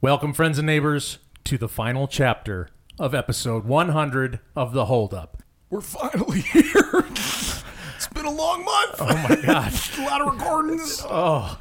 Welcome, 0.00 0.32
friends 0.32 0.58
and 0.58 0.66
neighbors, 0.66 1.18
to 1.44 1.58
the 1.58 1.68
final 1.68 2.06
chapter 2.06 2.68
of 3.00 3.14
episode 3.14 3.64
100 3.64 4.38
of 4.54 4.72
The 4.72 4.84
Holdup. 4.86 5.42
We're 5.70 5.80
finally 5.80 6.40
here. 6.52 7.04
it's 7.04 8.08
been 8.14 8.24
a 8.24 8.30
long 8.30 8.64
month. 8.64 8.94
Oh 9.00 9.26
my 9.28 9.36
God. 9.44 9.72
a 9.98 10.02
lot 10.02 10.20
of 10.20 10.32
recordings. 10.34 11.02
Oh, 11.04 11.58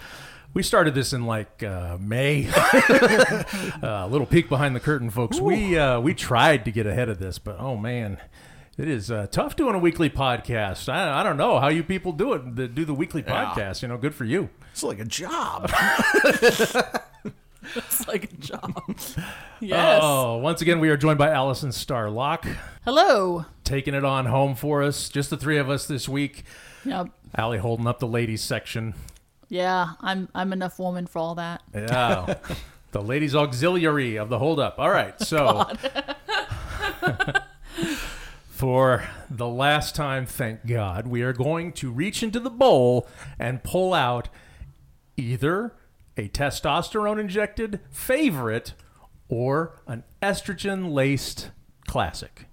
we 0.53 0.61
started 0.61 0.93
this 0.93 1.13
in 1.13 1.25
like 1.25 1.63
uh, 1.63 1.97
May. 1.99 2.47
A 3.81 4.07
little 4.09 4.27
peek 4.27 4.49
behind 4.49 4.75
the 4.75 4.79
curtain, 4.79 5.09
folks. 5.09 5.39
We 5.39 5.77
uh, 5.77 5.99
we 5.99 6.13
tried 6.13 6.65
to 6.65 6.71
get 6.71 6.85
ahead 6.85 7.09
of 7.09 7.19
this, 7.19 7.39
but 7.39 7.59
oh 7.59 7.75
man, 7.75 8.17
it 8.77 8.87
is 8.87 9.09
uh, 9.11 9.27
tough 9.31 9.55
doing 9.55 9.75
a 9.75 9.79
weekly 9.79 10.09
podcast. 10.09 10.89
I, 10.89 11.19
I 11.19 11.23
don't 11.23 11.37
know 11.37 11.59
how 11.59 11.67
you 11.69 11.83
people 11.83 12.11
do 12.11 12.33
it. 12.33 12.55
The, 12.55 12.67
do 12.67 12.85
the 12.85 12.93
weekly 12.93 13.23
podcast. 13.23 13.81
You 13.81 13.87
know, 13.87 13.97
good 13.97 14.15
for 14.15 14.25
you. 14.25 14.49
It's 14.71 14.83
like 14.83 14.99
a 14.99 15.05
job. 15.05 15.71
It's 17.75 18.07
like 18.07 18.25
a 18.25 18.35
job. 18.37 18.97
yes. 19.59 19.99
Oh, 20.01 20.37
once 20.37 20.61
again, 20.61 20.79
we 20.79 20.89
are 20.89 20.97
joined 20.97 21.17
by 21.17 21.29
Allison 21.29 21.69
Starlock, 21.69 22.47
Hello. 22.85 23.45
taking 23.63 23.93
it 23.93 24.05
on 24.05 24.25
home 24.25 24.55
for 24.55 24.83
us. 24.83 25.09
Just 25.09 25.29
the 25.29 25.37
three 25.37 25.57
of 25.57 25.69
us 25.69 25.85
this 25.85 26.07
week. 26.07 26.43
Yep. 26.85 27.09
Allie 27.35 27.57
holding 27.57 27.87
up 27.87 27.99
the 27.99 28.07
ladies 28.07 28.41
section. 28.41 28.93
Yeah, 29.49 29.93
I'm 30.01 30.29
I'm 30.33 30.53
enough 30.53 30.79
woman 30.79 31.07
for 31.07 31.19
all 31.19 31.35
that. 31.35 31.61
Yeah. 31.73 32.35
the 32.91 33.01
ladies 33.01 33.35
auxiliary 33.35 34.17
of 34.17 34.29
the 34.29 34.39
holdup. 34.39 34.79
All 34.79 34.89
right. 34.89 35.19
So 35.21 35.67
for 38.49 39.03
the 39.29 39.47
last 39.47 39.95
time, 39.95 40.25
thank 40.25 40.65
God, 40.65 41.07
we 41.07 41.21
are 41.21 41.33
going 41.33 41.71
to 41.73 41.91
reach 41.91 42.23
into 42.23 42.39
the 42.39 42.49
bowl 42.49 43.07
and 43.37 43.63
pull 43.63 43.93
out 43.93 44.29
either 45.15 45.73
a 46.17 46.27
testosterone 46.29 47.19
injected 47.19 47.79
favorite 47.91 48.73
or 49.29 49.79
an 49.87 50.03
estrogen 50.21 50.91
laced 50.93 51.51
classic. 51.87 52.45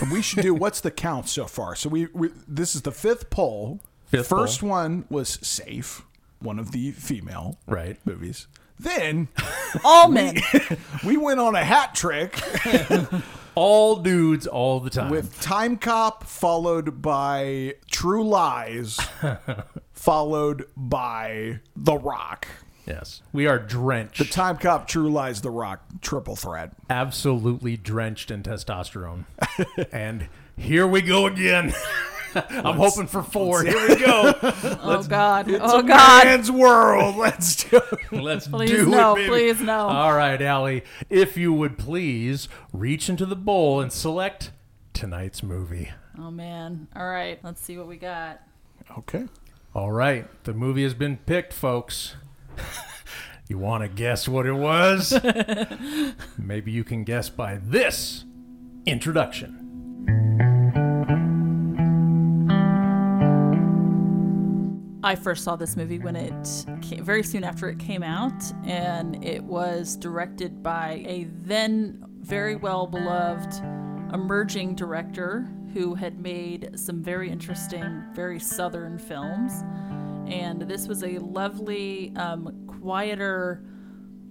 and 0.00 0.10
we 0.10 0.22
should 0.22 0.42
do 0.42 0.54
what's 0.54 0.80
the 0.80 0.90
count 0.90 1.28
so 1.28 1.44
far? 1.46 1.74
So 1.76 1.88
we, 1.88 2.06
we 2.12 2.30
this 2.48 2.74
is 2.74 2.82
the 2.82 2.92
fifth 2.92 3.30
poll. 3.30 3.80
Fifth 4.06 4.28
First 4.28 4.60
poll. 4.60 4.70
one 4.70 5.04
was 5.08 5.38
safe, 5.42 6.02
one 6.40 6.58
of 6.58 6.72
the 6.72 6.90
female 6.92 7.58
Right. 7.66 7.98
movies. 8.04 8.46
Then 8.78 9.28
All 9.84 10.08
men. 10.08 10.38
we 11.04 11.16
went 11.16 11.38
on 11.40 11.54
a 11.54 11.64
hat 11.64 11.94
trick 11.94 12.40
All 13.56 13.96
dudes 13.96 14.46
all 14.46 14.80
the 14.80 14.88
time. 14.90 15.10
with 15.10 15.38
Time 15.40 15.76
Cop, 15.76 16.24
followed 16.24 17.02
by 17.02 17.74
True 17.90 18.24
Lies, 18.26 18.98
followed 19.92 20.66
by 20.76 21.60
The 21.76 21.96
Rock. 21.96 22.46
Yes. 22.90 23.22
We 23.32 23.46
are 23.46 23.58
drenched. 23.58 24.18
The 24.18 24.24
Time 24.24 24.56
Cop, 24.56 24.86
True 24.86 25.10
Lies, 25.10 25.40
The 25.40 25.50
Rock, 25.50 25.82
triple 26.00 26.36
threat. 26.36 26.72
absolutely 26.88 27.76
drenched 27.76 28.30
in 28.30 28.42
testosterone. 28.42 29.24
and 29.92 30.28
here 30.56 30.86
we 30.86 31.00
go 31.02 31.26
again. 31.26 31.72
I'm 32.34 32.76
hoping 32.76 33.08
for 33.08 33.22
four. 33.24 33.64
Here 33.64 33.88
we 33.88 33.96
go. 33.96 34.34
oh, 34.42 34.78
oh 34.82 35.02
God. 35.02 35.50
It's 35.50 35.60
oh 35.60 35.80
a 35.80 35.82
God. 35.82 36.24
man's 36.24 36.50
world. 36.50 37.16
Let's 37.16 37.64
do 37.64 37.78
it. 37.78 38.12
Let's 38.12 38.46
Please 38.46 38.70
do 38.70 38.86
no, 38.86 39.12
it, 39.12 39.16
baby. 39.16 39.28
please 39.28 39.60
no. 39.60 39.88
All 39.88 40.12
right, 40.12 40.40
Allie, 40.40 40.84
if 41.08 41.36
you 41.36 41.52
would 41.52 41.76
please 41.76 42.48
reach 42.72 43.08
into 43.08 43.26
the 43.26 43.34
bowl 43.34 43.80
and 43.80 43.92
select 43.92 44.52
tonight's 44.92 45.42
movie. 45.42 45.92
Oh 46.18 46.30
man. 46.30 46.86
All 46.94 47.08
right. 47.08 47.40
Let's 47.42 47.60
see 47.60 47.76
what 47.76 47.88
we 47.88 47.96
got. 47.96 48.40
Okay. 48.96 49.26
All 49.72 49.92
right, 49.92 50.26
the 50.42 50.52
movie 50.52 50.82
has 50.82 50.94
been 50.94 51.16
picked, 51.16 51.52
folks. 51.52 52.16
you 53.48 53.58
want 53.58 53.82
to 53.82 53.88
guess 53.88 54.28
what 54.28 54.46
it 54.46 54.52
was? 54.52 55.18
Maybe 56.38 56.72
you 56.72 56.84
can 56.84 57.04
guess 57.04 57.28
by 57.28 57.60
this 57.62 58.24
introduction. 58.86 59.60
I 65.02 65.16
first 65.16 65.44
saw 65.44 65.56
this 65.56 65.76
movie 65.76 65.98
when 65.98 66.14
it 66.14 66.66
came, 66.82 67.04
very 67.04 67.22
soon 67.22 67.42
after 67.42 67.68
it 67.68 67.78
came 67.78 68.02
out, 68.02 68.42
and 68.64 69.24
it 69.24 69.42
was 69.42 69.96
directed 69.96 70.62
by 70.62 71.02
a 71.06 71.24
then 71.42 72.04
very 72.20 72.54
well 72.54 72.86
beloved 72.86 73.54
emerging 74.12 74.74
director 74.74 75.48
who 75.72 75.94
had 75.94 76.20
made 76.20 76.78
some 76.78 77.02
very 77.02 77.30
interesting, 77.30 78.04
very 78.14 78.38
southern 78.38 78.98
films. 78.98 79.64
And 80.26 80.62
this 80.62 80.86
was 80.86 81.02
a 81.02 81.18
lovely, 81.18 82.12
um, 82.16 82.66
quieter 82.66 83.64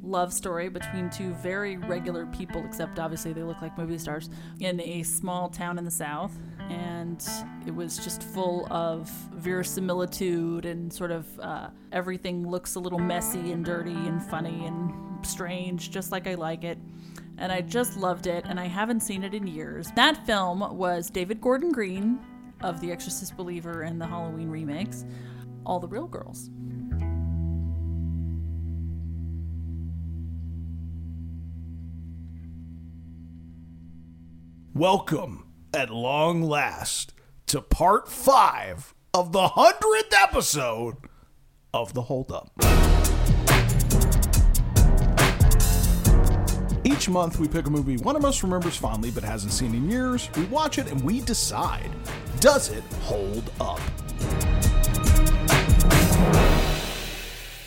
love 0.01 0.33
story 0.33 0.69
between 0.69 1.09
two 1.09 1.33
very 1.35 1.77
regular 1.77 2.25
people, 2.27 2.63
except 2.65 2.99
obviously 2.99 3.33
they 3.33 3.43
look 3.43 3.61
like 3.61 3.77
movie 3.77 3.97
stars, 3.97 4.29
in 4.59 4.79
a 4.81 5.03
small 5.03 5.49
town 5.49 5.77
in 5.77 5.85
the 5.85 5.91
South. 5.91 6.37
And 6.69 7.25
it 7.65 7.75
was 7.75 7.97
just 7.97 8.23
full 8.23 8.71
of 8.71 9.09
verisimilitude 9.33 10.65
and 10.65 10.91
sort 10.91 11.11
of 11.11 11.39
uh, 11.39 11.69
everything 11.91 12.47
looks 12.47 12.75
a 12.75 12.79
little 12.79 12.99
messy 12.99 13.51
and 13.51 13.65
dirty 13.65 13.91
and 13.91 14.23
funny 14.23 14.65
and 14.65 15.25
strange, 15.25 15.91
just 15.91 16.11
like 16.11 16.27
I 16.27 16.35
like 16.35 16.63
it. 16.63 16.77
And 17.37 17.51
I 17.51 17.61
just 17.61 17.97
loved 17.97 18.27
it, 18.27 18.45
and 18.47 18.59
I 18.59 18.65
haven't 18.65 18.99
seen 18.99 19.23
it 19.23 19.33
in 19.33 19.47
years. 19.47 19.91
That 19.95 20.25
film 20.25 20.77
was 20.77 21.09
David 21.09 21.39
Gordon 21.39 21.71
Green 21.71 22.19
of 22.61 22.81
The 22.81 22.91
Exorcist 22.91 23.37
Believer 23.37 23.83
and 23.83 23.99
the 23.99 24.05
Halloween 24.05 24.49
remakes, 24.49 25.05
All 25.65 25.79
the 25.79 25.87
Real 25.87 26.07
Girls. 26.07 26.49
Welcome, 34.73 35.45
at 35.73 35.89
long 35.89 36.41
last, 36.41 37.13
to 37.47 37.61
part 37.61 38.07
five 38.07 38.93
of 39.13 39.31
the 39.31 39.49
hundredth 39.49 40.13
episode 40.13 40.95
of 41.73 41.93
The 41.93 42.03
Hold 42.03 42.31
Up. 42.31 42.51
Each 46.85 47.09
month, 47.09 47.39
we 47.39 47.47
pick 47.47 47.67
a 47.67 47.69
movie 47.69 47.97
one 47.97 48.15
of 48.15 48.23
us 48.23 48.41
remembers 48.41 48.77
fondly 48.77 49.11
but 49.11 49.23
hasn't 49.23 49.51
seen 49.51 49.75
in 49.75 49.89
years. 49.89 50.29
We 50.35 50.45
watch 50.45 50.77
it 50.77 50.87
and 50.87 51.01
we 51.03 51.21
decide 51.21 51.91
does 52.39 52.69
it 52.69 52.83
hold 53.01 53.51
up? 53.59 53.81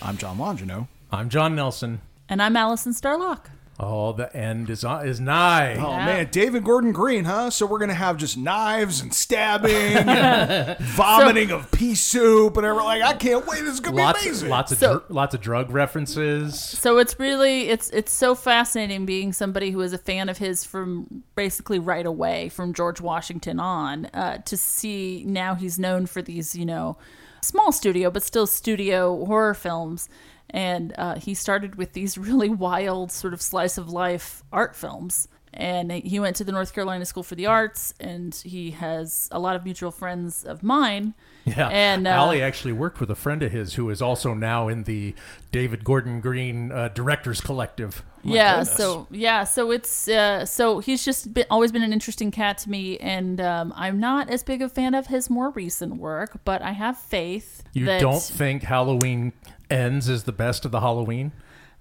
I'm 0.02 0.16
John 0.16 0.36
Longino. 0.38 0.88
I'm 1.10 1.28
John 1.28 1.54
Nelson. 1.54 2.00
And 2.28 2.42
I'm 2.42 2.56
Allison 2.56 2.92
Starlock. 2.92 3.46
Oh, 3.80 4.12
the 4.12 4.34
end 4.36 4.68
is 4.70 4.84
on, 4.84 5.06
is 5.08 5.18
nigh. 5.18 5.74
Oh 5.76 5.90
Yeah. 5.90 6.06
man, 6.06 6.28
David 6.30 6.62
Gordon 6.62 6.92
Green, 6.92 7.24
huh? 7.24 7.50
So 7.50 7.66
we're 7.66 7.78
gonna 7.78 7.94
have 7.94 8.16
just 8.16 8.36
knives 8.36 9.00
and 9.00 9.12
stabbing, 9.12 9.74
and 9.74 10.78
vomiting 10.80 11.50
of 11.50 11.70
pea 11.72 11.94
soup, 11.94 12.56
and 12.58 12.66
everything. 12.66 12.86
Like 12.86 13.02
I 13.02 13.14
can't 13.14 13.46
wait. 13.46 13.62
This 13.62 13.74
is 13.74 13.80
gonna 13.80 13.96
lots, 13.96 14.22
be 14.22 14.28
amazing. 14.28 14.48
lots 14.50 14.72
of 14.72 14.78
So- 14.78 14.98
dr- 14.98 15.10
lots 15.10 15.34
of 15.34 15.40
drug 15.40 15.70
references. 15.70 16.60
So 16.60 16.98
it's 16.98 17.18
really 17.18 17.70
it's 17.70 17.88
it's 17.90 18.12
so 18.12 18.34
fascinating 18.34 19.06
being 19.06 19.32
somebody 19.32 19.70
who 19.70 19.80
is 19.80 19.92
a 19.92 19.98
fan 19.98 20.28
of 20.28 20.38
his 20.38 20.64
from 20.64 21.24
basically 21.34 21.78
right 21.78 22.06
away 22.06 22.50
from 22.50 22.74
George 22.74 23.00
Washington 23.00 23.58
on 23.58 24.06
uh, 24.06 24.38
to 24.44 24.56
see 24.56 25.24
now 25.26 25.54
he's 25.54 25.78
known 25.78 26.06
for 26.06 26.20
these 26.22 26.54
you 26.54 26.66
know 26.66 26.98
small 27.42 27.72
studio 27.72 28.10
but 28.10 28.22
still 28.22 28.46
studio 28.46 29.24
horror 29.26 29.54
films. 29.54 30.08
And 30.50 30.94
uh, 30.98 31.16
he 31.16 31.34
started 31.34 31.76
with 31.76 31.92
these 31.92 32.18
really 32.28 32.48
wild 32.48 33.12
sort 33.12 33.34
of 33.34 33.42
slice 33.42 33.78
of 33.78 33.90
life 33.90 34.42
art 34.52 34.74
films. 34.74 35.28
And 35.54 35.92
he 35.92 36.18
went 36.18 36.36
to 36.36 36.44
the 36.44 36.52
North 36.52 36.72
Carolina 36.72 37.04
School 37.04 37.22
for 37.22 37.34
the 37.34 37.44
Arts 37.44 37.92
and 38.00 38.34
he 38.34 38.70
has 38.70 39.28
a 39.30 39.38
lot 39.38 39.54
of 39.54 39.64
mutual 39.64 39.90
friends 39.90 40.44
of 40.44 40.62
mine. 40.62 41.12
Yeah, 41.44 41.68
and 41.68 42.06
uh, 42.06 42.10
Allie 42.10 42.40
actually 42.40 42.72
worked 42.72 43.00
with 43.00 43.10
a 43.10 43.14
friend 43.14 43.42
of 43.42 43.52
his 43.52 43.74
who 43.74 43.90
is 43.90 44.00
also 44.00 44.32
now 44.32 44.68
in 44.68 44.84
the 44.84 45.14
David 45.50 45.84
Gordon 45.84 46.20
Green 46.20 46.72
uh, 46.72 46.88
Directors 46.88 47.42
Collective. 47.42 48.02
Yeah 48.24 48.58
goodness. 48.58 48.76
so 48.76 49.06
yeah 49.10 49.44
so 49.44 49.70
it's 49.70 50.08
uh, 50.08 50.44
so 50.44 50.78
he's 50.78 51.04
just 51.04 51.32
been, 51.34 51.46
always 51.50 51.72
been 51.72 51.82
an 51.82 51.92
interesting 51.92 52.30
cat 52.30 52.58
to 52.58 52.70
me 52.70 52.98
and 52.98 53.40
um, 53.40 53.72
i'm 53.76 53.98
not 53.98 54.28
as 54.30 54.42
big 54.42 54.62
a 54.62 54.68
fan 54.68 54.94
of 54.94 55.06
his 55.08 55.28
more 55.28 55.50
recent 55.50 55.96
work 55.96 56.40
but 56.44 56.62
i 56.62 56.72
have 56.72 56.96
faith 56.98 57.62
You 57.72 57.86
that 57.86 58.00
don't 58.00 58.22
think 58.22 58.62
Halloween 58.62 59.32
ends 59.70 60.08
is 60.08 60.24
the 60.24 60.32
best 60.32 60.64
of 60.64 60.70
the 60.70 60.80
Halloween? 60.80 61.32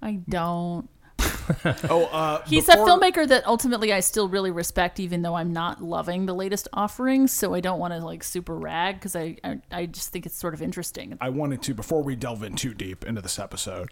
i 0.01 0.19
don't 0.29 0.89
oh, 1.89 2.05
uh, 2.11 2.41
he's 2.47 2.65
before- 2.65 2.83
a 2.83 2.87
filmmaker 2.89 3.27
that 3.27 3.45
ultimately 3.45 3.93
i 3.93 3.99
still 3.99 4.27
really 4.27 4.49
respect 4.49 4.99
even 4.99 5.21
though 5.21 5.35
i'm 5.35 5.53
not 5.53 5.83
loving 5.83 6.25
the 6.25 6.33
latest 6.33 6.67
offerings 6.73 7.31
so 7.31 7.53
i 7.53 7.59
don't 7.59 7.77
want 7.79 7.93
to 7.93 7.99
like 7.99 8.23
super 8.23 8.55
rag 8.55 8.95
because 8.95 9.15
I, 9.15 9.37
I 9.43 9.59
i 9.71 9.85
just 9.85 10.09
think 10.11 10.25
it's 10.25 10.35
sort 10.37 10.53
of 10.55 10.61
interesting 10.61 11.17
I 11.21 11.29
wanted 11.29 11.61
to 11.63 11.73
before 11.75 12.01
we 12.01 12.15
delve 12.15 12.41
in 12.43 12.55
too 12.55 12.73
deep 12.73 13.05
into 13.05 13.21
this 13.21 13.37
episode. 13.37 13.89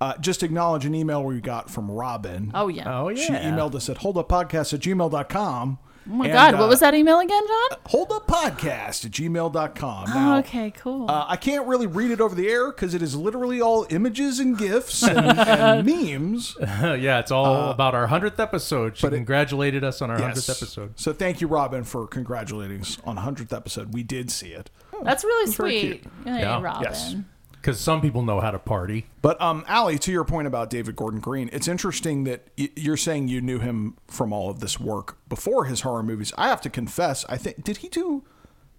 Uh, 0.00 0.16
just 0.18 0.42
acknowledge 0.44 0.84
an 0.84 0.94
email 0.94 1.24
we 1.24 1.40
got 1.40 1.68
from 1.70 1.90
Robin. 1.90 2.52
oh 2.54 2.68
yeah 2.68 3.00
Oh 3.00 3.08
yeah. 3.08 3.24
She 3.24 3.32
emailed 3.32 3.74
us 3.74 3.88
at 3.90 3.98
holduppodcast 3.98 4.72
at 4.74 4.80
gmail.com. 4.80 5.78
Oh 6.10 6.14
my 6.14 6.28
God, 6.28 6.58
what 6.58 6.70
was 6.70 6.80
that 6.80 6.94
email 6.94 7.18
again, 7.20 7.42
John? 7.46 7.78
Hold 7.88 8.10
up 8.12 8.26
podcast 8.26 9.04
at 9.04 9.10
gmail.com. 9.10 10.04
Oh, 10.08 10.14
Now, 10.14 10.38
okay, 10.38 10.70
cool. 10.70 11.10
Uh, 11.10 11.26
I 11.28 11.36
can't 11.36 11.66
really 11.66 11.86
read 11.86 12.10
it 12.10 12.18
over 12.22 12.34
the 12.34 12.48
air 12.48 12.68
because 12.72 12.94
it 12.94 13.02
is 13.02 13.14
literally 13.14 13.60
all 13.60 13.86
images 13.90 14.38
and 14.38 14.56
gifs 14.56 15.02
and, 15.02 15.18
and 15.38 15.84
memes. 15.84 16.56
yeah, 16.60 17.18
it's 17.18 17.30
all 17.30 17.70
about 17.70 17.94
our 17.94 18.06
hundredth 18.06 18.40
episode. 18.40 18.96
She 18.96 19.06
Uh, 19.06 19.10
but 19.10 19.14
it- 19.14 19.18
congratulated 19.18 19.84
us 19.84 20.00
on 20.00 20.10
our 20.10 20.18
hundredth 20.18 20.48
episode. 20.48 20.98
So 20.98 21.12
thank 21.12 21.42
you, 21.42 21.46
Robin, 21.46 21.84
for 21.84 22.06
congratulating 22.06 22.80
us 22.80 22.96
on 23.04 23.18
100th 23.18 23.54
episode. 23.54 23.92
We 23.92 24.02
did 24.02 24.30
see 24.30 24.48
it. 24.52 24.70
That's 25.02 25.24
really 25.24 25.52
very 25.52 25.80
sweet. 25.80 26.04
Hey, 26.24 26.40
Yeah. 26.40 26.62
Robin. 26.62 26.84
Yes. 26.84 27.16
Because 27.60 27.80
some 27.80 28.00
people 28.00 28.22
know 28.22 28.40
how 28.40 28.50
to 28.52 28.58
party. 28.58 29.06
But 29.20 29.40
um, 29.40 29.64
Allie, 29.66 29.98
to 29.98 30.12
your 30.12 30.24
point 30.24 30.46
about 30.46 30.70
David 30.70 30.94
Gordon 30.96 31.20
Green, 31.20 31.50
it's 31.52 31.66
interesting 31.68 32.24
that 32.24 32.46
y- 32.56 32.70
you're 32.76 32.96
saying 32.96 33.28
you 33.28 33.40
knew 33.40 33.58
him 33.58 33.96
from 34.06 34.32
all 34.32 34.48
of 34.48 34.60
this 34.60 34.78
work 34.78 35.18
before 35.28 35.64
his 35.64 35.80
horror 35.80 36.02
movies. 36.02 36.32
I 36.38 36.48
have 36.48 36.60
to 36.62 36.70
confess, 36.70 37.24
I 37.28 37.36
think 37.36 37.64
did 37.64 37.78
he 37.78 37.88
do 37.88 38.22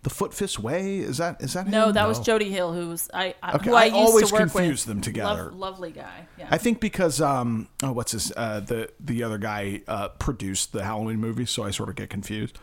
the 0.04 0.10
Foot 0.10 0.34
Fist 0.34 0.60
Way? 0.60 1.00
Is 1.00 1.18
that 1.18 1.42
is 1.42 1.54
that 1.54 1.68
No, 1.68 1.88
him? 1.88 1.94
that 1.96 2.08
was 2.08 2.22
Jody 2.22 2.50
Hill, 2.50 2.72
who 2.74 2.88
was 2.88 3.10
I, 3.14 3.36
I 3.44 3.56
Okay, 3.56 3.70
who 3.70 3.76
I, 3.76 3.81
I 3.81 3.86
used 3.88 3.96
always 3.96 4.28
to 4.30 4.34
work 4.34 4.42
confuse 4.50 4.86
with. 4.88 4.94
them 4.96 5.02
together. 5.02 5.44
Lov- 5.52 5.56
lovely 5.56 5.92
guy. 5.92 6.25
Yeah. 6.38 6.48
I 6.50 6.58
think 6.58 6.80
because 6.80 7.20
um 7.20 7.68
oh 7.84 7.92
what's 7.92 8.14
his 8.14 8.32
uh 8.38 8.62
the 8.62 8.90
the 9.02 9.24
other 9.24 9.38
guy 9.38 9.82
uh 9.90 10.08
produced 10.08 10.72
the 10.72 10.86
Halloween 10.86 11.18
movie, 11.20 11.46
so 11.46 11.64
I 11.66 11.72
sort 11.72 11.90
of 11.90 11.96
get 11.96 12.10
confused. 12.10 12.58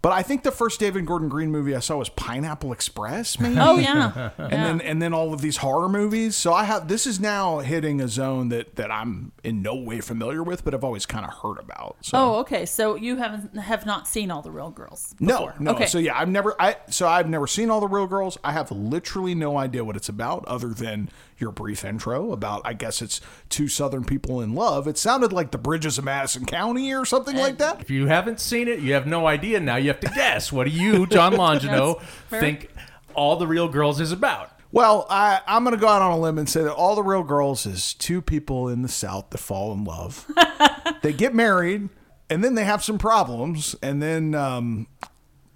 But 0.00 0.12
I 0.12 0.22
think 0.22 0.42
the 0.44 0.52
first 0.52 0.78
David 0.78 1.06
Gordon 1.06 1.28
Green 1.28 1.50
movie 1.50 1.74
I 1.74 1.80
saw 1.80 1.96
was 1.96 2.08
Pineapple 2.08 2.72
Express, 2.72 3.40
maybe. 3.40 3.56
oh 3.58 3.78
yeah. 3.78 4.30
and 4.38 4.52
yeah. 4.52 4.64
then 4.64 4.80
and 4.80 5.02
then 5.02 5.12
all 5.12 5.34
of 5.34 5.40
these 5.40 5.58
horror 5.58 5.88
movies. 5.88 6.36
So 6.36 6.52
I 6.52 6.64
have 6.64 6.88
this 6.88 7.06
is 7.06 7.18
now 7.18 7.58
hitting 7.58 8.00
a 8.00 8.08
zone 8.08 8.48
that 8.50 8.76
that 8.76 8.90
I'm 8.90 9.32
in 9.42 9.62
no 9.62 9.74
way 9.74 10.00
familiar 10.00 10.42
with, 10.42 10.64
but 10.64 10.74
I've 10.74 10.84
always 10.84 11.06
kind 11.06 11.24
of 11.26 11.34
heard 11.42 11.58
about. 11.58 11.96
So. 12.02 12.18
Oh, 12.18 12.34
okay. 12.40 12.64
So 12.64 12.94
you 12.94 13.16
haven't 13.16 13.56
have 13.58 13.86
not 13.86 14.06
seen 14.06 14.30
all 14.30 14.42
the 14.42 14.52
real 14.52 14.70
girls. 14.70 15.14
No, 15.18 15.52
no. 15.58 15.72
Okay. 15.72 15.86
So 15.86 15.98
yeah, 15.98 16.18
I've 16.18 16.28
never 16.28 16.54
I 16.60 16.76
so 16.90 17.08
I've 17.08 17.28
never 17.28 17.46
seen 17.46 17.70
all 17.70 17.80
the 17.80 17.88
real 17.88 18.06
girls. 18.06 18.38
I 18.44 18.52
have 18.52 18.70
literally 18.70 19.34
no 19.34 19.56
idea 19.56 19.84
what 19.84 19.96
it's 19.96 20.08
about 20.08 20.44
other 20.46 20.68
than 20.68 21.10
your 21.40 21.52
brief 21.52 21.84
intro 21.84 22.32
about 22.32 22.62
I 22.64 22.72
guess 22.72 23.02
it's 23.02 23.20
two 23.48 23.68
southern 23.68 24.04
people 24.04 24.40
in 24.40 24.54
love. 24.54 24.86
It 24.86 24.98
sounded 24.98 25.32
like 25.32 25.50
the 25.50 25.58
bridges 25.58 25.98
of 25.98 26.04
Madison 26.04 26.44
County 26.44 26.92
or 26.92 27.04
something 27.04 27.36
like 27.36 27.58
that. 27.58 27.80
If 27.80 27.90
you 27.90 28.06
haven't 28.06 28.40
seen 28.40 28.68
it, 28.68 28.80
you 28.80 28.94
have 28.94 29.06
no 29.06 29.26
idea. 29.26 29.60
Now 29.60 29.76
you 29.76 29.88
have 29.88 30.00
to 30.00 30.10
guess. 30.14 30.52
What 30.52 30.66
do 30.66 30.70
you, 30.70 31.06
John 31.06 31.32
Longino, 31.34 32.00
think 32.30 32.70
all 33.14 33.36
the 33.36 33.46
real 33.46 33.68
girls 33.68 34.00
is 34.00 34.12
about? 34.12 34.52
Well, 34.70 35.06
I, 35.08 35.40
I'm 35.46 35.64
going 35.64 35.74
to 35.74 35.80
go 35.80 35.88
out 35.88 36.02
on 36.02 36.12
a 36.12 36.18
limb 36.18 36.36
and 36.36 36.48
say 36.48 36.62
that 36.62 36.74
all 36.74 36.94
the 36.94 37.02
real 37.02 37.22
girls 37.22 37.64
is 37.64 37.94
two 37.94 38.20
people 38.20 38.68
in 38.68 38.82
the 38.82 38.88
South 38.88 39.30
that 39.30 39.38
fall 39.38 39.72
in 39.72 39.84
love. 39.84 40.30
they 41.02 41.14
get 41.14 41.34
married, 41.34 41.88
and 42.28 42.44
then 42.44 42.54
they 42.54 42.64
have 42.64 42.84
some 42.84 42.98
problems, 42.98 43.74
and 43.82 44.02
then 44.02 44.34
um, 44.34 44.86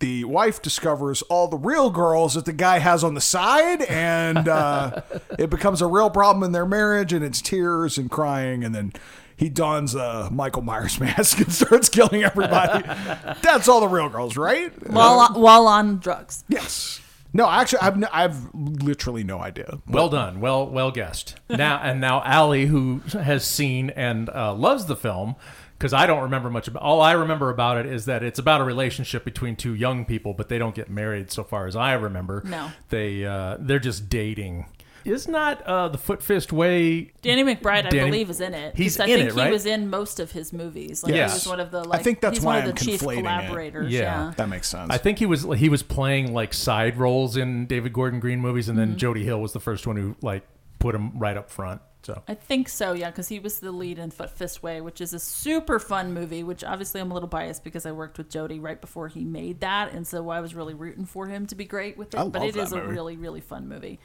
the 0.02 0.24
wife 0.24 0.60
discovers 0.60 1.22
all 1.22 1.46
the 1.46 1.56
real 1.56 1.88
girls 1.88 2.34
that 2.34 2.44
the 2.44 2.52
guy 2.52 2.80
has 2.80 3.04
on 3.04 3.14
the 3.14 3.20
side, 3.20 3.82
and 3.82 4.48
uh, 4.48 5.00
it 5.38 5.48
becomes 5.48 5.80
a 5.80 5.86
real 5.86 6.10
problem 6.10 6.42
in 6.42 6.50
their 6.50 6.66
marriage, 6.66 7.12
and 7.12 7.24
it's 7.24 7.40
tears 7.40 7.96
and 7.96 8.10
crying, 8.10 8.62
and 8.64 8.74
then. 8.74 8.92
He 9.34 9.48
dons 9.48 9.96
a 9.96 10.28
Michael 10.30 10.62
Myers 10.62 11.00
mask 11.00 11.38
and 11.40 11.50
starts 11.50 11.88
killing 11.88 12.22
everybody. 12.22 12.84
That's 13.42 13.66
all 13.66 13.80
the 13.80 13.88
real 13.88 14.08
girls, 14.08 14.36
right? 14.36 14.70
while 14.88 15.26
while 15.32 15.66
on 15.66 15.98
drugs. 15.98 16.44
Yes. 16.48 17.00
No, 17.32 17.48
actually, 17.48 17.80
I've 17.80 17.94
n- 17.96 18.08
I've 18.12 18.54
literally 18.54 19.24
no 19.24 19.40
idea. 19.40 19.78
Well 19.88 20.10
done. 20.10 20.40
Well, 20.40 20.68
well 20.68 20.92
guessed. 20.92 21.40
Now 21.48 21.80
and 21.82 22.00
now, 22.00 22.22
Allie, 22.22 22.66
who 22.66 23.00
has 23.14 23.44
seen 23.44 23.90
and 23.90 24.28
uh, 24.28 24.54
loves 24.54 24.84
the 24.86 24.94
film, 24.94 25.34
because 25.82 25.92
I 25.92 26.06
don't 26.06 26.22
remember 26.22 26.48
much 26.48 26.68
about. 26.68 26.82
All 26.84 27.00
I 27.00 27.10
remember 27.12 27.50
about 27.50 27.76
it 27.76 27.86
is 27.86 28.04
that 28.04 28.22
it's 28.22 28.38
about 28.38 28.60
a 28.60 28.64
relationship 28.64 29.24
between 29.24 29.56
two 29.56 29.74
young 29.74 30.04
people, 30.04 30.32
but 30.32 30.48
they 30.48 30.56
don't 30.56 30.76
get 30.76 30.88
married, 30.88 31.32
so 31.32 31.42
far 31.42 31.66
as 31.66 31.74
I 31.74 31.94
remember. 31.94 32.40
No. 32.46 32.70
they 32.90 33.24
uh, 33.24 33.56
they're 33.58 33.80
just 33.80 34.08
dating. 34.08 34.66
Is 35.04 35.26
not 35.26 35.60
uh, 35.62 35.88
the 35.88 35.98
Foot 35.98 36.22
Fist 36.22 36.52
Way? 36.52 37.10
Danny 37.22 37.42
McBride, 37.42 37.86
I 37.86 37.90
believe, 37.90 38.30
is 38.30 38.40
in 38.40 38.54
it. 38.54 38.76
He's 38.76 38.96
'Cause 38.96 39.06
I 39.08 39.10
in 39.10 39.18
think 39.26 39.36
it, 39.36 39.44
he 39.46 39.50
was 39.50 39.66
in 39.66 39.90
most 39.90 40.20
of 40.20 40.30
his 40.30 40.52
movies. 40.52 41.02
Like 41.02 41.12
Yes. 41.12 41.32
he 41.32 41.34
was 41.38 41.48
one 41.48 41.58
of 41.58 41.72
the 41.72 41.82
like. 41.82 42.04
think 42.04 42.20
that's 42.20 42.38
he's 42.38 42.44
why 42.44 42.58
one 42.60 42.62
of 42.62 42.68
I'm 42.68 42.74
the 42.76 42.80
chief 42.84 43.00
conflating 43.00 43.12
it. 43.14 43.22
collaborators. 43.22 43.90
Yeah. 43.92 44.00
Yeah. 44.26 44.32
That 44.36 44.48
makes 44.48 44.68
sense. 44.68 44.88
I 44.92 44.98
think 44.98 45.18
he 45.18 45.26
was 45.26 45.42
he 45.56 45.68
was 45.68 45.82
playing 45.82 46.32
like 46.32 46.54
side 46.54 46.96
roles 46.98 47.36
in 47.36 47.66
David 47.66 47.92
Gordon 47.92 48.20
Green 48.20 48.38
movies, 48.40 48.68
and 48.68 48.78
then 48.78 48.90
Mm-hmm. 48.90 48.98
Jody 48.98 49.24
Hill 49.24 49.40
was 49.40 49.52
the 49.52 49.58
first 49.58 49.88
one 49.88 49.96
who 49.96 50.14
like 50.22 50.44
put 50.78 50.94
him 50.94 51.18
right 51.18 51.36
up 51.36 51.50
front. 51.50 51.80
So 52.02 52.22
I 52.26 52.34
think 52.34 52.68
so, 52.68 52.92
yeah, 52.92 53.10
because 53.10 53.28
he 53.28 53.38
was 53.38 53.60
the 53.60 53.70
lead 53.70 53.98
in 53.98 54.10
Foot 54.10 54.30
Fist 54.30 54.62
Way, 54.62 54.80
which 54.80 55.00
is 55.00 55.14
a 55.14 55.20
super 55.20 55.78
fun 55.78 56.12
movie. 56.12 56.42
Which 56.42 56.64
obviously 56.64 57.00
I'm 57.00 57.10
a 57.10 57.14
little 57.14 57.28
biased 57.28 57.62
because 57.62 57.86
I 57.86 57.92
worked 57.92 58.18
with 58.18 58.28
Jody 58.28 58.58
right 58.58 58.80
before 58.80 59.08
he 59.08 59.24
made 59.24 59.60
that, 59.60 59.92
and 59.92 60.06
so 60.06 60.28
I 60.30 60.40
was 60.40 60.54
really 60.54 60.74
rooting 60.74 61.06
for 61.06 61.26
him 61.26 61.46
to 61.46 61.54
be 61.54 61.64
great 61.64 61.96
with 61.96 62.14
it. 62.14 62.32
But 62.32 62.42
it 62.42 62.56
is 62.56 62.72
a 62.72 62.82
really, 62.82 63.16
really 63.16 63.40
fun 63.40 63.68
movie. 63.68 64.00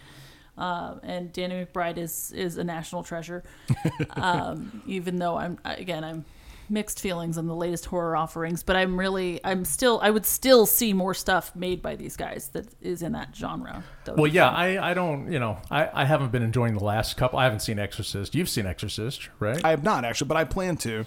Uh, 0.58 0.96
and 1.04 1.32
Danny 1.32 1.66
McBride 1.66 1.98
is 1.98 2.32
is 2.32 2.58
a 2.58 2.64
national 2.64 3.04
treasure. 3.04 3.44
um, 4.12 4.82
even 4.86 5.18
though 5.18 5.38
I'm 5.38 5.60
again 5.66 6.04
I'm 6.04 6.26
mixed 6.70 7.00
feelings 7.00 7.38
on 7.38 7.48
the 7.48 7.56
latest 7.56 7.86
horror 7.86 8.16
offerings, 8.16 8.64
but 8.64 8.76
I'm 8.76 9.00
really 9.00 9.40
I'm 9.44 9.66
still 9.66 10.00
I 10.02 10.10
would 10.10 10.26
still 10.26 10.66
see 10.66 10.94
more 10.94 11.14
stuff 11.14 11.56
made 11.56 11.82
by 11.82 11.96
these 11.96 12.16
guys 12.16 12.50
that 12.50 12.68
is 12.82 13.02
in 13.02 13.14
that 13.14 13.36
genre. 13.36 13.84
That 14.06 14.18
well, 14.18 14.28
yeah. 14.28 14.50
I, 14.50 14.92
I 14.92 14.94
don't 14.94 15.32
you 15.32 15.40
know 15.40 15.58
I, 15.72 15.90
I 15.94 16.06
haven't 16.06 16.32
been 16.32 16.44
enjoying 16.44 16.76
the 16.76 16.84
last 16.84 17.18
couple. 17.18 17.40
I 17.40 17.44
haven't 17.44 17.62
seen 17.62 17.80
Exorcist. 17.80 18.36
You've 18.36 18.50
seen 18.50 18.66
Exorcist, 18.66 19.30
right? 19.40 19.64
I 19.64 19.72
have 19.72 19.84
not 19.84 20.06
actually, 20.06 20.28
but 20.28 20.38
I 20.38 20.44
plan 20.44 20.78
to. 20.78 21.06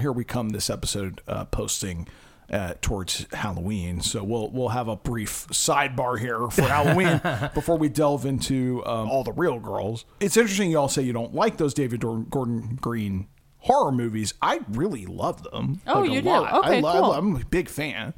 Here 0.00 0.12
we 0.12 0.24
come. 0.24 0.50
This 0.50 0.68
episode 0.68 1.22
uh, 1.26 1.46
posting 1.46 2.06
uh, 2.50 2.74
towards 2.80 3.26
Halloween, 3.32 4.00
so 4.00 4.22
we'll 4.22 4.50
we'll 4.50 4.68
have 4.68 4.88
a 4.88 4.96
brief 4.96 5.46
sidebar 5.48 6.18
here 6.18 6.48
for 6.48 6.62
Halloween 6.68 7.20
before 7.54 7.76
we 7.78 7.88
delve 7.88 8.26
into 8.26 8.84
um, 8.86 9.10
all 9.10 9.24
the 9.24 9.32
real 9.32 9.58
girls. 9.58 10.04
It's 10.20 10.36
interesting 10.36 10.70
you 10.70 10.78
all 10.78 10.88
say 10.88 11.02
you 11.02 11.12
don't 11.12 11.34
like 11.34 11.56
those 11.56 11.74
David 11.74 12.00
Gordon 12.00 12.78
Green 12.80 13.26
horror 13.66 13.92
movies. 13.92 14.32
I 14.40 14.60
really 14.68 15.06
love 15.06 15.42
them. 15.42 15.80
Oh, 15.86 16.00
like, 16.00 16.10
you 16.10 16.22
do? 16.22 16.28
lot. 16.28 16.64
Okay, 16.64 16.78
I 16.78 16.80
love, 16.80 17.02
cool. 17.02 17.12
I'm 17.12 17.36
a 17.36 17.44
big 17.44 17.68
fan. 17.68 18.14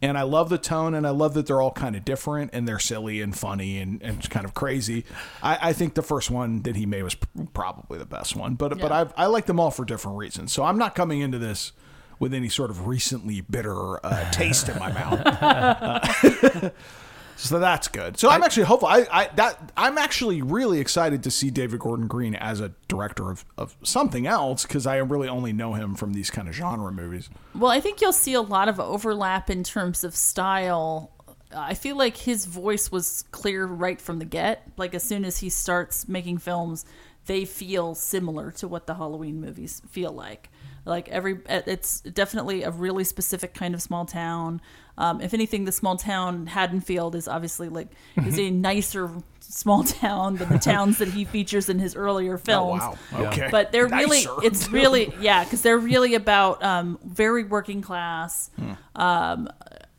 And 0.00 0.16
I 0.16 0.22
love 0.22 0.48
the 0.48 0.58
tone, 0.58 0.94
and 0.94 1.04
I 1.04 1.10
love 1.10 1.34
that 1.34 1.46
they're 1.46 1.60
all 1.60 1.72
kind 1.72 1.96
of 1.96 2.04
different, 2.04 2.52
and 2.54 2.68
they're 2.68 2.78
silly 2.78 3.20
and 3.20 3.36
funny 3.36 3.78
and, 3.78 4.00
and 4.00 4.30
kind 4.30 4.46
of 4.46 4.54
crazy. 4.54 5.04
I, 5.42 5.58
I 5.70 5.72
think 5.72 5.94
the 5.94 6.02
first 6.02 6.30
one 6.30 6.62
that 6.62 6.76
he 6.76 6.86
made 6.86 7.02
was 7.02 7.16
pr- 7.16 7.26
probably 7.52 7.98
the 7.98 8.06
best 8.06 8.36
one, 8.36 8.54
but 8.54 8.78
but 8.78 8.92
I've, 8.92 9.12
I 9.16 9.26
like 9.26 9.46
them 9.46 9.58
all 9.58 9.72
for 9.72 9.84
different 9.84 10.16
reasons. 10.16 10.52
So 10.52 10.62
I'm 10.62 10.78
not 10.78 10.94
coming 10.94 11.20
into 11.20 11.38
this 11.38 11.72
with 12.20 12.32
any 12.32 12.48
sort 12.48 12.70
of 12.70 12.86
recently 12.86 13.40
bitter 13.40 14.04
uh, 14.06 14.30
taste 14.30 14.68
in 14.68 14.78
my 14.78 14.92
mouth. 14.92 15.20
Uh, 15.26 16.70
so 17.38 17.60
that's 17.60 17.86
good. 17.86 18.18
So 18.18 18.28
I'm 18.28 18.42
actually 18.42 18.64
hopeful. 18.64 18.88
I, 18.88 19.06
I 19.10 19.30
that 19.36 19.72
I'm 19.76 19.96
actually 19.96 20.42
really 20.42 20.80
excited 20.80 21.22
to 21.22 21.30
see 21.30 21.50
David 21.50 21.78
Gordon 21.78 22.08
Green 22.08 22.34
as 22.34 22.60
a 22.60 22.72
director 22.88 23.30
of, 23.30 23.44
of 23.56 23.76
something 23.84 24.26
else 24.26 24.64
because 24.64 24.86
I 24.86 24.96
really 24.96 25.28
only 25.28 25.52
know 25.52 25.74
him 25.74 25.94
from 25.94 26.14
these 26.14 26.30
kind 26.30 26.48
of 26.48 26.54
genre 26.54 26.90
movies. 26.90 27.30
Well, 27.54 27.70
I 27.70 27.80
think 27.80 28.00
you'll 28.00 28.12
see 28.12 28.34
a 28.34 28.42
lot 28.42 28.68
of 28.68 28.80
overlap 28.80 29.50
in 29.50 29.62
terms 29.62 30.02
of 30.02 30.16
style. 30.16 31.12
I 31.56 31.74
feel 31.74 31.96
like 31.96 32.16
his 32.16 32.44
voice 32.44 32.90
was 32.90 33.24
clear 33.30 33.66
right 33.66 34.00
from 34.00 34.18
the 34.18 34.24
get. 34.24 34.68
Like 34.76 34.94
as 34.94 35.04
soon 35.04 35.24
as 35.24 35.38
he 35.38 35.48
starts 35.48 36.08
making 36.08 36.38
films, 36.38 36.84
they 37.26 37.44
feel 37.44 37.94
similar 37.94 38.50
to 38.52 38.66
what 38.66 38.86
the 38.86 38.94
Halloween 38.94 39.40
movies 39.40 39.80
feel 39.88 40.10
like. 40.10 40.50
Like 40.84 41.08
every, 41.10 41.38
it's 41.46 42.00
definitely 42.00 42.64
a 42.64 42.70
really 42.70 43.04
specific 43.04 43.54
kind 43.54 43.74
of 43.74 43.82
small 43.82 44.06
town. 44.06 44.60
Um, 44.98 45.20
if 45.20 45.32
anything, 45.32 45.64
the 45.64 45.72
small 45.72 45.96
town 45.96 46.48
Haddonfield 46.48 47.14
is 47.14 47.28
obviously 47.28 47.68
like 47.68 47.86
is 48.16 48.38
a 48.38 48.50
nicer 48.50 49.08
small 49.38 49.84
town 49.84 50.36
than 50.36 50.48
the 50.48 50.58
towns 50.58 50.98
that 50.98 51.08
he 51.08 51.24
features 51.24 51.68
in 51.68 51.78
his 51.78 51.94
earlier 51.94 52.36
films. 52.48 52.82
Oh 52.84 52.98
wow! 53.12 53.26
Okay, 53.26 53.48
but 53.50 53.70
they're 53.70 53.86
really 53.86 54.26
it's 54.42 54.68
really 54.68 55.14
yeah 55.20 55.44
because 55.44 55.62
they're 55.62 55.78
really 55.78 56.14
about 56.14 56.62
um, 56.64 56.98
very 57.04 57.44
working 57.44 57.80
class. 57.80 58.50
Um, 58.96 59.48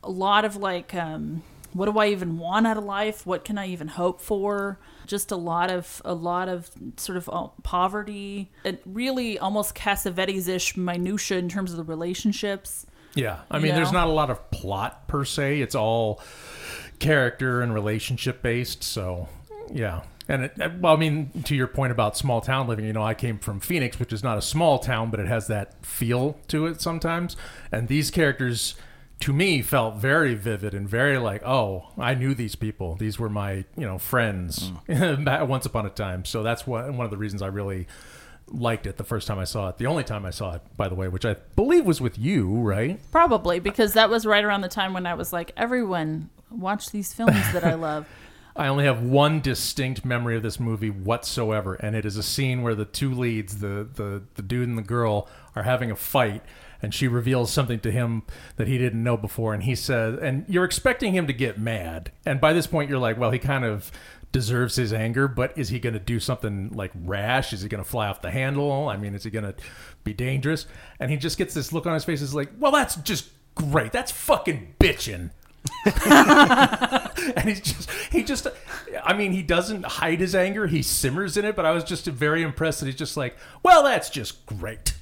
a 0.03 0.12
lot 0.12 0.44
of 0.44 0.58
like 0.58 0.94
um, 0.94 1.44
what 1.74 1.86
do 1.86 1.98
i 1.98 2.08
even 2.08 2.38
want 2.38 2.68
out 2.68 2.77
of 2.77 2.84
life? 2.84 3.25
What 3.25 3.46
can 3.46 3.58
i 3.58 3.68
even 3.68 3.88
hope 3.88 4.20
for? 4.20 4.79
Just 5.06 5.32
a 5.32 5.38
lot 5.38 5.72
of 5.72 6.01
a 6.03 6.13
lot 6.13 6.50
of 6.50 6.70
sort 6.98 7.18
of 7.18 7.29
uh, 7.32 7.48
poverty. 7.63 8.51
And 8.65 8.79
really 8.86 9.39
almost 9.39 9.75
cassavetes-ish 9.75 10.75
minutia 10.75 11.38
in 11.38 11.48
terms 11.48 11.72
of 11.72 11.77
the 11.77 11.84
relationships 11.84 12.86
yeah, 13.16 13.39
I 13.50 13.58
You 13.58 13.63
mean, 13.63 13.75
there's 13.75 13.92
not 13.92 14.08
a 14.08 14.12
lot 14.12 14.30
of 14.30 14.51
plot 14.51 15.08
per 15.08 15.25
se. 15.25 15.62
It's 15.62 15.75
all 15.75 16.22
character 17.00 17.62
and 17.62 17.74
relationship 17.74 18.42
based. 18.42 18.84
So 18.84 19.28
yeah. 19.72 20.01
And 20.28 20.44
it, 20.44 20.62
uh, 20.62 20.70
well, 20.80 20.94
I 20.94 20.98
mean, 20.98 21.32
to 21.46 21.56
your 21.56 21.68
point 21.68 21.92
about 21.92 22.16
small 22.16 22.39
town 22.39 22.68
living, 22.68 22.86
you 22.86 22.94
know, 22.94 23.01
I 23.01 23.16
came 23.16 23.39
from 23.39 23.60
Phoenix, 23.60 24.00
which 24.00 24.13
is 24.13 24.24
not 24.24 24.38
a 24.38 24.42
small 24.42 24.78
town, 24.78 25.10
but 25.10 25.20
it 25.20 25.28
has 25.28 25.48
that 25.48 25.84
feel 25.84 26.39
to 26.50 26.68
it 26.68 26.82
sometimes. 26.82 27.36
And 27.72 27.88
these 27.88 28.12
characters, 28.12 28.75
to 29.22 29.34
me, 29.34 29.63
felt 29.63 29.96
very 29.96 30.36
vivid 30.36 30.75
and 30.75 30.88
very 30.88 31.18
like, 31.18 31.44
oh, 31.44 31.88
I 31.98 32.13
knew 32.13 32.36
these 32.36 32.56
people. 32.56 32.96
These 32.96 33.18
were 33.18 33.30
my, 33.30 33.66
you 33.75 33.88
know, 33.88 33.98
friends 33.98 34.72
mm. 34.88 35.25
back 35.25 35.48
once 35.48 35.66
upon 35.66 35.88
a 35.88 35.89
time. 35.89 36.25
So 36.25 36.44
that's 36.44 36.68
what 36.68 36.94
one 36.94 37.06
of 37.06 37.12
the 37.12 37.18
reasons 37.18 37.42
I 37.42 37.48
really 37.48 37.88
liked 38.51 38.86
it 38.88 38.98
the 38.98 39.03
first 39.03 39.27
time 39.27 39.39
I 39.39 39.44
saw 39.44 39.70
it. 39.70 39.77
The 39.77 39.88
only 39.88 40.03
time 40.03 40.25
I 40.25 40.32
saw 40.32 40.53
it, 40.56 40.62
by 40.77 40.89
the 40.89 40.96
way, 40.96 41.08
which 41.08 41.25
I 41.25 41.36
believe 41.56 41.86
was 41.86 42.01
with 42.01 42.18
you, 42.18 42.60
right? 42.62 43.00
Probably 43.12 43.60
because 43.60 43.94
that 43.94 44.10
was 44.10 44.25
right 44.25 44.44
around 44.44 44.62
the 44.62 44.70
time 44.70 44.94
when 44.94 45.06
I 45.06 45.13
was 45.13 45.32
like, 45.34 45.51
everyone 45.58 46.29
watch 46.51 46.91
these 46.91 47.13
films 47.13 47.51
that 47.53 47.63
I 47.63 47.75
love. 47.75 48.08
I 48.56 48.68
only 48.68 48.84
have 48.84 49.01
one 49.01 49.39
distinct 49.39 50.03
memory 50.03 50.36
of 50.36 50.44
this 50.44 50.60
movie 50.60 50.89
whatsoever, 50.89 51.75
and 51.75 51.96
it 51.96 52.06
is 52.06 52.18
a 52.18 52.24
scene 52.24 52.62
where 52.62 52.75
the 52.75 52.84
two 52.84 53.13
leads, 53.13 53.60
the 53.60 53.88
the, 53.94 54.24
the 54.36 54.41
dude 54.41 54.68
and 54.68 54.77
the 54.77 54.84
girl, 54.84 55.29
are 55.56 55.63
having 55.63 55.91
a 55.91 55.96
fight, 55.96 56.44
and 56.82 56.94
she 56.94 57.08
reveals 57.08 57.53
something 57.53 57.79
to 57.79 57.91
him 57.91 58.24
that 58.58 58.68
he 58.68 58.77
didn't 58.77 59.01
know 59.01 59.15
before, 59.15 59.53
and 59.53 59.63
he 59.63 59.75
says, 59.75 60.20
and 60.22 60.44
you're 60.50 60.65
expecting 60.65 61.13
him 61.13 61.25
to 61.27 61.34
get 61.34 61.58
mad, 61.58 62.12
and 62.25 62.41
by 62.41 62.51
this 62.51 62.68
point 62.68 62.89
you're 62.89 63.00
like, 63.00 63.18
well, 63.18 63.32
he 63.32 63.39
kind 63.39 63.63
of 63.63 63.91
deserves 64.31 64.75
his 64.75 64.93
anger, 64.93 65.27
but 65.27 65.57
is 65.57 65.69
he 65.69 65.79
going 65.79 65.93
to 65.93 66.00
do 66.00 66.19
something 66.19 66.69
like 66.74 66.91
rash? 67.03 67.53
Is 67.53 67.62
he 67.62 67.69
going 67.69 67.83
to 67.83 67.89
fly 67.89 68.07
off 68.07 68.21
the 68.21 68.31
handle? 68.31 68.88
I 68.88 68.98
mean, 68.98 69.15
is 69.15 69.24
he 69.24 69.29
going 69.29 69.45
to 69.45 69.55
be 70.03 70.13
dangerous? 70.13 70.65
And 71.00 71.09
he 71.09 71.17
just 71.17 71.38
gets 71.38 71.53
this 71.53 71.74
look 71.74 71.86
on 71.88 71.93
his 71.93 72.05
face, 72.05 72.21
is 72.21 72.36
like, 72.36 72.51
well, 72.59 72.71
that's 72.71 72.95
just 72.98 73.29
great. 73.55 73.91
That's 73.91 74.12
fucking 74.12 74.75
bitching. 74.79 75.31
and 75.86 77.50
he's 77.50 77.59
just 77.59 77.91
he 78.12 78.24
just 78.24 78.48
i 79.03 79.13
mean 79.13 79.33
he 79.33 79.43
doesn't 79.43 79.86
hide 79.86 80.19
his 80.19 80.33
anger 80.33 80.67
he 80.67 80.81
simmers 80.81 81.36
in 81.36 81.43
it 81.43 81.53
but 81.53 81.65
i 81.65 81.71
was 81.71 81.83
just 81.83 82.05
very 82.05 82.41
impressed 82.41 82.79
that 82.79 82.86
he's 82.86 82.95
just 82.95 83.17
like 83.17 83.36
well 83.62 83.83
that's 83.83 84.09
just 84.09 84.45
great 84.45 84.93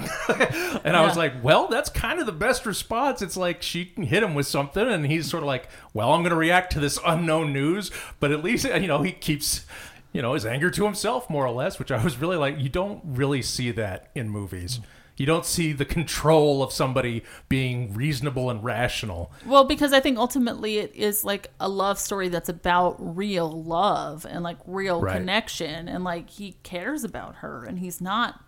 and 0.84 0.96
I 0.96 1.02
was 1.06 1.16
like, 1.16 1.32
well, 1.42 1.68
that's 1.68 1.88
kind 1.90 2.20
of 2.20 2.26
the 2.26 2.32
best 2.32 2.66
response. 2.66 3.22
It's 3.22 3.36
like 3.36 3.62
she 3.62 3.84
can 3.86 4.04
hit 4.04 4.22
him 4.22 4.34
with 4.34 4.46
something, 4.46 4.86
and 4.86 5.06
he's 5.06 5.28
sort 5.30 5.42
of 5.42 5.46
like, 5.46 5.68
well, 5.92 6.12
I'm 6.12 6.20
going 6.22 6.30
to 6.30 6.36
react 6.36 6.72
to 6.72 6.80
this 6.80 6.98
unknown 7.06 7.52
news, 7.52 7.90
but 8.20 8.32
at 8.32 8.42
least 8.44 8.64
you 8.64 8.86
know 8.86 9.02
he 9.02 9.12
keeps 9.12 9.64
you 10.12 10.22
know 10.22 10.34
his 10.34 10.46
anger 10.46 10.70
to 10.70 10.84
himself 10.84 11.28
more 11.30 11.46
or 11.46 11.52
less, 11.52 11.78
which 11.78 11.90
I 11.90 12.02
was 12.02 12.18
really 12.18 12.36
like. 12.36 12.58
You 12.58 12.68
don't 12.68 13.00
really 13.04 13.42
see 13.42 13.70
that 13.72 14.10
in 14.14 14.28
movies. 14.28 14.80
You 15.16 15.26
don't 15.26 15.46
see 15.46 15.72
the 15.72 15.84
control 15.84 16.60
of 16.60 16.72
somebody 16.72 17.22
being 17.48 17.94
reasonable 17.94 18.50
and 18.50 18.64
rational. 18.64 19.30
Well, 19.46 19.62
because 19.62 19.92
I 19.92 20.00
think 20.00 20.18
ultimately 20.18 20.78
it 20.78 20.92
is 20.92 21.22
like 21.24 21.52
a 21.60 21.68
love 21.68 22.00
story 22.00 22.28
that's 22.28 22.48
about 22.48 22.96
real 22.98 23.62
love 23.62 24.26
and 24.28 24.42
like 24.42 24.56
real 24.66 25.00
Right. 25.00 25.14
connection, 25.16 25.88
and 25.88 26.02
like 26.02 26.30
he 26.30 26.56
cares 26.64 27.04
about 27.04 27.36
her, 27.36 27.64
and 27.64 27.78
he's 27.78 28.00
not 28.00 28.40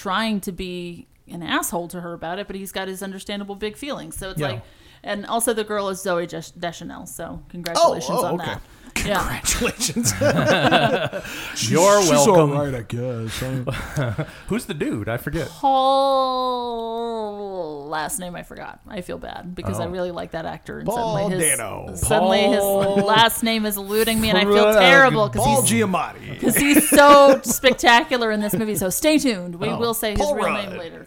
trying 0.00 0.40
to 0.40 0.50
be 0.50 1.06
an 1.28 1.42
asshole 1.42 1.86
to 1.88 2.00
her 2.00 2.14
about 2.14 2.38
it, 2.38 2.46
but 2.46 2.56
he's 2.56 2.72
got 2.72 2.88
his 2.88 3.02
understandable 3.02 3.54
big 3.54 3.76
feelings. 3.76 4.16
So 4.16 4.30
it's 4.30 4.40
Yeah. 4.40 4.48
like, 4.48 4.62
and 5.02 5.26
also 5.26 5.52
the 5.52 5.62
girl 5.62 5.90
is 5.90 6.02
Zooey 6.02 6.26
Deschanel, 6.58 7.06
so 7.06 7.24
oh, 7.24 7.28
oh, 7.32 7.46
congratulations 7.50 8.18
oh, 8.18 8.24
on 8.24 8.34
okay. 8.40 8.46
that. 8.46 8.62
Yeah, 9.06 9.40
Congratulations. 9.40 10.12
You're 11.70 12.00
She's 12.02 12.10
welcome. 12.10 12.52
all 12.52 12.64
right, 12.66 12.74
I 12.74 12.82
guess. 12.82 13.38
Who's 14.48 14.66
the 14.66 14.74
dude? 14.74 15.08
I 15.08 15.16
forget. 15.16 15.48
Paul. 16.50 17.86
Last 17.88 18.18
name 18.20 18.36
I 18.36 18.42
forgot. 18.42 18.80
I 18.86 19.00
feel 19.00 19.18
bad 19.18 19.54
because 19.54 19.80
I 19.80 19.86
Oh. 19.86 19.90
really 19.90 20.10
like 20.10 20.32
that 20.32 20.44
actor. 20.46 20.78
And 20.80 20.86
Paul 20.86 21.16
suddenly 21.16 21.36
his, 21.46 21.56
Dano. 21.56 21.94
Suddenly 21.94 22.42
Paul 22.58 22.96
his 22.96 23.04
last 23.04 23.42
name 23.42 23.64
is 23.66 23.76
eluding 23.76 24.20
me, 24.20 24.28
and 24.30 24.38
I 24.38 24.44
feel 24.44 24.72
terrible 24.74 25.28
because 25.28 25.44
Paul 25.44 25.62
he's 25.62 25.70
Giamatti. 25.82 26.30
because 26.34 26.56
he's 26.56 26.88
so 26.88 27.40
spectacular 27.42 28.30
in 28.30 28.40
this 28.40 28.54
movie. 28.54 28.76
So 28.76 28.90
stay 28.90 29.18
tuned. 29.18 29.56
We 29.56 29.68
Oh. 29.68 29.78
will 29.78 29.94
say 29.94 30.10
his 30.12 30.20
Paul 30.20 30.34
real 30.36 30.46
Rudd. 30.46 30.68
name 30.68 30.78
later. 30.78 31.06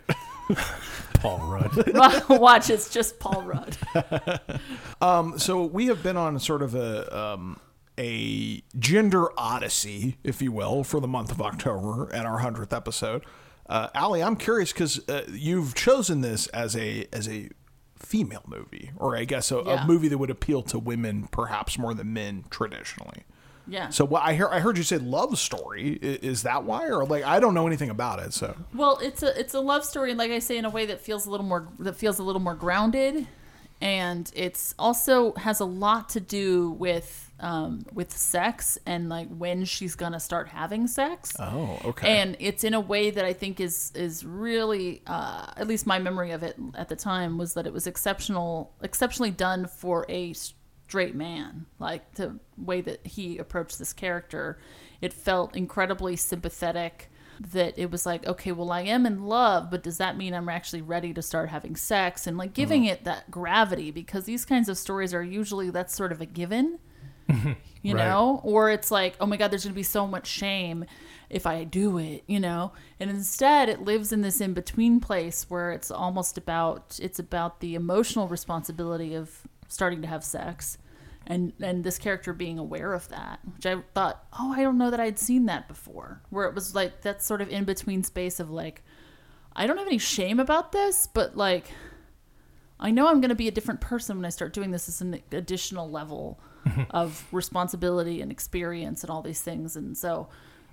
Paul 1.15 1.39
Rudd. 1.47 1.93
Watch, 2.29 2.69
it's 2.69 2.89
just 2.89 3.19
Paul 3.19 3.43
Rudd. 3.43 3.77
So 5.39 5.63
we 5.65 5.85
have 5.87 6.01
been 6.03 6.17
on 6.17 6.37
sort 6.39 6.61
of 6.61 6.75
a 6.75 7.17
um, 7.17 7.59
a 7.99 8.61
gender 8.77 9.27
odyssey, 9.37 10.17
if 10.23 10.41
you 10.41 10.51
will, 10.51 10.83
for 10.83 10.99
the 10.99 11.07
month 11.07 11.31
of 11.31 11.41
October 11.41 12.13
at 12.13 12.25
our 12.25 12.39
hundredth 12.39 12.73
episode. 12.73 13.23
Uh, 13.69 13.87
Allie, 13.95 14.21
I'm 14.23 14.35
curious 14.35 14.73
because 14.73 15.07
uh, 15.07 15.23
you've 15.31 15.73
chosen 15.75 16.21
this 16.21 16.47
as 16.47 16.75
a 16.75 17.07
as 17.13 17.27
a 17.29 17.49
female 17.97 18.43
movie, 18.45 18.91
or 18.97 19.15
I 19.15 19.23
guess 19.23 19.51
a, 19.51 19.63
Yeah. 19.65 19.83
a 19.83 19.87
movie 19.87 20.07
that 20.09 20.17
would 20.17 20.29
appeal 20.29 20.61
to 20.63 20.77
women 20.79 21.27
perhaps 21.31 21.77
more 21.77 21.93
than 21.93 22.11
men 22.13 22.43
traditionally. 22.49 23.23
Yeah. 23.65 23.89
So 23.89 24.03
what 24.03 24.23
I 24.23 24.33
hear, 24.33 24.49
I 24.49 24.59
heard 24.59 24.77
you 24.77 24.83
say 24.83 24.97
love 24.97 25.39
story. 25.39 25.93
Is 26.01 26.43
that 26.43 26.65
why, 26.65 26.87
or 26.89 27.05
like 27.05 27.23
I 27.23 27.39
don't 27.39 27.53
know 27.53 27.65
anything 27.65 27.89
about 27.89 28.19
it? 28.19 28.33
So 28.33 28.57
Well, 28.73 28.99
it's 29.01 29.23
a 29.23 29.39
it's 29.39 29.53
a 29.53 29.61
love 29.61 29.85
story, 29.85 30.09
and 30.11 30.17
like 30.19 30.31
I 30.31 30.39
say, 30.39 30.57
in 30.57 30.65
a 30.65 30.69
way 30.69 30.85
that 30.87 30.99
feels 30.99 31.25
a 31.25 31.31
little 31.31 31.45
more 31.45 31.69
that 31.79 31.95
feels 31.95 32.19
a 32.19 32.23
little 32.23 32.41
more 32.41 32.55
grounded, 32.55 33.25
and 33.79 34.29
it's 34.35 34.75
also 34.77 35.33
has 35.35 35.61
a 35.61 35.65
lot 35.65 36.09
to 36.09 36.19
do 36.19 36.71
with 36.71 37.31
um, 37.43 37.85
with 37.93 38.15
sex 38.15 38.77
and 38.85 39.09
like 39.09 39.27
when 39.27 39.65
she's 39.65 39.95
gonna 39.95 40.19
start 40.19 40.47
having 40.47 40.87
sex. 40.87 41.33
oh, 41.39 41.77
okay. 41.83 42.21
And 42.21 42.37
it's 42.39 42.63
in 42.63 42.73
a 42.73 42.79
way 42.79 43.11
that 43.11 43.25
I 43.25 43.33
think 43.33 43.59
is 43.59 43.91
is 43.93 44.25
really, 44.25 45.03
uh, 45.05 45.51
at 45.57 45.67
least 45.67 45.85
my 45.85 45.99
memory 45.99 46.31
of 46.31 46.41
it 46.41 46.55
at 46.73 46.87
the 46.87 46.95
time 46.95 47.37
was 47.37 47.53
that 47.55 47.67
it 47.67 47.73
was 47.73 47.85
exceptional, 47.85 48.73
exceptionally 48.81 49.29
done 49.29 49.67
for 49.67 50.05
a 50.07 50.31
straight 50.33 51.15
man. 51.15 51.65
Like 51.79 52.13
the 52.13 52.39
way 52.57 52.79
that 52.79 53.05
he 53.05 53.37
approached 53.37 53.77
this 53.77 53.91
character, 53.91 54.57
it 55.01 55.11
felt 55.11 55.55
incredibly 55.55 56.15
sympathetic. 56.15 57.09
That 57.51 57.73
it 57.77 57.91
was 57.91 58.05
like, 58.05 58.25
okay, 58.25 58.53
well, 58.53 58.71
I 58.71 58.81
am 58.81 59.05
in 59.05 59.25
love, 59.25 59.69
but 59.69 59.83
does 59.83 59.97
that 59.97 60.15
mean 60.15 60.33
I'm 60.33 60.47
actually 60.47 60.83
ready 60.83 61.13
to 61.15 61.21
start 61.21 61.49
having 61.49 61.75
sex? 61.75 62.25
And 62.25 62.37
like 62.37 62.53
giving 62.53 62.85
it 62.85 63.03
that 63.03 63.31
gravity 63.31 63.91
because 63.91 64.23
these 64.25 64.45
kinds 64.45 64.69
of 64.69 64.77
stories 64.77 65.13
are 65.13 65.23
usually 65.23 65.71
that's 65.71 65.93
sort 65.93 66.13
of 66.13 66.21
a 66.21 66.25
given 66.25 66.79
you 67.81 67.95
Right. 67.95 68.05
know? 68.05 68.41
Or 68.43 68.69
it's 68.69 68.91
like 68.91 69.15
oh 69.19 69.25
my 69.25 69.37
god 69.37 69.51
there's 69.51 69.63
gonna 69.63 69.75
be 69.75 69.83
so 69.83 70.07
much 70.07 70.27
shame 70.27 70.85
if 71.29 71.45
i 71.47 71.63
do 71.63 71.97
it 71.97 72.23
you 72.27 72.39
know? 72.39 72.73
And 72.99 73.09
instead 73.09 73.69
it 73.69 73.81
lives 73.81 74.11
in 74.11 74.21
this 74.21 74.39
in 74.41 74.53
between 74.53 74.99
place 74.99 75.45
where 75.49 75.71
it's 75.71 75.89
almost 75.91 76.37
about 76.37 76.99
it's 77.01 77.19
about 77.19 77.59
the 77.59 77.75
emotional 77.75 78.27
responsibility 78.27 79.15
of 79.15 79.41
starting 79.67 80.01
to 80.01 80.07
have 80.07 80.23
sex 80.23 80.77
and 81.25 81.53
and 81.61 81.83
this 81.83 81.97
character 81.97 82.33
being 82.33 82.59
aware 82.59 82.93
of 82.93 83.07
that 83.09 83.39
which 83.55 83.65
i 83.65 83.77
thought 83.93 84.25
oh 84.39 84.53
i 84.53 84.61
don't 84.61 84.77
know 84.77 84.91
that 84.91 84.99
i'd 84.99 85.17
seen 85.17 85.45
that 85.45 85.67
before. 85.67 86.21
Where 86.29 86.45
it 86.47 86.53
was 86.53 86.75
like 86.75 87.01
that 87.01 87.23
sort 87.23 87.41
of 87.41 87.49
in 87.49 87.63
between 87.63 88.03
space 88.03 88.39
of 88.39 88.49
like 88.51 88.83
i 89.55 89.65
don't 89.65 89.77
have 89.77 89.87
any 89.87 89.97
shame 89.97 90.39
about 90.39 90.71
this 90.71 91.07
but 91.07 91.35
like 91.37 91.71
I 92.79 92.91
know 92.91 93.07
I'm 93.07 93.21
going 93.21 93.29
to 93.29 93.35
be 93.35 93.47
a 93.47 93.51
different 93.51 93.79
person 93.79 94.17
when 94.17 94.25
I 94.25 94.29
start 94.29 94.51
doing 94.51 94.71
this 94.71 94.89
as 94.89 94.99
an 94.99 95.21
additional 95.31 95.89
level 95.89 96.37
of 96.89 97.25
responsibility 97.31 98.21
and 98.21 98.31
experience 98.31 99.03
and 99.03 99.09
all 99.09 99.21
these 99.21 99.41
things. 99.41 99.75
And 99.75 99.97
so, 99.97 100.27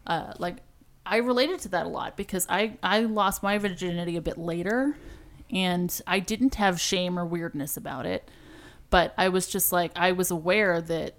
uh, 0.07 0.33
like, 0.39 0.59
I 1.05 1.19
related 1.19 1.61
to 1.61 1.69
that 1.71 1.87
a 1.87 1.89
lot 1.89 2.17
because 2.17 2.47
I, 2.49 2.77
I 2.83 3.01
lost 3.01 3.43
my 3.43 3.59
virginity 3.59 4.17
a 4.17 4.21
bit 4.21 4.39
later 4.39 4.97
and 5.51 6.01
I 6.07 6.21
didn't 6.21 6.57
have 6.57 6.81
shame 6.81 7.19
or 7.19 7.25
weirdness 7.25 7.77
about 7.77 8.07
it. 8.07 8.29
But 8.91 9.15
I 9.17 9.29
was 9.29 9.49
just 9.49 9.73
like, 9.73 9.93
I 9.97 10.13
was 10.13 10.31
aware 10.31 10.81
that 10.81 11.15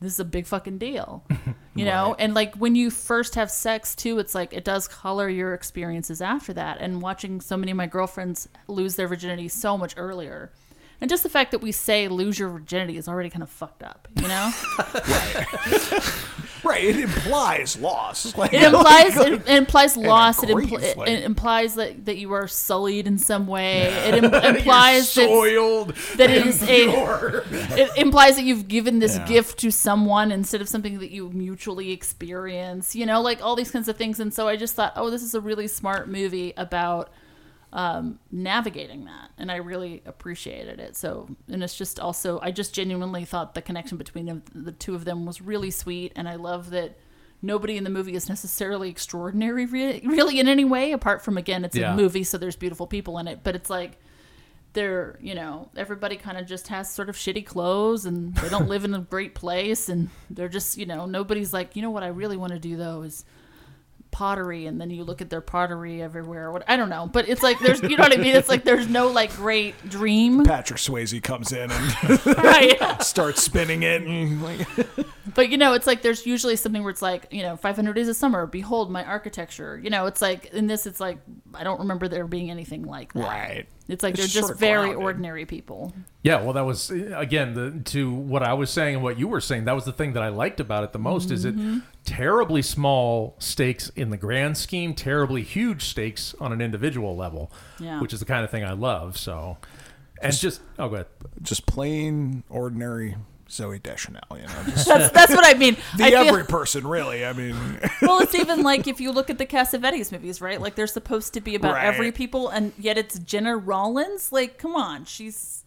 this 0.00 0.14
is 0.14 0.20
a 0.20 0.24
big 0.24 0.46
fucking 0.46 0.78
deal, 0.78 1.24
you 1.74 1.84
know? 1.84 2.14
And 2.18 2.34
like 2.34 2.54
when 2.56 2.74
you 2.74 2.90
first 2.90 3.34
have 3.36 3.50
sex 3.50 3.94
too, 3.94 4.18
it's 4.18 4.34
like 4.34 4.52
it 4.52 4.64
does 4.64 4.88
color 4.88 5.28
your 5.28 5.54
experiences 5.54 6.20
after 6.20 6.52
that. 6.54 6.78
And 6.80 7.00
watching 7.00 7.40
so 7.40 7.56
many 7.56 7.70
of 7.70 7.76
my 7.76 7.86
girlfriends 7.86 8.48
lose 8.66 8.96
their 8.96 9.08
virginity 9.08 9.48
so 9.48 9.78
much 9.78 9.94
earlier. 9.96 10.52
And 11.02 11.08
just 11.10 11.22
the 11.24 11.28
fact 11.28 11.50
that 11.50 11.58
we 11.60 11.72
say 11.72 12.06
lose 12.08 12.38
your 12.38 12.48
virginity 12.48 12.96
is 12.96 13.08
already 13.08 13.28
kind 13.28 13.42
of 13.42 13.50
fucked 13.50 13.82
up, 13.82 14.06
you 14.20 14.28
know? 14.28 14.52
right, 16.64 16.84
it 16.84 16.96
implies 17.00 17.76
loss. 17.78 18.36
Like, 18.36 18.52
It 18.54 18.62
implies 18.62 19.16
it, 19.16 19.32
it 19.32 19.48
implies 19.48 19.96
loss. 19.96 20.42
It, 20.42 20.48
impl- 20.50 20.96
like- 20.96 21.08
it 21.10 21.24
implies 21.24 21.74
that, 21.74 22.04
that 22.06 22.18
you 22.18 22.32
are 22.32 22.46
sullied 22.46 23.06
in 23.08 23.18
some 23.18 23.46
way. 23.48 23.82
It 24.06 24.22
Im- 24.22 24.32
implies 24.56 25.12
that 25.14 25.26
soiled. 25.28 25.96
that 26.16 26.30
it 26.30 26.46
is 26.46 26.62
a 26.62 27.42
it 27.76 27.90
implies 27.96 28.36
that 28.36 28.44
you've 28.44 28.68
given 28.68 29.00
this 29.00 29.16
Yeah. 29.16 29.26
gift 29.26 29.58
to 29.60 29.70
someone 29.72 30.30
instead 30.30 30.60
of 30.60 30.68
something 30.68 31.00
that 31.00 31.10
you 31.10 31.30
mutually 31.30 31.90
experience 31.90 32.94
you 32.94 33.06
know 33.06 33.20
like 33.20 33.42
all 33.42 33.56
these 33.56 33.70
kinds 33.70 33.88
of 33.88 33.96
things 33.96 34.20
and 34.20 34.32
so 34.32 34.46
i 34.48 34.56
just 34.56 34.74
thought 34.74 34.92
oh 34.96 35.10
this 35.10 35.22
is 35.22 35.34
a 35.34 35.40
really 35.40 35.66
smart 35.66 36.08
movie 36.08 36.52
about 36.56 37.10
um, 37.74 38.18
navigating 38.30 39.06
that 39.06 39.30
and 39.38 39.50
i 39.50 39.56
really 39.56 40.02
appreciated 40.04 40.78
it 40.78 40.94
so 40.96 41.26
and 41.48 41.62
it's 41.64 41.74
just 41.76 41.98
also 41.98 42.38
i 42.42 42.50
just 42.50 42.74
genuinely 42.74 43.24
thought 43.24 43.54
the 43.54 43.62
connection 43.62 43.96
between 43.96 44.26
them, 44.26 44.42
the 44.54 44.72
two 44.72 44.94
of 44.94 45.04
them 45.06 45.24
was 45.24 45.40
really 45.40 45.70
sweet 45.70 46.12
and 46.14 46.28
i 46.28 46.34
love 46.34 46.68
that 46.70 46.98
nobody 47.40 47.76
in 47.78 47.84
the 47.84 47.90
movie 47.90 48.14
is 48.14 48.28
necessarily 48.28 48.90
extraordinary 48.90 49.64
re- 49.66 50.00
really 50.04 50.38
in 50.38 50.48
any 50.48 50.64
way 50.66 50.92
apart 50.92 51.24
from 51.24 51.38
again 51.38 51.64
it's 51.64 51.74
Yeah. 51.76 51.94
a 51.94 51.96
movie 51.96 52.24
so 52.24 52.36
there's 52.36 52.56
beautiful 52.56 52.86
people 52.86 53.16
in 53.18 53.26
it 53.26 53.40
but 53.42 53.54
it's 53.56 53.70
like 53.70 53.98
they're 54.74 55.18
you 55.20 55.34
know 55.34 55.68
everybody 55.76 56.16
kind 56.16 56.38
of 56.38 56.46
just 56.46 56.68
has 56.68 56.92
sort 56.92 57.08
of 57.08 57.16
shitty 57.16 57.44
clothes 57.44 58.04
and 58.06 58.34
they 58.36 58.48
don't 58.48 58.68
live 58.74 58.84
in 58.84 58.94
a 58.94 59.00
great 59.00 59.34
place 59.34 59.88
and 59.88 60.08
they're 60.30 60.48
just 60.48 60.76
you 60.78 60.86
know 60.86 61.04
nobody's 61.06 61.52
like 61.52 61.74
you 61.76 61.82
know 61.82 61.90
what 61.90 62.02
i 62.02 62.06
really 62.08 62.36
want 62.36 62.52
to 62.52 62.58
do 62.58 62.76
though 62.76 63.02
is 63.02 63.24
pottery 64.12 64.66
and 64.66 64.80
then 64.80 64.90
you 64.90 65.02
look 65.02 65.20
at 65.20 65.30
their 65.30 65.40
pottery 65.40 66.00
everywhere 66.02 66.52
what 66.52 66.62
i 66.68 66.76
don't 66.76 66.90
know 66.90 67.08
but 67.10 67.28
it's 67.28 67.42
like 67.42 67.58
there's 67.60 67.82
you 67.82 67.96
know 67.96 68.02
what 68.02 68.12
i 68.12 68.16
mean 68.20 68.36
it's 68.36 68.48
like 68.48 68.62
there's 68.62 68.86
no 68.86 69.08
like 69.08 69.34
great 69.34 69.74
dream 69.88 70.44
Patrick 70.44 70.78
Swayze 70.78 71.20
comes 71.22 71.50
in 71.50 71.70
and 71.70 72.26
right 72.26 72.78
starts 73.02 73.42
spinning 73.42 73.82
it. 73.82 74.02
And 74.02 74.42
like, 74.42 74.66
But 75.34 75.48
you 75.50 75.56
know, 75.58 75.72
it's 75.72 75.86
like 75.86 76.02
there's 76.02 76.26
usually 76.26 76.56
something 76.56 76.82
where 76.82 76.90
it's 76.90 77.02
like, 77.02 77.28
you 77.30 77.42
know, 77.42 77.56
500 77.56 77.92
Days 77.94 78.08
of 78.08 78.16
Summer, 78.16 78.46
behold 78.46 78.90
my 78.90 79.04
architecture. 79.04 79.78
You 79.82 79.90
know, 79.90 80.06
it's 80.06 80.20
like 80.22 80.46
in 80.46 80.66
this, 80.66 80.86
it's 80.86 81.00
like 81.00 81.18
I 81.54 81.64
don't 81.64 81.80
remember 81.80 82.08
there 82.08 82.26
being 82.26 82.50
anything 82.50 82.82
like 82.84 83.12
that. 83.14 83.20
Right. 83.22 83.66
It's 83.88 84.02
like 84.02 84.12
It's 84.14 84.20
they're 84.20 84.24
just 84.26 84.34
just 84.34 84.46
sort 84.46 84.54
of 84.54 84.60
very 84.60 84.80
grounded. 84.88 85.02
ordinary 85.02 85.44
people. 85.46 85.92
Yeah, 86.22 86.42
well, 86.42 86.52
that 86.52 86.64
was 86.64 86.90
again 86.90 87.54
the, 87.54 87.80
to 87.90 88.12
what 88.12 88.42
I 88.42 88.54
was 88.54 88.70
saying 88.70 88.94
and 88.96 89.02
what 89.04 89.18
you 89.18 89.26
were 89.28 89.40
saying. 89.40 89.64
That 89.64 89.74
was 89.74 89.84
the 89.84 89.92
thing 89.92 90.12
that 90.12 90.22
I 90.22 90.28
liked 90.28 90.60
about 90.60 90.84
it 90.84 90.92
the 90.92 90.98
most. 90.98 91.30
Is 91.30 91.44
it 91.44 91.56
Mm-hmm. 91.56 91.78
terribly 92.04 92.62
small 92.62 93.34
stakes 93.38 93.88
in 93.96 94.10
the 94.10 94.16
grand 94.16 94.56
scheme, 94.56 94.94
terribly 94.94 95.42
huge 95.42 95.84
stakes 95.86 96.34
on 96.40 96.52
an 96.52 96.60
individual 96.60 97.16
level, 97.16 97.52
Yeah. 97.78 98.00
which 98.00 98.12
is 98.12 98.20
the 98.20 98.26
kind 98.26 98.44
of 98.44 98.50
thing 98.50 98.64
I 98.64 98.72
love. 98.72 99.18
So, 99.18 99.58
and 100.22 100.32
just 100.34 100.60
oh, 100.78 100.88
go 100.88 100.94
ahead. 100.94 101.06
Just 101.42 101.66
plain 101.66 102.44
ordinary 102.48 103.16
Zooey 103.52 103.82
Deschanel, 103.82 104.22
you 104.32 104.38
know. 104.38 104.48
Just 104.66 104.88
That's 104.88 105.12
that's 105.12 105.32
what 105.34 105.44
I 105.46 105.58
mean. 105.58 105.76
the 105.98 106.04
I 106.04 106.10
feel, 106.10 106.18
every 106.20 106.44
person, 106.44 106.86
really. 106.86 107.24
I 107.26 107.34
mean, 107.34 107.54
well, 108.02 108.20
it's 108.20 108.34
even 108.34 108.62
like 108.62 108.88
if 108.88 108.98
you 108.98 109.12
look 109.12 109.28
at 109.28 109.36
the 109.36 109.44
Cassavetes 109.46 110.10
movies, 110.10 110.40
right? 110.40 110.58
Like 110.60 110.74
they're 110.74 110.86
supposed 110.86 111.34
to 111.34 111.40
be 111.42 111.54
about 111.54 111.74
Right. 111.74 111.84
every 111.84 112.12
people, 112.12 112.48
and 112.48 112.72
yet 112.78 112.96
it's 112.96 113.18
Gena 113.18 113.56
Rowlands. 113.58 114.32
Like, 114.32 114.56
come 114.56 114.74
on, 114.74 115.04
she's, 115.04 115.64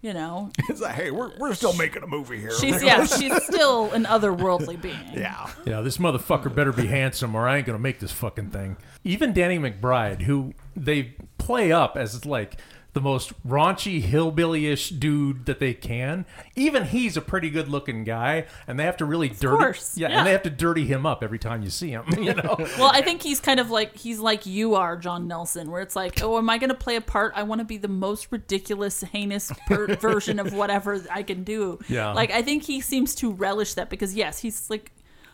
you 0.00 0.14
know, 0.14 0.50
it's 0.70 0.80
like, 0.80 0.94
hey, 0.94 1.10
we're, 1.10 1.30
we're 1.38 1.52
still 1.52 1.74
making 1.74 2.02
a 2.02 2.06
movie 2.06 2.40
here. 2.40 2.52
she's 2.58 2.82
yeah, 2.82 3.04
she's 3.04 3.34
still 3.44 3.90
an 3.92 4.04
otherworldly 4.06 4.80
being. 4.80 4.96
yeah. 5.12 5.50
Yeah, 5.66 5.82
this 5.82 5.98
motherfucker 5.98 6.54
better 6.54 6.72
be 6.72 6.86
handsome, 6.86 7.34
or 7.34 7.46
I 7.46 7.58
ain't 7.58 7.66
gonna 7.66 7.78
make 7.78 7.98
this 8.00 8.12
fucking 8.12 8.48
thing. 8.48 8.78
Even 9.04 9.34
Danny 9.34 9.58
McBride, 9.58 10.22
who 10.22 10.54
they 10.74 11.14
play 11.36 11.70
up 11.70 11.98
as 11.98 12.24
like 12.24 12.56
the 12.92 13.00
most 13.00 13.32
raunchy 13.46 14.00
hillbilly-ish 14.02 14.90
dude 14.90 15.46
that 15.46 15.60
they 15.60 15.74
can. 15.74 16.26
Even 16.56 16.86
he's 16.86 17.16
a 17.16 17.20
pretty 17.20 17.50
good-looking 17.50 18.04
guy, 18.04 18.46
and 18.66 18.78
they 18.78 18.84
have 18.84 18.96
to 18.96 19.04
really 19.04 19.28
dirty. 19.28 19.56
course, 19.56 19.96
yeah, 19.96 20.08
yeah. 20.08 20.18
and 20.18 20.26
they 20.26 20.32
have 20.32 20.42
to 20.42 20.50
dirty 20.50 20.86
him 20.86 21.06
up 21.06 21.22
every 21.22 21.38
time 21.38 21.62
you 21.62 21.70
see 21.70 21.90
him. 21.90 22.04
You 22.20 22.34
know. 22.34 22.56
Well, 22.78 22.90
I 22.92 23.00
think 23.00 23.22
he's 23.22 23.40
kind 23.40 23.58
of 23.58 23.70
like 23.70 23.96
he's 23.96 24.18
like 24.18 24.44
you 24.44 24.74
are, 24.74 24.96
John 24.96 25.26
Nelson, 25.26 25.70
where 25.70 25.80
it's 25.80 25.96
like, 25.96 26.22
oh, 26.22 26.36
am 26.36 26.50
I 26.50 26.58
going 26.58 26.68
to 26.68 26.76
play 26.76 26.96
a 26.96 27.00
part? 27.00 27.32
I 27.34 27.44
want 27.44 27.60
to 27.60 27.64
be 27.64 27.78
the 27.78 27.88
most 27.88 28.28
ridiculous, 28.30 29.00
heinous 29.00 29.50
per- 29.66 29.94
version 29.96 30.38
of 30.38 30.52
whatever 30.52 31.02
I 31.10 31.22
can 31.22 31.44
do. 31.44 31.78
Yeah. 31.88 32.12
Like 32.12 32.30
I 32.30 32.42
think 32.42 32.64
he 32.64 32.82
seems 32.82 33.14
to 33.16 33.32
relish 33.32 33.74
that 33.74 33.88
because 33.88 34.14
yes, 34.14 34.40
he's 34.40 34.68
like, 34.68 34.92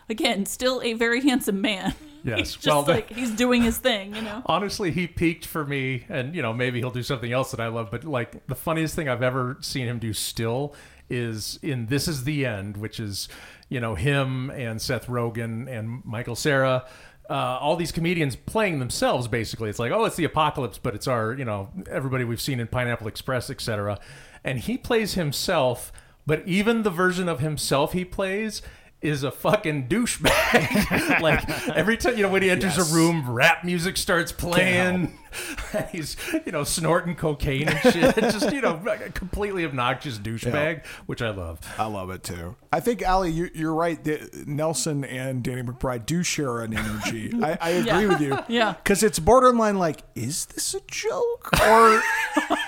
again, 0.09 0.45
still 0.45 0.81
a 0.81 0.93
very 0.93 1.21
handsome 1.21 1.59
man. 1.61 1.93
Yes, 2.23 2.37
he's 2.39 2.53
just 2.55 2.67
well, 2.67 2.83
like 2.83 3.09
he's 3.09 3.31
doing 3.31 3.61
his 3.61 3.77
thing, 3.77 4.15
you 4.15 4.21
know. 4.21 4.41
Honestly, 4.45 4.91
he 4.91 5.07
peaked 5.07 5.45
for 5.45 5.65
me, 5.65 6.05
and 6.09 6.35
you 6.35 6.41
know 6.41 6.53
maybe 6.53 6.79
he'll 6.79 6.91
do 6.91 7.03
something 7.03 7.31
else 7.31 7.51
that 7.51 7.59
I 7.59 7.67
love. 7.67 7.89
But 7.91 8.03
like 8.03 8.45
the 8.47 8.55
funniest 8.55 8.95
thing 8.95 9.09
I've 9.09 9.23
ever 9.23 9.57
seen 9.61 9.87
him 9.87 9.99
do 9.99 10.13
still 10.13 10.73
is 11.09 11.59
in 11.61 11.87
"This 11.87 12.07
Is 12.07 12.23
the 12.23 12.45
End," 12.45 12.77
which 12.77 12.99
is 12.99 13.29
you 13.69 13.79
know 13.79 13.95
him 13.95 14.49
and 14.51 14.81
Seth 14.81 15.07
Rogen 15.07 15.67
and 15.67 16.03
Michael 16.05 16.35
Cera. 16.35 16.85
Uh, 17.29 17.57
all 17.59 17.75
these 17.75 17.91
comedians 17.91 18.37
playing 18.37 18.79
themselves 18.79 19.27
basically 19.27 19.69
it's 19.69 19.79
like 19.79 19.91
oh 19.91 20.05
it's 20.05 20.15
the 20.15 20.23
apocalypse 20.23 20.77
but 20.77 20.95
it's 20.95 21.09
our 21.09 21.33
you 21.33 21.43
know 21.43 21.67
everybody 21.91 22.23
we've 22.23 22.39
seen 22.39 22.57
in 22.57 22.67
pineapple 22.67 23.05
express 23.05 23.49
etc 23.49 23.99
and 24.45 24.59
he 24.59 24.77
plays 24.77 25.15
himself 25.15 25.91
but 26.25 26.41
even 26.47 26.83
the 26.83 26.89
version 26.89 27.27
of 27.27 27.41
himself 27.41 27.91
he 27.91 28.05
plays 28.05 28.61
is 29.01 29.23
a 29.23 29.31
fucking 29.31 29.87
douchebag. 29.87 31.19
like 31.21 31.47
every 31.69 31.97
time 31.97 32.17
you 32.17 32.23
know 32.23 32.29
when 32.29 32.41
he 32.41 32.49
enters 32.49 32.77
Yes. 32.77 32.91
a 32.91 32.95
room, 32.95 33.29
rap 33.29 33.63
music 33.63 33.95
starts 33.97 34.31
playing. 34.31 35.17
He's 35.91 36.17
you 36.45 36.51
know 36.51 36.63
snorting 36.63 37.15
cocaine 37.15 37.67
and 37.69 37.79
shit. 37.93 38.15
Just 38.15 38.51
you 38.51 38.61
know 38.61 38.81
a 38.87 39.09
completely 39.11 39.65
obnoxious 39.65 40.17
douchebag, 40.17 40.83
which 41.05 41.21
I 41.21 41.29
love. 41.29 41.59
I 41.77 41.85
love 41.85 42.09
it 42.09 42.23
too. 42.23 42.55
I 42.73 42.79
think 42.79 43.07
Ali, 43.07 43.31
you, 43.31 43.49
you're 43.53 43.73
right. 43.73 44.03
that 44.05 44.47
Nelson 44.47 45.03
and 45.05 45.43
Danny 45.43 45.61
McBride 45.61 46.05
do 46.07 46.23
share 46.23 46.61
an 46.61 46.75
energy. 46.75 47.31
I, 47.41 47.57
I 47.61 47.69
agree 47.71 47.85
Yeah. 47.91 48.07
with 48.07 48.21
you. 48.21 48.37
Yeah. 48.47 48.73
because 48.73 49.03
it's 49.03 49.19
borderline 49.19 49.77
like, 49.77 50.01
is 50.15 50.45
this 50.47 50.73
a 50.73 50.81
joke 50.87 51.49
or 51.61 52.01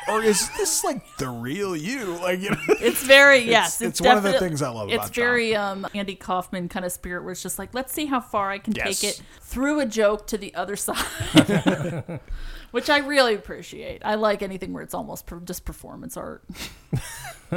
or 0.09 0.21
is 0.23 0.49
this 0.57 0.83
like 0.83 1.01
the 1.17 1.29
real 1.29 1.75
you? 1.75 2.17
Like, 2.21 2.39
you 2.39 2.51
know, 2.51 2.57
It's 2.67 3.01
very 3.03 3.39
yes. 3.39 3.81
it's 3.81 3.99
one 4.01 4.17
of 4.17 4.23
the 4.23 4.33
things 4.37 4.61
I 4.61 4.69
love 4.69 4.89
It's 4.89 4.95
about 4.95 5.11
John. 5.11 5.23
very 5.25 5.55
um, 5.55 5.87
Andy 5.95 6.15
Kaufman 6.19 6.69
kind 6.69 6.85
of 6.85 6.91
spirit, 6.91 7.23
where 7.23 7.31
it's 7.31 7.41
just 7.43 7.57
like, 7.59 7.73
let's 7.73 7.91
see 7.93 8.05
how 8.05 8.19
far 8.19 8.49
I 8.51 8.57
can 8.59 8.73
Yes. 8.75 8.99
take 9.01 9.09
it 9.11 9.21
through 9.41 9.79
a 9.79 9.85
joke 9.85 10.27
to 10.27 10.37
the 10.37 10.53
other 10.55 10.75
side, 10.75 12.19
which 12.71 12.89
I 12.89 12.99
really 12.99 13.35
appreciate. 13.35 14.01
I 14.05 14.15
like 14.15 14.41
anything 14.41 14.73
where 14.73 14.83
it's 14.83 14.93
almost 14.93 15.25
per- 15.25 15.39
just 15.39 15.65
performance 15.65 16.15
art. 16.17 16.43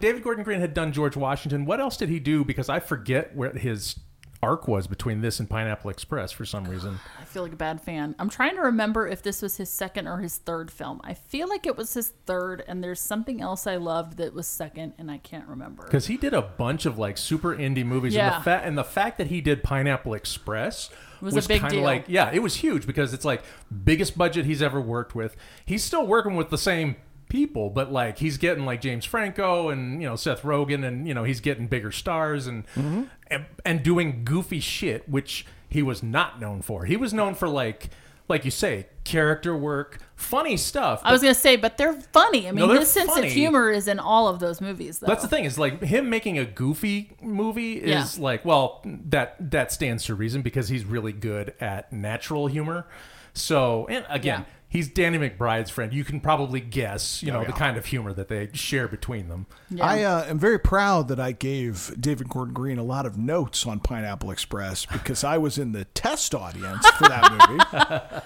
David 0.00 0.22
Gordon 0.22 0.44
Green 0.44 0.60
had 0.60 0.74
done 0.74 0.92
George 0.92 1.16
Washington. 1.16 1.64
What 1.64 1.80
else 1.80 1.96
did 1.96 2.08
he 2.10 2.20
do? 2.20 2.44
Because 2.44 2.68
I 2.68 2.80
forget 2.80 3.34
where 3.34 3.52
his 3.52 3.98
arc 4.44 4.68
was 4.68 4.86
between 4.86 5.20
this 5.20 5.40
and 5.40 5.48
Pineapple 5.48 5.90
Express 5.90 6.30
for 6.32 6.44
some 6.44 6.64
reason. 6.64 6.98
I 7.20 7.24
feel 7.24 7.42
like 7.42 7.52
a 7.52 7.56
bad 7.56 7.80
fan. 7.80 8.14
I'm 8.18 8.28
trying 8.28 8.54
to 8.56 8.62
remember 8.62 9.08
if 9.08 9.22
this 9.22 9.42
was 9.42 9.56
his 9.56 9.70
second 9.70 10.06
or 10.06 10.18
his 10.18 10.36
third 10.36 10.70
film. 10.70 11.00
I 11.02 11.14
feel 11.14 11.48
like 11.48 11.66
it 11.66 11.76
was 11.76 11.94
his 11.94 12.12
third, 12.26 12.62
and 12.68 12.82
there's 12.84 13.00
something 13.00 13.40
else 13.40 13.66
I 13.66 13.76
loved 13.76 14.18
that 14.18 14.34
was 14.34 14.46
second, 14.46 14.92
and 14.98 15.10
I 15.10 15.18
can't 15.18 15.46
remember. 15.48 15.82
Because 15.84 16.06
he 16.06 16.16
did 16.16 16.34
a 16.34 16.42
bunch 16.42 16.86
of 16.86 16.98
like 16.98 17.16
super 17.18 17.54
indie 17.56 17.84
movies, 17.84 18.14
and 18.14 18.18
Yeah. 18.26 18.38
the 18.38 18.44
fact 18.44 18.66
and 18.66 18.76
the 18.78 18.84
fact 18.84 19.18
that 19.18 19.28
he 19.28 19.40
did 19.40 19.62
Pineapple 19.62 20.14
Express 20.14 20.90
Was 21.20 21.36
a 21.36 21.48
big 21.48 21.60
kinda 21.60 21.76
deal. 21.76 21.82
Like, 21.84 22.04
yeah, 22.08 22.30
it 22.32 22.40
was 22.40 22.56
huge 22.56 22.86
because 22.86 23.14
it's 23.14 23.24
like 23.24 23.42
biggest 23.84 24.16
budget 24.18 24.44
he's 24.44 24.60
ever 24.62 24.80
worked 24.80 25.14
with. 25.14 25.36
He's 25.64 25.82
still 25.82 26.06
working 26.06 26.36
with 26.36 26.50
the 26.50 26.58
same 26.58 26.96
people, 27.28 27.70
but 27.70 27.92
like 27.92 28.18
he's 28.18 28.36
getting 28.38 28.64
like 28.66 28.80
James 28.80 29.04
Franco 29.04 29.68
and 29.70 30.00
you 30.02 30.08
know 30.08 30.16
Seth 30.16 30.42
Rogen, 30.42 30.84
and 30.86 31.06
you 31.08 31.14
know 31.14 31.24
he's 31.24 31.40
getting 31.40 31.66
bigger 31.66 31.92
stars 31.92 32.46
and 32.46 32.66
Mm-hmm. 32.74 33.02
and, 33.28 33.46
and 33.64 33.82
doing 33.82 34.24
goofy 34.24 34.60
shit, 34.60 35.08
which 35.08 35.46
he 35.68 35.82
was 35.82 36.02
not 36.02 36.40
known 36.40 36.62
for. 36.62 36.84
He 36.84 36.96
was 36.96 37.12
known 37.12 37.34
for 37.34 37.48
like 37.48 37.90
like 38.26 38.44
you 38.46 38.50
say 38.50 38.86
character 39.04 39.54
work, 39.54 39.98
funny 40.16 40.56
stuff. 40.56 41.02
I 41.04 41.12
was 41.12 41.20
gonna 41.20 41.34
say, 41.34 41.56
but 41.56 41.76
they're 41.76 41.92
funny. 41.92 42.48
I 42.48 42.52
mean, 42.52 42.66
they're 42.68 42.78
his 42.80 42.90
sense 42.90 43.10
funny. 43.12 43.26
of 43.26 43.32
humor 43.34 43.70
is 43.70 43.86
in 43.86 43.98
all 43.98 44.28
of 44.28 44.38
those 44.38 44.62
movies. 44.62 44.98
Though. 45.00 45.08
That's 45.08 45.20
the 45.22 45.28
thing 45.28 45.44
is 45.44 45.58
like 45.58 45.82
him 45.82 46.08
making 46.08 46.38
a 46.38 46.44
goofy 46.46 47.16
movie 47.20 47.74
is 47.74 48.16
Yeah. 48.16 48.24
like 48.24 48.44
well 48.44 48.80
that 48.84 49.36
that 49.50 49.72
stands 49.72 50.04
to 50.04 50.14
reason 50.14 50.40
because 50.40 50.68
he's 50.68 50.84
really 50.86 51.12
good 51.12 51.52
at 51.60 51.92
natural 51.92 52.46
humor. 52.46 52.86
So 53.34 53.86
and 53.90 54.06
again, 54.08 54.40
Yeah. 54.40 54.44
He's 54.74 54.88
Danny 54.88 55.18
McBride's 55.18 55.70
friend. 55.70 55.94
You 55.94 56.04
can 56.04 56.20
probably 56.20 56.60
guess, 56.60 57.22
you 57.22 57.30
know, 57.30 57.44
the 57.44 57.50
yeah. 57.50 57.56
kind 57.56 57.76
of 57.76 57.86
humor 57.86 58.12
that 58.12 58.26
they 58.26 58.50
share 58.52 58.88
between 58.88 59.28
them. 59.28 59.46
Yeah. 59.70 59.86
I 59.86 60.02
uh, 60.02 60.24
am 60.24 60.38
very 60.38 60.58
proud 60.58 61.06
that 61.08 61.20
I 61.20 61.30
gave 61.30 61.94
David 61.98 62.28
Gordon 62.28 62.52
Green 62.52 62.78
a 62.78 62.82
lot 62.82 63.06
of 63.06 63.16
notes 63.16 63.66
on 63.66 63.78
Pineapple 63.78 64.32
Express 64.32 64.84
because 64.84 65.22
I 65.22 65.38
was 65.38 65.58
in 65.58 65.72
the 65.72 65.84
test 65.86 66.34
audience 66.34 66.86
for 66.90 67.08
that 67.08 67.30
movie. 67.48 67.64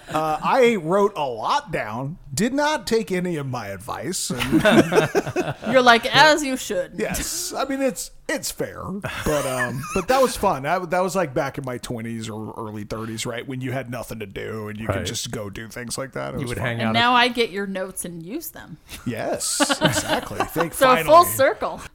uh, 0.08 0.38
I 0.42 0.76
wrote 0.76 1.12
a 1.16 1.26
lot 1.26 1.70
down, 1.70 2.16
did 2.32 2.54
not 2.54 2.86
take 2.86 3.12
any 3.12 3.36
of 3.36 3.46
my 3.46 3.68
advice. 3.68 4.30
And 4.30 5.54
You're 5.70 5.82
like, 5.82 6.06
as 6.06 6.42
you 6.42 6.56
should. 6.56 6.94
yes, 6.96 7.52
I 7.52 7.66
mean 7.66 7.82
it's 7.82 8.10
it's 8.28 8.50
fair, 8.50 8.82
but 9.24 9.46
um, 9.46 9.82
but 9.94 10.08
that 10.08 10.20
was 10.20 10.36
fun. 10.36 10.64
That, 10.64 10.90
that 10.90 11.00
was 11.00 11.16
like 11.16 11.32
back 11.34 11.56
in 11.58 11.64
my 11.64 11.78
20s 11.78 12.28
or 12.30 12.52
early 12.62 12.84
30s, 12.84 13.24
right? 13.26 13.46
When 13.46 13.60
you 13.60 13.72
had 13.72 13.90
nothing 13.90 14.18
to 14.20 14.26
do 14.26 14.68
and 14.68 14.78
you 14.78 14.86
Right. 14.86 14.98
could 14.98 15.06
just 15.06 15.30
go 15.30 15.48
do 15.50 15.68
things 15.68 15.96
like 15.96 16.12
that. 16.12 16.34
It 16.34 16.40
You 16.40 16.46
would 16.46 16.58
fun. 16.58 16.66
hang 16.66 16.78
And 16.80 16.88
out. 16.88 16.92
now 16.94 17.14
I 17.14 17.28
get 17.28 17.50
your 17.50 17.66
notes 17.66 18.04
and 18.04 18.22
use 18.22 18.50
them. 18.50 18.76
Yes, 19.06 19.60
exactly. 19.80 20.38
Thank 20.40 20.74
So 20.74 20.86
finally. 20.86 21.04
full 21.04 21.24
circle. 21.24 21.80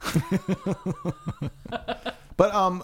But 2.36 2.52
um, 2.52 2.82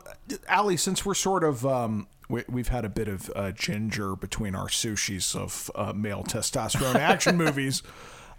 Ali, 0.49 0.77
since 0.77 1.05
we're 1.05 1.15
sort 1.15 1.43
of 1.43 1.67
um, 1.67 2.07
we, 2.29 2.45
we've 2.49 2.69
had 2.69 2.85
a 2.85 2.89
bit 2.89 3.09
of 3.09 3.29
uh, 3.35 3.51
ginger 3.51 4.15
between 4.15 4.55
our 4.55 4.69
sushis 4.69 5.35
of 5.35 5.71
uh, 5.75 5.93
male 5.93 6.23
testosterone 6.23 6.95
action 6.95 7.37
movies. 7.37 7.83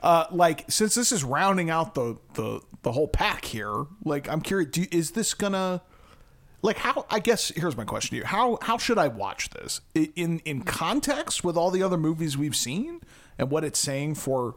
Uh, 0.02 0.26
like 0.32 0.66
since 0.70 0.96
this 0.96 1.12
is 1.12 1.24
rounding 1.24 1.70
out 1.70 1.96
the 1.96 2.18
the 2.34 2.62
the 2.82 2.92
whole 2.92 3.08
pack 3.08 3.46
here, 3.46 3.86
like 4.04 4.28
I'm 4.28 4.42
curious, 4.42 4.72
do, 4.72 4.86
is 4.92 5.12
this 5.12 5.34
gonna 5.34 5.82
like 6.62 6.78
how? 6.78 7.06
I 7.10 7.20
guess 7.20 7.50
here's 7.56 7.78
my 7.78 7.86
question 7.86 8.12
to 8.12 8.16
you: 8.18 8.26
how 8.26 8.58
how 8.62 8.78
should 8.78 8.98
I 8.98 9.08
watch 9.10 9.50
this 9.52 9.82
in 9.94 10.40
in 10.40 10.64
context 10.64 11.44
with 11.44 11.56
all 11.56 11.72
the 11.72 11.84
other 11.84 11.98
movies 11.98 12.38
we've 12.38 12.56
seen 12.56 13.02
and 13.38 13.50
what 13.52 13.64
it's 13.64 13.80
saying 13.80 14.16
for? 14.16 14.56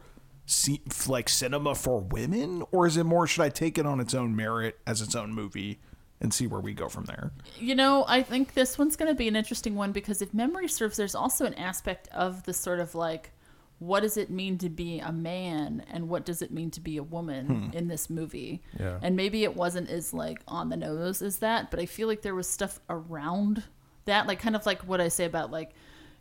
Like 1.07 1.27
cinema 1.27 1.73
for 1.73 2.01
women, 2.01 2.61
or 2.71 2.85
is 2.85 2.97
it 2.97 3.03
more? 3.03 3.25
Should 3.25 3.41
I 3.41 3.49
take 3.49 3.79
it 3.79 3.85
on 3.87 3.99
its 3.99 4.13
own 4.13 4.35
merit 4.35 4.77
as 4.85 5.01
its 5.01 5.15
own 5.15 5.33
movie 5.33 5.79
and 6.21 6.33
see 6.33 6.47
where 6.47 6.59
we 6.59 6.73
go 6.73 6.87
from 6.87 7.05
there? 7.05 7.31
You 7.57 7.75
know, 7.75 8.05
I 8.07 8.21
think 8.21 8.53
this 8.53 8.77
one's 8.77 8.95
going 8.95 9.09
to 9.09 9.15
be 9.15 9.27
an 9.27 9.35
interesting 9.35 9.75
one 9.75 9.91
because 9.91 10.21
if 10.21 10.33
memory 10.33 10.67
serves, 10.67 10.97
there's 10.97 11.15
also 11.15 11.45
an 11.45 11.55
aspect 11.55 12.07
of 12.09 12.43
the 12.43 12.53
sort 12.53 12.79
of 12.79 12.95
like, 12.95 13.31
what 13.79 14.01
does 14.01 14.17
it 14.17 14.29
mean 14.29 14.57
to 14.59 14.69
be 14.69 14.99
a 14.99 15.11
man 15.11 15.83
and 15.91 16.07
what 16.07 16.25
does 16.25 16.41
it 16.41 16.51
mean 16.51 16.71
to 16.71 16.79
be 16.79 16.97
a 16.97 17.03
woman 17.03 17.45
hmm. 17.47 17.77
in 17.77 17.87
this 17.87 18.09
movie? 18.09 18.61
Yeah. 18.79 18.99
And 19.01 19.15
maybe 19.15 19.43
it 19.43 19.55
wasn't 19.55 19.89
as 19.89 20.13
like 20.13 20.41
on 20.47 20.69
the 20.69 20.77
nose 20.77 21.21
as 21.21 21.39
that, 21.39 21.71
but 21.71 21.79
I 21.79 21.85
feel 21.85 22.07
like 22.07 22.21
there 22.21 22.35
was 22.35 22.47
stuff 22.47 22.79
around 22.89 23.63
that, 24.05 24.27
like 24.27 24.39
kind 24.39 24.55
of 24.55 24.65
like 24.65 24.81
what 24.83 25.01
I 25.01 25.09
say 25.09 25.25
about 25.25 25.51
like, 25.51 25.71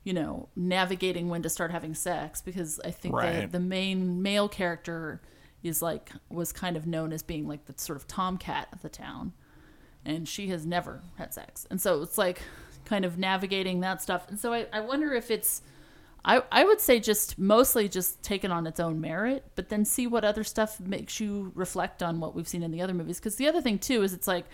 you 0.03 0.12
know, 0.12 0.49
navigating 0.57 1.29
when 1.29 1.43
to 1.43 1.49
start 1.49 1.71
having 1.71 1.95
sex 1.95 2.43
because 2.43 2.81
I 2.85 2.90
think 2.90 3.14
Right. 3.14 3.33
that 3.33 3.53
the 3.53 3.61
main 3.61 4.21
male 4.21 4.49
character 4.49 5.23
is 5.62 5.81
like 5.81 6.11
was 6.29 6.53
kind 6.53 6.77
of 6.77 6.87
known 6.87 7.12
as 7.12 7.23
being 7.23 7.47
like 7.47 7.67
the 7.67 7.75
sort 7.77 7.97
of 7.97 8.07
tomcat 8.07 8.69
of 8.73 8.83
the 8.83 8.88
town 8.88 9.33
and 10.05 10.29
she 10.29 10.49
has 10.49 10.67
never 10.67 11.03
had 11.17 11.33
sex. 11.33 11.67
And 11.71 11.81
so 11.81 12.03
it's 12.03 12.19
like 12.19 12.43
kind 12.85 13.05
of 13.05 13.19
navigating 13.19 13.81
that 13.81 14.03
stuff. 14.03 14.27
And 14.29 14.38
so 14.38 14.53
I, 14.53 14.67
I 14.73 14.81
wonder 14.81 15.14
if 15.14 15.31
it's 15.31 15.62
I, 16.25 16.43
I 16.51 16.65
would 16.65 16.81
say 16.81 17.01
just 17.01 17.39
mostly 17.39 17.89
just 17.89 18.23
take 18.23 18.45
it 18.45 18.51
on 18.51 18.67
its 18.67 18.81
own 18.81 19.01
merit, 19.01 19.45
but 19.57 19.69
then 19.69 19.85
see 19.85 20.07
what 20.07 20.25
other 20.25 20.43
stuff 20.43 20.81
makes 20.81 21.21
you 21.21 21.53
reflect 21.55 22.03
on 22.03 22.19
what 22.19 22.35
we've 22.35 22.49
seen 22.49 22.63
in 22.63 22.71
the 22.71 22.81
other 22.81 22.95
movies. 22.95 23.19
Because 23.19 23.37
the 23.37 23.47
other 23.47 23.61
thing 23.61 23.79
too 23.79 24.03
is 24.03 24.15
it's 24.15 24.27
like 24.27 24.47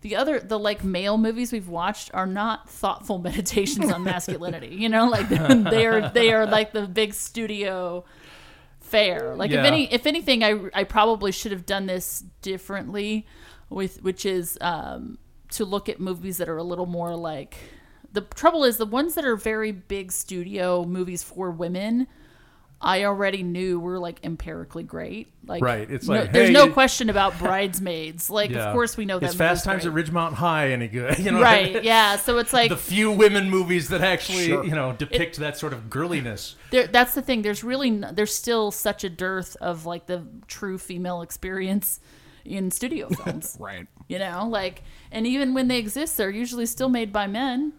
the 0.00 0.16
other 0.16 0.38
the 0.40 0.58
like 0.58 0.84
male 0.84 1.18
movies 1.18 1.52
we've 1.52 1.68
watched 1.68 2.10
are 2.14 2.26
not 2.26 2.70
thoughtful 2.70 3.18
meditations 3.28 3.92
on 3.92 4.04
masculinity. 4.04 4.68
You 4.74 4.88
know, 4.88 5.06
like 5.08 5.28
they 5.70 5.86
are 5.86 6.08
they 6.08 6.32
are 6.32 6.46
like 6.46 6.72
the 6.72 6.86
big 6.86 7.12
studio 7.12 8.04
fare. 8.80 9.36
Like 9.36 9.50
Yeah. 9.50 9.60
if 9.60 9.66
any 9.66 9.92
if 9.92 10.06
anything, 10.06 10.42
I 10.42 10.70
I 10.72 10.84
probably 10.84 11.32
should 11.32 11.52
have 11.52 11.66
done 11.66 11.86
this 11.86 12.24
differently, 12.40 13.26
with 13.68 14.02
which 14.02 14.24
is 14.24 14.56
um, 14.62 15.18
to 15.50 15.64
look 15.66 15.90
at 15.90 16.00
movies 16.00 16.38
that 16.38 16.48
are 16.48 16.56
a 16.56 16.62
little 16.64 16.86
more 16.86 17.14
like. 17.16 17.56
The 18.12 18.22
trouble 18.22 18.64
is 18.64 18.76
the 18.78 18.86
ones 18.86 19.14
that 19.14 19.24
are 19.24 19.36
very 19.36 19.72
big 19.72 20.12
studio 20.12 20.84
movies 20.84 21.22
for 21.22 21.50
women. 21.50 22.06
I 22.80 23.04
already 23.04 23.42
knew 23.42 23.80
were 23.80 23.98
like 23.98 24.20
empirically 24.22 24.84
great. 24.84 25.32
Like 25.44 25.62
Right, 25.64 25.90
it's 25.90 26.06
no- 26.06 26.20
like, 26.20 26.32
there's 26.32 26.50
no 26.50 26.66
it- 26.66 26.72
question 26.74 27.10
about 27.10 27.36
bridesmaids. 27.38 28.30
Like 28.30 28.50
Yeah. 28.50 28.68
of 28.68 28.72
course 28.72 28.96
we 28.96 29.04
know 29.04 29.18
that 29.18 29.30
Is 29.30 29.34
Fast 29.34 29.66
movie's 29.66 29.82
Times 29.82 29.86
at 29.86 29.92
great. 29.92 30.06
Ridgemont 30.06 30.34
High 30.34 30.70
any 30.70 30.86
good? 30.86 31.18
You 31.28 31.32
know, 31.32 31.40
right? 31.42 31.82
Yeah. 31.82 32.16
So 32.16 32.38
it's 32.38 32.52
like 32.52 32.70
the 32.70 32.76
few 32.76 33.10
women 33.10 33.50
movies 33.50 33.88
that 33.88 34.00
actually 34.00 34.46
Sure. 34.46 34.64
you 34.64 34.70
know 34.76 34.92
depict 34.92 35.38
that 35.38 35.58
sort 35.58 35.72
of 35.72 35.90
girliness. 35.90 36.54
there, 36.70 36.86
that's 36.86 37.14
the 37.14 37.22
thing. 37.22 37.42
There's 37.42 37.64
really 37.64 37.90
there's 38.12 38.32
still 38.34 38.70
such 38.70 39.02
a 39.02 39.10
dearth 39.10 39.56
of 39.60 39.84
like 39.84 40.06
the 40.06 40.24
true 40.46 40.78
female 40.78 41.20
experience 41.22 41.98
in 42.44 42.70
studio 42.70 43.08
films. 43.24 43.56
Right. 43.58 43.88
You 44.06 44.20
know, 44.20 44.46
like 44.48 44.84
and 45.10 45.26
even 45.26 45.52
when 45.52 45.66
they 45.66 45.78
exist, 45.78 46.16
they're 46.16 46.30
usually 46.30 46.66
still 46.66 46.88
made 46.88 47.12
by 47.12 47.26
men, 47.26 47.72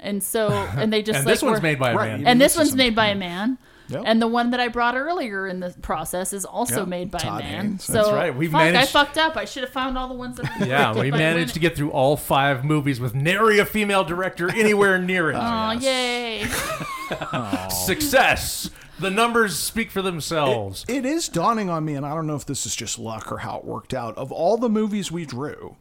and 0.00 0.22
so 0.22 0.48
and 0.50 0.92
they 0.92 1.02
just 1.02 1.16
And 1.18 1.26
like 1.26 1.32
this 1.34 1.42
one's 1.42 1.58
were- 1.58 1.62
made 1.62 1.78
by 1.78 1.90
a 1.92 1.94
man. 1.96 2.14
Even 2.20 2.26
and 2.26 2.40
this 2.40 2.52
this 2.54 2.58
one's 2.58 2.74
made 2.76 2.94
by 2.94 3.08
a 3.08 3.14
man. 3.14 3.58
Yep. 3.88 4.02
And 4.06 4.22
the 4.22 4.26
one 4.26 4.52
that 4.52 4.60
I 4.60 4.68
brought 4.68 4.94
earlier 4.96 5.46
in 5.46 5.60
the 5.60 5.68
process 5.82 6.32
is 6.32 6.46
also 6.46 6.80
Yep. 6.80 6.88
made 6.88 7.10
by 7.10 7.18
Todd 7.18 7.42
a 7.42 7.44
man. 7.44 7.64
Haynes. 7.66 7.84
So 7.84 7.92
That's 7.92 8.10
right. 8.12 8.34
We 8.34 8.48
fuck, 8.48 8.62
I 8.62 8.86
fucked 8.86 9.18
up. 9.18 9.36
I 9.36 9.44
should 9.44 9.62
have 9.62 9.72
found 9.74 9.98
all 9.98 10.08
the 10.08 10.14
ones 10.14 10.38
that. 10.38 10.46
Are 10.62 10.66
Yeah, 10.66 10.88
we 10.88 10.94
directed 10.94 11.10
by 11.12 11.18
managed 11.18 11.52
to 11.54 11.60
get 11.60 11.76
through 11.76 11.90
all 11.90 12.16
five 12.16 12.64
movies 12.64 12.98
with 12.98 13.14
nary 13.14 13.58
a 13.58 13.66
female 13.66 14.02
director 14.02 14.50
anywhere 14.50 14.98
near 14.98 15.28
it. 15.30 15.34
Aw, 15.38 15.72
yay! 15.72 16.46
Success. 17.68 18.70
The 18.98 19.10
numbers 19.10 19.58
speak 19.58 19.90
for 19.90 20.00
themselves. 20.02 20.84
It 20.88 21.04
is 21.04 21.28
dawning 21.28 21.68
on 21.68 21.84
me, 21.84 21.94
and 21.94 22.06
I 22.06 22.14
don't 22.14 22.26
know 22.26 22.36
if 22.36 22.46
this 22.46 22.64
is 22.64 22.74
just 22.76 22.98
luck 22.98 23.30
or 23.30 23.38
how 23.38 23.58
it 23.58 23.64
worked 23.64 23.92
out. 23.92 24.16
Of 24.16 24.30
all 24.32 24.56
the 24.56 24.68
movies 24.68 25.10
we 25.10 25.26
drew, 25.26 25.76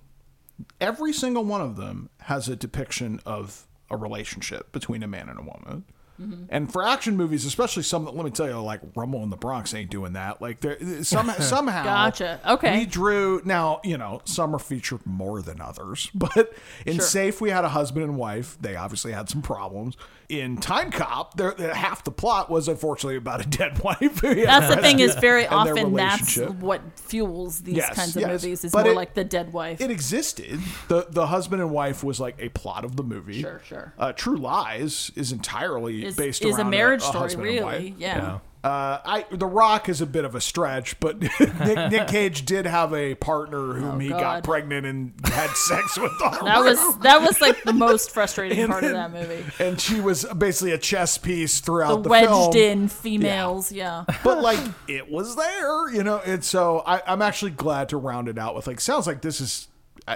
every 0.82 1.14
single 1.14 1.46
one 1.46 1.62
of 1.62 1.76
them 1.78 2.10
has 2.24 2.50
a 2.50 2.56
depiction 2.56 3.20
of 3.26 3.68
a 3.94 3.98
relationship 3.98 4.72
between 4.72 5.04
a 5.04 5.08
man 5.08 5.30
and 5.30 5.40
a 5.40 5.44
woman. 5.44 5.86
Mm-hmm. 6.22 6.44
And 6.50 6.72
for 6.72 6.86
action 6.86 7.18
movies, 7.18 7.44
especially 7.46 7.84
some 7.84 8.06
that 8.06 8.16
let 8.16 8.24
me 8.24 8.32
tell 8.32 8.48
you, 8.48 8.60
like 8.62 8.82
Rumble 8.96 9.24
in 9.24 9.30
the 9.30 9.38
Bronx 9.38 9.74
ain't 9.74 9.90
doing 9.90 10.14
that. 10.14 10.42
Like 10.42 10.60
there, 10.62 10.78
some, 11.04 11.30
somehow, 11.40 11.84
Gotcha. 11.84 12.40
Okay. 12.48 12.80
We 12.80 12.86
drew 12.86 13.42
now. 13.46 13.82
You 13.84 13.98
know, 13.98 14.22
some 14.26 14.56
are 14.56 14.60
featured 14.60 15.06
more 15.06 15.42
than 15.42 15.60
others, 15.60 16.12
but 16.16 16.54
in 16.86 16.96
Sure. 16.96 17.04
Safe, 17.06 17.42
we 17.42 17.50
had 17.50 17.66
a 17.66 17.70
husband 17.70 18.06
and 18.06 18.18
wife. 18.18 18.58
They 18.62 18.76
obviously 18.76 19.12
had 19.12 19.28
some 19.30 19.42
problems. 19.42 19.98
In 20.34 20.58
Time 20.58 20.90
Cop, 20.92 21.38
there 21.38 21.54
half 21.74 22.04
the 22.04 22.12
plot 22.12 22.50
was 22.50 22.68
unfortunately 22.68 23.18
about 23.18 23.46
a 23.46 23.48
dead 23.48 23.80
wife. 23.84 24.00
That's 24.22 24.74
the 24.76 24.82
thing 24.82 25.00
is 25.00 25.16
very 25.16 25.46
often 25.48 25.94
that's 25.94 26.38
what 26.38 26.82
fuels 27.00 27.62
these 27.62 27.76
Yes, 27.78 27.96
kinds 27.96 28.16
of 28.16 28.22
yes. 28.22 28.44
movies 28.44 28.64
is 28.64 28.72
But 28.72 28.84
more 28.86 28.94
it- 28.94 28.96
like 28.96 29.14
the 29.14 29.24
dead 29.24 29.54
wife. 29.54 29.80
It 29.82 29.92
existed. 29.92 30.60
the 30.88 31.06
The 31.10 31.28
husband 31.28 31.62
and 31.62 31.72
wife 31.72 32.04
was 32.04 32.20
like 32.20 32.36
a 32.40 32.50
plot 32.50 32.84
of 32.86 32.96
the 32.96 33.04
movie. 33.04 33.42
Sure, 33.42 33.62
sure. 33.66 33.94
Uh, 34.00 34.12
True 34.14 34.38
Lies 34.38 35.12
is 35.16 35.32
entirely 35.32 36.06
is, 36.06 36.16
based 36.16 36.44
is 36.44 36.58
a 36.58 36.66
marriage 36.66 37.02
a, 37.02 37.06
story, 37.06 37.34
and 37.34 37.66
wife. 37.66 37.80
really? 37.82 37.96
Yeah. 37.98 38.40
Uh, 38.64 39.00
I 39.04 39.26
The 39.30 39.46
Rock 39.46 39.90
is 39.90 40.00
a 40.00 40.06
bit 40.06 40.24
of 40.24 40.36
a 40.36 40.42
stretch, 40.42 40.98
but 41.02 41.20
Nick, 41.40 41.92
Nick 41.92 42.08
Cage 42.08 42.46
did 42.46 42.66
have 42.66 42.94
a 42.94 43.14
partner 43.16 43.74
whom 43.74 44.00
he 44.00 44.08
got 44.10 44.38
Oh, 44.38 44.42
pregnant 44.42 44.86
and 44.86 45.14
had 45.26 45.50
sex 45.56 45.98
with 45.98 46.12
That 46.20 46.60
was 46.64 46.98
that 47.00 47.22
was 47.22 47.42
like 47.42 47.62
the 47.64 47.74
most 47.74 48.12
frustrating 48.12 48.60
And 48.60 48.72
part 48.72 48.86
of 48.86 48.92
that 48.92 49.12
movie. 49.12 49.44
And 49.60 49.80
she 49.82 50.00
was 50.00 50.24
basically 50.38 50.72
a 50.72 50.78
chess 50.78 51.18
piece 51.18 51.60
throughout 51.60 51.98
The 51.98 52.02
the, 52.04 52.10
wedged 52.10 52.30
film. 52.30 52.56
in 52.56 52.88
females, 52.88 53.72
yeah. 53.72 54.06
but 54.24 54.42
like 54.42 54.60
it 54.88 55.12
was 55.12 55.36
there, 55.36 55.92
you 55.94 56.04
know. 56.04 56.22
And 56.26 56.42
so 56.44 56.84
I, 56.86 57.02
I'm 57.06 57.22
actually 57.22 57.52
glad 57.52 57.90
to 57.90 57.98
round 57.98 58.30
it 58.30 58.38
out 58.38 58.56
with 58.56 58.66
like 58.68 58.80
sounds 58.80 59.08
like 59.08 59.22
this 59.22 59.42
is, 59.42 59.68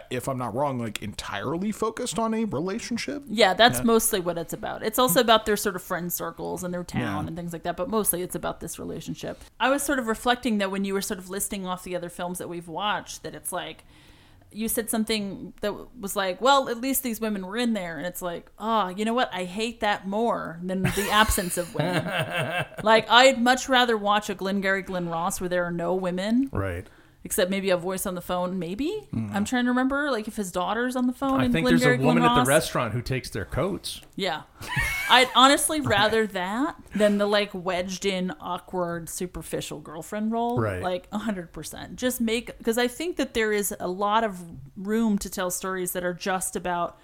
if 0.10 0.28
I'm 0.28 0.38
not 0.38 0.54
wrong, 0.54 0.80
like 0.80 1.02
entirely 1.02 1.72
focused 1.72 2.20
on 2.20 2.34
a 2.34 2.44
relationship. 2.46 3.24
Yeah, 3.28 3.54
that's 3.54 3.84
mostly 3.84 4.20
what 4.20 4.38
it's 4.38 4.54
about. 4.54 4.84
It's 4.84 5.00
also 5.00 5.22
about 5.22 5.46
their 5.46 5.56
sort 5.58 5.76
of 5.76 5.82
friend 5.82 6.12
circles 6.12 6.64
and 6.64 6.74
their 6.74 6.84
town 6.84 7.24
Yeah. 7.24 7.28
and 7.28 7.36
things 7.38 7.54
like 7.54 7.64
that, 7.64 7.78
but 7.78 7.90
mostly 7.90 8.22
it's 8.22 8.36
about 8.36 8.60
this 8.60 8.78
relationship. 8.80 9.42
I 9.60 9.70
was 9.70 9.84
sort 9.84 10.00
of 10.00 10.08
reflecting 10.08 10.58
that 10.58 10.72
when 10.72 10.84
you 10.84 10.94
were 10.94 11.02
sort 11.02 11.20
of 11.20 11.30
listing 11.30 11.66
off 11.66 11.84
the 11.84 11.96
other 11.96 12.10
films 12.10 12.38
that 12.40 12.50
we've 12.50 12.68
watched, 12.68 13.24
that 13.24 13.34
it's 13.36 13.52
like 13.52 13.84
you 14.50 14.70
said 14.70 14.90
something 14.90 15.54
that 15.60 15.74
was 16.00 16.16
like, 16.16 16.40
well, 16.40 16.70
at 16.70 16.78
least 16.80 17.04
these 17.04 17.20
women 17.20 17.46
were 17.46 17.58
in 17.58 17.74
there. 17.74 17.98
And 17.98 18.08
it's 18.08 18.22
like, 18.22 18.50
oh, 18.58 18.88
you 18.88 19.04
know 19.04 19.14
what? 19.14 19.30
I 19.34 19.44
hate 19.44 19.82
that 19.82 20.08
more 20.08 20.58
than 20.64 20.84
the 20.84 21.10
absence 21.12 21.58
of 21.58 21.76
women. 21.76 22.06
like, 22.82 23.10
I'd 23.10 23.42
much 23.42 23.68
rather 23.68 23.98
watch 23.98 24.30
a 24.30 24.36
Glengarry 24.36 24.84
Glen 24.84 25.10
Ross 25.10 25.42
where 25.42 25.50
there 25.50 25.66
are 25.66 25.72
no 25.72 25.94
women, 25.96 26.50
Right. 26.54 26.88
Except 27.28 27.52
maybe 27.52 27.70
a 27.72 27.76
voice 27.76 28.06
on 28.06 28.16
the 28.16 28.22
phone, 28.22 28.58
maybe. 28.58 29.06
Mm. 29.14 29.36
I'm 29.36 29.44
trying 29.44 29.66
to 29.66 29.72
remember, 29.72 30.10
like, 30.10 30.30
if 30.30 30.38
his 30.38 30.50
daughter's 30.50 30.96
on 30.96 31.08
the 31.08 31.14
phone. 31.14 31.42
I 31.42 31.46
in 31.46 31.52
think 31.52 31.68
there's 31.68 31.82
a 31.82 31.98
Glengarry 31.98 32.06
woman 32.06 32.24
at 32.24 32.42
the 32.42 32.48
restaurant 32.48 32.94
who 32.94 33.02
takes 33.02 33.30
their 33.30 33.44
coats. 33.44 34.00
Yeah. 34.16 34.44
I'd 35.10 35.28
honestly 35.36 35.82
rather 35.98 36.26
that 36.28 36.78
than 36.96 37.18
the 37.18 37.26
like 37.26 37.50
wedged 37.54 38.06
in 38.06 38.34
awkward 38.40 39.10
superficial 39.10 39.82
girlfriend 39.82 40.32
role. 40.32 40.58
Right. 40.58 40.82
Like 40.82 41.10
100%. 41.12 41.96
Just 41.96 42.22
make 42.22 42.58
because 42.60 42.78
I 42.78 42.88
think 42.88 43.18
that 43.18 43.34
there 43.34 43.52
is 43.52 43.76
a 43.78 43.90
lot 43.90 44.24
of 44.24 44.42
room 44.78 45.18
to 45.18 45.30
tell 45.30 45.52
stories 45.52 45.92
that 45.92 46.06
are 46.06 46.14
just 46.14 46.56
about 46.56 46.98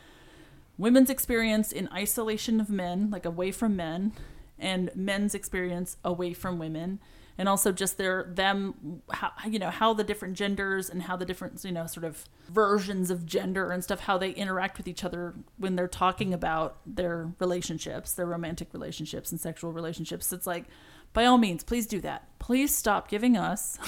women's 0.78 1.10
experience 1.10 1.74
in 1.74 1.90
isolation 1.90 2.62
of 2.62 2.70
men, 2.70 3.10
like 3.10 3.26
away 3.26 3.52
from 3.52 3.76
men, 3.76 4.14
and 4.58 4.90
men's 4.96 5.36
experience 5.36 5.98
away 6.06 6.34
from 6.34 6.58
women. 6.58 7.02
And 7.38 7.50
also 7.50 7.72
just 7.72 7.98
their 7.98 8.24
them 8.24 9.02
how 9.12 9.32
you 9.48 9.58
know 9.58 9.72
how 9.72 9.94
the 9.94 10.04
different 10.04 10.36
genders 10.36 10.90
and 10.90 11.04
how 11.04 11.16
the 11.16 11.26
different 11.26 11.64
you 11.64 11.72
know 11.72 11.88
sort 11.88 12.04
of 12.04 12.26
versions 12.50 13.10
of 13.10 13.26
gender 13.26 13.72
and 13.72 13.84
stuff 13.84 14.02
how 14.02 14.18
they 14.18 14.32
interact 14.32 14.78
with 14.78 14.88
each 14.88 15.04
other 15.04 15.34
when 15.58 15.76
they're 15.76 15.88
talking 15.88 16.34
about 16.34 16.78
their 16.86 17.32
relationships, 17.40 18.14
their 18.14 18.28
romantic 18.28 18.68
relationships 18.72 19.32
and 19.32 19.42
sexual 19.42 19.72
relationships. 19.72 20.32
It's 20.32 20.46
like 20.46 20.66
by 21.14 21.26
all 21.26 21.38
means, 21.38 21.64
please 21.64 21.88
do 21.88 22.00
that. 22.02 22.28
Please 22.40 22.76
stop 22.76 23.08
giving 23.08 23.38
us 23.38 23.80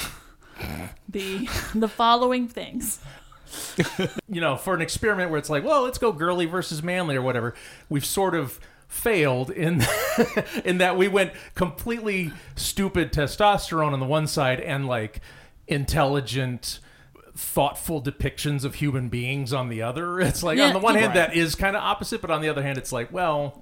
the 1.09 1.47
the 1.73 1.87
following 1.87 2.47
things. 2.47 2.99
you 4.27 4.41
know, 4.41 4.57
for 4.57 4.73
an 4.73 4.81
experiment 4.81 5.29
where 5.29 5.37
it's 5.37 5.49
like, 5.49 5.63
well, 5.63 5.83
let's 5.83 5.97
go 5.97 6.11
girly 6.11 6.45
versus 6.45 6.81
manly 6.81 7.15
or 7.15 7.21
whatever, 7.21 7.53
we've 7.89 8.05
sort 8.05 8.35
of 8.35 8.59
failed 8.87 9.49
in 9.49 9.83
in 10.65 10.77
that 10.77 10.97
we 10.97 11.07
went 11.07 11.31
completely 11.53 12.31
stupid 12.55 13.11
testosterone 13.11 13.93
on 13.93 13.99
the 13.99 14.05
one 14.05 14.27
side 14.27 14.59
and 14.59 14.87
like 14.87 15.21
intelligent 15.67 16.79
thoughtful 17.35 18.01
depictions 18.01 18.63
of 18.63 18.75
human 18.75 19.09
beings 19.09 19.51
on 19.51 19.69
the 19.69 19.81
other 19.81 20.19
it's 20.21 20.43
like 20.43 20.59
on 20.59 20.73
the 20.73 20.79
one 20.79 20.95
hand 20.95 21.07
right. 21.07 21.29
that 21.29 21.35
is 21.35 21.55
kind 21.55 21.75
of 21.75 21.83
opposite 21.83 22.21
but 22.21 22.31
on 22.31 22.41
the 22.41 22.47
other 22.47 22.63
hand 22.63 22.77
it's 22.77 22.91
like 22.91 23.11
well 23.11 23.61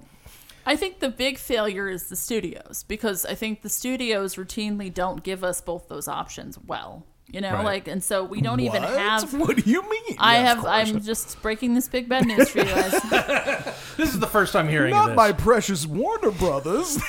I 0.66 0.76
think 0.76 1.00
the 1.00 1.10
big 1.10 1.36
failure 1.38 1.88
is 1.88 2.08
the 2.08 2.16
studios 2.16 2.84
because 2.88 3.26
I 3.26 3.34
think 3.34 3.62
the 3.62 3.68
studios 3.68 4.36
routinely 4.36 4.92
don't 4.92 5.22
give 5.22 5.44
us 5.44 5.60
both 5.60 5.88
those 5.88 6.08
options 6.08 6.58
well. 6.58 7.04
You 7.26 7.40
know, 7.40 7.52
Right. 7.54 7.64
like, 7.64 7.88
and 7.88 8.02
so 8.04 8.22
we 8.24 8.40
don't 8.40 8.60
even 8.60 8.82
have. 8.82 9.32
What 9.38 9.56
do 9.56 9.68
you 9.68 9.82
mean? 9.88 10.16
I 10.18 10.34
Yeah, 10.36 10.42
have. 10.54 10.64
I'm 10.66 11.00
just 11.00 11.40
breaking 11.42 11.74
this 11.74 11.88
big 11.88 12.08
bad 12.08 12.26
news 12.26 12.48
for 12.50 12.58
you 12.58 12.64
guys. 12.66 12.92
this 13.96 14.12
is 14.14 14.20
the 14.20 14.26
first 14.26 14.52
time 14.52 14.68
hearing 14.68 14.92
of 14.92 14.98
not 14.98 15.06
this 15.08 15.16
my 15.16 15.32
precious 15.32 15.86
Warner 15.86 16.30
Brothers. 16.30 16.98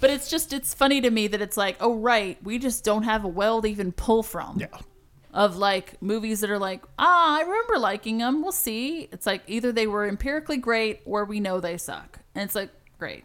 But 0.00 0.10
it's 0.10 0.28
just 0.28 0.52
it's 0.52 0.74
funny 0.74 1.00
to 1.00 1.10
me 1.10 1.28
that 1.28 1.40
it's 1.40 1.56
like, 1.56 1.76
oh 1.80 1.94
right, 1.94 2.36
we 2.42 2.58
just 2.58 2.82
don't 2.82 3.04
have 3.04 3.24
a 3.24 3.28
well 3.28 3.62
to 3.62 3.68
even 3.68 3.92
pull 3.92 4.24
from. 4.24 4.58
yeah. 4.58 4.66
Of 5.32 5.56
like 5.56 6.02
movies 6.02 6.40
that 6.40 6.50
are 6.50 6.58
like, 6.58 6.82
ah, 6.98 7.38
I 7.38 7.42
remember 7.42 7.78
liking 7.78 8.18
them. 8.18 8.42
We'll 8.42 8.50
see. 8.50 9.08
It's 9.12 9.26
like 9.26 9.42
either 9.46 9.70
they 9.70 9.86
were 9.86 10.06
empirically 10.08 10.56
great 10.56 11.02
or 11.04 11.24
we 11.24 11.38
know 11.38 11.60
they 11.60 11.78
suck, 11.78 12.18
and 12.34 12.42
it's 12.42 12.56
like 12.56 12.70
great. 12.98 13.22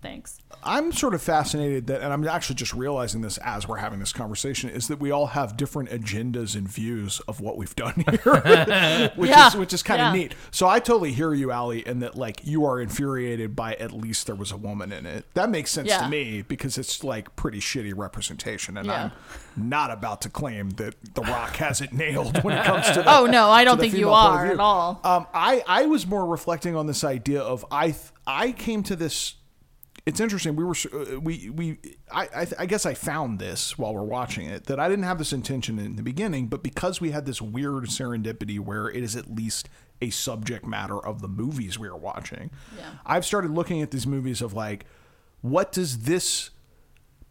Thanks. 0.00 0.38
I'm 0.62 0.92
sort 0.92 1.12
of 1.14 1.20
fascinated 1.22 1.88
that, 1.88 2.02
and 2.02 2.12
I'm 2.12 2.26
actually 2.28 2.54
just 2.54 2.72
realizing 2.72 3.20
this 3.20 3.36
as 3.38 3.66
we're 3.66 3.78
having 3.78 3.98
this 3.98 4.12
conversation, 4.12 4.70
is 4.70 4.86
that 4.88 5.00
we 5.00 5.10
all 5.10 5.26
have 5.26 5.56
different 5.56 5.90
agendas 5.90 6.54
and 6.54 6.68
views 6.68 7.18
of 7.26 7.40
what 7.40 7.56
we've 7.56 7.74
done 7.74 8.04
here, 8.24 9.10
which 9.16 9.28
Yeah. 9.30 9.48
is 9.48 9.56
which 9.56 9.72
is 9.72 9.82
kind 9.82 10.00
of 10.00 10.14
Yeah. 10.14 10.20
neat. 10.22 10.34
So 10.52 10.68
I 10.68 10.78
totally 10.78 11.12
hear 11.12 11.34
you, 11.34 11.50
Allie, 11.50 11.84
and 11.84 12.00
that 12.02 12.14
like 12.16 12.42
you 12.46 12.64
are 12.64 12.80
infuriated 12.80 13.56
by 13.56 13.74
at 13.74 13.92
least 13.92 14.26
there 14.26 14.36
was 14.36 14.52
a 14.52 14.56
woman 14.56 14.92
in 14.92 15.04
it. 15.04 15.24
That 15.34 15.50
makes 15.50 15.72
sense 15.72 15.88
Yeah. 15.88 16.02
to 16.02 16.08
me 16.08 16.42
because 16.42 16.78
it's 16.78 17.02
like 17.02 17.34
pretty 17.36 17.58
shitty 17.60 17.92
representation, 17.96 18.76
and. 18.76 18.88
I'm 18.90 19.12
not 19.56 19.90
about 19.90 20.20
to 20.20 20.28
claim 20.28 20.70
that 20.70 20.94
The 21.14 21.22
Rock 21.22 21.56
has 21.56 21.80
it 21.80 21.92
nailed 21.92 22.44
when 22.44 22.56
it 22.56 22.64
comes 22.64 22.86
to 22.90 22.94
the 23.02 23.12
Oh 23.12 23.26
no, 23.26 23.50
I 23.50 23.64
don't 23.64 23.78
think 23.80 23.92
you 23.92 24.06
female 24.06 24.14
point 24.14 24.34
of 24.34 24.38
are 24.38 24.52
at 24.52 24.60
all. 24.60 25.00
Um, 25.02 25.26
I 25.34 25.64
I 25.66 25.86
was 25.86 26.06
more 26.06 26.24
reflecting 26.24 26.76
on 26.76 26.86
this 26.86 27.02
idea 27.02 27.40
of 27.40 27.64
I 27.72 27.86
th- 27.86 27.98
I 28.24 28.52
came 28.52 28.84
to 28.84 28.94
this. 28.94 29.34
It's 30.08 30.20
interesting. 30.20 30.56
We 30.56 30.64
were 30.64 30.74
uh, 30.92 31.20
we 31.20 31.50
we 31.50 31.78
I 32.10 32.22
I, 32.34 32.46
I 32.60 32.66
guess 32.66 32.86
I 32.86 32.94
found 32.94 33.38
this 33.38 33.76
while 33.76 33.94
we're 33.94 34.02
watching 34.02 34.46
it 34.46 34.64
that 34.64 34.80
I 34.80 34.88
didn't 34.88 35.04
have 35.04 35.18
this 35.18 35.34
intention 35.34 35.78
in 35.78 35.96
the 35.96 36.02
beginning, 36.02 36.46
but 36.46 36.62
because 36.62 36.98
we 36.98 37.10
had 37.10 37.26
this 37.26 37.42
weird 37.42 37.84
serendipity 37.84 38.58
where 38.58 38.88
it 38.88 39.02
is 39.04 39.14
at 39.16 39.34
least 39.34 39.68
a 40.00 40.08
subject 40.08 40.64
matter 40.64 40.98
of 40.98 41.20
the 41.20 41.28
movies 41.28 41.78
we 41.78 41.88
are 41.88 41.96
watching. 41.96 42.50
Yeah. 42.74 42.84
I've 43.04 43.26
started 43.26 43.50
looking 43.50 43.82
at 43.82 43.90
these 43.90 44.06
movies 44.06 44.40
of 44.40 44.54
like, 44.54 44.86
what 45.42 45.72
does 45.72 45.98
this 45.98 46.50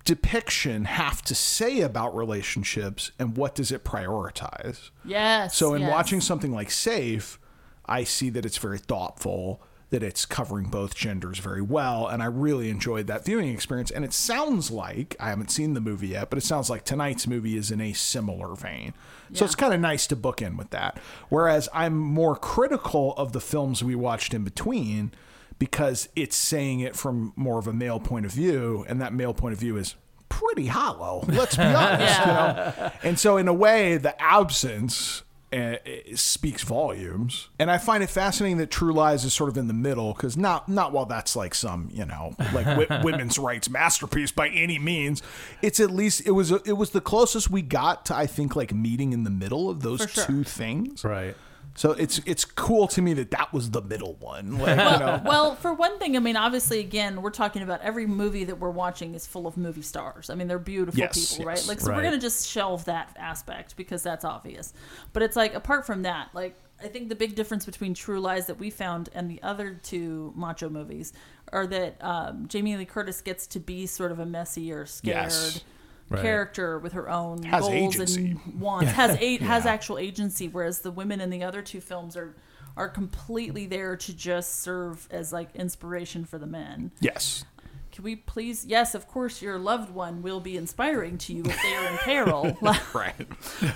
depiction 0.05 0.85
have 0.85 1.23
to 1.23 1.33
say 1.33 1.81
about 1.81 2.15
relationships, 2.15 3.11
and 3.17 3.35
what 3.35 3.55
does 3.55 3.71
it 3.71 3.83
prioritize? 3.83 4.91
Yes. 5.03 5.57
So 5.57 5.73
in 5.73 5.81
yes. 5.81 5.91
watching 5.91 6.21
something 6.21 6.51
like 6.51 6.69
Safe, 6.69 7.39
I 7.87 8.03
see 8.03 8.29
that 8.29 8.45
it's 8.45 8.57
very 8.57 8.77
thoughtful, 8.77 9.61
that 9.89 10.03
it's 10.03 10.25
covering 10.25 10.67
both 10.67 10.95
genders 10.95 11.39
very 11.39 11.61
well, 11.61 12.07
and 12.07 12.21
I 12.21 12.25
really 12.25 12.69
enjoyed 12.69 13.07
that 13.07 13.23
viewing 13.23 13.47
experience. 13.49 13.89
And 13.89 14.03
it 14.03 14.13
sounds 14.13 14.69
like 14.69 15.15
I 15.19 15.29
haven't 15.29 15.49
seen 15.49 15.73
the 15.73 15.81
movie 15.81 16.09
yet, 16.09 16.29
but 16.29 16.37
it 16.37 16.43
sounds 16.43 16.69
like 16.69 16.83
tonight's 16.83 17.25
movie 17.25 17.55
is 17.55 17.71
in 17.71 17.79
a 17.79 17.93
similar 17.93 18.53
vein. 18.55 18.93
So 19.33 19.45
it's 19.45 19.55
kind 19.55 19.73
of 19.73 19.79
nice 19.79 20.07
to 20.07 20.15
book 20.15 20.41
in 20.41 20.57
with 20.57 20.69
that. 20.71 20.97
Whereas 21.29 21.67
I'm 21.73 21.97
more 21.97 22.35
critical 22.35 23.13
of 23.15 23.33
the 23.33 23.41
films 23.41 23.83
we 23.83 23.95
watched 23.95 24.33
in 24.33 24.43
between 24.43 25.11
because 25.59 26.07
it's 26.15 26.35
saying 26.35 26.81
it 26.81 26.95
from 26.95 27.33
more 27.35 27.59
of 27.59 27.67
a 27.67 27.73
male 27.73 27.99
point 27.99 28.25
of 28.25 28.31
view, 28.31 28.85
and 28.87 29.01
that 29.01 29.13
male 29.13 29.33
point 29.33 29.53
of 29.53 29.59
view 29.59 29.77
is 29.77 29.95
pretty 30.29 30.67
hollow. 30.67 31.23
Let's 31.27 31.55
be 31.55 31.63
honest. 31.63 32.19
you 32.19 32.25
know? 32.25 32.91
And 33.03 33.19
so, 33.19 33.37
in 33.37 33.47
a 33.47 33.53
way, 33.53 33.97
the 33.97 34.21
absence 34.21 35.23
uh, 35.53 35.75
speaks 36.15 36.63
volumes. 36.63 37.47
And 37.57 37.71
I 37.71 37.77
find 37.77 38.03
it 38.03 38.09
fascinating 38.09 38.57
that 38.57 38.69
True 38.69 38.93
Lies 38.93 39.23
is 39.23 39.33
sort 39.33 39.49
of 39.49 39.57
in 39.57 39.67
the 39.67 39.73
middle 39.73 40.13
because 40.13 40.35
not 40.35 40.67
not 40.67 40.91
while 40.91 41.05
that's 41.05 41.35
like 41.35 41.55
some 41.55 41.89
you 41.91 42.05
know 42.05 42.35
like 42.53 42.65
w- 42.65 42.87
women's 43.03 43.39
rights 43.39 43.69
masterpiece 43.69 44.31
by 44.31 44.49
any 44.49 44.77
means. 44.77 45.21
It's 45.61 45.79
at 45.79 45.91
least 45.91 46.23
it 46.25 46.31
was 46.31 46.51
it 46.51 46.77
was 46.77 46.91
the 46.91 47.01
closest 47.01 47.49
we 47.49 47.61
got 47.61 48.05
to 48.07 48.15
I 48.15 48.27
think 48.27 48.55
like 48.55 48.73
meeting 48.73 49.13
in 49.13 49.23
the 49.23 49.29
middle 49.29 49.69
of 49.69 49.81
those 49.81 50.09
sure. 50.09 50.25
two 50.25 50.43
things. 50.43 51.03
Right. 51.03 51.35
So 51.77 51.91
it's 51.91 52.19
it's 52.25 52.43
cool 52.43 52.87
to 52.87 53.03
me 53.03 53.13
that 53.13 53.29
that 53.29 53.53
was 53.53 53.69
the 53.69 53.83
middle 53.83 54.15
one. 54.15 54.57
Like 54.57 54.69
you 54.69 54.99
know. 54.99 55.21
well, 55.23 55.55
for 55.55 55.73
one 55.75 55.99
thing, 55.99 56.15
I 56.17 56.19
mean, 56.19 56.35
obviously, 56.35 56.79
again, 56.79 57.21
we're 57.21 57.29
talking 57.29 57.61
about 57.61 57.81
every 57.81 58.07
movie 58.07 58.45
that 58.45 58.59
we're 58.59 58.71
watching 58.71 59.13
is 59.13 59.27
full 59.27 59.45
of 59.45 59.57
movie 59.57 59.83
stars. 59.83 60.31
I 60.31 60.35
mean, 60.35 60.47
they're 60.47 60.57
beautiful 60.57 60.97
Yes, 60.99 61.35
people, 61.35 61.45
right? 61.45 61.63
Like, 61.67 61.79
so 61.79 61.91
Right. 61.91 61.97
we're 61.97 62.03
gonna 62.03 62.17
just 62.17 62.49
shelve 62.49 62.85
that 62.85 63.15
aspect 63.19 63.77
because 63.77 64.01
that's 64.01 64.25
obvious. 64.25 64.73
But 65.13 65.21
it's 65.21 65.35
like 65.35 65.53
apart 65.53 65.85
from 65.85 66.01
that, 66.01 66.29
like 66.33 66.55
I 66.83 66.87
think 66.87 67.09
the 67.09 67.15
big 67.15 67.35
difference 67.35 67.65
between 67.65 67.93
True 67.93 68.19
Lies 68.19 68.47
that 68.47 68.57
we 68.57 68.71
found 68.71 69.09
and 69.13 69.29
the 69.29 69.41
other 69.43 69.75
two 69.75 70.33
macho 70.35 70.69
movies 70.69 71.13
are 71.53 71.67
that 71.67 72.03
um, 72.03 72.47
Jamie 72.47 72.75
Lee 72.75 72.85
Curtis 72.85 73.21
gets 73.21 73.45
to 73.47 73.59
be 73.59 73.85
sort 73.85 74.11
of 74.11 74.17
a 74.17 74.25
messy 74.25 74.71
or 74.71 74.87
scared. 74.87 75.15
Yes. 75.25 75.63
Right. 76.09 76.21
character 76.21 76.79
with 76.79 76.93
her 76.93 77.09
own 77.09 77.43
Has 77.43 77.63
goals 77.63 77.95
agency. 77.95 78.31
and 78.45 78.61
wants 78.61 78.91
has 78.93 79.17
a, 79.21 79.37
has 79.37 79.65
actual 79.65 79.97
agency 79.99 80.47
whereas 80.47 80.79
the 80.79 80.91
women 80.91 81.19
in 81.19 81.29
the 81.29 81.43
other 81.43 81.61
two 81.61 81.81
films 81.81 82.15
are 82.15 82.33
are 82.77 82.87
completely 82.87 83.65
there 83.65 83.97
to 83.97 84.13
just 84.15 84.61
serve 84.61 85.07
as 85.11 85.33
like 85.33 85.53
inspiration 85.55 86.23
for 86.23 86.37
the 86.37 86.45
men 86.47 86.91
yes. 87.01 87.43
can 87.91 88.03
we 88.05 88.15
please 88.15 88.65
yes 88.65 88.95
of 88.95 89.07
course 89.07 89.41
your 89.41 89.57
loved 89.59 89.89
one 89.93 90.21
will 90.21 90.39
be 90.39 90.55
inspiring 90.55 91.17
to 91.17 91.33
you 91.33 91.43
if 91.43 91.61
they 91.61 91.75
are 91.75 91.87
in 91.91 91.97
peril 91.97 92.57
Right. 92.93 93.27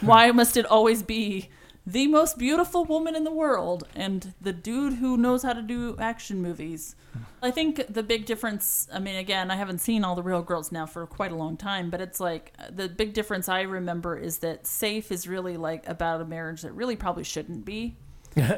why 0.01 0.31
must 0.31 0.55
it 0.55 0.65
always 0.65 1.03
be 1.03 1.49
the 1.85 2.07
most 2.07 2.37
beautiful 2.37 2.85
woman 2.85 3.15
in 3.15 3.23
the 3.23 3.31
world 3.31 3.87
and 3.95 4.33
the 4.39 4.53
dude 4.53 4.93
who 4.93 5.17
knows 5.17 5.43
how 5.43 5.53
to 5.53 5.61
do 5.61 5.95
action 5.99 6.41
movies. 6.41 6.95
I 7.41 7.49
think 7.51 7.81
the 7.89 8.03
big 8.03 8.25
difference 8.25 8.87
i 8.93 8.99
mean 8.99 9.15
again 9.15 9.51
i 9.51 9.55
haven't 9.55 9.79
seen 9.79 10.03
all 10.03 10.15
the 10.15 10.23
real 10.23 10.41
girls 10.41 10.71
now 10.71 10.85
for 10.85 11.05
quite 11.07 11.31
a 11.31 11.35
long 11.35 11.57
time 11.57 11.89
but 11.89 11.99
it's 11.99 12.19
like 12.19 12.53
the 12.69 12.87
big 12.87 13.13
difference 13.13 13.49
i 13.49 13.61
remember 13.61 14.15
is 14.15 14.37
that 14.39 14.67
safe 14.67 15.11
is 15.11 15.27
really 15.27 15.57
like 15.57 15.87
about 15.89 16.21
a 16.21 16.25
marriage 16.25 16.61
that 16.61 16.71
really 16.73 16.95
probably 16.95 17.23
shouldn't 17.23 17.65
be. 17.65 17.95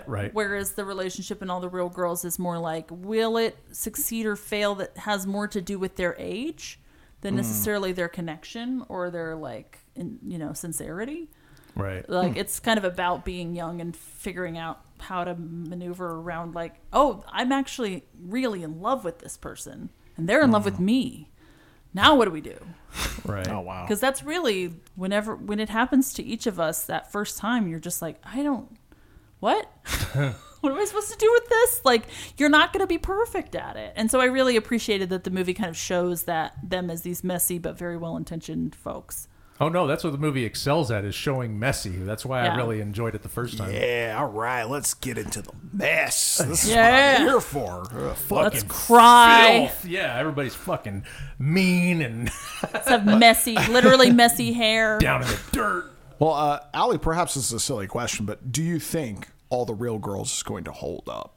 Right. 0.06 0.32
whereas 0.36 0.74
the 0.74 0.86
relationship 0.86 1.42
in 1.42 1.50
all 1.50 1.60
the 1.60 1.70
real 1.70 1.90
girls 1.90 2.24
is 2.26 2.38
more 2.38 2.60
like 2.60 2.86
will 2.92 3.38
it 3.38 3.58
succeed 3.72 4.28
or 4.28 4.36
fail 4.36 4.76
that 4.76 4.96
has 4.98 5.26
more 5.26 5.48
to 5.48 5.62
do 5.62 5.80
with 5.80 5.96
their 5.96 6.16
age 6.20 6.80
than 7.22 7.34
mm. 7.34 7.38
necessarily 7.38 7.92
their 7.92 8.08
connection 8.08 8.86
or 8.88 9.10
their 9.10 9.36
like 9.36 9.80
in, 9.96 10.20
you 10.24 10.38
know 10.38 10.54
sincerity 10.54 11.28
Right. 11.76 12.08
like 12.10 12.34
hmm. 12.34 12.38
it's 12.38 12.60
kind 12.60 12.78
of 12.78 12.84
about 12.84 13.26
being 13.26 13.56
young 13.56 13.82
and 13.82 13.96
figuring 13.96 14.58
out 14.58 14.82
how 15.00 15.24
to 15.24 15.36
maneuver 15.36 16.08
around 16.08 16.54
like 16.54 16.76
oh 16.94 17.24
i'm 17.30 17.52
actually 17.52 18.06
really 18.22 18.64
in 18.64 18.82
love 18.82 19.04
with 19.04 19.20
this 19.20 19.38
person 19.38 19.90
and 20.18 20.28
they're 20.28 20.42
in 20.42 20.52
love 20.52 20.66
with 20.66 20.78
hmm. 20.78 20.86
me. 20.86 21.30
Now 21.94 22.16
what 22.16 22.26
do 22.26 22.32
we 22.32 22.42
do? 22.42 22.58
Right. 23.26 23.48
Oh 23.48 23.62
wow. 23.62 23.84
because 23.84 24.00
that's 24.00 24.24
really 24.24 24.74
whenever 24.96 25.36
when 25.36 25.60
it 25.60 25.70
happens 25.70 26.14
to 26.16 26.24
each 26.24 26.46
of 26.46 26.60
us 26.60 26.86
that 26.86 27.12
first 27.12 27.38
time 27.38 27.68
you're 27.68 27.80
just 27.80 28.02
like 28.02 28.18
i 28.24 28.44
don't 28.44 28.78
what? 29.40 29.70
What 30.64 30.72
am 30.72 30.80
i 30.80 30.86
supposed 30.86 31.12
to 31.12 31.18
do 31.18 31.30
with 31.30 31.50
this? 31.50 31.82
Like 31.84 32.04
you're 32.38 32.48
not 32.48 32.72
going 32.72 32.80
to 32.80 32.88
be 32.88 32.98
perfect 32.98 33.54
at 33.54 33.76
it. 33.76 33.92
And 33.98 34.10
so 34.10 34.22
i 34.22 34.26
really 34.26 34.56
appreciated 34.56 35.10
that 35.10 35.24
the 35.24 35.32
movie 35.32 35.54
kind 35.54 35.70
of 35.70 35.76
shows 35.76 36.24
that 36.24 36.54
them 36.64 36.90
as 36.90 37.02
these 37.02 37.24
messy 37.24 37.58
but 37.58 37.78
very 37.78 37.98
well 37.98 38.16
intentioned 38.18 38.76
folks 38.76 39.28
Oh 39.64 39.70
no, 39.70 39.88
that's 39.88 40.04
what 40.04 40.12
the 40.12 40.18
movie 40.20 40.44
excels 40.44 40.92
at 40.92 41.06
is 41.06 41.16
showing 41.16 41.58
messy. 41.58 41.92
That's 41.92 42.26
why 42.26 42.44
Yeah. 42.44 42.54
I 42.54 42.58
really 42.58 42.82
enjoyed 42.82 43.16
it 43.16 43.24
the 43.24 43.30
first 43.30 43.58
time. 43.58 43.74
Yeah, 43.74 44.18
all 44.20 44.28
right. 44.28 44.64
Let's 44.66 44.94
get 44.94 45.18
into 45.18 45.42
the 45.42 45.54
mess. 45.72 46.40
This 46.40 46.66
is 46.66 46.70
Yeah. 46.72 47.14
what 47.14 47.22
I'm 47.22 47.28
here 47.28 47.40
for. 47.40 48.16
let's 48.30 48.64
cry 48.64 49.68
filth. 49.72 49.86
Yeah, 49.86 50.18
everybody's 50.18 50.56
fucking 50.56 51.06
mean 51.40 52.02
and 52.02 52.30
let's 52.74 52.90
have 52.90 53.06
messy 53.06 53.56
literally 53.70 54.12
messy 54.12 54.52
hair 54.54 54.98
down 55.00 55.22
in 55.22 55.28
the 55.30 55.40
dirt. 55.52 55.92
Well, 56.20 56.34
uh, 56.34 56.60
Allie, 56.74 56.98
perhaps 56.98 57.36
this 57.36 57.46
is 57.48 57.54
a 57.54 57.60
silly 57.60 57.88
question, 57.88 58.26
but 58.26 58.52
do 58.52 58.62
you 58.62 58.80
think 58.80 59.30
all 59.50 59.66
the 59.66 59.74
real 59.74 59.98
girls 59.98 60.34
is 60.36 60.44
going 60.44 60.64
to 60.66 60.72
hold 60.72 61.08
up? 61.10 61.33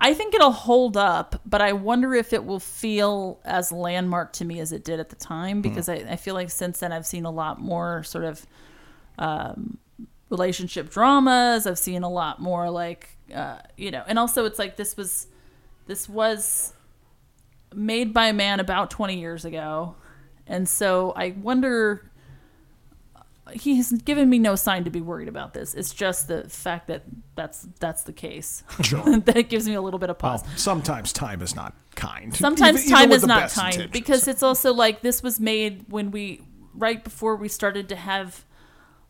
I 0.00 0.14
think 0.14 0.34
it'll 0.34 0.50
hold 0.50 0.96
up, 0.96 1.40
but 1.44 1.60
I 1.60 1.72
wonder 1.72 2.14
if 2.14 2.32
it 2.32 2.44
will 2.44 2.60
feel 2.60 3.38
as 3.44 3.70
landmark 3.70 4.32
to 4.34 4.44
me 4.44 4.58
as 4.60 4.72
it 4.72 4.82
did 4.82 4.98
at 4.98 5.10
the 5.10 5.16
time 5.16 5.60
because 5.60 5.90
I, 5.90 5.96
I 5.96 6.16
feel 6.16 6.34
like 6.34 6.50
since 6.50 6.80
then 6.80 6.90
I've 6.90 7.06
seen 7.06 7.26
a 7.26 7.30
lot 7.30 7.60
more 7.60 8.02
sort 8.02 8.24
of 8.24 8.46
um, 9.18 9.76
relationship 10.30 10.90
dramas. 10.90 11.66
I've 11.66 11.78
seen 11.78 12.02
a 12.02 12.08
lot 12.08 12.40
more 12.40 12.70
like 12.70 13.10
uh, 13.34 13.58
you 13.76 13.90
know, 13.90 14.02
and 14.06 14.18
also 14.18 14.44
it's 14.44 14.58
like 14.58 14.76
this 14.76 14.96
was 14.96 15.26
this 15.86 16.08
was 16.08 16.72
made 17.74 18.12
by 18.12 18.28
a 18.28 18.32
man 18.32 18.60
about 18.60 18.90
20 18.90 19.18
years 19.18 19.44
ago. 19.44 19.94
And 20.46 20.68
so 20.68 21.12
I 21.14 21.30
wonder 21.30 22.09
he 23.52 23.76
has 23.76 23.92
given 23.92 24.28
me 24.28 24.38
no 24.38 24.54
sign 24.56 24.84
to 24.84 24.90
be 24.90 25.00
worried 25.00 25.28
about 25.28 25.54
this. 25.54 25.74
It's 25.74 25.92
just 25.92 26.28
the 26.28 26.48
fact 26.48 26.86
that 26.88 27.02
that's 27.34 27.66
that's 27.78 28.02
the 28.04 28.12
case. 28.12 28.62
Sure. 28.82 29.18
that 29.20 29.48
gives 29.48 29.68
me 29.68 29.74
a 29.74 29.80
little 29.82 29.98
bit 30.00 30.10
of 30.10 30.18
pause. 30.18 30.42
Well, 30.44 30.52
sometimes 30.56 31.12
time 31.12 31.42
is 31.42 31.54
not 31.54 31.74
kind. 31.94 32.34
Sometimes 32.34 32.80
Even- 32.84 32.88
even 32.88 32.98
time 32.98 33.08
with 33.10 33.16
is 33.22 33.26
not 33.26 33.50
kind 33.50 33.66
intentions. 33.74 33.92
because 33.92 34.28
it's 34.28 34.42
also 34.42 34.72
like 34.74 35.02
this 35.02 35.22
was 35.22 35.38
made 35.40 35.84
when 35.88 36.10
we 36.10 36.42
right 36.74 37.02
before 37.02 37.36
we 37.36 37.48
started 37.48 37.88
to 37.88 37.96
have 37.96 38.44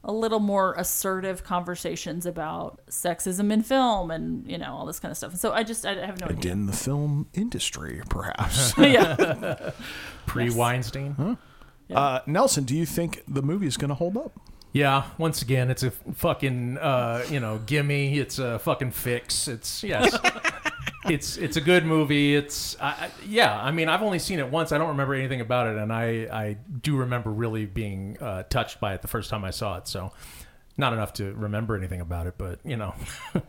a 0.02 0.10
little 0.12 0.40
more 0.40 0.72
assertive 0.78 1.44
conversations 1.44 2.24
about 2.24 2.80
sexism 2.88 3.52
in 3.52 3.62
film 3.62 4.10
and 4.10 4.50
you 4.50 4.56
know 4.56 4.72
all 4.74 4.86
this 4.86 4.98
kind 4.98 5.10
of 5.12 5.18
stuff. 5.18 5.36
So 5.36 5.52
I 5.52 5.62
just 5.62 5.84
I 5.84 5.94
have 6.06 6.18
no 6.20 6.26
And 6.28 6.38
idea. 6.38 6.52
in 6.52 6.64
the 6.66 6.72
film 6.72 7.28
industry, 7.34 8.00
perhaps. 8.08 8.72
yeah. 8.78 9.72
Pre 10.26 10.48
Weinstein. 10.50 11.36
Uh, 11.94 12.20
Nelson, 12.26 12.64
do 12.64 12.76
you 12.76 12.86
think 12.86 13.22
the 13.26 13.42
movie 13.42 13.66
is 13.66 13.76
going 13.76 13.88
to 13.88 13.94
hold 13.94 14.16
up? 14.16 14.38
Yeah, 14.72 15.04
once 15.18 15.42
again, 15.42 15.70
it's 15.70 15.82
a 15.82 15.90
fucking 15.90 16.78
uh, 16.78 17.24
you 17.28 17.40
know 17.40 17.58
gimme. 17.66 18.18
It's 18.18 18.38
a 18.38 18.58
fucking 18.60 18.92
fix. 18.92 19.48
It's 19.48 19.82
yes, 19.82 20.16
it's 21.06 21.36
it's 21.36 21.56
a 21.56 21.60
good 21.60 21.84
movie. 21.84 22.36
It's 22.36 22.80
I, 22.80 22.88
I, 22.88 23.10
yeah. 23.26 23.60
I 23.60 23.72
mean, 23.72 23.88
I've 23.88 24.02
only 24.02 24.20
seen 24.20 24.38
it 24.38 24.48
once. 24.48 24.70
I 24.70 24.78
don't 24.78 24.90
remember 24.90 25.14
anything 25.14 25.40
about 25.40 25.66
it, 25.66 25.76
and 25.76 25.92
I 25.92 26.28
I 26.30 26.56
do 26.82 26.96
remember 26.96 27.30
really 27.30 27.66
being 27.66 28.16
uh, 28.20 28.44
touched 28.44 28.78
by 28.78 28.94
it 28.94 29.02
the 29.02 29.08
first 29.08 29.28
time 29.28 29.44
I 29.44 29.50
saw 29.50 29.76
it. 29.78 29.88
So 29.88 30.12
not 30.76 30.92
enough 30.92 31.12
to 31.14 31.32
remember 31.34 31.76
anything 31.76 32.00
about 32.00 32.28
it, 32.28 32.34
but 32.38 32.60
you 32.64 32.76
know, 32.76 32.94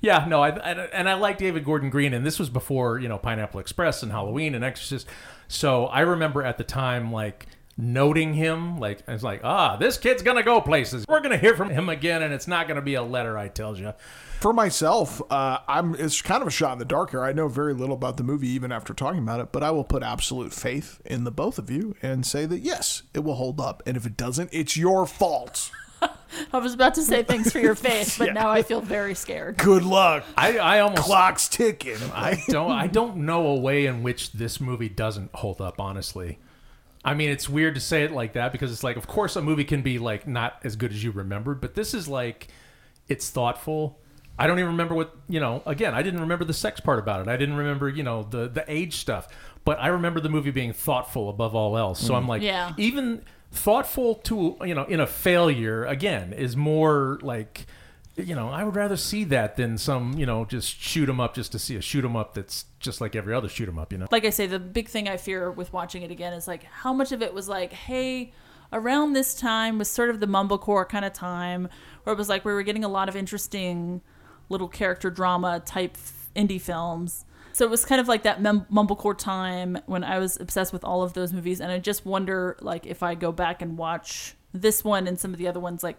yeah, 0.00 0.26
no, 0.28 0.42
I, 0.42 0.50
I 0.50 0.72
and 0.92 1.08
I 1.08 1.14
like 1.14 1.38
David 1.38 1.64
Gordon 1.64 1.90
Green, 1.90 2.14
and 2.14 2.24
this 2.24 2.38
was 2.38 2.50
before 2.50 3.00
you 3.00 3.08
know 3.08 3.18
Pineapple 3.18 3.58
Express 3.58 4.04
and 4.04 4.12
Halloween 4.12 4.54
and 4.54 4.64
Exorcist, 4.64 5.08
so 5.48 5.86
I 5.86 6.00
remember 6.00 6.44
at 6.44 6.56
the 6.56 6.64
time 6.64 7.10
like 7.12 7.46
noting 7.78 8.34
him, 8.34 8.76
like 8.78 9.02
it's 9.06 9.22
like, 9.22 9.40
ah, 9.44 9.76
this 9.76 9.96
kid's 9.96 10.22
gonna 10.22 10.42
go 10.42 10.60
places. 10.60 11.06
We're 11.08 11.20
gonna 11.20 11.38
hear 11.38 11.56
from 11.56 11.70
him 11.70 11.88
again, 11.88 12.22
and 12.22 12.34
it's 12.34 12.48
not 12.48 12.66
gonna 12.68 12.82
be 12.82 12.94
a 12.94 13.02
letter, 13.02 13.38
I 13.38 13.48
tells 13.48 13.78
you. 13.78 13.94
For 14.40 14.52
myself, 14.52 15.22
uh, 15.30 15.58
I'm 15.66 15.94
it's 15.94 16.20
kind 16.20 16.42
of 16.42 16.48
a 16.48 16.50
shot 16.50 16.72
in 16.72 16.78
the 16.78 16.84
dark 16.84 17.10
here. 17.10 17.22
I 17.22 17.32
know 17.32 17.48
very 17.48 17.72
little 17.72 17.94
about 17.94 18.16
the 18.16 18.24
movie, 18.24 18.48
even 18.48 18.72
after 18.72 18.92
talking 18.92 19.20
about 19.20 19.40
it, 19.40 19.52
but 19.52 19.62
I 19.62 19.70
will 19.70 19.84
put 19.84 20.02
absolute 20.02 20.52
faith 20.52 21.00
in 21.04 21.24
the 21.24 21.30
both 21.30 21.58
of 21.58 21.70
you 21.70 21.94
and 22.02 22.26
say 22.26 22.44
that 22.46 22.60
yes, 22.60 23.02
it 23.14 23.20
will 23.20 23.36
hold 23.36 23.60
up. 23.60 23.82
And 23.86 23.96
if 23.96 24.04
it 24.04 24.16
doesn't, 24.16 24.50
it's 24.52 24.76
your 24.76 25.06
fault. 25.06 25.70
I 26.52 26.58
was 26.58 26.74
about 26.74 26.94
to 26.94 27.02
say 27.02 27.22
thanks 27.22 27.50
for 27.50 27.58
your 27.58 27.74
faith, 27.76 28.16
but 28.18 28.34
now 28.34 28.50
I 28.50 28.62
feel 28.62 28.80
very 28.80 29.14
scared. 29.14 29.56
Good 29.56 29.82
luck. 29.84 30.24
I, 30.36 30.58
I 30.58 30.80
almost 30.80 31.02
Clock's 31.02 31.48
ticking. 31.48 31.98
I 32.12 32.42
don't 32.48 32.70
I 32.70 32.86
don't 32.86 33.18
know 33.18 33.46
a 33.46 33.56
way 33.56 33.86
in 33.86 34.02
which 34.02 34.32
this 34.32 34.60
movie 34.60 34.88
doesn't 34.88 35.34
hold 35.34 35.60
up, 35.60 35.80
honestly. 35.80 36.38
I 37.04 37.14
mean, 37.14 37.30
it's 37.30 37.48
weird 37.48 37.74
to 37.76 37.80
say 37.80 38.04
it 38.04 38.12
like 38.12 38.32
that 38.32 38.52
because 38.52 38.72
it's 38.72 38.84
like, 38.84 38.96
of 38.96 39.06
course, 39.06 39.36
a 39.36 39.42
movie 39.42 39.64
can 39.64 39.82
be 39.82 39.98
like 39.98 40.26
not 40.26 40.58
as 40.64 40.76
good 40.76 40.92
as 40.92 41.02
you 41.02 41.10
remembered, 41.10 41.60
but 41.60 41.74
this 41.74 41.94
is 41.94 42.08
like, 42.08 42.48
it's 43.08 43.30
thoughtful. 43.30 43.98
I 44.38 44.46
don't 44.46 44.58
even 44.58 44.70
remember 44.70 44.94
what 44.94 45.16
you 45.28 45.40
know. 45.40 45.62
Again, 45.66 45.94
I 45.94 46.02
didn't 46.02 46.20
remember 46.20 46.44
the 46.44 46.54
sex 46.54 46.80
part 46.80 46.98
about 47.00 47.20
it. 47.20 47.28
I 47.28 47.36
didn't 47.36 47.56
remember 47.56 47.88
you 47.88 48.04
know 48.04 48.22
the 48.22 48.48
the 48.48 48.64
age 48.68 48.96
stuff, 48.96 49.28
but 49.64 49.80
I 49.80 49.88
remember 49.88 50.20
the 50.20 50.28
movie 50.28 50.52
being 50.52 50.72
thoughtful 50.72 51.28
above 51.28 51.54
all 51.54 51.76
else. 51.76 52.00
So 52.00 52.14
I'm 52.14 52.24
mm. 52.24 52.28
like, 52.28 52.42
Yeah. 52.42 52.72
even 52.76 53.24
thoughtful 53.50 54.14
to 54.14 54.56
you 54.64 54.74
know 54.74 54.84
in 54.84 55.00
a 55.00 55.06
failure 55.06 55.84
again 55.86 56.32
is 56.32 56.56
more 56.56 57.18
like 57.22 57.66
you 58.18 58.34
know 58.34 58.48
I 58.48 58.64
would 58.64 58.76
rather 58.76 58.96
see 58.96 59.24
that 59.24 59.56
than 59.56 59.78
some 59.78 60.18
you 60.18 60.26
know 60.26 60.44
just 60.44 60.80
shoot 60.80 61.08
'em 61.08 61.20
up 61.20 61.34
just 61.34 61.52
to 61.52 61.58
see 61.58 61.76
a 61.76 61.80
shoot 61.80 62.04
'em 62.04 62.16
up 62.16 62.34
that's 62.34 62.64
just 62.80 63.00
like 63.00 63.14
every 63.16 63.34
other 63.34 63.48
shoot 63.48 63.68
'em 63.68 63.78
up. 63.78 63.92
You 63.92 63.98
know. 63.98 64.06
Like 64.10 64.24
I 64.24 64.30
say, 64.30 64.46
the 64.46 64.58
big 64.58 64.88
thing 64.88 65.08
I 65.08 65.16
fear 65.16 65.50
with 65.50 65.72
watching 65.72 66.02
it 66.02 66.10
again 66.10 66.32
is 66.32 66.46
like 66.48 66.64
how 66.64 66.92
much 66.92 67.12
of 67.12 67.22
it 67.22 67.32
was 67.34 67.48
like, 67.48 67.72
hey, 67.72 68.32
around 68.72 69.14
this 69.14 69.34
time 69.34 69.78
was 69.78 69.88
sort 69.88 70.10
of 70.10 70.20
the 70.20 70.26
mumblecore 70.26 70.88
kind 70.88 71.04
of 71.04 71.12
time, 71.12 71.68
where 72.04 72.12
it 72.14 72.18
was 72.18 72.28
like 72.28 72.44
we 72.44 72.52
were 72.52 72.62
getting 72.62 72.84
a 72.84 72.88
lot 72.88 73.08
of 73.08 73.16
interesting 73.16 74.00
little 74.48 74.68
character 74.68 75.10
drama 75.10 75.60
type 75.64 75.96
indie 76.36 76.60
films. 76.60 77.24
So 77.52 77.64
it 77.64 77.70
was 77.70 77.84
kind 77.84 78.00
of 78.00 78.06
like 78.08 78.22
that 78.22 78.40
mum- 78.40 78.66
mumblecore 78.70 79.16
time 79.18 79.78
when 79.86 80.04
I 80.04 80.18
was 80.18 80.38
obsessed 80.38 80.72
with 80.72 80.84
all 80.84 81.02
of 81.02 81.14
those 81.14 81.32
movies, 81.32 81.60
and 81.60 81.72
I 81.72 81.78
just 81.80 82.06
wonder, 82.06 82.56
like, 82.60 82.86
if 82.86 83.02
I 83.02 83.14
go 83.16 83.32
back 83.32 83.60
and 83.62 83.76
watch 83.76 84.34
this 84.54 84.84
one 84.84 85.08
and 85.08 85.18
some 85.18 85.32
of 85.32 85.38
the 85.38 85.48
other 85.48 85.58
ones, 85.58 85.82
like, 85.82 85.98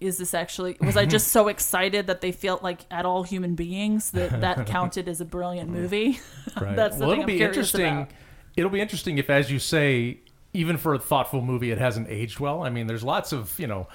is 0.00 0.18
this 0.18 0.34
actually 0.34 0.76
was 0.80 0.96
I 0.96 1.06
just 1.06 1.28
so 1.28 1.48
excited 1.54 2.06
that 2.08 2.20
they 2.20 2.32
felt 2.32 2.62
like 2.62 2.80
at 2.90 3.06
all 3.06 3.22
human 3.22 3.54
beings 3.54 4.10
that 4.12 4.40
that 4.40 4.66
counted 4.66 5.08
as 5.08 5.20
a 5.20 5.24
brilliant 5.24 5.70
movie? 5.70 6.20
Right. 6.60 6.76
That's 6.76 6.98
the 6.98 7.06
well, 7.06 7.16
thing 7.16 7.22
it'll 7.22 7.32
I'm 7.32 7.38
be 7.38 7.42
interesting. 7.42 7.96
about. 7.96 8.10
It'll 8.56 8.70
be 8.70 8.80
interesting 8.80 9.18
if, 9.18 9.28
as 9.28 9.50
you 9.50 9.58
say, 9.58 10.20
even 10.52 10.76
for 10.76 10.94
a 10.94 11.00
thoughtful 11.00 11.40
movie, 11.40 11.72
it 11.72 11.78
hasn't 11.78 12.08
aged 12.08 12.38
well. 12.38 12.62
I 12.62 12.70
mean, 12.70 12.86
there's 12.86 13.02
lots 13.02 13.32
of 13.32 13.58
you 13.58 13.66
know 13.66 13.88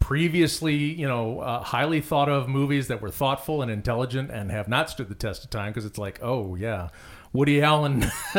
previously 0.00 0.74
you 0.74 1.08
know 1.08 1.40
uh, 1.40 1.62
highly 1.62 2.02
thought 2.02 2.28
of 2.28 2.46
movies 2.46 2.88
that 2.88 3.00
were 3.00 3.10
thoughtful 3.10 3.62
and 3.62 3.70
intelligent 3.70 4.30
and 4.30 4.50
have 4.50 4.68
not 4.68 4.90
stood 4.90 5.08
the 5.08 5.14
test 5.14 5.44
of 5.44 5.50
time 5.50 5.70
because 5.70 5.86
it's 5.86 5.98
like, 5.98 6.18
oh 6.20 6.56
yeah. 6.56 6.88
Woody 7.32 7.62
Allen 7.62 8.02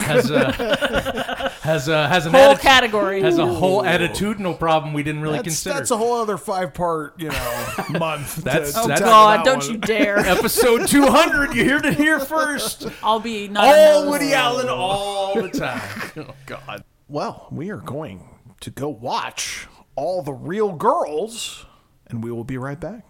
has 0.00 0.30
uh, 0.30 0.52
a, 0.58 1.48
has 1.62 1.88
a, 1.88 2.06
has 2.08 2.26
an 2.26 2.32
Whole 2.32 2.54
atti- 2.54 2.60
category. 2.60 3.22
has 3.22 3.38
a 3.38 3.46
whole 3.46 3.82
attitudinal 3.82 4.58
problem 4.58 4.92
we 4.92 5.02
didn't 5.02 5.22
really 5.22 5.36
That's, 5.38 5.46
consider. 5.48 5.74
that's 5.74 5.90
a 5.90 5.96
whole 5.96 6.20
other 6.20 6.36
five 6.36 6.74
part, 6.74 7.18
you 7.18 7.30
know, 7.30 7.62
month. 7.98 8.36
That's- 8.36 8.74
to 8.74 8.80
Oh 8.80 8.86
that's- 8.88 9.00
tackle 9.00 9.04
God! 9.06 9.38
that 9.38 9.44
Don't 9.46 9.58
one. 9.62 9.70
you 9.70 9.78
dare! 9.78 10.18
Episode 10.18 10.86
200, 10.86 11.54
you 11.54 11.68
heard 11.70 11.86
it 11.86 11.94
here 11.94 12.20
first. 12.20 12.86
I'll 13.02 13.20
be 13.20 13.48
not 13.48 13.64
All 13.64 14.02
a 14.04 14.10
Woody 14.10 14.34
Allen 14.34 14.68
all 14.68 15.40
the 15.40 15.48
time. 15.48 16.10
Oh 16.18 16.34
God. 16.46 16.84
Well, 17.08 17.48
we 17.50 17.70
are 17.70 17.78
going 17.80 18.28
to 18.60 18.70
go 18.70 18.88
watch 18.90 19.66
all 19.96 20.22
the 20.22 20.32
real 20.34 20.72
girls, 20.72 21.64
and 22.06 22.22
we 22.22 22.30
will 22.30 22.44
be 22.44 22.58
right 22.58 22.78
back. 22.78 23.04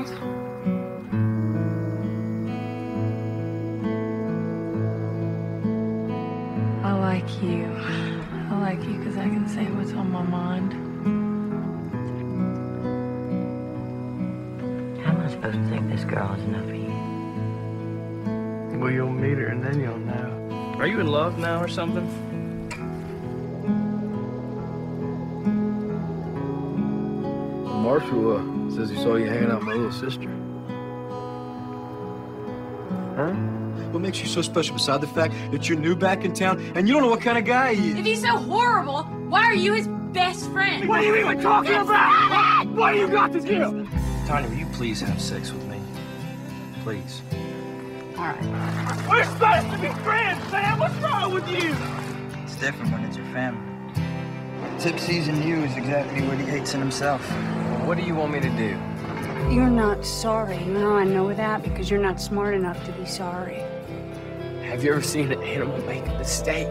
You 0.00 0.06
close 0.06 0.18
your 0.18 0.28
eyes? 0.28 0.40
I 6.84 6.92
like 6.92 7.42
you. 7.42 7.66
I 8.50 8.60
like 8.60 8.82
you 8.84 8.98
because 8.98 9.16
I 9.16 9.28
can 9.28 9.48
say 9.48 9.64
what's 9.66 9.92
on 9.92 10.10
my 10.10 10.22
mind. 10.22 10.72
How 15.02 15.12
am 15.12 15.20
I 15.20 15.28
supposed 15.30 15.56
to 15.56 15.68
think 15.68 15.90
this 15.90 16.04
girl 16.04 16.32
is 16.34 16.44
enough 16.44 16.66
for 16.66 16.74
you? 16.74 16.90
Well, 18.78 18.90
you'll 18.90 19.12
meet 19.12 19.38
her 19.38 19.46
and 19.48 19.62
then 19.62 19.80
you'll 19.80 19.98
know. 19.98 20.76
Are 20.78 20.86
you 20.86 21.00
in 21.00 21.06
love 21.06 21.38
now 21.38 21.60
or 21.62 21.68
something? 21.68 22.08
Marshall 27.82 28.36
uh, 28.36 28.59
says 28.80 28.96
he 28.96 29.02
saw 29.02 29.16
you 29.16 29.26
hanging 29.26 29.50
out 29.50 29.58
with 29.58 29.68
my 29.68 29.74
little 29.74 29.92
sister. 29.92 30.28
Huh? 33.14 33.32
What 33.92 34.00
makes 34.00 34.20
you 34.20 34.26
so 34.26 34.40
special 34.40 34.74
beside 34.74 35.02
the 35.02 35.06
fact 35.06 35.34
that 35.50 35.68
you're 35.68 35.78
new 35.78 35.94
back 35.94 36.24
in 36.24 36.32
town 36.32 36.60
and 36.74 36.88
you 36.88 36.94
don't 36.94 37.02
know 37.02 37.10
what 37.10 37.20
kind 37.20 37.36
of 37.36 37.44
guy 37.44 37.74
he 37.74 37.90
is? 37.90 37.98
If 37.98 38.06
he's 38.06 38.22
so 38.22 38.36
horrible, 38.38 39.02
why 39.28 39.44
are 39.44 39.54
you 39.54 39.74
his 39.74 39.88
best 40.12 40.50
friend? 40.50 40.88
What 40.88 41.00
are 41.00 41.04
you 41.04 41.16
even 41.16 41.42
talking 41.42 41.74
about? 41.74 42.66
What, 42.66 42.76
what 42.76 42.92
do 42.92 42.98
you 43.00 43.08
got 43.08 43.32
to 43.32 43.40
give? 43.40 43.88
Tanya, 44.26 44.48
will 44.48 44.56
you 44.56 44.66
please 44.72 45.00
have 45.00 45.20
sex 45.20 45.52
with 45.52 45.66
me? 45.66 45.80
Please. 46.82 47.20
All 48.16 48.24
right. 48.24 49.08
We're 49.10 49.24
supposed 49.24 49.70
to 49.72 49.78
be 49.78 49.88
friends, 50.02 50.42
Sam. 50.50 50.78
What's 50.78 50.94
wrong 50.96 51.34
with 51.34 51.48
you? 51.50 51.76
It's 52.44 52.56
different 52.56 52.92
when 52.92 53.04
it's 53.04 53.16
your 53.16 53.26
family. 53.26 53.66
Tip 54.78 54.98
sees 54.98 55.28
in 55.28 55.42
you 55.42 55.64
is 55.64 55.76
exactly 55.76 56.22
what 56.22 56.38
he 56.38 56.44
hates 56.44 56.72
in 56.72 56.80
himself. 56.80 57.20
What 57.90 57.98
do 57.98 58.04
you 58.04 58.14
want 58.14 58.32
me 58.32 58.38
to 58.38 58.50
do? 58.50 58.78
You're 59.52 59.68
not 59.68 60.06
sorry. 60.06 60.56
You 60.58 60.74
know 60.74 60.92
I 60.92 61.02
know 61.02 61.34
that 61.34 61.64
because 61.64 61.90
you're 61.90 62.00
not 62.00 62.20
smart 62.20 62.54
enough 62.54 62.86
to 62.86 62.92
be 62.92 63.04
sorry. 63.04 63.64
Have 64.62 64.84
you 64.84 64.92
ever 64.92 65.02
seen 65.02 65.32
an 65.32 65.42
animal 65.42 65.76
make 65.78 66.06
a 66.06 66.16
mistake? 66.16 66.68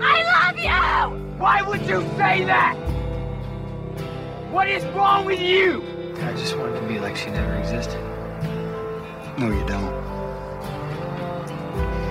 I 0.00 0.22
love 0.32 0.56
you! 0.56 1.18
Why 1.36 1.60
would 1.60 1.82
you 1.82 2.00
say 2.16 2.42
that? 2.44 2.74
What 4.50 4.66
is 4.66 4.82
wrong 4.96 5.26
with 5.26 5.40
you? 5.40 5.82
I 6.22 6.32
just 6.32 6.56
want 6.56 6.74
it 6.74 6.80
to 6.80 6.86
be 6.88 6.98
like 6.98 7.16
she 7.16 7.28
never 7.28 7.56
existed. 7.56 8.00
No, 9.36 9.48
you 9.48 9.66
don't. 9.66 9.92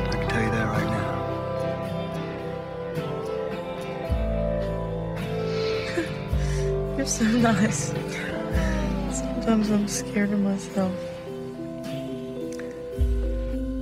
I 0.05 0.11
can 0.11 0.29
tell 0.29 0.43
you 0.43 0.51
that 0.51 0.67
right 0.67 0.85
now. 0.85 1.13
You're 6.95 7.07
so 7.07 7.25
nice. 7.25 8.02
Sometimes 9.43 9.71
I'm 9.71 9.87
scared 9.89 10.31
of 10.31 10.39
myself. 10.39 10.93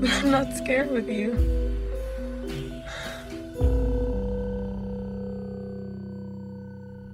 But 0.02 0.10
I'm 0.10 0.32
not 0.32 0.58
scared 0.58 0.90
with 0.90 1.08
you. 1.08 1.34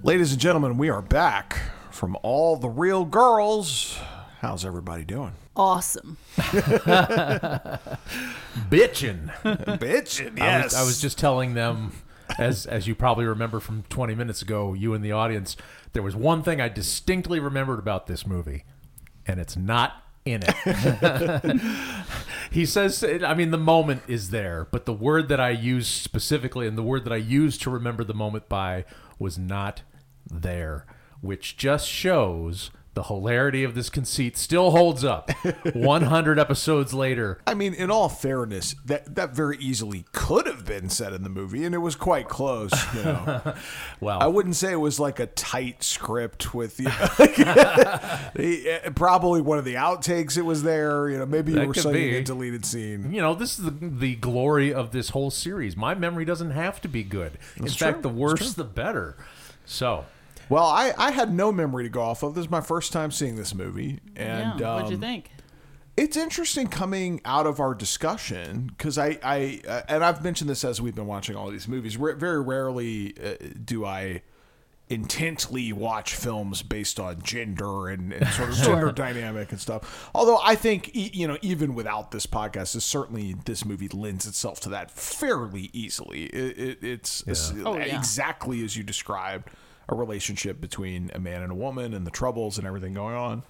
Ladies 0.02 0.32
and 0.32 0.40
gentlemen, 0.40 0.78
we 0.78 0.88
are 0.88 1.02
back 1.02 1.60
from 1.92 2.16
all 2.24 2.56
the 2.56 2.70
real 2.70 3.04
girls. 3.04 4.00
How's 4.40 4.64
everybody 4.64 5.04
doing? 5.04 5.34
Awesome. 5.54 6.16
Bitchin'. 6.38 7.78
Bitchin', 9.44 10.40
I 10.40 10.64
was, 10.64 10.74
I 10.74 10.84
was 10.84 11.02
just 11.02 11.18
telling 11.18 11.54
them, 11.54 11.92
as 12.38 12.66
as 12.66 12.88
you 12.88 12.96
probably 12.96 13.26
remember 13.26 13.60
from 13.60 13.84
20 13.90 14.16
minutes 14.16 14.42
ago, 14.42 14.74
you 14.74 14.94
in 14.94 15.02
the 15.02 15.12
audience, 15.12 15.56
there 15.94 16.04
was 16.04 16.16
one 16.16 16.44
thing 16.44 16.62
I 16.62 16.70
distinctly 16.70 17.40
remembered 17.40 17.80
about 17.80 18.08
this 18.08 18.26
movie, 18.26 18.66
and 19.26 19.40
it's 19.40 19.56
not 19.56 20.04
in 20.26 20.44
it. 20.46 21.62
he 22.52 22.66
says, 22.66 23.04
I 23.04 23.34
mean, 23.34 23.52
the 23.52 23.58
moment 23.58 24.04
is 24.08 24.30
there, 24.30 24.68
but 24.72 24.86
the 24.86 24.94
word 24.94 25.30
that 25.30 25.40
I 25.40 25.50
used 25.50 25.88
specifically, 25.88 26.68
and 26.68 26.78
the 26.78 26.84
word 26.84 27.04
that 27.06 27.14
I 27.14 27.18
used 27.18 27.62
to 27.64 27.70
remember 27.70 28.04
the 28.04 28.14
moment 28.14 28.50
by, 28.50 28.86
was 29.18 29.38
not 29.38 29.82
there, 30.30 30.86
which 31.22 31.58
just 31.58 31.88
shows 31.88 32.72
the 32.98 33.04
hilarity 33.04 33.64
of 33.64 33.76
this 33.76 33.92
conceit 33.92 34.36
still 34.36 34.72
holds 34.72 35.06
up 35.06 35.30
100 35.74 36.40
episodes 36.40 36.96
later. 36.96 37.40
I 37.46 37.54
mean, 37.54 37.76
in 37.76 37.92
all 37.92 38.10
fairness, 38.10 38.74
that 38.86 39.14
that 39.14 39.36
very 39.36 39.56
easily 39.60 40.06
could 40.14 40.48
have 40.48 40.66
been 40.66 40.90
said 40.90 41.14
in 41.14 41.22
the 41.22 41.30
movie, 41.30 41.64
and 41.64 41.76
it 41.76 41.78
was 41.78 41.96
quite 41.96 42.28
close. 42.28 42.74
You 42.96 43.04
know, 43.04 43.54
well, 44.00 44.20
I 44.20 44.26
wouldn't 44.26 44.56
say 44.56 44.72
it 44.72 44.78
was 44.78 45.00
like 45.00 45.20
a 45.20 45.28
tight 45.28 45.84
script 45.84 46.56
with 46.56 46.80
you. 46.80 46.86
the, 46.86 48.82
eh, 48.84 48.90
probably 48.96 49.42
one 49.42 49.60
of 49.60 49.66
the 49.66 49.76
outtakes. 49.76 50.36
It 50.36 50.42
was 50.42 50.64
there. 50.64 51.08
You 51.08 51.20
know, 51.20 51.28
maybe 51.28 51.52
you 51.52 51.68
were 51.68 51.76
citing 51.76 52.16
a 52.16 52.24
deleted 52.24 52.66
scene. 52.66 53.14
You 53.14 53.22
know, 53.22 53.36
this 53.36 53.60
is 53.60 53.66
the, 53.66 53.72
the 53.80 54.16
glory 54.16 54.74
of 54.74 54.90
this 54.90 55.10
whole 55.10 55.30
series. 55.30 55.78
My 55.78 55.94
memory 55.94 56.26
doesn't 56.26 56.50
have 56.50 56.82
to 56.82 56.88
be 56.88 57.04
good. 57.04 57.38
In 57.58 57.66
That's 57.66 57.76
fact, 57.76 58.02
the 58.02 58.10
worse, 58.10 58.56
the 58.56 58.64
better. 58.64 59.18
So, 59.66 60.06
Well, 60.50 60.66
I, 60.66 60.94
I 60.98 61.12
had 61.12 61.34
no 61.34 61.52
memory 61.52 61.84
to 61.84 61.90
go 61.90 62.02
off 62.02 62.24
of. 62.24 62.36
This 62.36 62.46
is 62.46 62.52
my 62.52 62.62
first 62.62 62.94
time 62.94 63.12
seeing 63.12 63.36
this 63.36 63.54
movie, 63.54 64.00
and 64.16 64.60
yeah. 64.60 64.76
What'd 64.76 64.90
you 64.90 64.96
um, 64.96 65.02
think? 65.02 65.32
It's 65.98 66.16
interesting 66.16 66.68
coming 66.68 67.22
out 67.26 67.48
of 67.48 67.60
our 67.60 67.74
discussion 67.74 68.68
because 68.78 68.98
I, 69.00 69.18
I 69.24 69.62
uh, 69.68 69.82
and 69.90 70.04
I've 70.06 70.24
mentioned 70.24 70.50
this 70.50 70.64
as 70.64 70.80
we've 70.80 70.94
been 70.96 71.08
watching 71.08 71.36
all 71.36 71.50
these 71.50 71.68
movies. 71.68 71.98
Ra- 71.98 72.14
very 72.16 72.42
rarely 72.42 73.16
uh, 73.22 73.34
do 73.66 73.84
I 73.84 74.22
intently 74.90 75.74
watch 75.74 76.16
films 76.16 76.62
based 76.64 76.98
on 76.98 77.22
gender 77.22 77.90
and, 77.90 78.14
and 78.14 78.26
sort 78.30 78.50
of 78.50 78.56
gender 78.64 78.92
dynamic 78.92 79.52
and 79.52 79.60
stuff. 79.60 80.10
Although 80.16 80.40
I 80.42 80.56
think 80.56 80.96
e- 80.96 81.12
you 81.14 81.28
know 81.28 81.38
even 81.42 81.76
without 81.76 82.12
this 82.12 82.26
podcast, 82.26 82.76
is 82.76 82.84
certainly 82.86 83.34
this 83.46 83.66
movie 83.66 83.90
lends 83.90 84.26
itself 84.28 84.60
to 84.62 84.70
that 84.70 84.92
fairly 84.92 85.70
easily. 85.74 86.26
It, 86.26 86.58
it, 86.60 86.84
it's 86.84 87.24
it's 87.28 87.52
Oh, 87.66 87.76
yeah. 87.76 87.98
exactly 87.98 88.64
as 88.64 88.78
you 88.78 88.84
described 88.84 89.50
a 89.90 89.96
relationship 89.96 90.60
between 90.60 91.12
a 91.14 91.20
man 91.20 91.42
and 91.42 91.52
a 91.52 91.56
woman 91.56 91.94
and 91.94 92.06
the 92.06 92.12
troubles 92.12 92.58
and 92.58 92.68
everything 92.68 92.94
going 92.94 93.16
on. 93.16 93.44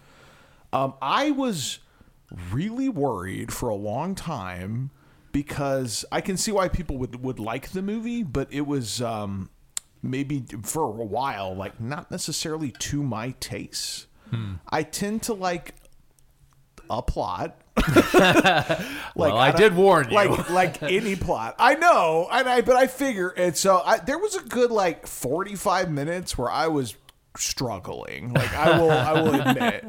Um, 0.74 0.94
I 1.02 1.32
was 1.32 1.80
really 2.52 2.90
worried 2.90 3.54
for 3.54 3.70
a 3.70 3.76
long 3.76 4.16
time 4.16 4.92
because 5.32 6.04
I 6.12 6.22
can 6.22 6.38
see 6.38 6.52
why 6.52 6.68
people 6.68 6.98
would, 6.98 7.24
would 7.24 7.40
like 7.40 7.70
the 7.72 7.82
movie, 7.82 8.24
but 8.24 8.52
it 8.52 8.68
was 8.68 9.02
um, 9.02 9.50
maybe 10.02 10.44
for 10.64 10.84
a 10.84 11.06
while 11.06 11.56
like 11.56 11.80
not 11.80 12.12
necessarily 12.12 12.72
to 12.72 13.02
my 13.04 13.32
taste. 13.40 14.08
I 14.70 14.84
tend 14.84 15.24
to 15.24 15.34
like 15.34 15.76
a 16.90 17.02
plot. 17.02 17.60
Well, 19.16 19.38
I 19.38 19.52
did 19.52 19.76
warn 19.76 20.10
you. 20.10 20.16
Like 20.16 20.50
like 20.50 20.84
any 20.98 21.16
plot. 21.16 21.56
I 21.58 21.74
know, 21.76 22.28
and 22.32 22.48
I 22.48 22.62
but 22.62 22.76
I 22.76 22.86
figure 22.88 23.30
and 23.30 23.58
so 23.58 23.82
I, 23.84 23.98
there 23.98 24.20
was 24.20 24.36
a 24.36 24.42
good 24.42 24.70
like 24.70 25.08
forty 25.08 25.56
five 25.56 25.90
minutes 25.90 26.38
where 26.38 26.52
I 26.52 26.68
was 26.68 26.96
struggling. 27.36 28.34
Like 28.34 28.54
I 28.54 28.80
will 28.80 28.92
I 28.92 29.14
will 29.14 29.42
admit. 29.42 29.86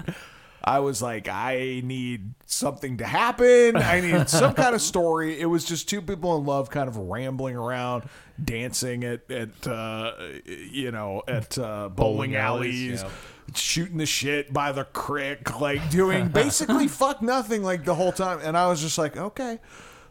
I 0.65 0.81
was 0.81 1.01
like, 1.01 1.29
I 1.29 1.81
need 1.83 2.35
something 2.47 2.99
to 2.99 3.07
happen. 3.07 3.77
I 3.77 4.01
need 4.01 4.29
some 4.29 4.53
kind 4.53 4.75
of 4.75 4.83
story. 4.83 5.41
It 5.41 5.47
was 5.47 5.65
just 5.65 5.89
two 5.89 6.03
people 6.03 6.37
in 6.37 6.45
love, 6.45 6.69
kind 6.69 6.89
of 6.89 6.97
rambling 6.97 7.57
around, 7.57 8.05
dancing 8.43 9.05
at 9.05 9.31
at 9.31 9.67
uh, 9.67 10.13
you 10.45 10.91
know 10.91 11.23
at 11.29 11.59
uh, 11.59 11.89
bowling, 11.89 12.33
Bowling 12.33 12.37
alleys, 12.37 13.03
alleys, 13.03 13.03
yeah. 13.03 13.11
Shooting 13.55 13.99
the 13.99 14.07
shit 14.07 14.53
by 14.53 14.73
the 14.73 14.85
crick, 14.85 15.61
like 15.61 15.91
doing 15.91 16.29
basically 16.33 16.89
fuck 16.89 17.23
nothing 17.23 17.63
like 17.63 17.85
the 17.85 17.95
whole 17.95 18.13
time. 18.13 18.41
And 18.43 18.57
I 18.57 18.67
was 18.69 18.81
just 18.81 18.99
like, 18.99 19.17
okay. 19.17 19.59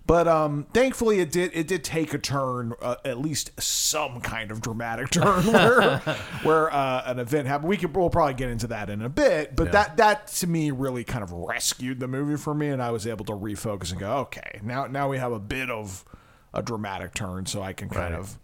But 0.06 0.26
um, 0.26 0.68
thankfully, 0.74 1.20
it 1.20 1.34
did 1.34 1.52
it 1.54 1.68
did 1.68 1.84
take 1.84 2.14
a 2.14 2.18
turn, 2.18 2.72
uh, 2.82 2.96
at 3.04 3.20
least 3.20 3.52
some 3.62 4.22
kind 4.22 4.52
of 4.52 4.62
dramatic 4.62 5.10
turn, 5.12 5.44
where 5.48 5.98
where 6.44 6.74
uh, 6.74 7.04
an 7.06 7.20
event 7.20 7.46
happened. 7.50 7.68
We 7.68 7.76
could 7.76 7.94
we'll 7.94 8.10
probably 8.10 8.36
get 8.36 8.50
into 8.50 8.68
that 8.68 8.90
in 8.90 9.02
a 9.02 9.10
bit, 9.10 9.54
but 9.54 9.74
that 9.74 9.98
that 9.98 10.28
to 10.28 10.48
me 10.48 10.72
really 10.72 11.04
kind 11.04 11.24
of 11.26 11.34
rescued 11.34 12.00
the 12.00 12.08
movie 12.08 12.38
for 12.38 12.54
me, 12.54 12.70
and 12.70 12.82
I 12.82 12.92
was 12.92 13.06
able 13.06 13.26
to 13.26 13.34
refocus 13.34 13.92
and 13.92 14.00
go, 14.00 14.10
okay, 14.20 14.62
now 14.64 14.88
now 14.88 15.10
we 15.10 15.18
have 15.18 15.34
a 15.34 15.40
bit 15.42 15.70
of 15.70 16.06
a 16.54 16.62
dramatic 16.62 17.14
turn, 17.14 17.46
so 17.46 17.62
I 17.62 17.74
can 17.74 17.90
kind 17.90 18.14
Right. 18.14 18.20
of. 18.22 18.40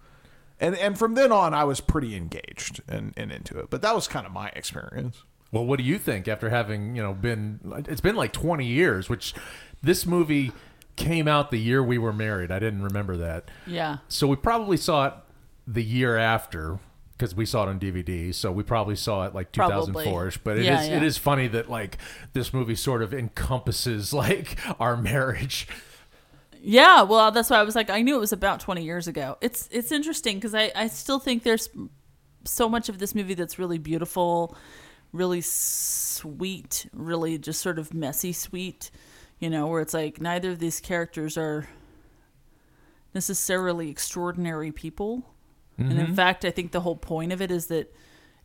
And, 0.60 0.76
and 0.78 0.98
from 0.98 1.16
then 1.16 1.32
on, 1.32 1.54
I 1.54 1.64
was 1.64 1.82
pretty 1.82 2.16
engaged 2.16 2.82
and, 2.88 3.14
and 3.18 3.32
into 3.32 3.58
it. 3.60 3.70
But 3.70 3.82
that 3.82 3.94
was 3.96 4.08
kind 4.08 4.26
of 4.26 4.32
my 4.32 4.50
experience. 4.50 5.24
Well, 5.52 5.66
what 5.66 5.78
do 5.78 5.84
you 5.84 5.98
think 6.00 6.28
after 6.28 6.50
having, 6.50 6.96
you 6.96 7.04
know, 7.04 7.14
been 7.14 7.60
it's 7.88 8.02
been 8.02 8.16
like 8.16 8.34
20 8.34 8.66
years, 8.66 9.10
which 9.10 9.34
this 9.82 10.06
movie 10.06 10.52
came 10.96 11.28
out 11.28 11.52
the 11.52 11.60
year 11.60 11.84
we 11.84 11.98
were 11.98 12.14
married. 12.14 12.52
I 12.52 12.60
didn't 12.60 12.84
remember 12.84 13.18
that. 13.18 13.50
Yeah. 13.68 13.98
So 14.08 14.28
we 14.28 14.36
probably 14.36 14.78
saw 14.78 15.08
it 15.08 15.14
the 15.68 15.84
year 15.84 16.18
after 16.18 16.80
because 17.18 17.36
we 17.36 17.46
saw 17.46 17.64
it 17.64 17.70
on 17.70 17.80
DVD. 17.80 18.34
So 18.34 18.52
we 18.52 18.64
probably 18.64 18.96
saw 18.96 19.26
it 19.26 19.36
like 19.36 19.52
Probably. 19.52 20.06
2004ish, 20.06 20.40
but 20.44 20.58
it 20.58 20.62
is 20.62 20.66
Yeah, 20.66 20.82
it 20.84 20.90
yeah. 21.02 21.04
is 21.04 21.18
funny 21.18 21.48
that 21.50 21.70
like 21.70 21.98
this 22.34 22.54
movie 22.54 22.76
sort 22.76 23.02
of 23.04 23.14
encompasses 23.14 24.14
like 24.14 24.58
our 24.80 24.98
marriage. 24.98 25.68
Yeah, 26.66 27.02
well, 27.02 27.30
that's 27.32 27.50
why 27.50 27.58
I 27.60 27.64
was 27.64 27.76
like, 27.76 27.90
I 27.90 28.02
knew 28.02 28.16
it 28.16 28.20
was 28.22 28.32
about 28.32 28.62
20 28.62 28.84
years 28.84 29.08
ago. 29.10 29.38
It's 29.42 29.68
it's 29.70 29.92
interesting 29.92 30.38
because 30.38 30.56
I, 30.56 30.72
I 30.74 30.88
still 30.88 31.20
think 31.20 31.44
there's 31.44 31.68
so 32.46 32.70
much 32.70 32.88
of 32.88 33.00
this 33.00 33.14
movie 33.14 33.34
that's 33.34 33.60
really 33.60 33.78
beautiful, 33.78 34.56
really 35.12 35.42
sweet, 35.42 36.88
really 36.94 37.38
just 37.38 37.62
sort 37.62 37.80
of 37.80 37.94
messy 37.94 38.32
sweet, 38.32 38.92
you 39.40 39.50
know, 39.50 39.68
where 39.68 39.82
it's 39.82 39.94
like 39.94 40.22
neither 40.22 40.52
of 40.52 40.60
these 40.60 40.80
characters 40.80 41.38
are 41.38 41.68
necessarily 43.14 43.90
extraordinary 43.90 44.72
people. 44.72 45.30
And 45.78 46.00
in 46.00 46.08
Mhm. 46.08 46.16
fact, 46.16 46.46
I 46.46 46.52
think 46.52 46.72
the 46.72 46.82
whole 46.82 46.96
point 46.96 47.34
of 47.34 47.42
it 47.42 47.52
is 47.52 47.68
that 47.68 47.94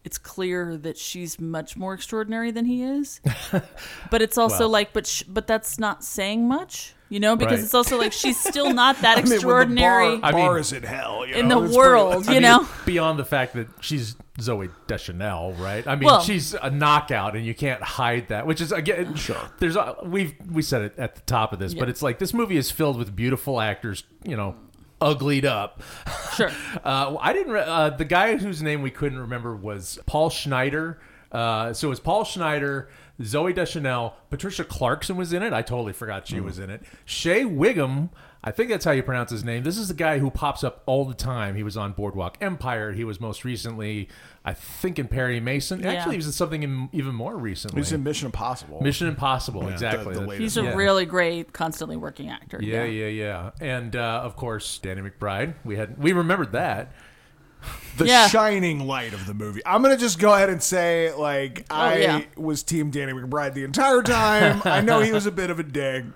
it's 0.09 0.17
clear 0.17 0.79
that 0.79 0.97
she's 0.97 1.39
much 1.39 1.77
more 1.77 1.93
extraordinary 1.93 2.51
than 2.51 2.65
he 2.65 2.83
is. 2.83 3.21
but 4.11 4.23
it's 4.23 4.39
also 4.39 4.61
Well. 4.61 4.69
like, 4.71 4.95
but 4.95 5.07
sh- 5.07 5.23
but 5.25 5.47
that's 5.47 5.79
not 5.79 6.03
saying 6.03 6.49
much, 6.49 6.95
you 7.11 7.21
know, 7.21 7.37
because 7.37 7.59
Right. 7.59 7.65
it's 7.65 7.75
also 7.75 7.99
like 7.99 8.15
she's 8.15 8.41
still 8.41 8.73
not 8.73 8.97
that 9.03 9.19
I 9.19 9.21
mean, 9.21 9.25
when 9.25 9.29
the 9.29 9.35
extraordinary. 9.35 10.17
bar, 10.17 10.31
I 10.31 10.33
mean- 10.35 10.47
bar 10.47 10.59
is 10.59 10.73
in 10.73 10.83
hell. 10.83 11.27
You 11.27 11.35
in 11.35 11.49
know, 11.49 11.61
the 11.61 11.67
it's 11.67 11.77
world, 11.77 12.25
pretty- 12.25 12.41
you 12.41 12.47
I 12.49 12.57
mean, 12.59 12.63
know? 12.63 12.69
beyond 12.87 13.19
the 13.19 13.27
fact 13.27 13.53
that 13.53 13.69
she's 13.83 14.17
Zooey 14.41 14.71
Deschanel, 14.87 15.53
right? 15.59 15.87
I 15.87 15.95
mean, 15.95 16.07
Well- 16.07 16.23
she's 16.23 16.55
a 16.55 16.71
knockout, 16.71 17.37
and 17.37 17.45
you 17.45 17.55
can't 17.55 17.83
hide 17.83 18.29
that. 18.29 18.47
Which 18.47 18.63
is 18.63 18.73
again, 18.73 19.15
sure. 19.15 19.37
There's 19.59 19.77
a, 19.77 19.95
we've 20.05 20.33
we 20.51 20.63
said 20.63 20.81
it 20.81 20.95
at 20.99 21.17
the 21.17 21.21
top 21.23 21.53
of 21.53 21.59
this, 21.59 21.75
but 21.75 21.91
it's 21.91 22.01
like 22.01 22.19
this 22.19 22.33
movie 22.33 22.57
is 22.57 22.71
filled 22.71 22.97
with 22.97 23.15
beautiful 23.15 23.61
actors, 23.61 24.05
you 24.25 24.39
know, 24.39 24.55
uglied 25.01 25.45
up. 25.45 25.83
Sure. 26.35 26.51
Uh, 26.85 27.17
I 27.21 27.33
didn't. 27.33 27.53
Re- 27.53 27.65
uh, 27.65 27.91
the 27.91 28.05
guy 28.05 28.37
whose 28.37 28.63
name 28.63 28.83
we 28.83 28.91
couldn't 28.91 29.19
remember 29.19 29.55
was 29.57 29.99
Paul 30.07 30.31
Schneider. 30.31 30.99
Uh, 31.33 31.73
so 31.73 31.89
it 31.89 31.91
was 31.91 32.01
Paul 32.01 32.25
Schneider, 32.25 32.89
Zooey 33.21 33.55
Deschanel, 33.55 34.15
Patricia 34.31 34.65
Clarkson 34.65 35.17
was 35.17 35.33
in 35.33 35.43
it. 35.43 35.53
I 35.53 35.61
totally 35.63 35.93
forgot 35.93 36.27
she 36.29 36.41
was 36.41 36.59
in 36.59 36.71
it. 36.71 36.83
Shea 37.05 37.45
Whigham. 37.45 38.11
I 38.49 38.51
think 38.51 38.71
that's 38.71 38.85
how 38.87 38.93
you 38.93 39.03
pronounce 39.03 39.31
his 39.31 39.45
name. 39.45 39.63
This 39.63 39.77
is 39.77 39.89
the 39.89 39.95
guy 39.95 40.19
who 40.21 40.31
pops 40.31 40.65
up 40.65 40.83
all 40.87 41.05
the 41.05 41.13
time. 41.13 41.55
He 41.55 41.63
was 41.63 41.77
on 41.77 41.93
Boardwalk 41.93 42.39
Empire. 42.41 42.93
He 42.93 43.05
was 43.05 43.21
most 43.21 43.45
recently, 43.45 44.09
I 44.43 44.55
think, 44.55 44.99
in 44.99 45.07
Perry 45.07 45.39
Mason. 45.39 45.81
Yeah. 45.81 45.93
Actually, 45.93 46.13
he 46.15 46.17
was 46.17 46.27
in 46.27 46.33
something 46.33 46.63
in, 46.63 46.89
even 46.93 47.15
more 47.15 47.37
recently. 47.37 47.81
He's 47.83 47.93
in 47.93 48.03
Mission 48.03 48.25
Impossible. 48.25 48.81
Mission 48.81 49.07
Impossible, 49.07 49.65
Yeah, 49.65 49.73
exactly. 49.73 50.15
the- 50.15 50.21
the 50.27 50.37
He's 50.37 50.57
a 50.57 50.63
yeah. 50.63 50.75
really 50.75 51.05
great, 51.05 51.53
constantly 51.53 51.99
working 51.99 52.31
actor. 52.31 52.59
Yeah, 52.63 52.85
yeah, 52.85 53.09
yeah. 53.09 53.51
And 53.61 53.95
uh, 53.95 54.23
of 54.25 54.35
course, 54.35 54.79
Danny 54.79 55.03
McBride. 55.03 55.53
We 55.65 55.77
had 55.77 55.99
we 55.99 56.13
remembered 56.13 56.53
that. 56.53 56.93
the 57.99 58.07
Yeah. 58.07 58.29
shining 58.29 58.81
light 58.87 59.13
of 59.13 59.27
the 59.27 59.35
movie. 59.35 59.61
I'm 59.67 59.83
gonna 59.83 59.97
just 59.97 60.19
go 60.19 60.33
ahead 60.33 60.49
and 60.49 60.63
say, 60.63 61.13
like, 61.13 61.67
I 61.71 61.95
Oh, 61.95 61.99
yeah. 61.99 62.21
was 62.37 62.63
Team 62.63 62.91
Danny 62.91 63.13
McBride 63.13 63.53
the 63.55 63.65
entire 63.65 64.03
time. 64.03 64.63
I 64.65 64.81
know 64.81 65.01
he 65.01 65.13
was 65.13 65.27
a 65.27 65.33
bit 65.33 65.51
of 65.51 65.59
a 65.59 65.65
dig. 65.65 66.07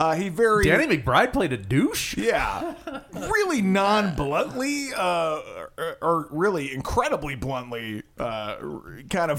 Uh, 0.00 0.14
he 0.14 0.30
very 0.30 0.64
Danny 0.64 0.96
McBride 0.96 1.30
played 1.30 1.52
a 1.52 1.58
douche. 1.58 2.16
yeah, 2.16 2.74
really 3.12 3.60
non-bluntly, 3.60 4.94
uh, 4.96 5.59
or, 5.80 5.98
or 6.02 6.28
really 6.30 6.72
incredibly 6.74 7.34
bluntly, 7.34 8.02
uh, 8.18 8.56
kind 9.10 9.30
of. 9.30 9.38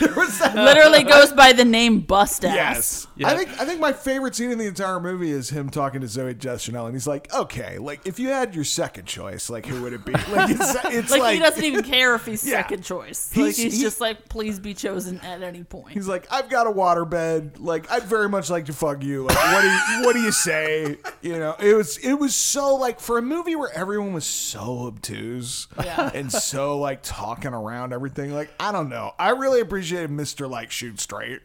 there 0.00 0.14
was 0.14 0.38
that 0.38 0.54
Literally 0.54 1.02
goes 1.02 1.32
by 1.32 1.52
the 1.52 1.64
name 1.64 2.00
Bust 2.00 2.44
Ass. 2.44 3.06
Yes, 3.16 3.26
I 3.32 3.36
think 3.36 3.60
I 3.60 3.64
think 3.64 3.80
my 3.80 3.92
favorite 3.92 4.34
scene 4.34 4.50
in 4.50 4.58
the 4.58 4.66
entire 4.66 5.00
movie 5.00 5.30
is 5.30 5.50
him 5.50 5.68
talking 5.70 6.00
to 6.00 6.06
Zooey 6.06 6.38
Deschanel, 6.38 6.86
and 6.86 6.94
he's 6.94 7.06
like, 7.06 7.32
"Okay, 7.34 7.78
like 7.78 8.06
if 8.06 8.18
you 8.18 8.28
had 8.28 8.54
your 8.54 8.64
second 8.64 9.06
choice, 9.06 9.50
like 9.50 9.66
who 9.66 9.82
would 9.82 9.92
it 9.92 10.04
be?" 10.04 10.12
Like 10.12 10.50
it's, 10.50 10.74
it's 10.86 11.10
Like, 11.10 11.20
like, 11.20 11.34
he 11.34 11.40
doesn't 11.40 11.64
even 11.64 11.82
care 11.82 12.14
if 12.14 12.24
he's 12.26 12.46
Yeah. 12.46 12.62
second 12.62 12.84
choice. 12.84 13.30
He's- 13.32 13.46
like 13.46 13.56
he's 13.56 13.80
just 13.80 14.00
like, 14.00 14.28
please 14.28 14.58
be 14.60 14.74
chosen 14.74 15.18
at 15.20 15.42
any 15.42 15.64
point. 15.64 15.90
He's 15.92 16.08
like, 16.08 16.26
I've 16.30 16.48
got 16.48 16.66
a 16.66 16.70
waterbed. 16.70 17.56
Like, 17.58 17.90
I'd 17.90 18.04
very 18.04 18.28
much 18.28 18.48
like 18.50 18.66
to 18.66 18.72
fuck 18.72 19.02
you. 19.02 19.24
Like, 19.26 19.36
what 19.36 19.62
do 19.62 19.68
you, 19.68 20.02
what 20.06 20.12
do 20.14 20.20
you 20.20 20.32
say? 20.32 20.96
You 21.22 21.38
know, 21.38 21.56
it 21.60 21.74
was 21.74 21.96
it 21.98 22.14
was 22.14 22.34
so 22.34 22.76
like 22.76 23.00
for 23.00 23.18
a 23.18 23.22
movie 23.22 23.56
where 23.56 23.72
everyone 23.74 24.12
was 24.12 24.24
so 24.26 24.86
obtuse 24.86 25.66
Yeah. 25.84 26.10
and 26.14 26.30
so 26.32 26.78
like 26.78 27.00
talking 27.02 27.52
around 27.54 27.92
everything. 27.92 28.32
Like, 28.32 28.50
I 28.60 28.72
don't 28.72 28.88
know. 28.88 29.12
I 29.18 29.30
really 29.30 29.60
appreciated 29.60 30.10
Mister 30.10 30.46
like 30.48 30.70
shoot 30.70 31.00
straight. 31.00 31.40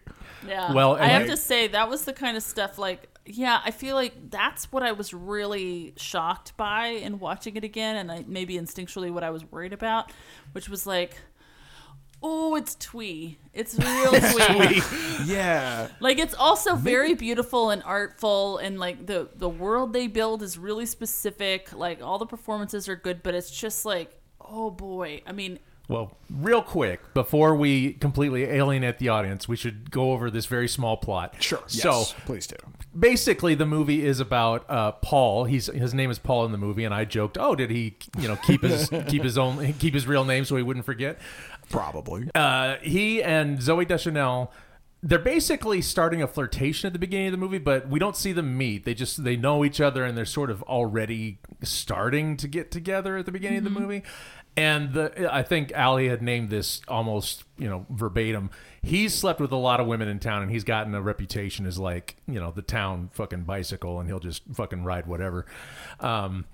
Yeah. 0.47 0.73
Well, 0.73 0.95
I 0.95 0.99
and 1.01 1.11
have 1.11 1.21
I- 1.23 1.27
to 1.27 1.37
say 1.37 1.67
that 1.69 1.89
was 1.89 2.05
the 2.05 2.13
kind 2.13 2.37
of 2.37 2.43
stuff 2.43 2.77
like 2.77 3.09
yeah, 3.27 3.59
I 3.65 3.71
feel 3.71 3.95
like 3.95 4.29
that's 4.29 4.71
what 4.71 4.83
I 4.83 4.91
was 4.91 5.11
really 5.11 5.93
shocked 5.97 6.55
by 6.57 6.87
in 6.87 7.17
watching 7.17 7.55
it 7.55 7.63
again 7.63 7.95
and 7.95 8.11
I 8.11 8.23
maybe 8.27 8.55
instinctually 8.55 9.11
what 9.11 9.23
I 9.23 9.31
was 9.31 9.43
worried 9.51 9.73
about, 9.73 10.11
which 10.53 10.69
was 10.69 10.85
like 10.85 11.15
Oh, 12.27 12.55
it's 12.55 12.73
twee. 12.75 13.37
It's 13.53 13.75
real 13.79 14.11
twee. 14.11 14.81
Yeah. 15.25 15.89
Like 15.99 16.17
it's 16.17 16.33
also 16.33 16.75
very 16.75 17.13
beautiful 17.13 17.69
and 17.69 17.83
artful, 17.83 18.57
and 18.57 18.79
like 18.79 19.05
the 19.05 19.29
the 19.35 19.49
world 19.49 19.93
they 19.93 20.07
build 20.07 20.41
is 20.41 20.57
really 20.57 20.85
specific. 20.85 21.73
Like 21.73 22.01
all 22.01 22.17
the 22.17 22.25
performances 22.25 22.87
are 22.89 22.95
good, 22.95 23.21
but 23.21 23.35
it's 23.35 23.51
just 23.51 23.85
like, 23.85 24.17
oh 24.49 24.69
boy. 24.71 25.21
I 25.27 25.31
mean, 25.31 25.59
Well, 25.87 26.17
real 26.29 26.61
quick, 26.63 27.13
before 27.13 27.55
we 27.55 27.93
completely 27.93 28.43
alienate 28.43 28.97
the 28.97 29.09
audience, 29.09 29.47
we 29.47 29.55
should 29.55 29.91
go 29.91 30.11
over 30.13 30.31
this 30.31 30.45
very 30.47 30.67
small 30.67 30.97
plot. 30.97 31.35
Sure. 31.43 31.61
So, 31.67 31.89
yes, 31.99 32.15
please 32.25 32.47
do. 32.47 32.55
basically, 32.97 33.53
the 33.55 33.65
movie 33.67 34.03
is 34.05 34.19
about 34.19 34.65
uh, 34.69 34.93
Paul. 34.93 35.43
He's 35.45 35.67
his 35.67 35.93
name 35.93 36.09
is 36.09 36.17
Paul 36.19 36.45
in 36.45 36.51
the 36.51 36.57
movie, 36.57 36.83
and 36.85 36.93
I 36.93 37.05
joked, 37.05 37.37
"Oh, 37.39 37.53
did 37.55 37.69
he, 37.69 37.95
you 38.19 38.27
know, 38.27 38.35
keep 38.37 38.63
his 38.63 38.89
keep 39.07 39.23
his 39.23 39.37
own 39.37 39.73
keep 39.73 39.93
his 39.93 40.07
real 40.07 40.25
name 40.25 40.45
so 40.45 40.55
he 40.55 40.63
wouldn't 40.63 40.85
forget?" 40.85 41.19
Probably. 41.69 42.29
Uh, 42.35 42.75
he 42.81 43.21
and 43.23 43.59
Zooey 43.59 43.87
Deschanel. 43.87 44.51
They're 45.07 45.19
basically 45.19 45.83
starting 45.83 46.23
a 46.23 46.27
flirtation 46.27 46.87
at 46.87 46.93
the 46.93 46.99
beginning 46.99 47.27
of 47.27 47.31
the 47.33 47.37
movie, 47.37 47.59
but 47.59 47.87
we 47.87 47.99
don't 47.99 48.17
see 48.17 48.31
them 48.31 48.57
meet. 48.57 48.85
They 48.85 48.95
just 48.95 49.23
they 49.23 49.37
know 49.37 49.63
each 49.63 49.79
other 49.79 50.03
and 50.03 50.17
they're 50.17 50.25
sort 50.25 50.49
of 50.49 50.63
already 50.63 51.37
starting 51.61 52.37
to 52.37 52.47
get 52.47 52.71
together 52.71 53.15
at 53.15 53.27
the 53.27 53.31
beginning 53.31 53.59
of 53.59 53.63
the 53.65 53.69
movie. 53.69 54.01
And 54.57 54.93
the 54.93 55.29
I 55.31 55.43
think 55.43 55.71
Ali 55.77 56.07
had 56.07 56.23
named 56.23 56.49
this 56.49 56.81
almost 56.87 57.43
you 57.59 57.69
know 57.69 57.85
verbatim. 57.91 58.49
He's 58.81 59.13
slept 59.13 59.39
with 59.39 59.51
a 59.51 59.57
lot 59.57 59.79
of 59.79 59.85
women 59.85 60.07
in 60.07 60.17
town, 60.17 60.41
and 60.41 60.49
he's 60.49 60.63
gotten 60.63 60.95
a 60.95 61.01
reputation 61.03 61.67
as 61.67 61.77
like 61.77 62.15
you 62.27 62.39
know 62.39 62.49
the 62.49 62.63
town 62.63 63.09
fucking 63.13 63.43
bicycle, 63.43 63.99
and 63.99 64.09
he'll 64.09 64.19
just 64.19 64.41
fucking 64.53 64.83
ride 64.83 65.05
whatever. 65.05 65.45
Um, 65.99 66.45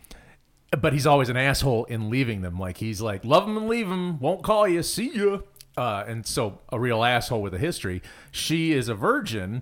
but 0.80 0.93
he's 0.93 1.06
always 1.06 1.30
an 1.30 1.38
asshole 1.38 1.86
in 1.86 2.10
leaving 2.10 2.41
them. 2.41 2.58
Like 2.58 2.78
he's 2.78 3.02
like, 3.02 3.24
love 3.24 3.47
him 3.47 3.56
and 3.56 3.68
leave 3.68 3.88
him, 3.88 4.20
won't 4.20 4.43
call 4.43 4.68
you, 4.68 4.84
see 4.84 5.12
ya. 5.14 5.39
Uh, 5.78 6.03
and 6.07 6.26
so 6.26 6.59
a 6.69 6.80
real 6.80 7.03
asshole 7.03 7.41
with 7.41 7.53
a 7.53 7.57
history. 7.57 8.01
She 8.32 8.74
is 8.74 8.89
a 8.89 8.93
virgin 8.95 9.61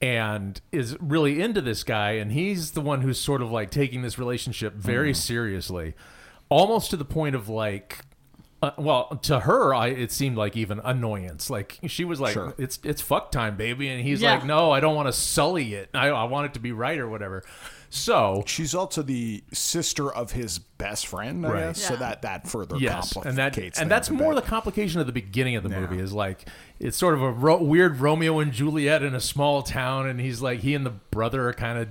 and 0.00 0.60
is 0.72 0.96
really 1.00 1.40
into 1.42 1.60
this 1.60 1.84
guy, 1.84 2.12
and 2.12 2.32
he's 2.32 2.70
the 2.70 2.80
one 2.80 3.02
who's 3.02 3.20
sort 3.20 3.42
of 3.42 3.50
like 3.52 3.70
taking 3.70 4.00
this 4.02 4.18
relationship 4.18 4.72
very 4.74 5.12
seriously, 5.12 5.94
almost 6.48 6.90
to 6.90 6.96
the 6.96 7.04
point 7.04 7.34
of 7.34 7.48
like. 7.48 7.98
Uh, 8.62 8.72
well, 8.76 9.08
to 9.22 9.40
her, 9.40 9.72
I, 9.74 9.86
it 9.86 10.12
seemed 10.12 10.36
like 10.36 10.54
even 10.54 10.80
annoyance. 10.84 11.48
Like 11.48 11.78
she 11.86 12.04
was 12.04 12.20
like, 12.20 12.34
Sure. 12.34 12.52
"It's 12.58 12.78
it's 12.84 13.00
fuck 13.00 13.30
time, 13.32 13.56
baby," 13.56 13.88
and 13.88 14.02
he's 14.02 14.20
Yeah. 14.20 14.34
like, 14.34 14.44
"No, 14.44 14.70
I 14.70 14.80
don't 14.80 14.94
want 14.94 15.08
to 15.08 15.14
sully 15.14 15.72
it. 15.74 15.88
I, 15.94 16.08
I 16.08 16.24
want 16.24 16.44
it 16.46 16.54
to 16.54 16.60
be 16.60 16.70
right 16.72 16.98
or 16.98 17.08
whatever." 17.08 17.42
So 17.92 18.44
She's 18.46 18.74
also 18.74 19.02
the 19.02 19.42
sister 19.52 20.12
of 20.12 20.30
his 20.32 20.58
best 20.60 21.08
friend, 21.08 21.44
I 21.44 21.50
Right. 21.50 21.58
guess. 21.66 21.82
So 21.82 21.96
that 21.96 22.22
that 22.22 22.48
further 22.48 22.76
yes, 22.76 23.12
complicates 23.14 23.26
and 23.26 23.38
that 23.38 23.80
and 23.82 23.90
that's 23.90 24.08
a 24.08 24.12
more 24.12 24.34
the 24.34 24.42
complication 24.42 25.00
of 25.00 25.06
the 25.06 25.12
beginning 25.12 25.56
of 25.56 25.64
the 25.64 25.70
Yeah. 25.70 25.80
movie 25.80 25.98
is 25.98 26.12
like 26.12 26.46
it's 26.78 26.96
sort 26.96 27.14
of 27.14 27.22
a 27.22 27.30
ro- 27.32 27.60
weird 27.62 27.98
Romeo 28.00 28.38
and 28.38 28.52
Juliet 28.52 29.02
in 29.02 29.14
a 29.14 29.20
small 29.20 29.62
town, 29.62 30.06
and 30.08 30.20
he's 30.20 30.40
like 30.40 30.60
he 30.60 30.74
and 30.74 30.86
the 30.86 30.90
brother 31.10 31.48
are 31.48 31.52
kind 31.52 31.78
of 31.78 31.88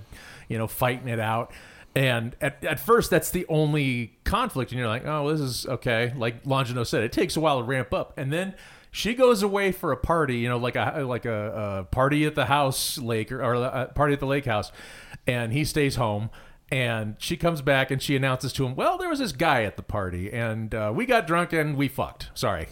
you 0.47 0.57
know 0.57 0.67
fighting 0.67 1.09
it 1.09 1.19
out. 1.19 1.51
And 1.95 2.35
at, 2.39 2.63
at 2.63 2.79
first, 2.79 3.09
that's 3.09 3.31
the 3.31 3.45
only 3.49 4.13
conflict, 4.23 4.71
and 4.71 4.79
you're 4.79 4.87
like, 4.87 5.05
"Oh, 5.05 5.29
this 5.29 5.41
is 5.41 5.65
okay." 5.65 6.13
Like 6.15 6.43
Longino 6.45 6.85
said, 6.87 7.03
it 7.03 7.11
takes 7.11 7.35
a 7.35 7.39
while 7.41 7.57
to 7.57 7.63
ramp 7.63 7.93
up, 7.93 8.13
and 8.17 8.31
then 8.31 8.53
she 8.91 9.13
goes 9.15 9.43
away 9.43 9.71
for 9.71 9.91
a 9.91 9.97
party, 9.97 10.37
you 10.37 10.47
know, 10.49 10.57
like 10.57 10.75
a 10.75 11.03
like 11.05 11.25
a, 11.25 11.79
a 11.79 11.83
party 11.93 12.25
at 12.25 12.35
the 12.35 12.45
house 12.45 12.97
lake 12.99 13.31
or, 13.31 13.43
or 13.43 13.55
a 13.55 13.87
party 13.93 14.13
at 14.13 14.19
the 14.19 14.25
lake 14.27 14.45
house, 14.45 14.71
and 15.29 15.53
he 15.53 15.63
stays 15.63 15.95
home. 15.95 16.29
And 16.71 17.15
she 17.17 17.35
comes 17.35 17.63
back 17.63 17.89
and 17.89 17.99
she 17.99 18.15
announces 18.15 18.53
to 18.53 18.65
him, 18.65 18.75
"Well, 18.75 18.99
there 18.99 19.09
was 19.09 19.17
this 19.17 19.31
guy 19.31 19.63
at 19.63 19.75
the 19.75 19.81
party, 19.81 20.31
and 20.31 20.73
uh, 20.75 20.91
we 20.93 21.07
got 21.07 21.25
drunk 21.25 21.51
and 21.51 21.75
we 21.75 21.87
fucked. 21.87 22.29
Sorry." 22.35 22.67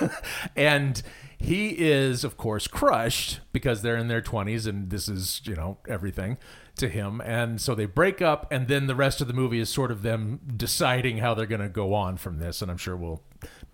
and 0.56 1.02
he 1.38 1.68
is, 1.68 2.24
of 2.24 2.36
course, 2.36 2.66
crushed 2.66 3.40
because 3.52 3.80
they're 3.80 3.96
in 3.96 4.08
their 4.08 4.20
twenties 4.20 4.66
and 4.66 4.90
this 4.90 5.08
is, 5.08 5.40
you 5.44 5.54
know, 5.54 5.78
everything 5.88 6.36
to 6.76 6.90
him. 6.90 7.22
And 7.22 7.58
so 7.58 7.74
they 7.74 7.86
break 7.86 8.20
up, 8.20 8.46
and 8.50 8.68
then 8.68 8.86
the 8.86 8.94
rest 8.94 9.22
of 9.22 9.28
the 9.28 9.34
movie 9.34 9.60
is 9.60 9.70
sort 9.70 9.90
of 9.90 10.02
them 10.02 10.40
deciding 10.54 11.18
how 11.18 11.32
they're 11.32 11.46
going 11.46 11.62
to 11.62 11.70
go 11.70 11.94
on 11.94 12.18
from 12.18 12.40
this. 12.40 12.60
And 12.60 12.70
I'm 12.70 12.76
sure 12.76 12.96
we'll 12.98 13.22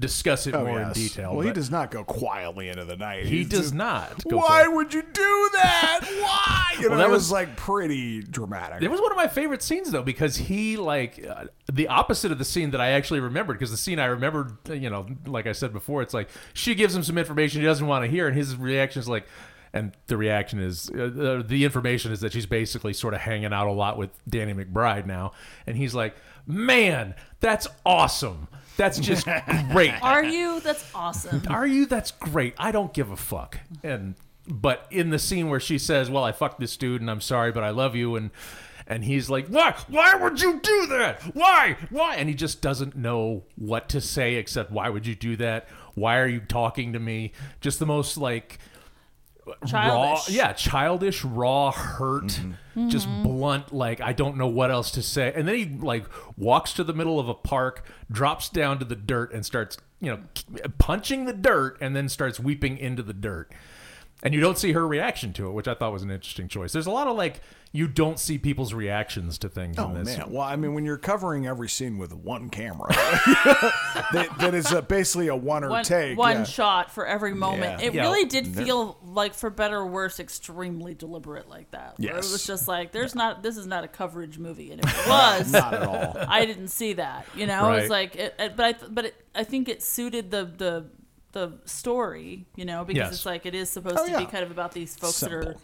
discuss 0.00 0.46
it 0.46 0.54
Oh, 0.54 0.64
more 0.64 0.80
yes. 0.80 0.96
in 0.96 1.02
detail. 1.02 1.36
Well, 1.36 1.46
he 1.46 1.52
does 1.52 1.70
not 1.70 1.90
go 1.90 2.02
quietly 2.04 2.68
into 2.68 2.84
the 2.84 2.96
night. 2.96 3.26
He 3.26 3.38
He's 3.38 3.48
does 3.48 3.60
just, 3.60 3.74
not. 3.74 4.22
Why 4.24 4.64
it. 4.64 4.72
would 4.72 4.92
you 4.92 5.02
do 5.02 5.50
that? 5.54 6.00
Why? 6.20 6.74
You 6.80 6.82
know, 6.84 6.88
Well, 6.90 6.98
that 6.98 7.04
that 7.04 7.10
was, 7.10 7.22
was- 7.24 7.32
like 7.32 7.56
pretty 7.56 8.22
dramatic. 8.22 8.82
It 8.82 8.90
was 8.90 9.00
one 9.00 9.12
of 9.12 9.16
my 9.16 9.28
favorite 9.28 9.62
scenes 9.62 9.90
though 9.92 10.02
because 10.02 10.36
he 10.36 10.76
like 10.76 11.24
uh, 11.24 11.44
the 11.72 11.88
opposite 11.88 12.32
of 12.32 12.38
the 12.38 12.44
scene 12.44 12.72
that 12.72 12.80
I 12.80 12.90
actually 12.90 13.20
remembered 13.20 13.54
because 13.54 13.70
the 13.70 13.76
scene 13.76 13.98
I 13.98 14.06
remembered 14.06 14.56
uh, 14.68 14.72
you 14.74 14.90
know 14.90 15.06
like 15.26 15.46
I 15.46 15.52
said 15.52 15.72
before 15.72 16.02
it's 16.02 16.12
like 16.14 16.28
she 16.52 16.74
gives 16.74 16.94
him 16.94 17.02
some 17.02 17.16
information 17.16 17.60
he 17.60 17.66
doesn't 17.66 17.86
want 17.86 18.04
to 18.04 18.10
hear 18.10 18.26
and 18.26 18.36
his 18.36 18.56
reaction 18.56 19.00
is 19.00 19.08
like 19.08 19.26
and 19.72 19.92
the 20.08 20.16
reaction 20.16 20.60
is 20.60 20.90
uh, 20.96 21.02
uh, 21.02 21.42
the 21.46 21.64
information 21.64 22.12
is 22.12 22.20
that 22.20 22.32
she's 22.32 22.46
basically 22.46 22.92
sort 22.92 23.14
of 23.14 23.20
hanging 23.20 23.52
out 23.52 23.66
a 23.66 23.72
lot 23.72 23.96
with 23.98 24.10
Danny 24.28 24.54
McBride 24.54 25.06
now 25.06 25.32
and 25.66 25.76
he's 25.76 25.94
like 25.94 26.16
man 26.46 27.14
that's 27.40 27.66
awesome 27.86 28.48
that's 28.76 28.98
just 28.98 29.26
great 29.70 29.92
are 30.02 30.24
you? 30.24 30.60
That's 30.60 30.84
awesome. 30.94 31.42
are 31.48 31.66
you? 31.66 31.86
That's 31.86 32.10
great. 32.10 32.54
I 32.58 32.72
don't 32.72 32.92
give 32.92 33.10
a 33.10 33.16
fuck. 33.16 33.60
And 33.82 34.14
but 34.46 34.86
in 34.90 35.10
the 35.10 35.18
scene 35.18 35.48
where 35.48 35.60
she 35.60 35.78
says, 35.78 36.10
"Well, 36.10 36.24
I 36.24 36.32
fucked 36.32 36.60
this 36.60 36.76
dude, 36.76 37.00
and 37.00 37.10
I'm 37.10 37.20
sorry, 37.20 37.52
but 37.52 37.64
I 37.64 37.70
love 37.70 37.94
you," 37.96 38.16
and 38.16 38.30
and 38.86 39.04
he's 39.04 39.30
like, 39.30 39.48
"Why? 39.48 39.74
Why 39.88 40.14
would 40.14 40.40
you 40.40 40.60
do 40.60 40.86
that? 40.88 41.22
Why? 41.34 41.76
Why?" 41.90 42.16
And 42.16 42.28
he 42.28 42.34
just 42.34 42.60
doesn't 42.60 42.96
know 42.96 43.44
what 43.56 43.88
to 43.90 44.00
say 44.00 44.34
except, 44.34 44.70
"Why 44.70 44.88
would 44.88 45.06
you 45.06 45.14
do 45.14 45.36
that? 45.36 45.68
Why 45.94 46.18
are 46.18 46.26
you 46.26 46.40
talking 46.40 46.92
to 46.92 46.98
me?" 46.98 47.32
Just 47.60 47.78
the 47.78 47.86
most 47.86 48.16
like 48.16 48.58
Childish. 49.66 50.28
raw, 50.28 50.34
yeah, 50.34 50.52
childish, 50.52 51.24
raw 51.24 51.70
hurt, 51.70 52.24
mm-hmm. 52.24 52.88
just 52.88 53.06
mm-hmm. 53.08 53.22
blunt. 53.24 53.72
Like 53.72 54.00
I 54.00 54.12
don't 54.12 54.36
know 54.36 54.46
what 54.46 54.70
else 54.70 54.90
to 54.92 55.02
say. 55.02 55.32
And 55.34 55.46
then 55.46 55.54
he 55.54 55.66
like 55.66 56.06
walks 56.36 56.72
to 56.74 56.84
the 56.84 56.94
middle 56.94 57.20
of 57.20 57.28
a 57.28 57.34
park, 57.34 57.86
drops 58.10 58.48
down 58.48 58.78
to 58.78 58.84
the 58.84 58.96
dirt, 58.96 59.32
and 59.32 59.44
starts 59.44 59.76
you 60.00 60.10
know 60.10 60.20
punching 60.78 61.26
the 61.26 61.32
dirt, 61.32 61.76
and 61.80 61.94
then 61.94 62.08
starts 62.08 62.40
weeping 62.40 62.78
into 62.78 63.02
the 63.02 63.14
dirt. 63.14 63.52
And 64.24 64.32
you 64.32 64.40
don't 64.40 64.56
see 64.56 64.72
her 64.72 64.88
reaction 64.88 65.34
to 65.34 65.46
it, 65.48 65.52
which 65.52 65.68
I 65.68 65.74
thought 65.74 65.92
was 65.92 66.02
an 66.02 66.10
interesting 66.10 66.48
choice. 66.48 66.72
There's 66.72 66.86
a 66.86 66.90
lot 66.90 67.06
of 67.08 67.16
like 67.16 67.42
you 67.72 67.86
don't 67.86 68.18
see 68.18 68.38
people's 68.38 68.72
reactions 68.72 69.36
to 69.38 69.48
things 69.50 69.76
Oh 69.78 69.88
in 69.90 70.02
this. 70.02 70.16
man! 70.16 70.30
Well, 70.30 70.42
I 70.42 70.56
mean, 70.56 70.72
when 70.74 70.84
you're 70.86 70.96
covering 70.96 71.46
every 71.46 71.68
scene 71.68 71.98
with 71.98 72.14
one 72.14 72.48
camera, 72.48 72.88
that, 74.12 74.28
that 74.38 74.54
is 74.54 74.72
a, 74.72 74.82
basically 74.82 75.28
a 75.28 75.36
one 75.36 75.64
or 75.64 75.70
One, 75.70 75.84
take. 75.84 76.16
one 76.16 76.36
yeah. 76.38 76.44
shot 76.44 76.90
for 76.90 77.06
every 77.06 77.34
moment. 77.34 77.80
Yeah. 77.80 77.86
It 77.88 77.94
Yeah. 77.94 78.02
really 78.02 78.24
did 78.26 78.46
feel 78.46 78.96
like, 79.04 79.34
for 79.34 79.50
better 79.50 79.78
or 79.78 79.86
worse, 79.86 80.20
extremely 80.20 80.94
deliberate 80.94 81.48
like 81.48 81.70
that. 81.72 81.98
where 81.98 82.14
Yes. 82.14 82.28
It 82.28 82.32
was 82.32 82.46
just 82.46 82.68
like, 82.68 82.92
there's 82.92 83.14
not, 83.14 83.42
this 83.42 83.56
is 83.56 83.66
not 83.66 83.84
a 83.84 83.88
coverage 83.88 84.38
movie. 84.38 84.70
And 84.72 84.82
if 84.84 85.06
it 85.06 85.08
was, 85.10 85.52
Not 85.52 85.74
at 85.74 85.82
all. 85.82 86.16
I 86.28 86.46
didn't 86.46 86.68
see 86.68 86.94
that. 86.94 87.26
You 87.34 87.46
know, 87.46 87.62
Right. 87.68 87.82
it's 87.82 87.90
like, 87.90 88.16
it, 88.16 88.34
it, 88.38 88.56
but 88.56 88.64
I, 88.82 88.86
but 88.88 89.04
it, 89.06 89.24
I 89.34 89.44
think 89.44 89.68
it 89.68 89.82
suited 89.82 90.30
the 90.30 90.44
the 90.44 90.86
the 91.34 91.52
story. 91.66 92.46
You 92.56 92.64
know, 92.64 92.84
because 92.84 93.10
Yes. 93.10 93.12
it's 93.12 93.26
like 93.26 93.44
it 93.44 93.54
is 93.54 93.68
supposed 93.68 93.98
Oh, 93.98 94.06
to 94.06 94.18
be 94.18 94.24
kind 94.24 94.42
of 94.42 94.50
about 94.50 94.72
these 94.72 94.96
folks 94.96 95.20
that 95.20 95.32
are 95.32 95.56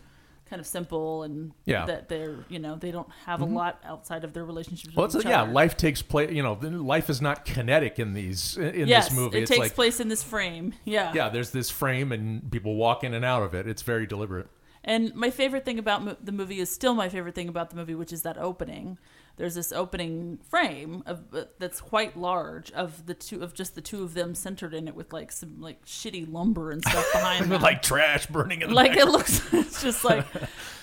kind 0.51 0.61
of 0.61 0.67
simple 0.67 1.23
and 1.23 1.53
Yeah. 1.65 1.87
that 1.87 2.09
they're 2.09 2.45
you 2.49 2.59
know 2.59 2.75
they 2.75 2.91
don't 2.91 3.09
have 3.25 3.41
a 3.41 3.47
mm-hmm. 3.47 3.55
lot 3.55 3.81
outside 3.85 4.25
of 4.25 4.35
their 4.35 4.45
relationships. 4.45 4.95
Well, 4.95 5.07
with 5.07 5.15
it's 5.15 5.25
each 5.25 5.31
yeah, 5.31 5.43
other. 5.43 5.53
life 5.53 5.77
takes 5.77 6.03
place. 6.03 6.33
You 6.33 6.43
know, 6.43 6.55
life 6.61 7.09
is 7.09 7.23
not 7.23 7.45
kinetic 7.47 7.99
in 7.99 8.13
these 8.13 8.59
in 8.59 8.89
yes, 8.89 9.09
this 9.09 9.17
movie. 9.17 9.39
it 9.39 9.43
it's 9.43 9.51
takes 9.51 9.61
like 9.61 9.75
place 9.75 10.01
in 10.01 10.09
this 10.09 10.23
frame. 10.23 10.75
Yeah, 10.85 11.13
yeah, 11.15 11.29
there's 11.29 11.53
this 11.53 11.71
frame 11.71 12.11
and 12.13 12.51
people 12.51 12.75
walk 12.75 13.05
in 13.05 13.15
and 13.15 13.25
out 13.25 13.43
of 13.43 13.55
it. 13.55 13.67
It's 13.67 13.83
very 13.83 14.07
deliberate. 14.07 14.49
And 14.83 15.15
my 15.15 15.31
favorite 15.31 15.65
thing 15.65 15.79
about 15.79 16.03
mo- 16.03 16.17
the 16.23 16.33
movie 16.33 16.59
is 16.59 16.71
still 16.71 16.95
my 16.95 17.09
favorite 17.09 17.35
thing 17.35 17.49
about 17.49 17.71
the 17.71 17.77
movie, 17.77 17.95
which 17.95 18.13
is 18.13 18.23
that 18.23 18.39
opening. 18.39 18.99
There's 19.41 19.55
this 19.55 19.73
opening 19.73 20.39
frame 20.51 21.03
of 21.07 21.35
uh, 21.35 21.45
that's 21.59 21.81
quite 21.81 22.15
large 22.15 22.71
of 22.73 23.07
the 23.07 23.15
two 23.15 23.43
of 23.43 23.55
just 23.55 23.75
the 23.75 23.81
two 23.81 24.03
of 24.03 24.13
them 24.13 24.35
centered 24.35 24.75
in 24.75 24.87
it 24.87 24.95
with 24.95 25.15
like 25.15 25.33
some 25.33 25.63
like 25.63 25.83
shitty 25.87 26.31
lumber 26.31 26.71
and 26.71 26.85
stuff 26.85 27.11
behind 27.11 27.47
them. 27.51 27.63
like 27.63 27.81
trash 27.81 28.27
burning 28.27 28.61
in 28.61 28.69
the 28.69 28.75
like 28.75 28.91
back. 28.91 28.99
it 28.99 29.07
looks 29.07 29.41
it's 29.55 29.83
just 29.83 30.05
like 30.05 30.27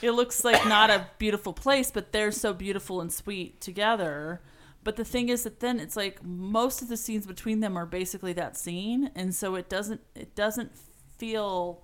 it 0.01 0.10
looks 0.10 0.43
like 0.43 0.66
not 0.68 0.89
a 0.89 1.05
beautiful 1.20 1.53
place 1.53 1.91
but 1.91 2.12
they're 2.12 2.32
so 2.32 2.51
beautiful 2.51 2.99
and 2.99 3.14
sweet 3.14 3.62
together 3.62 4.41
but 4.84 4.95
the 4.95 5.05
thing 5.05 5.30
is 5.30 5.43
that 5.43 5.60
then 5.60 5.80
it's 5.80 5.95
like 5.95 6.24
most 6.24 6.82
of 6.82 6.88
the 6.88 6.97
scenes 6.97 7.28
between 7.28 7.60
them 7.60 7.78
are 7.78 7.86
basically 7.86 8.34
that 8.34 8.58
scene 8.58 9.12
and 9.14 9.36
so 9.36 9.53
it 9.53 9.70
doesn't 9.70 10.01
it 10.16 10.34
doesn't 10.34 10.72
feel 11.20 11.84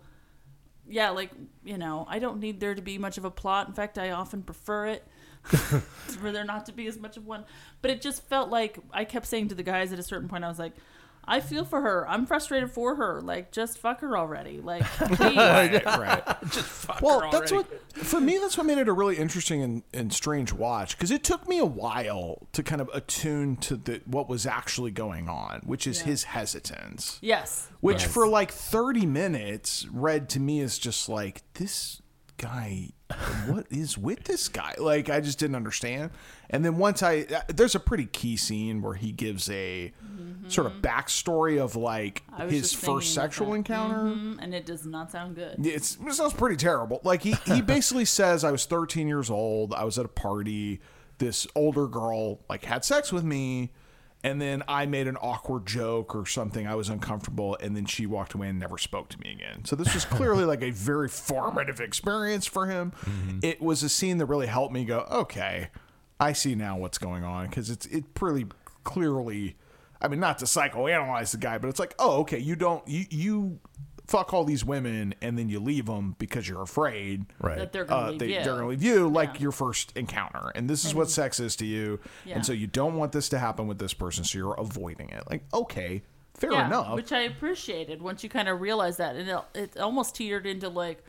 yeah 0.88 1.12
like 1.12 1.30
you 1.64 1.78
know 1.78 2.08
i 2.10 2.18
don't 2.18 2.40
need 2.40 2.60
there 2.60 2.74
to 2.74 2.82
be 2.82 2.98
much 2.98 3.20
of 3.20 3.26
a 3.26 3.30
plot 3.32 3.68
in 3.68 3.76
fact 3.76 4.00
i 4.00 4.10
often 4.10 4.42
prefer 4.42 4.88
it 4.88 5.08
for 5.44 6.32
there 6.32 6.44
not 6.46 6.66
to 6.66 6.72
be 6.72 6.88
as 6.88 6.98
much 6.98 7.18
of 7.18 7.26
one 7.26 7.44
but 7.82 7.92
it 7.92 8.02
just 8.02 8.24
felt 8.24 8.50
like 8.50 8.78
i 8.92 9.04
kept 9.04 9.26
saying 9.26 9.48
to 9.50 9.56
the 9.56 9.64
guys 9.64 9.92
at 9.92 10.00
a 10.00 10.04
certain 10.04 10.28
point 10.30 10.44
i 10.44 10.48
was 10.48 10.60
like 10.60 10.74
I 11.26 11.40
feel 11.40 11.64
for 11.64 11.80
her. 11.80 12.06
I'm 12.10 12.26
frustrated 12.26 12.70
for 12.72 12.96
her. 12.96 13.22
Like, 13.22 13.54
just 13.54 13.78
fuck 13.78 14.02
her 14.02 14.18
already. 14.18 14.60
Like, 14.60 14.84
please. 14.98 15.38
right, 15.38 15.86
right. 15.86 16.22
Just 16.52 16.66
fuck 16.68 17.02
Well, 17.02 17.22
her 17.22 17.32
that's 17.32 17.50
already. 17.50 17.70
what 17.96 18.06
for 18.06 18.20
me. 18.20 18.38
That's 18.40 18.58
what 18.58 18.66
made 18.66 18.78
it 18.78 18.90
a 18.90 18.92
really 18.92 19.16
interesting 19.16 19.62
and, 19.62 19.84
and 19.94 20.12
strange 20.12 20.52
watch 20.52 20.98
because 20.98 21.12
it 21.12 21.24
took 21.24 21.48
me 21.48 21.60
a 21.60 21.66
while 21.66 22.46
to 22.52 22.62
kind 22.62 22.82
of 22.82 22.90
attune 22.94 23.56
to 23.56 23.78
the 23.78 24.02
what 24.06 24.28
was 24.28 24.46
actually 24.46 24.92
going 24.92 25.30
on, 25.30 25.62
which 25.64 25.88
is 25.88 26.02
his 26.02 26.26
hesitance. 26.26 27.20
yes. 27.22 27.70
Which 27.80 28.02
Yes. 28.02 28.12
for 28.14 28.28
like 28.28 28.52
thirty 28.52 29.06
minutes 29.06 29.88
read 29.94 30.28
to 30.32 30.42
me 30.42 30.60
as 30.60 30.78
just 30.78 31.08
like 31.08 31.42
this 31.54 32.02
guy. 32.38 32.90
What 33.48 33.68
is 33.70 33.98
with 33.98 34.24
this 34.24 34.48
guy? 34.48 34.74
Like 34.80 35.10
I 35.10 35.20
just 35.22 35.38
didn't 35.40 35.56
understand. 35.56 36.12
And 36.50 36.66
then 36.66 36.78
once 36.78 37.04
I 37.04 37.26
uh, 37.34 37.42
there's 37.48 37.76
a 37.76 37.80
pretty 37.80 38.06
key 38.08 38.38
scene 38.38 38.82
where 38.82 38.96
he 38.96 39.12
gives 39.12 39.50
a 39.50 39.94
sort 40.48 40.68
of 40.68 40.74
backstory 40.82 41.60
of 41.62 41.76
like 41.76 42.24
Mm-hmm. 42.34 42.50
His 42.50 42.74
first 42.74 43.14
sexual 43.14 43.50
that. 43.52 43.58
encounter. 43.58 43.96
Mhm, 44.16 44.38
and 44.42 44.54
it 44.56 44.66
does 44.66 44.86
not 44.86 45.12
sound 45.12 45.36
good. 45.36 45.64
It's, 45.66 45.98
it 46.04 46.14
sounds 46.14 46.34
pretty 46.34 46.56
terrible. 46.56 47.00
Like 47.04 47.22
he, 47.22 47.34
he 47.46 47.62
basically 47.76 48.06
says, 48.06 48.44
I 48.44 48.52
was 48.52 48.66
13 48.66 49.08
years 49.08 49.30
old. 49.30 49.74
I 49.74 49.84
was 49.84 50.00
at 50.00 50.06
a 50.06 50.10
party. 50.10 50.82
This 51.20 51.46
older 51.56 51.88
girl 51.88 52.40
like 52.50 52.66
had 52.66 52.84
sex 52.84 53.14
with 53.14 53.24
me, 53.24 53.72
and 54.24 54.42
then 54.42 54.64
I 54.68 54.86
made 54.86 55.08
an 55.08 55.18
awkward 55.18 55.66
joke 55.66 56.16
or 56.16 56.26
something. 56.26 56.66
I 56.66 56.76
was 56.76 56.90
uncomfortable, 56.90 57.58
and 57.60 57.76
then 57.76 57.86
she 57.86 58.06
walked 58.06 58.34
away 58.34 58.48
and 58.48 58.58
never 58.58 58.78
spoke 58.78 59.10
to 59.10 59.20
me 59.20 59.34
again. 59.34 59.66
So 59.66 59.76
this 59.76 59.94
was 59.94 60.06
clearly 60.06 60.46
like 60.46 60.62
a 60.64 60.72
very 60.72 61.10
formative 61.10 61.82
experience 61.82 62.46
for 62.46 62.68
him. 62.68 62.94
Mm-hmm. 63.06 63.40
It 63.44 63.62
was 63.62 63.84
a 63.84 63.90
scene 63.90 64.18
that 64.20 64.28
really 64.28 64.48
helped 64.48 64.74
me 64.74 64.86
go, 64.86 65.06
okay, 65.12 65.70
I 66.20 66.32
see 66.32 66.56
now 66.56 66.78
what's 66.78 66.98
going 66.98 67.26
on 67.26 67.48
because 67.48 67.70
it's 67.70 67.86
it 67.88 68.14
pretty 68.14 68.48
clearly. 68.86 69.58
I 70.02 70.08
mean, 70.08 70.20
not 70.20 70.38
to 70.40 70.46
psychoanalyze 70.46 71.32
the 71.32 71.38
guy, 71.38 71.58
but 71.58 71.68
it's 71.68 71.80
like, 71.80 71.94
oh, 72.00 72.22
okay, 72.22 72.40
you 72.40 72.56
don't 72.56 72.88
you 72.88 73.06
you 73.10 73.60
fuck 74.08 74.34
all 74.34 74.44
these 74.44 74.66
women 74.66 75.16
and 75.22 75.38
then 75.38 75.48
you 75.50 75.60
leave 75.60 75.86
them 75.86 76.16
because 76.20 76.48
you're 76.48 76.62
afraid 76.62 77.26
Right. 77.40 77.58
That 77.58 77.72
they're 77.72 77.86
gonna 77.86 78.08
uh, 78.08 78.10
leave 78.12 78.20
they, 78.20 78.38
you. 78.40 78.44
gonna 78.46 78.68
leave 78.68 78.84
you 78.84 79.08
like 79.08 79.40
your 79.40 79.52
first 79.52 79.92
encounter, 79.96 80.52
and 80.56 80.70
this 80.70 80.84
is 80.86 80.94
what 80.94 81.10
sex 81.10 81.40
is 81.40 81.56
to 81.58 81.66
you, 81.66 82.00
Yeah. 82.26 82.36
and 82.36 82.46
so 82.46 82.52
you 82.54 82.68
don't 82.68 82.96
want 82.96 83.12
this 83.14 83.30
to 83.30 83.40
happen 83.40 83.68
with 83.68 83.80
this 83.80 83.94
person, 83.94 84.24
so 84.24 84.38
you're 84.38 84.54
avoiding 84.56 85.10
it. 85.10 85.24
Like, 85.30 85.44
okay, 85.54 86.04
fair 86.34 86.52
yeah, 86.52 86.68
enough. 86.68 86.96
which 86.96 87.12
I 87.12 87.22
appreciated 87.22 88.02
once 88.02 88.24
you 88.24 88.30
kind 88.30 88.50
of 88.50 88.60
realized 88.60 88.98
that, 88.98 89.16
and 89.16 89.30
it, 89.30 89.40
it 89.56 89.78
almost 89.78 90.16
teetered 90.16 90.46
into 90.46 90.68
like, 90.70 91.04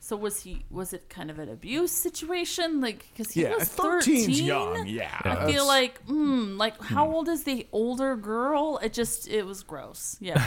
so 0.00 0.16
was 0.16 0.40
he? 0.42 0.64
Was 0.70 0.92
it 0.92 1.08
kind 1.08 1.30
of 1.30 1.38
an 1.38 1.48
abuse 1.48 1.90
situation? 1.90 2.80
Like, 2.80 3.06
because 3.12 3.32
he 3.32 3.42
yeah, 3.42 3.54
was 3.56 3.68
thirteen. 3.68 4.30
young. 4.30 4.86
Yeah, 4.86 5.08
I 5.22 5.28
that's- 5.30 5.50
feel 5.52 5.66
like, 5.66 6.06
mm, 6.06 6.56
like 6.56 6.80
how 6.80 7.10
old 7.10 7.28
is 7.28 7.44
the 7.44 7.66
older 7.72 8.14
girl? 8.16 8.78
It 8.82 8.92
just 8.92 9.28
it 9.28 9.44
was 9.44 9.62
gross. 9.62 10.16
Yeah. 10.20 10.42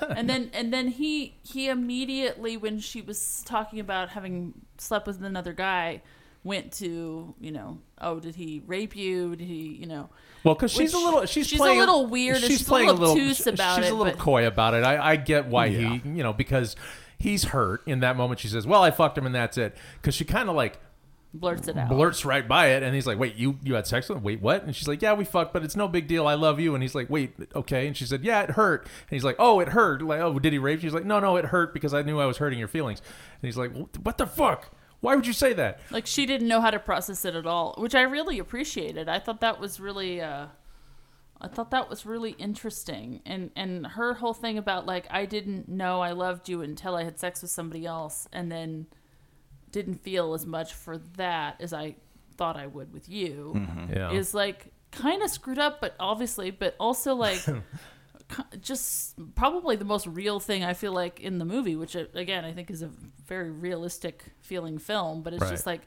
and 0.16 0.28
then 0.28 0.50
and 0.52 0.72
then 0.72 0.88
he 0.88 1.36
he 1.42 1.68
immediately 1.68 2.56
when 2.56 2.80
she 2.80 3.00
was 3.00 3.42
talking 3.46 3.80
about 3.80 4.10
having 4.10 4.54
slept 4.78 5.06
with 5.06 5.22
another 5.22 5.52
guy 5.52 6.02
went 6.42 6.72
to 6.72 7.34
you 7.38 7.52
know 7.52 7.78
oh 8.00 8.18
did 8.18 8.34
he 8.34 8.62
rape 8.66 8.96
you 8.96 9.36
did 9.36 9.46
he 9.46 9.76
you 9.78 9.84
know 9.86 10.08
Well, 10.42 10.54
because 10.54 10.72
she's 10.72 10.94
a 10.94 10.98
little, 10.98 11.26
she's, 11.26 11.46
she's 11.46 11.60
a 11.60 11.64
little 11.64 12.06
weird 12.06 12.36
and 12.36 12.44
She's, 12.46 12.60
she's 12.60 12.66
a 12.66 12.70
playing 12.70 12.86
little 12.88 13.08
little 13.08 13.12
obtuse 13.22 13.46
about 13.46 13.76
she's 13.76 13.88
it, 13.88 13.92
a 13.92 13.94
little 13.94 14.14
but- 14.14 14.18
coy 14.18 14.46
about 14.46 14.72
it. 14.72 14.82
I, 14.82 15.10
I 15.10 15.16
get 15.16 15.46
why 15.48 15.66
Yeah. 15.66 15.98
he, 16.02 16.08
you 16.08 16.22
know, 16.22 16.32
because 16.32 16.76
he's 17.20 17.44
hurt 17.44 17.82
in 17.86 18.00
that 18.00 18.16
moment. 18.16 18.40
She 18.40 18.48
says, 18.48 18.66
"Well, 18.66 18.82
I 18.82 18.90
fucked 18.90 19.16
him, 19.16 19.26
and 19.26 19.34
that's 19.34 19.56
it." 19.56 19.76
Because 20.00 20.14
she 20.16 20.24
kind 20.24 20.48
of 20.48 20.56
like 20.56 20.80
blurts 21.32 21.68
it 21.68 21.76
out 21.76 21.88
blurts 21.88 22.24
right 22.24 22.48
by 22.48 22.68
it, 22.68 22.82
and 22.82 22.94
he's 22.94 23.06
like, 23.06 23.18
"Wait, 23.18 23.36
you 23.36 23.58
you 23.62 23.74
had 23.74 23.86
sex 23.86 24.08
with 24.08 24.18
him? 24.18 24.24
Wait, 24.24 24.40
what?" 24.40 24.64
And 24.64 24.74
she's 24.74 24.88
like, 24.88 25.00
"Yeah, 25.02 25.12
we 25.12 25.24
fucked, 25.24 25.52
but 25.52 25.62
it's 25.62 25.76
no 25.76 25.86
big 25.86 26.08
deal. 26.08 26.26
I 26.26 26.34
love 26.34 26.58
you." 26.58 26.74
And 26.74 26.82
he's 26.82 26.94
like, 26.94 27.08
"Wait, 27.08 27.34
okay." 27.54 27.86
And 27.86 27.96
she 27.96 28.06
said, 28.06 28.24
"Yeah, 28.24 28.42
it 28.42 28.50
hurt." 28.50 28.82
And 28.82 29.10
he's 29.10 29.24
like, 29.24 29.36
"Oh, 29.38 29.60
it 29.60 29.68
hurt. 29.68 30.02
Like, 30.02 30.20
oh, 30.20 30.38
did 30.38 30.52
he 30.52 30.58
rape 30.58 30.82
you?" 30.82 30.88
She's 30.88 30.94
like, 30.94 31.04
"No, 31.04 31.20
no, 31.20 31.36
it 31.36 31.46
hurt 31.46 31.72
because 31.72 31.94
I 31.94 32.02
knew 32.02 32.18
I 32.18 32.26
was 32.26 32.38
hurting 32.38 32.58
your 32.58 32.68
feelings." 32.68 33.00
And 33.00 33.48
he's 33.48 33.58
like, 33.58 33.72
"What 34.02 34.18
the 34.18 34.26
fuck? 34.26 34.70
Why 35.00 35.14
would 35.14 35.26
you 35.26 35.32
say 35.32 35.52
that?" 35.54 35.80
like 35.90 36.06
she 36.06 36.26
didn't 36.26 36.48
know 36.48 36.60
how 36.60 36.70
to 36.70 36.78
process 36.78 37.24
it 37.24 37.34
at 37.34 37.46
all 37.46 37.74
which 37.78 37.94
i 37.94 38.02
really 38.02 38.38
appreciated 38.38 39.08
i 39.08 39.18
thought 39.18 39.40
that 39.40 39.58
was 39.58 39.80
really 39.80 40.20
uh 40.20 40.46
i 41.40 41.48
thought 41.48 41.70
that 41.70 41.88
was 41.88 42.04
really 42.06 42.32
interesting 42.32 43.20
and 43.26 43.50
and 43.56 43.86
her 43.86 44.14
whole 44.14 44.34
thing 44.34 44.58
about 44.58 44.86
like 44.86 45.06
i 45.10 45.24
didn't 45.24 45.68
know 45.68 46.00
i 46.00 46.12
loved 46.12 46.48
you 46.48 46.62
until 46.62 46.94
i 46.94 47.04
had 47.04 47.18
sex 47.18 47.42
with 47.42 47.50
somebody 47.50 47.86
else 47.86 48.28
and 48.32 48.50
then 48.52 48.86
didn't 49.72 50.02
feel 50.02 50.34
as 50.34 50.44
much 50.46 50.74
for 50.74 50.98
that 51.16 51.60
as 51.60 51.72
i 51.72 51.94
thought 52.36 52.56
i 52.56 52.66
would 52.66 52.92
with 52.92 53.08
you 53.08 53.66
Yeah. 53.90 54.12
is 54.12 54.34
like 54.34 54.72
kind 54.92 55.22
of 55.22 55.30
screwed 55.30 55.58
up 55.58 55.80
but 55.80 55.94
obviously 56.00 56.50
but 56.50 56.74
also 56.80 57.14
like 57.14 57.40
just 58.60 59.14
probably 59.34 59.76
the 59.76 59.84
most 59.84 60.06
real 60.06 60.38
thing 60.40 60.64
I 60.64 60.72
feel 60.74 60.92
like 60.92 61.18
in 61.20 61.38
the 61.38 61.44
movie, 61.44 61.74
which 61.74 61.96
uh, 61.96 62.04
again 62.14 62.44
I 62.44 62.52
think 62.52 62.70
is 62.70 62.80
a 62.82 62.90
very 63.26 63.50
realistic 63.50 64.24
feeling 64.40 64.78
film. 64.78 65.22
But 65.22 65.32
it's 65.34 65.42
Right. 65.42 65.50
just 65.50 65.66
like, 65.66 65.82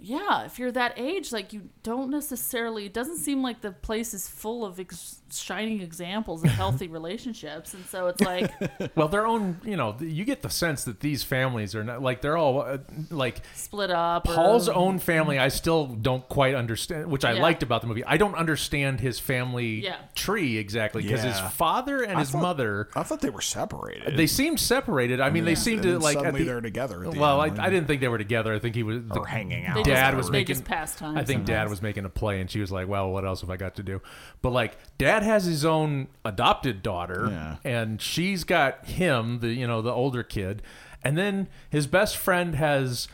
yeah, 0.00 0.44
if 0.44 0.58
you're 0.58 0.72
that 0.72 0.98
age, 0.98 1.32
like 1.32 1.52
you 1.52 1.70
don't 1.82 2.10
necessarily. 2.10 2.86
It 2.86 2.94
doesn't 2.94 3.18
seem 3.18 3.42
like 3.42 3.60
the 3.60 3.72
place 3.72 4.12
is 4.12 4.28
full 4.28 4.64
of 4.64 4.78
ex- 4.80 5.20
shining 5.40 5.80
examples 5.80 6.44
of 6.44 6.50
healthy 6.50 6.88
relationships, 6.98 7.74
and 7.74 7.84
so 7.86 8.06
it's 8.08 8.20
like, 8.20 8.50
Well, 8.96 9.08
their 9.08 9.26
own, 9.26 9.60
you 9.64 9.76
know, 9.76 9.96
you 10.00 10.24
get 10.24 10.42
the 10.42 10.50
sense 10.50 10.84
that 10.84 11.00
these 11.00 11.22
families 11.22 11.74
are 11.74 11.84
not 11.84 12.02
like 12.02 12.20
they're 12.20 12.36
all 12.36 12.60
uh, 12.62 12.78
like 13.10 13.42
split 13.54 13.90
up. 13.90 14.28
or- 14.28 14.34
Paul's 14.34 14.68
own 14.68 14.98
family. 14.98 15.38
I 15.38 15.48
still 15.48 15.86
don't 15.86 16.28
quite 16.28 16.54
understand, 16.54 17.10
which 17.10 17.24
I 17.24 17.32
Yeah. 17.32 17.42
liked 17.42 17.62
about 17.62 17.80
the 17.80 17.86
movie. 17.86 18.04
I 18.04 18.16
don't 18.16 18.34
understand 18.34 19.00
his 19.00 19.18
family 19.18 19.84
Yeah. 19.84 19.96
tree 20.14 20.58
exactly 20.58 21.02
because 21.02 21.22
his 21.22 21.38
father 21.40 22.02
and 22.02 22.16
I 22.16 22.20
his 22.20 22.30
thought- 22.30 22.42
mother. 22.42 22.88
I 22.94 23.02
thought 23.02 23.20
they 23.20 23.30
were 23.30 23.40
separated. 23.40 24.16
They 24.16 24.26
seemed 24.26 24.60
separated. 24.60 25.20
I 25.20 25.30
mean, 25.30 25.44
they 25.44 25.54
seemed 25.54 25.78
And 25.80 25.82
to 25.84 25.92
then 25.92 26.00
like 26.00 26.16
at 26.16 26.22
suddenly 26.24 26.40
the, 26.40 26.46
they're 26.46 26.60
together 26.60 27.04
at 27.04 27.12
the 27.12 27.18
well, 27.18 27.42
end, 27.42 27.58
I, 27.60 27.66
I 27.66 27.70
didn't 27.70 27.86
think 27.86 28.00
they 28.00 28.08
were 28.08 28.18
together. 28.18 28.52
I 28.54 28.58
think 28.58 28.74
he 28.74 28.82
was 28.82 29.00
or 29.10 29.26
hanging 29.26 29.66
out. 29.66 29.84
Dad 29.84 30.10
just- 30.10 30.16
was 30.16 30.30
making 30.30 30.54
just 30.56 30.64
pass 30.64 30.94
time 30.96 31.16
I 31.18 31.24
think 31.24 31.44
Dad 31.44 31.68
was 31.68 31.82
making 31.82 32.04
a 32.04 32.08
play, 32.08 32.40
and 32.40 32.50
she 32.50 32.60
was 32.60 32.70
like, 32.70 32.88
"Well, 32.88 33.10
what 33.10 33.24
else 33.24 33.40
have 33.40 33.50
I 33.50 33.56
got 33.56 33.74
to 33.76 33.82
do?" 33.82 34.00
But 34.42 34.50
like, 34.50 34.76
Dad 34.98 35.22
has 35.24 35.44
his 35.44 35.64
own 35.64 36.08
adopted 36.24 36.82
daughter, 36.82 37.26
Yeah. 37.30 37.56
and 37.64 38.00
she's 38.00 38.44
got 38.44 38.86
him, 38.86 39.40
the 39.40 39.48
you 39.48 39.66
know 39.66 39.82
the 39.82 39.92
older 39.92 40.22
kid, 40.22 40.62
and 41.02 41.18
then 41.18 41.48
his 41.70 41.86
best 41.86 42.16
friend 42.16 42.54
has 42.54 43.08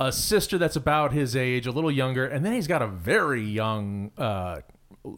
a 0.00 0.10
sister 0.12 0.58
that's 0.58 0.76
about 0.76 1.12
his 1.12 1.34
age, 1.36 1.66
a 1.66 1.70
little 1.70 1.90
younger, 1.90 2.26
and 2.26 2.44
then 2.44 2.52
he's 2.52 2.66
got 2.66 2.82
a 2.82 2.86
very 2.88 3.42
young, 3.42 4.10
uh, 4.18 4.60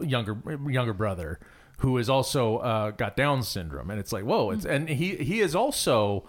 younger 0.00 0.36
younger 0.68 0.92
brother 0.92 1.40
who 1.78 1.98
is 1.98 2.08
also 2.08 2.58
uh, 2.58 2.90
got 2.92 3.16
Down 3.16 3.42
syndrome, 3.42 3.90
and 3.90 3.98
it's 3.98 4.12
like, 4.12 4.24
whoa, 4.24 4.50
it's 4.50 4.64
and 4.64 4.88
he 4.88 5.16
he 5.16 5.40
is 5.40 5.54
also. 5.54 6.26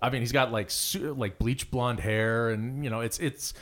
I 0.00 0.10
mean, 0.10 0.20
he's 0.20 0.32
got 0.32 0.52
like 0.52 0.70
su- 0.70 1.14
like 1.14 1.38
bleach 1.38 1.70
blonde 1.70 2.00
hair, 2.00 2.50
and 2.50 2.84
you 2.84 2.90
know, 2.90 3.00
it's 3.00 3.18
it's 3.18 3.54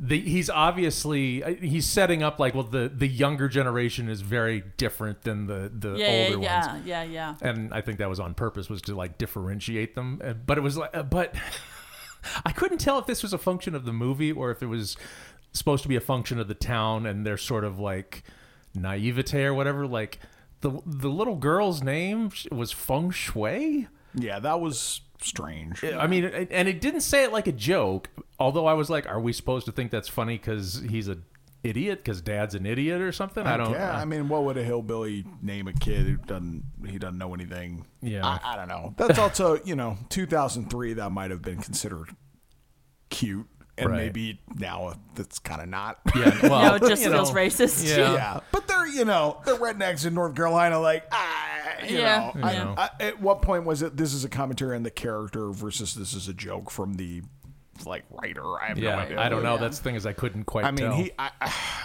the 0.00 0.20
he's 0.20 0.48
obviously 0.48 1.42
uh, 1.42 1.54
he's 1.54 1.86
setting 1.86 2.22
up 2.22 2.38
like 2.38 2.54
well 2.54 2.64
the 2.64 2.88
the 2.94 3.08
younger 3.08 3.48
generation 3.48 4.08
is 4.08 4.20
very 4.20 4.62
different 4.76 5.22
than 5.22 5.46
the 5.46 5.70
the 5.74 5.96
yeah, 5.96 6.06
yeah, 6.10 6.26
older 6.28 6.42
yeah, 6.42 6.72
ones, 6.72 6.86
yeah, 6.86 7.02
yeah. 7.02 7.34
and 7.42 7.74
I 7.74 7.80
think 7.80 7.98
that 7.98 8.08
was 8.08 8.20
on 8.20 8.34
purpose 8.34 8.68
was 8.68 8.80
to 8.82 8.94
like 8.94 9.18
differentiate 9.18 9.94
them. 9.94 10.20
Uh, 10.24 10.34
But 10.34 10.58
it 10.58 10.60
was 10.60 10.76
like, 10.76 10.96
uh, 10.96 11.02
but 11.02 11.34
I 12.46 12.52
couldn't 12.52 12.78
tell 12.78 12.98
if 12.98 13.06
this 13.06 13.22
was 13.22 13.32
a 13.32 13.38
function 13.38 13.74
of 13.74 13.84
the 13.84 13.92
movie 13.92 14.30
or 14.30 14.50
if 14.50 14.62
it 14.62 14.66
was 14.66 14.96
supposed 15.52 15.82
to 15.82 15.88
be 15.88 15.96
a 15.96 16.00
function 16.00 16.38
of 16.38 16.46
the 16.46 16.54
town 16.54 17.04
and 17.04 17.26
their 17.26 17.36
sort 17.36 17.64
of 17.64 17.78
like 17.80 18.22
naivete 18.74 19.44
or 19.44 19.54
whatever. 19.54 19.86
Like 19.86 20.20
the 20.60 20.80
the 20.86 21.08
little 21.08 21.36
girl's 21.36 21.82
name 21.82 22.30
was 22.52 22.70
Feng 22.70 23.10
Shui. 23.10 23.88
Yeah, 24.14 24.38
that 24.38 24.60
was 24.60 25.00
strange. 25.20 25.84
I 25.84 26.06
mean, 26.06 26.24
and 26.24 26.68
it 26.68 26.80
didn't 26.80 27.02
say 27.02 27.24
it 27.24 27.32
like 27.32 27.46
a 27.46 27.52
joke. 27.52 28.10
Although 28.38 28.66
I 28.66 28.74
was 28.74 28.88
like, 28.88 29.08
are 29.08 29.20
we 29.20 29.32
supposed 29.32 29.66
to 29.66 29.72
think 29.72 29.90
that's 29.90 30.08
funny 30.08 30.38
because 30.38 30.82
he's 30.88 31.08
a 31.08 31.18
idiot 31.64 31.98
because 31.98 32.20
dad's 32.20 32.54
an 32.54 32.66
idiot 32.66 33.00
or 33.00 33.12
something? 33.12 33.46
I 33.46 33.56
don't. 33.56 33.72
Yeah, 33.72 33.96
I 33.96 34.04
mean, 34.04 34.28
what 34.28 34.44
would 34.44 34.56
a 34.56 34.64
hillbilly 34.64 35.24
name 35.42 35.68
a 35.68 35.72
kid 35.72 36.06
who 36.06 36.16
doesn't 36.16 36.64
he 36.86 36.98
doesn't 36.98 37.18
know 37.18 37.34
anything? 37.34 37.86
Yeah. 38.00 38.26
I, 38.26 38.40
I 38.44 38.56
don't 38.56 38.68
know. 38.68 38.94
That's 38.96 39.18
also 39.18 39.60
you 39.64 39.74
know 39.74 39.98
2003. 40.08 40.94
That 40.94 41.10
might 41.10 41.30
have 41.30 41.42
been 41.42 41.60
considered 41.60 42.08
cute, 43.10 43.46
and 43.78 43.90
Right. 43.90 43.96
maybe 44.04 44.40
now 44.56 44.94
that's 45.14 45.38
kind 45.38 45.60
of 45.62 45.68
not. 45.68 45.98
yeah. 46.16 46.38
Well, 46.42 46.62
No, 46.70 46.74
it 46.76 46.88
just 46.88 47.02
feels 47.04 47.30
know, 47.30 47.36
racist. 47.36 47.88
Yeah. 47.88 48.12
yeah, 48.14 48.40
but 48.52 48.66
they're 48.68 48.86
you 48.86 49.04
know 49.04 49.40
they're 49.44 49.54
rednecks 49.56 50.06
in 50.06 50.14
North 50.14 50.34
Carolina. 50.34 50.78
Like, 50.80 51.04
ah, 51.12 51.64
you 51.86 51.98
Yeah, 51.98 52.32
know, 52.34 52.74
I- 52.76 52.90
I- 53.00 53.04
at 53.04 53.20
what 53.20 53.42
point 53.42 53.64
was 53.64 53.82
it? 53.82 53.96
This 53.96 54.12
is 54.14 54.24
a 54.24 54.28
commentary 54.28 54.76
on 54.76 54.82
the 54.82 54.90
character 54.90 55.50
versus 55.50 55.94
this 55.94 56.14
is 56.14 56.28
a 56.28 56.34
joke 56.34 56.70
from 56.70 56.94
the 56.94 57.22
like 57.86 58.04
writer. 58.10 58.44
I 58.60 58.68
have 58.68 58.78
Yeah, 58.78 58.96
no 58.96 59.02
idea. 59.02 59.20
I 59.20 59.28
don't 59.28 59.42
know. 59.42 59.56
That's 59.58 59.78
the 59.78 59.84
thing 59.84 59.94
is 59.94 60.06
I 60.06 60.12
couldn't 60.12 60.44
quite. 60.44 60.64
I 60.64 60.70
mean, 60.70 60.86
tell. 60.86 60.94
he, 60.94 61.10
I, 61.18 61.30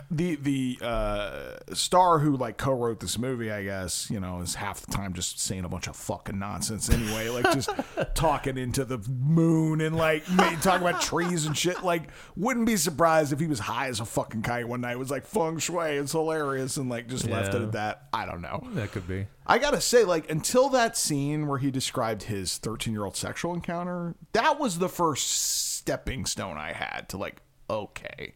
the 0.12 0.36
the 0.36 0.80
uh, 0.82 1.58
star 1.74 2.20
who 2.20 2.36
like 2.38 2.58
co-wrote 2.58 3.00
this 3.00 3.18
movie, 3.18 3.52
I 3.52 3.64
guess, 3.64 4.10
you 4.10 4.20
know, 4.20 4.42
is 4.42 4.56
half 4.56 4.82
the 4.82 4.92
time 4.92 5.14
just 5.14 5.40
saying 5.40 5.66
a 5.66 5.70
bunch 5.70 5.88
of 5.88 5.96
fucking 5.96 6.38
nonsense 6.40 6.90
anyway, 6.90 7.30
like 7.30 7.46
just 7.54 7.70
talking 8.16 8.58
into 8.58 8.86
the 8.86 8.98
moon 9.10 9.82
and 9.82 9.96
like 9.96 10.26
talking 10.62 10.88
about 10.88 11.02
trees 11.02 11.46
and 11.46 11.58
shit. 11.58 11.84
Like, 11.84 12.10
wouldn't 12.36 12.66
be 12.66 12.78
surprised 12.78 13.34
if 13.34 13.40
he 13.40 13.48
was 13.48 13.60
high 13.60 13.88
as 13.88 14.00
a 14.00 14.06
fucking 14.06 14.42
kite 14.42 14.68
one 14.68 14.82
night. 14.82 14.94
It 14.94 15.00
was 15.00 15.12
like 15.12 15.26
feng 15.26 15.58
shui, 15.60 15.98
it's 15.98 16.12
hilarious, 16.12 16.78
and 16.78 16.90
like 16.90 17.08
just 17.08 17.28
left 17.28 17.54
it 17.54 17.62
at 17.62 17.72
that. 17.74 18.08
I 18.14 18.26
don't 18.26 18.42
know. 18.42 18.62
that 18.74 18.92
could 18.92 19.08
be. 19.08 19.28
I 19.46 19.58
gotta 19.58 19.82
say, 19.82 20.04
like, 20.04 20.30
until 20.32 20.70
that 20.70 20.98
scene 20.98 21.48
where 21.48 21.58
he 21.58 21.70
described 21.70 22.24
his 22.24 22.58
13 22.58 22.94
year 22.94 23.04
old 23.04 23.18
sexual 23.18 23.54
encounter, 23.54 24.16
that 24.34 24.60
was 24.60 24.80
the 24.80 24.90
first 24.90 25.30
stepping 25.30 26.26
stone 26.26 26.58
I 26.58 26.72
had 26.74 27.10
to, 27.10 27.18
like, 27.18 27.42
okay, 27.70 28.36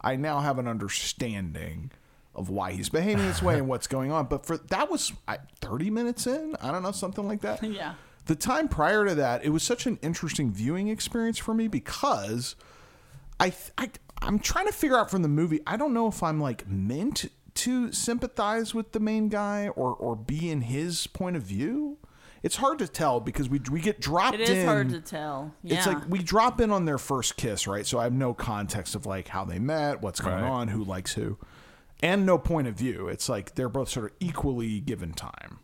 I 0.00 0.16
now 0.16 0.40
have 0.40 0.58
an 0.58 0.68
understanding 0.68 1.90
of 2.34 2.50
why 2.50 2.72
he's 2.72 2.88
behaving 2.88 3.26
this 3.26 3.42
way 3.42 3.58
and 3.58 3.68
what's 3.68 3.86
going 3.86 4.12
on. 4.12 4.26
But 4.26 4.46
for 4.46 4.56
that 4.56 4.90
was 4.90 5.12
I, 5.26 5.38
30 5.60 5.90
minutes 5.90 6.26
in, 6.26 6.54
I 6.60 6.70
don't 6.70 6.82
know, 6.82 6.92
something 6.92 7.26
like 7.26 7.40
that. 7.40 7.62
Yeah. 7.66 7.94
The 8.26 8.34
time 8.34 8.66
prior 8.66 9.06
to 9.06 9.14
that, 9.14 9.44
it 9.44 9.50
was 9.50 9.62
such 9.62 9.86
an 9.86 10.00
interesting 10.02 10.50
viewing 10.50 10.88
experience 10.88 11.38
for 11.38 11.54
me 11.54 11.68
because 11.68 12.56
I, 13.38 13.52
I 13.78 13.90
I'm 14.20 14.40
trying 14.40 14.66
to 14.66 14.72
figure 14.72 14.98
out 14.98 15.10
from 15.10 15.22
the 15.22 15.28
movie. 15.28 15.60
I 15.64 15.76
don't 15.76 15.94
know 15.94 16.08
if 16.08 16.22
I'm 16.24 16.40
like 16.40 16.66
meant 16.68 17.26
to 17.56 17.92
sympathize 17.92 18.74
with 18.74 18.92
the 18.92 19.00
main 19.00 19.28
guy 19.28 19.68
or 19.68 19.94
or 19.94 20.14
be 20.16 20.50
in 20.50 20.62
his 20.62 21.06
point 21.06 21.36
of 21.36 21.42
view. 21.42 21.98
It's 22.42 22.56
hard 22.56 22.78
to 22.78 22.86
tell 22.86 23.18
because 23.18 23.48
we 23.48 23.60
we 23.70 23.80
get 23.80 24.00
dropped 24.00 24.34
It 24.36 24.42
is 24.42 24.50
in. 24.50 24.66
hard 24.66 24.90
to 24.90 25.00
tell. 25.00 25.52
Yeah. 25.62 25.76
It's 25.78 25.86
like 25.86 26.08
we 26.08 26.20
drop 26.20 26.60
in 26.60 26.70
on 26.70 26.84
their 26.84 26.98
first 26.98 27.36
kiss, 27.36 27.66
right? 27.66 27.84
So 27.86 27.98
I 27.98 28.04
have 28.04 28.12
no 28.12 28.34
context 28.34 28.94
of 28.94 29.04
like 29.06 29.28
how 29.28 29.44
they 29.44 29.58
met, 29.58 30.02
what's 30.02 30.20
going 30.20 30.36
Right. 30.42 30.48
on, 30.48 30.68
who 30.68 30.84
likes 30.84 31.14
who, 31.14 31.38
and 32.02 32.24
no 32.24 32.38
point 32.38 32.68
of 32.68 32.74
view. 32.74 33.08
It's 33.08 33.28
like 33.28 33.54
they're 33.56 33.68
both 33.68 33.88
sort 33.88 34.06
of 34.06 34.16
equally 34.20 34.78
given 34.80 35.12
time. 35.12 35.58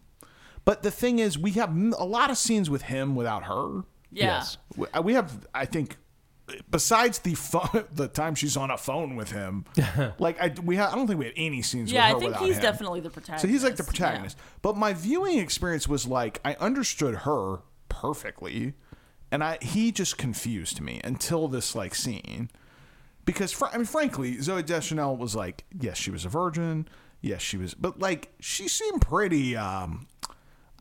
But 0.65 0.83
the 0.83 0.91
thing 0.91 1.19
is, 1.19 1.39
we 1.39 1.53
have 1.53 1.77
a 1.99 2.05
lot 2.05 2.31
of 2.31 2.39
scenes 2.39 2.71
with 2.71 2.83
him 2.83 3.15
without 3.15 3.45
her. 3.45 3.83
Yeah. 4.11 4.45
Yes. 4.45 4.59
We 5.03 5.15
have, 5.15 5.47
I 5.55 5.65
think, 5.67 5.97
besides 6.71 7.21
the 7.21 7.35
phone, 7.35 7.85
the 7.93 8.09
time 8.09 8.35
she's 8.35 8.57
on 8.57 8.71
a 8.71 8.77
phone 8.79 9.17
with 9.17 9.31
him, 9.33 9.65
like 10.19 10.41
I 10.41 10.53
we 10.63 10.77
have, 10.77 10.93
I 10.93 10.97
don't 10.97 11.07
think 11.07 11.19
we 11.19 11.27
had 11.27 11.35
any 11.37 11.63
scenes. 11.63 11.91
yeah, 11.93 12.13
with 12.13 12.23
her 12.25 12.29
I 12.29 12.33
think 12.39 12.47
he's 12.47 12.57
him. 12.57 12.63
definitely 12.63 13.01
the 13.01 13.11
protagonist. 13.11 13.43
So 13.43 13.49
he's 13.49 13.65
like 13.65 13.77
the 13.77 13.83
Yeah. 13.85 13.89
protagonist. 13.89 14.39
But 14.63 14.77
my 14.77 14.93
viewing 14.93 15.39
experience 15.39 15.89
was 15.89 16.07
like 16.07 16.41
I 16.45 16.55
understood 16.55 17.15
her 17.19 17.59
perfectly, 17.89 18.75
and 19.31 19.43
I 19.45 19.59
he 19.63 19.93
just 19.93 20.19
confused 20.19 20.81
me 20.81 21.01
until 21.05 21.49
this 21.49 21.75
like 21.75 21.95
scene. 21.95 22.51
Because 23.25 23.53
fr- 23.53 23.67
I 23.73 23.77
mean, 23.77 23.87
frankly, 23.87 24.37
Zooey 24.39 24.67
Deschanel 24.67 25.17
was 25.17 25.37
like, 25.37 25.65
yes, 25.79 25.97
she 25.97 26.11
was 26.11 26.25
a 26.25 26.29
virgin. 26.29 26.89
Yes, 27.21 27.41
she 27.41 27.57
was, 27.57 27.73
but 27.75 28.01
like 28.01 28.33
she 28.41 28.67
seemed 28.67 29.01
pretty. 29.01 29.57
um 29.57 30.09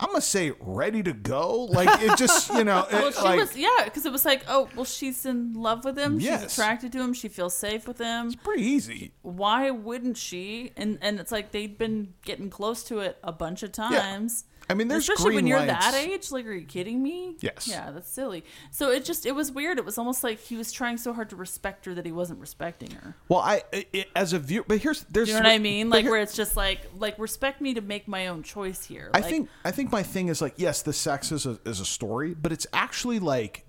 I'm 0.01 0.07
gonna 0.07 0.21
say 0.21 0.51
ready 0.59 1.03
to 1.03 1.13
go. 1.13 1.65
Like 1.65 2.01
it 2.01 2.17
just, 2.17 2.49
you 2.53 2.63
know, 2.63 2.87
Well, 2.91 3.11
she 3.11 3.21
like, 3.21 3.39
was, 3.39 3.55
yeah, 3.55 3.83
because 3.85 4.05
it 4.05 4.11
was 4.11 4.25
like, 4.25 4.43
oh, 4.47 4.67
well, 4.75 4.83
she's 4.83 5.25
in 5.27 5.53
love 5.53 5.85
with 5.85 5.97
him. 5.97 6.19
Yes. 6.19 6.41
She's 6.41 6.53
attracted 6.53 6.91
to 6.93 6.99
him. 6.99 7.13
She 7.13 7.27
feels 7.27 7.53
safe 7.53 7.87
with 7.87 7.99
him. 7.99 8.27
It's 8.27 8.35
pretty 8.35 8.63
easy. 8.63 9.13
Why 9.21 9.69
wouldn't 9.69 10.17
she? 10.17 10.71
And 10.75 10.97
and 11.01 11.19
it's 11.19 11.31
like 11.31 11.51
they'd 11.51 11.77
been 11.77 12.15
getting 12.25 12.49
close 12.49 12.83
to 12.85 12.99
it 12.99 13.19
a 13.23 13.31
bunch 13.31 13.61
of 13.61 13.71
times. 13.71 14.45
I 14.71 14.73
mean, 14.73 14.87
there's 14.87 15.07
especially 15.09 15.35
when 15.35 15.45
you're 15.47 15.59
lights. 15.59 15.71
that 15.91 15.93
age. 15.93 16.31
Like, 16.31 16.45
are 16.47 16.53
you 16.53 16.65
kidding 16.65 17.03
me? 17.03 17.35
Yes. 17.41 17.67
Yeah, 17.67 17.91
that's 17.91 18.09
silly. 18.09 18.43
So 18.71 18.89
it 18.91 19.05
just 19.05 19.25
it 19.25 19.33
was 19.33 19.51
weird. 19.51 19.77
It 19.77 19.85
was 19.85 19.97
almost 19.97 20.23
like 20.23 20.39
he 20.39 20.55
was 20.55 20.71
trying 20.71 20.97
so 20.97 21.13
hard 21.13 21.29
to 21.31 21.35
respect 21.35 21.85
her 21.85 21.93
that 21.93 22.05
he 22.05 22.11
wasn't 22.11 22.39
respecting 22.39 22.91
her. 22.91 23.15
Well, 23.29 23.39
I 23.41 23.63
it, 23.71 24.09
as 24.15 24.33
a 24.33 24.39
viewer, 24.39 24.63
but 24.67 24.79
here's 24.79 25.03
there's 25.05 25.27
Do 25.27 25.33
you 25.33 25.39
know 25.39 25.47
what 25.47 25.53
I 25.53 25.59
mean? 25.59 25.89
Like 25.89 26.03
here- 26.03 26.11
where 26.11 26.21
it's 26.21 26.35
just 26.35 26.55
like 26.55 26.81
like 26.97 27.19
respect 27.19 27.61
me 27.61 27.73
to 27.75 27.81
make 27.81 28.07
my 28.07 28.27
own 28.27 28.43
choice 28.43 28.85
here. 28.85 29.11
I 29.13 29.21
think 29.21 29.49
I 29.65 29.71
think 29.71 29.91
my 29.91 30.03
thing 30.03 30.29
is 30.29 30.41
like 30.41 30.53
yes, 30.57 30.81
the 30.81 30.93
sex 30.93 31.31
is 31.31 31.45
a 31.45 31.59
is 31.65 31.79
a 31.79 31.85
story, 31.85 32.33
but 32.33 32.51
it's 32.51 32.67
actually 32.73 33.19
like 33.19 33.65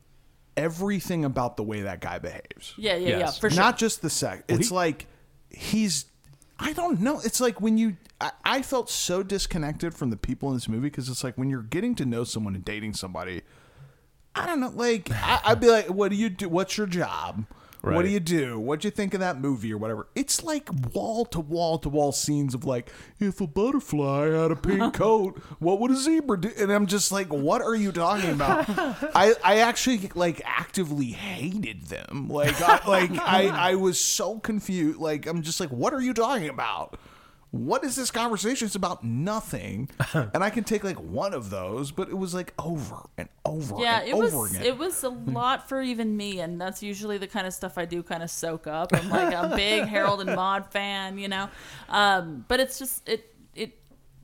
everything 0.56 1.24
about 1.24 1.56
the 1.56 1.62
way 1.62 1.82
that 1.82 2.00
guy 2.00 2.18
behaves. 2.18 2.74
Yeah, 2.76 2.96
yeah, 2.96 3.18
yeah, 3.18 3.30
for 3.30 3.50
sure. 3.50 3.56
Not 3.62 3.78
just 3.78 4.02
the 4.02 4.10
sex. 4.10 4.42
It's 4.48 4.68
he- 4.68 4.74
like 4.74 5.06
he's 5.50 6.06
I 6.62 6.72
don't 6.72 7.00
know. 7.00 7.20
It's 7.24 7.40
like 7.40 7.60
when 7.60 7.76
you 7.76 7.96
I, 8.20 8.30
I 8.44 8.62
felt 8.62 8.88
so 8.88 9.22
disconnected 9.24 9.94
from 9.94 10.10
the 10.10 10.16
people 10.16 10.48
in 10.50 10.54
this 10.54 10.68
movie 10.68 10.88
because 10.88 11.08
it's 11.08 11.24
like 11.24 11.36
when 11.36 11.50
you're 11.50 11.62
getting 11.62 11.94
to 11.96 12.06
know 12.06 12.22
someone 12.24 12.54
and 12.54 12.64
dating 12.64 12.94
somebody. 12.94 13.42
I 14.34 14.46
don't 14.46 14.60
know. 14.60 14.70
Like 14.70 15.10
I, 15.10 15.40
I'd 15.44 15.60
be 15.60 15.68
like, 15.68 15.88
"What 15.88 16.10
do 16.10 16.16
you 16.16 16.30
do? 16.30 16.48
What's 16.48 16.78
your 16.78 16.86
job? 16.86 17.46
What 17.82 18.02
do 18.02 18.08
you 18.08 18.20
do? 18.20 18.60
What'd 18.60 18.84
you 18.84 18.90
think 18.92 19.12
of 19.12 19.20
that 19.20 19.40
movie 19.40 19.72
or 19.72 19.78
whatever?" 19.78 20.06
It's 20.14 20.44
like 20.44 20.68
wall 20.94 21.24
to 21.26 21.40
wall 21.40 21.78
to 21.78 21.88
wall 21.88 22.12
scenes 22.12 22.54
of 22.54 22.64
like, 22.64 22.90
if 23.18 23.40
a 23.40 23.46
butterfly 23.46 24.30
had 24.30 24.52
a 24.52 24.56
pink 24.56 24.94
coat, 25.04 25.38
what 25.58 25.80
would 25.80 25.90
a 25.90 25.96
zebra 25.96 26.40
do? 26.40 26.50
And 26.56 26.70
I'm 26.70 26.86
just 26.86 27.10
like, 27.10 27.28
"What 27.28 27.60
are 27.60 27.74
you 27.74 27.90
talking 27.90 28.30
about?" 28.30 28.66
I 29.16 29.34
I 29.42 29.58
actually 29.58 30.10
like 30.14 30.40
actively 30.44 31.06
hated 31.06 31.86
them. 31.86 32.28
Like 32.28 32.60
I, 32.60 32.80
like 32.88 33.10
I 33.18 33.48
I 33.48 33.74
was 33.74 33.98
so 33.98 34.38
confused. 34.38 34.98
Like 34.98 35.26
I'm 35.26 35.42
just 35.42 35.58
like, 35.58 35.70
"What 35.70 35.92
are 35.92 36.00
you 36.00 36.14
talking 36.14 36.48
about?" 36.48 36.98
What 37.52 37.84
is 37.84 37.96
this 37.96 38.10
conversation? 38.10 38.64
It's 38.64 38.74
about 38.74 39.04
nothing, 39.04 39.90
and 40.14 40.42
I 40.42 40.48
can 40.48 40.64
take 40.64 40.84
like 40.84 40.96
one 40.96 41.34
of 41.34 41.50
those, 41.50 41.90
but 41.92 42.08
it 42.08 42.16
was 42.16 42.32
like 42.32 42.54
over 42.58 42.96
and 43.18 43.28
over 43.44 43.76
yeah, 43.78 44.00
and 44.00 44.08
it 44.08 44.14
over 44.14 44.38
was 44.38 44.52
again. 44.52 44.66
it 44.66 44.78
was 44.78 45.04
a 45.04 45.10
lot 45.10 45.68
for 45.68 45.82
even 45.82 46.16
me, 46.16 46.40
and 46.40 46.58
that's 46.58 46.82
usually 46.82 47.18
the 47.18 47.26
kind 47.26 47.46
of 47.46 47.52
stuff 47.52 47.76
I 47.76 47.84
do 47.84 48.02
kind 48.02 48.22
of 48.22 48.30
soak 48.30 48.66
up. 48.66 48.94
I'm 48.94 49.10
like 49.10 49.34
a 49.34 49.54
big 49.54 49.84
Harold 49.84 50.22
and 50.22 50.34
Maude 50.34 50.72
fan, 50.72 51.18
you 51.18 51.28
know. 51.28 51.50
Um, 51.90 52.46
but 52.48 52.58
it's 52.58 52.78
just 52.78 53.06
it 53.06 53.34
it 53.54 53.78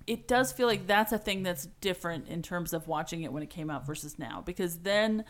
it 0.07 0.27
does 0.27 0.51
feel 0.51 0.67
like 0.67 0.87
that's 0.87 1.13
a 1.13 1.19
thing 1.19 1.43
that's 1.43 1.67
different 1.83 2.29
in 2.29 2.41
terms 2.41 2.73
of 2.73 2.89
watching 2.89 3.25
it 3.25 3.33
when 3.33 3.43
it 3.43 3.51
came 3.51 3.69
out 3.69 3.87
versus 3.87 4.19
now, 4.19 4.43
because 4.47 4.79
then 4.79 5.27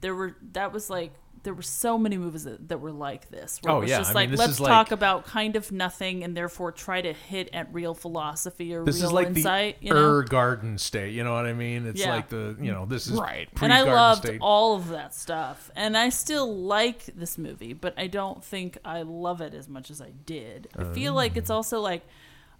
there 0.00 0.14
were 0.14 0.36
that 0.52 0.72
was 0.72 0.88
like 0.88 1.12
there 1.44 1.54
were 1.54 1.62
so 1.62 1.98
many 1.98 2.16
movies 2.16 2.44
that, 2.44 2.68
that 2.68 2.78
were 2.80 2.92
like 2.92 3.28
this. 3.30 3.58
Where 3.62 3.72
Oh, 3.74 3.78
it 3.78 3.80
was 3.82 3.90
yeah. 3.90 3.98
just 3.98 4.10
I 4.10 4.14
like 4.14 4.30
mean, 4.30 4.38
let's 4.38 4.52
is 4.52 4.60
like- 4.60 4.70
talk 4.70 4.90
about 4.92 5.24
kind 5.26 5.56
of 5.56 5.72
nothing 5.72 6.22
and 6.22 6.36
therefore 6.36 6.70
try 6.72 7.00
to 7.00 7.12
hit 7.12 7.50
at 7.52 7.72
real 7.74 7.94
philosophy 7.94 8.74
or 8.74 8.84
This 8.84 8.96
real 8.98 9.06
is 9.06 9.12
like 9.12 9.26
insight. 9.28 9.80
the 9.80 9.86
you 9.86 9.92
know? 9.94 10.00
Ur 10.00 10.22
Garden 10.22 10.78
State. 10.78 11.14
You 11.14 11.24
know 11.24 11.32
what 11.32 11.46
I 11.46 11.52
mean? 11.52 11.86
It's 11.86 12.00
Yeah. 12.00 12.14
like 12.14 12.28
the 12.28 12.56
you 12.60 12.70
know 12.70 12.86
this 12.86 13.06
is 13.08 13.18
Right. 13.18 13.48
and 13.60 13.72
I 13.72 13.82
loved 13.82 14.24
State. 14.24 14.38
all 14.40 14.76
of 14.76 14.88
that 14.90 15.14
stuff. 15.14 15.70
And 15.74 15.96
I 15.96 16.10
still 16.10 16.54
like 16.56 17.06
this 17.16 17.36
movie, 17.38 17.72
but 17.72 17.94
I 17.98 18.06
don't 18.06 18.44
think 18.44 18.78
I 18.84 19.02
love 19.02 19.40
it 19.40 19.52
as 19.54 19.68
much 19.68 19.90
as 19.90 20.00
I 20.00 20.10
did. 20.24 20.68
I 20.78 20.84
feel 20.84 21.12
like 21.14 21.36
it's 21.36 21.50
uh. 21.50 21.56
also 21.56 21.80
like, 21.80 22.06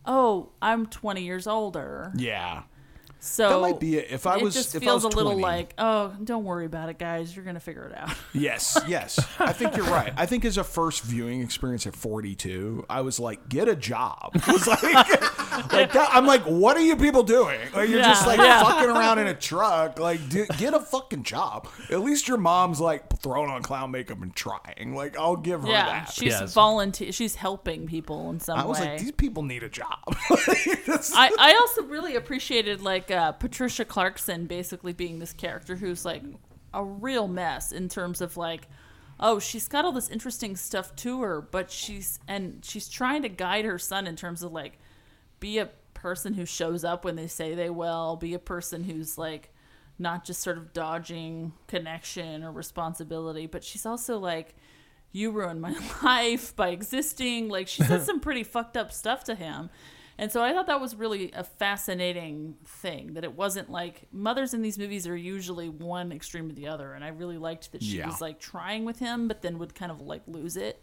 oh, 0.05 0.51
I'm 0.61 0.87
20 0.87 1.23
years 1.23 1.47
older, 1.47 2.13
yeah. 2.17 2.63
So 3.25 3.49
That 3.49 3.61
might 3.61 3.79
be 3.81 3.99
it. 3.99 4.09
If 4.11 4.27
I 4.27 4.37
it 4.39 4.43
was- 4.43 4.53
just 4.53 4.75
if 4.75 4.83
I 4.83 4.87
feels 4.87 5.05
was 5.05 5.15
a 5.15 5.17
little 5.17 5.33
20. 5.33 5.43
like, 5.43 5.75
oh, 5.79 6.13
don't 6.25 6.43
worry 6.43 6.67
about 6.67 6.89
it, 6.89 6.99
guys. 6.99 7.35
You're 7.37 7.45
gonna 7.45 7.61
figure 7.61 7.85
it 7.87 7.97
out. 7.97 8.11
Yes, 8.35 8.77
yes. 8.89 9.21
I 9.39 9.53
think 9.53 9.77
you're 9.77 9.87
right. 9.87 10.13
I 10.17 10.27
think 10.27 10.45
as 10.45 10.57
a 10.57 10.65
first 10.65 11.03
viewing 11.05 11.41
experience 11.43 11.87
at 11.87 11.95
42, 11.95 12.87
I 12.91 13.03
was 13.03 13.21
like, 13.21 13.49
get 13.49 13.69
a 13.69 13.77
job. 13.77 14.31
It 14.35 14.47
was 14.49 14.67
like, 14.67 14.83
like 15.73 15.93
that. 15.93 16.09
I'm 16.13 16.27
like, 16.27 16.43
what 16.43 16.77
are 16.77 16.81
you 16.83 16.97
people 16.97 17.23
doing? 17.23 17.61
Like 17.75 17.89
you're 17.91 18.01
just 18.01 18.27
like 18.27 18.39
yeah. 18.39 18.63
fucking 18.65 18.91
around 18.91 19.19
in 19.21 19.27
a 19.29 19.35
truck. 19.35 19.99
Like, 20.01 20.27
do, 20.29 20.47
get 20.59 20.75
a 20.75 20.81
fucking 20.81 21.23
job. 21.23 21.69
At 21.91 22.01
least 22.01 22.27
your 22.27 22.39
mom's 22.39 22.81
like 22.81 23.19
throwing 23.21 23.51
on 23.51 23.63
clown 23.63 23.91
makeup 23.93 24.21
and 24.23 24.35
trying. 24.35 24.95
Like, 24.97 25.17
I'll 25.19 25.37
give 25.37 25.63
her 25.63 25.69
yeah, 25.69 25.85
that. 25.87 26.11
she's 26.13 26.33
Yes. 26.33 26.55
volunteer. 26.55 27.13
She's 27.13 27.35
helping 27.37 27.87
people 27.87 28.31
in 28.31 28.41
some 28.41 28.57
way. 28.59 28.65
I 28.65 28.67
was 28.67 28.81
way. 28.81 28.87
like, 28.93 29.01
these 29.01 29.13
people 29.13 29.43
need 29.45 29.63
a 29.63 29.69
job. 29.69 29.99
I, 30.09 31.31
I 31.39 31.59
also 31.61 31.83
really 31.85 32.17
appreciated 32.17 32.81
like 32.81 33.11
uh, 33.13 33.33
Patricia 33.33 33.85
Clarkson 33.85 34.47
basically 34.47 34.93
being 34.93 35.19
this 35.19 35.33
character 35.33 35.77
who's 35.77 36.05
like 36.05 36.23
a 36.75 36.85
real 36.85 37.29
mess 37.29 37.73
in 37.73 37.89
terms 37.89 38.21
of 38.21 38.37
like 38.37 38.69
oh 39.21 39.39
she's 39.39 39.69
got 39.69 39.85
all 39.85 39.93
this 39.93 40.09
interesting 40.09 40.57
stuff 40.57 40.97
to 40.97 41.21
her 41.23 41.41
but 41.41 41.71
she's 41.71 42.19
and 42.27 42.65
she's 42.65 42.89
trying 42.89 43.23
to 43.23 43.29
guide 43.29 43.65
her 43.65 43.79
son 43.79 44.07
in 44.07 44.17
terms 44.17 44.43
of 44.43 44.53
like 44.53 44.79
be 45.39 45.59
a 45.59 45.69
person 45.95 46.35
who 46.35 46.47
shows 46.47 46.83
up 46.83 47.05
when 47.05 47.15
they 47.15 47.27
say 47.27 47.55
they 47.55 47.71
will 47.71 48.17
be 48.17 48.35
a 48.35 48.39
person 48.39 48.85
who's 48.85 49.19
like 49.19 49.53
not 49.99 50.25
just 50.25 50.41
sort 50.41 50.57
of 50.57 50.73
dodging 50.73 51.53
connection 51.69 52.43
or 52.43 52.51
responsibility 52.51 53.47
but 53.47 53.63
she's 53.63 53.85
also 53.85 54.19
like 54.19 54.55
you 55.13 55.31
ruined 55.31 55.61
my 55.61 55.75
life 56.03 56.57
by 56.57 56.69
existing. 56.69 57.49
Like 57.49 57.69
she 57.69 57.83
said 57.83 58.03
some 58.05 58.21
pretty 58.21 58.43
fucked 58.43 58.77
up 58.77 58.93
stuff 58.93 59.25
to 59.25 59.35
him 59.35 59.71
and 60.23 60.31
so 60.33 60.43
i 60.43 60.53
thought 60.53 60.67
that 60.69 60.81
was 60.81 60.95
really 60.95 61.31
a 61.33 61.45
fascinating 61.45 62.55
thing 62.65 63.15
that 63.15 63.25
it 63.25 63.35
wasn't 63.35 63.69
like 63.71 64.03
mothers 64.13 64.55
in 64.55 64.63
these 64.63 64.79
movies 64.79 65.07
are 65.07 65.17
usually 65.17 65.69
one 65.69 66.13
extreme 66.13 66.49
or 66.49 66.53
the 66.53 66.69
other 66.69 66.95
and 66.95 67.05
i 67.05 67.09
really 67.09 67.39
liked 67.39 67.73
that 67.73 67.83
she 67.83 67.99
Yeah. 67.99 68.07
was 68.07 68.21
like 68.21 68.39
trying 68.39 68.85
with 68.85 68.99
him 68.99 69.29
but 69.29 69.43
then 69.43 69.59
would 69.59 69.75
kind 69.75 69.91
of 69.93 70.01
like 70.01 70.23
lose 70.27 70.57
it 70.57 70.83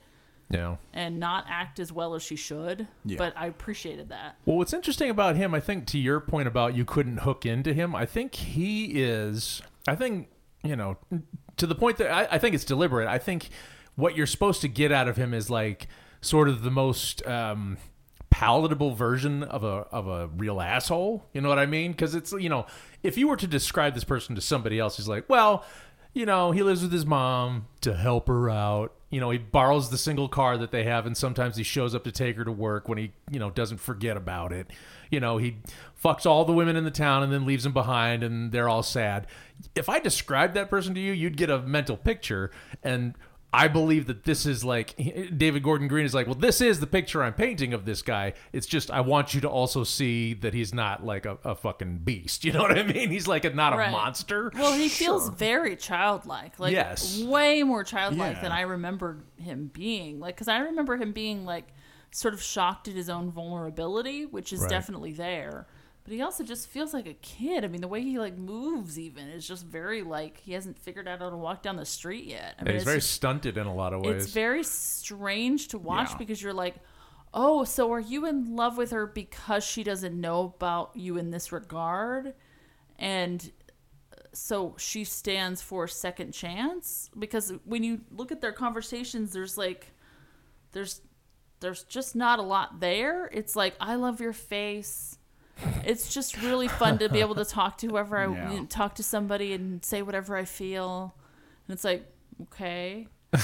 yeah. 0.51 0.75
and 0.93 1.19
not 1.19 1.45
act 1.47 1.79
as 1.79 1.91
well 1.91 2.15
as 2.15 2.21
she 2.23 2.35
should 2.35 2.87
Yeah. 3.05 3.17
but 3.17 3.33
i 3.37 3.45
appreciated 3.47 4.09
that 4.09 4.35
Well, 4.45 4.57
what's 4.57 4.73
interesting 4.73 5.09
about 5.09 5.35
him, 5.35 5.53
I 5.53 5.59
think, 5.59 5.85
to 5.87 5.97
your 5.97 6.19
point 6.19 6.47
about 6.47 6.75
you 6.75 6.85
couldn't 6.85 7.19
hook 7.19 7.45
into 7.45 7.73
him, 7.73 7.95
I 7.95 8.05
think 8.05 8.35
he 8.35 9.01
is. 9.01 9.61
I 9.87 9.95
think 9.95 10.29
you 10.63 10.75
know, 10.75 10.97
to 11.55 11.65
the 11.65 11.75
point 11.75 11.97
that 11.97 12.11
I, 12.11 12.35
I 12.35 12.37
think 12.37 12.53
it's 12.53 12.65
deliberate. 12.65 13.07
I 13.07 13.17
think 13.17 13.49
what 13.95 14.17
you're 14.17 14.27
supposed 14.27 14.59
to 14.61 14.67
get 14.67 14.91
out 14.91 15.07
of 15.07 15.15
him 15.15 15.33
is 15.33 15.49
like 15.49 15.87
sort 16.21 16.49
of 16.49 16.63
the 16.63 16.71
most 16.71 17.25
um, 17.25 17.77
palatable 18.29 18.95
version 18.95 19.43
of 19.43 19.63
a 19.63 19.85
of 19.91 20.07
a 20.07 20.27
real 20.27 20.61
asshole. 20.61 21.25
You 21.33 21.41
know 21.41 21.49
what 21.49 21.59
I 21.59 21.65
mean? 21.65 21.91
Because 21.91 22.15
it's 22.15 22.31
you 22.31 22.49
know, 22.49 22.65
if 23.03 23.17
you 23.17 23.27
were 23.27 23.37
to 23.37 23.47
describe 23.47 23.93
this 23.93 24.03
person 24.03 24.35
to 24.35 24.41
somebody 24.41 24.79
else, 24.79 24.97
he's 24.97 25.07
like, 25.07 25.29
well. 25.29 25.65
you 26.13 26.25
know, 26.25 26.51
he 26.51 26.63
lives 26.63 26.81
with 26.81 26.91
his 26.91 27.05
mom 27.05 27.67
to 27.81 27.95
help 27.95 28.27
her 28.27 28.49
out. 28.49 28.93
You 29.11 29.19
know, 29.19 29.29
he 29.29 29.37
borrows 29.37 29.91
the 29.91 29.97
single 29.97 30.27
car 30.27 30.57
that 30.57 30.71
they 30.71 30.83
have, 30.83 31.05
and 31.05 31.15
sometimes 31.15 31.55
he 31.55 31.63
shows 31.63 31.93
up 31.93 32.03
to 32.03 32.11
take 32.11 32.35
her 32.35 32.43
to 32.43 32.51
work 32.51 32.89
when 32.89 32.97
he, 32.97 33.11
you 33.29 33.39
know, 33.39 33.51
doesn't 33.51 33.77
forget 33.77 34.17
about 34.17 34.51
it. 34.51 34.67
You 35.11 35.19
know, 35.19 35.37
he 35.37 35.57
fucks 36.03 36.25
all 36.25 36.45
the 36.45 36.53
women 36.53 36.75
in 36.75 36.83
the 36.83 36.91
town 36.91 37.21
and 37.23 37.31
then 37.31 37.45
leaves 37.45 37.63
them 37.63 37.73
behind, 37.73 38.23
and 38.23 38.51
they're 38.51 38.67
all 38.67 38.83
sad. 38.83 39.27
If 39.75 39.87
I 39.87 39.99
described 39.99 40.55
that 40.55 40.69
person 40.69 40.95
to 40.95 40.99
you, 40.99 41.13
you'd 41.13 41.37
get 41.37 41.51
a 41.51 41.59
mental 41.61 41.95
picture. 41.95 42.51
And 42.83 43.13
I 43.51 43.67
believe 43.67 44.05
that 44.07 44.25
this 44.25 44.45
is 44.45 44.63
like 44.63 44.95
David 45.35 45.63
Gordon 45.63 45.87
Green 45.87 46.05
is 46.05 46.13
like, 46.13 46.27
well, 46.27 46.35
this 46.35 46.61
is 46.61 46.79
the 46.79 46.85
picture 46.85 47.23
I'm 47.23 47.33
painting 47.33 47.73
of 47.73 47.83
this 47.83 48.03
guy. 48.03 48.33
It's 48.53 48.67
just 48.67 48.91
I 48.91 49.01
want 49.01 49.33
you 49.33 49.41
to 49.41 49.49
also 49.49 49.83
see 49.83 50.35
that 50.35 50.53
he's 50.53 50.71
not 50.71 51.03
like 51.03 51.25
a, 51.25 51.39
a 51.43 51.55
fucking 51.55 51.99
beast. 52.03 52.43
You 52.49 52.53
know 52.53 52.61
what 52.61 52.77
I 52.77 52.83
mean? 52.83 53.09
He's 53.09 53.27
like 53.27 53.45
a, 53.45 53.49
not 53.49 53.75
Right. 53.75 53.87
a 53.89 53.91
monster. 53.91 54.51
Well, 54.53 54.73
he 54.73 54.87
feels 54.87 55.29
very 55.29 55.75
childlike, 55.75 56.59
like 56.59 56.73
Yes. 56.73 57.21
way 57.23 57.63
more 57.63 57.83
childlike 57.83 58.35
Yeah. 58.37 58.41
than 58.43 58.51
I 58.51 58.61
remember 58.61 59.17
him 59.37 59.71
being. 59.73 60.19
Like, 60.19 60.35
because 60.35 60.47
I 60.47 60.59
remember 60.59 60.95
him 60.97 61.11
being 61.11 61.43
like 61.45 61.67
sort 62.11 62.33
of 62.35 62.41
shocked 62.43 62.87
at 62.87 62.93
his 62.95 63.09
own 63.09 63.31
vulnerability, 63.31 64.25
which 64.27 64.53
is 64.53 64.61
Right. 64.61 64.69
definitely 64.69 65.13
there. 65.13 65.65
But 66.09 66.15
he 66.15 66.23
also 66.23 66.43
just 66.43 66.67
feels 66.69 66.91
like 66.91 67.05
a 67.05 67.13
kid. 67.13 67.63
I 67.63 67.67
mean, 67.67 67.81
the 67.81 67.87
way 67.87 68.01
he 68.01 68.17
like 68.17 68.35
moves, 68.35 68.97
even 68.97 69.27
is 69.27 69.47
just 69.47 69.63
very 69.63 70.01
like 70.01 70.37
he 70.37 70.53
hasn't 70.53 70.79
figured 70.79 71.07
out 71.07 71.19
how 71.19 71.29
to 71.29 71.37
walk 71.37 71.61
down 71.61 71.75
the 71.75 71.85
street 71.85 72.25
yet. 72.25 72.55
I 72.59 72.63
mean, 72.63 72.73
he's 72.73 72.83
very 72.83 72.97
just- 72.97 73.11
stunted 73.11 73.59
in 73.59 73.67
a 73.67 73.75
lot 73.75 73.93
of 73.93 74.01
ways. 74.01 74.23
it's 74.23 74.33
very 74.33 74.63
strange 74.63 75.67
to 75.67 75.77
watch 75.77 76.09
Yeah. 76.09 76.17
because 76.17 76.41
you're 76.41 76.51
like, 76.51 76.77
oh, 77.31 77.63
so 77.63 77.93
are 77.93 77.99
you 77.99 78.25
in 78.25 78.55
love 78.55 78.75
with 78.75 78.89
her 78.89 79.05
because 79.05 79.63
she 79.63 79.83
doesn't 79.83 80.19
know 80.19 80.51
about 80.55 80.95
you 80.95 81.19
in 81.19 81.29
this 81.29 81.51
regard? 81.51 82.33
And 82.97 83.51
uh, 84.11 84.21
so 84.33 84.73
she 84.79 85.03
stands 85.03 85.61
for 85.61 85.87
second 85.87 86.31
chance? 86.31 87.11
Because 87.19 87.53
when 87.65 87.83
you 87.83 88.01
look 88.09 88.31
at 88.31 88.41
their 88.41 88.51
conversations, 88.51 89.31
there's 89.31 89.59
like, 89.59 89.91
there's, 90.71 91.01
there's 91.59 91.83
just 91.83 92.15
not 92.15 92.39
a 92.39 92.41
lot 92.41 92.79
there. 92.79 93.27
It's 93.31 93.55
like, 93.55 93.75
I 93.79 93.93
love 93.93 94.19
your 94.19 94.33
face. 94.33 95.17
It's 95.85 96.13
just 96.13 96.41
really 96.41 96.67
fun 96.67 96.97
to 96.99 97.09
be 97.09 97.19
able 97.21 97.35
to 97.35 97.45
talk 97.45 97.77
to 97.79 97.87
whoever 97.87 98.17
I 98.17 98.27
Yeah. 98.33 98.65
talk 98.69 98.95
to 98.95 99.03
somebody 99.03 99.53
and 99.53 99.83
say 99.83 100.01
whatever 100.01 100.35
I 100.37 100.45
feel. 100.45 101.15
And 101.67 101.73
it's 101.73 101.83
like, 101.83 102.05
okay. 102.43 103.07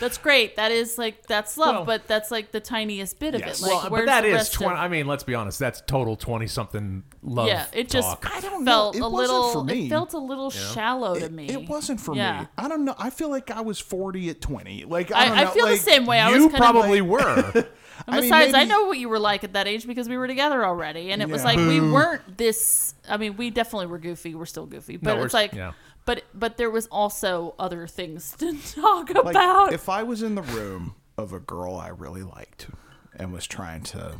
that's 0.00 0.18
great. 0.18 0.56
That 0.56 0.70
is 0.70 0.98
like 0.98 1.26
that's 1.26 1.56
love, 1.56 1.74
Well- 1.76 1.84
but 1.86 2.06
that's 2.06 2.30
like 2.30 2.52
the 2.52 2.60
tiniest 2.60 3.18
bit 3.18 3.34
of 3.34 3.40
Yes. 3.40 3.60
it. 3.60 3.62
Like, 3.62 3.70
well, 3.72 3.82
but 3.84 3.92
where's 3.92 4.06
that 4.06 4.20
the 4.22 4.28
is 4.28 4.34
rest 4.34 4.52
twenty. 4.52 4.74
of- 4.74 4.80
I 4.82 4.88
mean, 4.88 5.06
let's 5.06 5.24
be 5.24 5.34
honest. 5.34 5.58
That's 5.58 5.80
total 5.86 6.14
twenty 6.14 6.46
something 6.46 7.02
love. 7.22 7.48
yeah, 7.48 7.64
it 7.72 7.88
just 7.88 8.06
talk. 8.06 8.30
I 8.30 8.40
don't 8.40 8.66
felt 8.66 8.94
know. 8.94 8.98
It 8.98 9.08
a 9.08 9.10
wasn't 9.10 9.14
little. 9.38 9.52
for 9.52 9.64
me. 9.64 9.86
It 9.86 9.88
felt 9.88 10.12
a 10.12 10.18
little 10.18 10.50
shallow 10.50 11.18
to 11.18 11.30
me. 11.30 11.48
It 11.48 11.68
wasn't 11.70 12.00
for 12.02 12.14
Yeah. 12.14 12.42
me. 12.42 12.46
I 12.58 12.68
don't 12.68 12.84
know. 12.84 12.94
I 12.98 13.08
feel 13.08 13.30
like 13.30 13.50
I 13.50 13.62
was 13.62 13.80
40 13.80 14.28
at 14.28 14.42
20. 14.42 14.84
Like 14.84 15.10
I- 15.10 15.20
I, 15.22 15.24
don't 15.28 15.38
I 15.38 15.44
know, 15.44 15.50
feel 15.52 15.66
the 15.68 15.76
same 15.78 16.04
way. 16.04 16.20
I 16.20 16.30
you 16.34 16.48
was 16.48 16.54
probably 16.54 17.00
like- 17.00 17.10
were. 17.10 17.68
And 18.06 18.16
I 18.16 18.20
mean, 18.20 18.30
besides, 18.30 18.54
I 18.54 18.64
know 18.64 18.84
what 18.84 18.98
you 18.98 19.08
were 19.08 19.18
like 19.18 19.44
at 19.44 19.52
that 19.52 19.68
age 19.68 19.86
because 19.86 20.08
we 20.08 20.16
were 20.16 20.26
together 20.26 20.64
already, 20.64 21.10
and 21.12 21.22
it 21.22 21.28
was 21.28 21.42
Yeah. 21.42 21.48
like 21.48 21.58
we 21.58 21.80
weren't 21.80 22.36
this. 22.38 22.94
I 23.08 23.16
mean, 23.16 23.36
we 23.36 23.50
definitely 23.50 23.86
were 23.86 23.98
goofy. 23.98 24.34
We're 24.34 24.46
still 24.46 24.66
goofy, 24.66 24.96
but 24.96 25.18
we're 25.18 25.26
it's 25.26 25.34
like, 25.34 25.52
yeah. 25.52 25.72
but 26.04 26.24
but 26.34 26.56
there 26.56 26.70
was 26.70 26.86
also 26.86 27.54
other 27.58 27.86
things 27.86 28.34
to 28.38 28.56
talk 28.74 29.10
like, 29.10 29.34
about. 29.34 29.72
if 29.72 29.88
I 29.88 30.02
was 30.02 30.22
in 30.22 30.34
the 30.34 30.42
room 30.42 30.94
of 31.18 31.32
a 31.32 31.38
girl 31.40 31.76
I 31.76 31.88
really 31.88 32.22
liked 32.22 32.68
and 33.16 33.32
was 33.32 33.46
trying 33.46 33.82
to, 33.84 34.18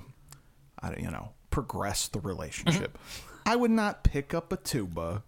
I 0.80 0.88
don't, 0.90 1.00
you 1.00 1.10
know, 1.10 1.30
progress 1.50 2.08
the 2.08 2.20
relationship, 2.20 2.96
mm-hmm. 2.98 3.48
I 3.48 3.56
would 3.56 3.70
not 3.70 4.04
pick 4.04 4.34
up 4.34 4.52
a 4.52 4.56
tuba 4.56 5.22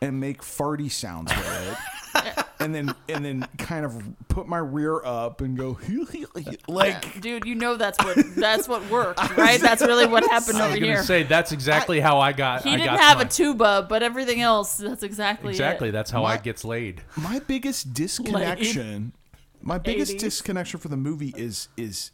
and 0.00 0.18
make 0.20 0.42
farty 0.42 0.90
sounds 0.90 1.32
with 1.34 1.78
it. 2.16 2.38
And 2.64 2.74
then, 2.74 2.94
and 3.08 3.24
then, 3.24 3.46
kind 3.58 3.84
of 3.84 4.02
put 4.28 4.46
my 4.46 4.58
rear 4.58 5.02
up 5.04 5.40
and 5.40 5.56
go 5.56 5.78
like, 6.68 7.20
Dude, 7.20 7.44
you 7.44 7.54
know 7.54 7.76
that's 7.76 8.02
what 8.04 8.16
that's 8.36 8.68
what 8.68 8.88
worked, 8.90 9.18
right? 9.36 9.60
That's 9.62 9.82
really 9.82 10.06
what 10.06 10.24
happened 10.28 10.58
I 10.58 10.62
over 10.62 10.70
was 10.72 10.80
gonna 10.80 10.92
here. 10.92 11.02
say 11.02 11.22
that's 11.22 11.52
exactly 11.52 12.00
how 12.00 12.18
I 12.20 12.32
got. 12.32 12.62
he 12.62 12.70
I 12.70 12.76
didn't 12.76 12.94
got 12.94 13.00
have 13.00 13.16
my- 13.18 13.24
a 13.24 13.28
tuba, 13.28 13.86
but 13.88 14.02
everything 14.02 14.40
else, 14.40 14.76
that's 14.76 15.02
exactly 15.02 15.50
Exactly. 15.50 15.88
It. 15.90 15.92
That's 15.92 16.10
how 16.10 16.22
My- 16.22 16.34
I 16.34 16.36
gets 16.38 16.64
laid. 16.64 17.02
my 17.16 17.38
biggest 17.40 17.92
disconnection 17.94 19.12
my 19.60 19.78
biggest 19.78 20.14
80s. 20.16 20.18
disconnection 20.20 20.80
for 20.80 20.88
the 20.88 20.96
movie 20.96 21.32
is 21.36 21.68
is 21.76 22.10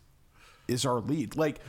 is 0.66 0.84
our 0.84 1.01
lead 1.01 1.34
like 1.36 1.61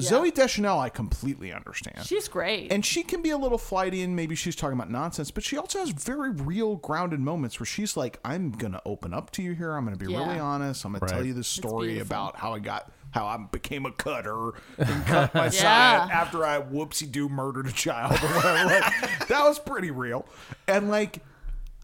zooey 0.00 0.32
deschanel 0.34 0.78
i 0.80 0.88
completely 0.88 1.52
understand 1.52 2.04
She's 2.06 2.28
great. 2.28 2.72
and 2.72 2.84
she 2.84 3.02
can 3.02 3.22
be 3.22 3.30
a 3.30 3.36
little 3.38 3.58
flighty 3.58 4.02
and 4.02 4.14
maybe 4.16 4.34
she's 4.34 4.56
talking 4.56 4.74
about 4.78 4.90
nonsense 4.90 5.30
but 5.30 5.44
she 5.44 5.56
also 5.56 5.78
has 5.80 5.90
very 5.90 6.30
real 6.30 6.76
grounded 6.76 7.20
moments 7.20 7.58
where 7.60 7.66
she's 7.66 7.96
like 7.96 8.18
i'm 8.24 8.50
gonna 8.52 8.80
open 8.86 9.12
up 9.14 9.30
to 9.32 9.42
you 9.42 9.52
here 9.54 9.72
i'm 9.74 9.84
gonna 9.84 9.96
be 9.96 10.10
Yeah. 10.12 10.26
really 10.26 10.38
honest 10.38 10.84
i'm 10.84 10.92
gonna 10.92 11.06
tell 11.10 11.24
you 11.24 11.34
this 11.34 11.48
story 11.48 11.98
about 12.00 12.36
how 12.36 12.54
i 12.54 12.58
got 12.58 12.90
how 13.10 13.24
I 13.24 13.38
became 13.38 13.86
a 13.86 13.90
cutter 13.92 14.50
and 14.76 15.06
cut 15.06 15.34
my 15.34 15.44
Yeah. 15.44 15.48
side 15.50 16.10
after 16.10 16.44
I 16.44 16.60
whoopsie 16.60 17.10
do 17.10 17.26
murdered 17.30 17.66
a 17.66 17.72
child 17.72 18.12
or 18.22 18.28
whatever. 18.36 18.66
Like, 18.66 18.84
that 19.28 19.44
was 19.44 19.58
pretty 19.58 19.90
real. 19.90 20.26
And 20.68 20.90
like, 20.90 21.20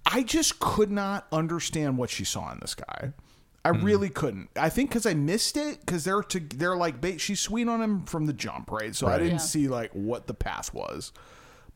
I 0.04 0.22
just 0.22 0.60
could 0.60 0.90
not 0.90 1.26
understand 1.32 1.96
what 1.96 2.10
she 2.10 2.24
saw 2.24 2.52
in 2.52 2.58
this 2.60 2.74
guy. 2.74 3.14
I 3.64 3.70
hmm. 3.70 3.84
really 3.84 4.08
couldn't. 4.10 4.50
I 4.56 4.68
think 4.68 4.90
because 4.90 5.06
I 5.06 5.14
missed 5.14 5.56
it 5.56 5.80
because 5.80 6.04
they're 6.04 6.22
to 6.22 6.40
they're 6.40 6.76
like 6.76 7.00
ba- 7.00 7.18
she's 7.18 7.40
sweet 7.40 7.68
on 7.68 7.80
him 7.80 8.04
from 8.04 8.26
the 8.26 8.32
jump, 8.32 8.70
right? 8.70 8.94
So 8.94 9.06
I 9.06 9.18
didn't 9.18 9.34
Yeah. 9.34 9.38
see 9.38 9.68
like 9.68 9.90
what 9.92 10.26
the 10.26 10.34
path 10.34 10.74
was, 10.74 11.12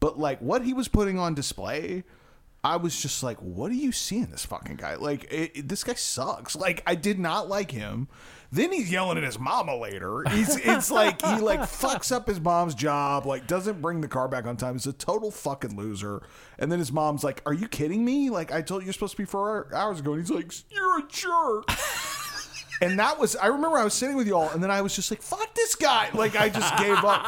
but 0.01 0.18
like 0.18 0.41
what 0.41 0.62
he 0.64 0.74
was 0.74 0.89
putting 0.89 1.18
on 1.18 1.34
display. 1.34 2.05
I 2.64 2.76
was 2.76 3.01
just 3.01 3.22
like, 3.22 3.39
what 3.39 3.70
are 3.70 3.74
you 3.74 3.93
seeing 3.93 4.26
this 4.26 4.45
fucking 4.45 4.76
guy? 4.76 4.97
Like, 4.97 5.32
it, 5.32 5.53
it- 5.55 5.68
this 5.68 5.84
guy 5.84 5.95
sucks. 5.95 6.57
Like, 6.57 6.82
I 6.89 6.97
did 6.97 7.16
not 7.18 7.49
like 7.49 7.70
him. 7.70 8.09
Then 8.51 8.72
he's 8.72 8.90
yelling 8.90 9.18
at 9.18 9.24
his 9.24 9.38
mama 9.38 9.76
later. 9.76 10.24
He's, 10.30 10.57
it's 10.57 10.90
like 10.90 11.20
he 11.20 11.36
like 11.36 11.61
fucks 11.61 12.11
up 12.11 12.26
his 12.26 12.40
mom's 12.40 12.74
job. 12.74 13.26
Like, 13.26 13.46
doesn't 13.46 13.82
bring 13.82 14.01
the 14.01 14.09
car 14.09 14.26
back 14.26 14.46
on 14.46 14.57
time. 14.57 14.74
He's 14.74 14.86
a 14.86 14.92
total 14.92 15.30
fucking 15.30 15.76
loser. 15.76 16.22
And 16.59 16.72
then 16.72 16.78
his 16.78 16.90
mom's 16.90 17.22
like, 17.22 17.42
"Are 17.44 17.53
you 17.53 17.68
kidding 17.68 18.05
me? 18.05 18.30
Like, 18.30 18.51
I 18.51 18.62
told 18.62 18.82
you 18.82 18.86
you're 18.86 18.94
supposed 18.94 19.12
to 19.12 19.18
be 19.18 19.26
four 19.26 19.68
hours 19.74 20.01
ago." 20.01 20.14
And 20.14 20.22
he's 20.22 20.30
like, 20.30 20.51
"You're 20.70 21.01
a 21.01 21.09
jerk." 21.09 21.70
And 22.80 22.99
that 23.01 23.18
was, 23.18 23.34
I 23.34 23.49
remember 23.49 23.76
I 23.76 23.82
was 23.84 23.94
sitting 23.94 24.16
with 24.16 24.28
y'all, 24.28 24.51
and 24.51 24.62
then 24.62 24.70
I 24.70 24.82
was 24.82 24.94
just 24.94 25.11
like, 25.11 25.20
fuck 25.20 25.53
this 25.55 25.74
guy. 25.74 26.11
Like, 26.14 26.36
I 26.36 26.49
just 26.49 26.76
gave 26.78 26.96
up. 26.99 27.22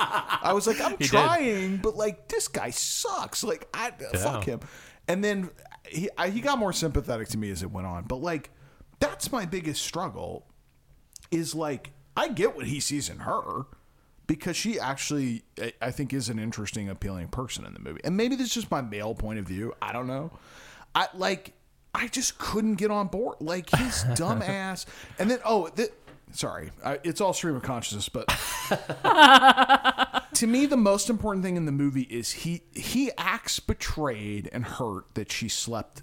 I 0.45 0.53
was 0.53 0.67
like, 0.67 0.81
I'm 0.81 0.95
did. 0.95 1.09
trying, 1.09 1.79
but 1.79 1.97
like, 1.97 2.29
this 2.29 2.47
guy 2.47 2.71
sucks. 2.71 3.43
Like, 3.43 3.69
I, 3.75 3.89
uh, 3.89 4.17
fuck 4.17 4.45
him. 4.45 4.61
And 5.09 5.25
then 5.25 5.51
he, 5.89 6.09
I, 6.17 6.31
he 6.31 6.41
got 6.41 6.59
more 6.59 6.73
sympathetic 6.73 7.29
to 7.31 7.39
me 7.39 7.51
as 7.51 7.65
it 7.65 7.71
went 7.73 7.89
on. 7.89 8.05
But 8.05 8.17
like, 8.17 8.51
that's 9.01 9.33
my 9.33 9.45
biggest 9.45 9.83
struggle 9.83 10.47
is 11.31 11.55
like, 11.55 11.91
I 12.17 12.29
get 12.29 12.57
what 12.57 12.67
he 12.67 12.81
sees 12.81 13.09
in 13.09 13.21
her 13.21 13.67
because 14.27 14.57
she 14.57 14.79
actually, 14.79 15.43
I- 15.81 15.91
think, 15.91 16.13
is 16.13 16.29
an 16.29 16.39
interesting, 16.39 16.89
appealing 16.89 17.29
person 17.29 17.65
in 17.67 17.75
the 17.75 17.81
movie. 17.81 18.01
And 18.05 18.17
maybe 18.17 18.37
this 18.37 18.49
is 18.49 18.55
just 18.55 18.71
my 18.71 18.81
male 18.81 19.15
point 19.15 19.39
of 19.39 19.47
view. 19.47 19.75
I 19.83 19.93
don't 19.93 20.07
know. 20.07 20.31
I 20.95 21.09
like, 21.15 21.53
I 21.95 22.09
just 22.09 22.39
couldn't 22.39 22.75
get 22.75 22.91
on 22.91 23.09
board. 23.09 23.37
Like 23.41 23.71
his 23.71 24.05
dumbass. 24.17 24.87
And 25.19 25.31
then, 25.31 25.39
oh, 25.45 25.69
th- 25.69 25.91
sorry, 26.33 26.71
I, 26.85 26.99
it's 27.05 27.21
all 27.21 27.33
stream 27.33 27.57
of 27.57 27.63
consciousness, 27.63 28.09
but 28.09 28.29
to 30.35 30.47
me, 30.47 30.67
the 30.67 30.77
most 30.77 31.11
important 31.11 31.45
thing 31.45 31.57
in 31.57 31.67
the 31.67 31.73
movie 31.73 32.03
is 32.03 32.31
he 32.31 32.63
he 32.75 33.11
acts 33.19 33.59
betrayed 33.61 34.49
and 34.53 34.65
hurt 34.65 35.15
that 35.15 35.31
she 35.33 35.49
slept 35.49 36.03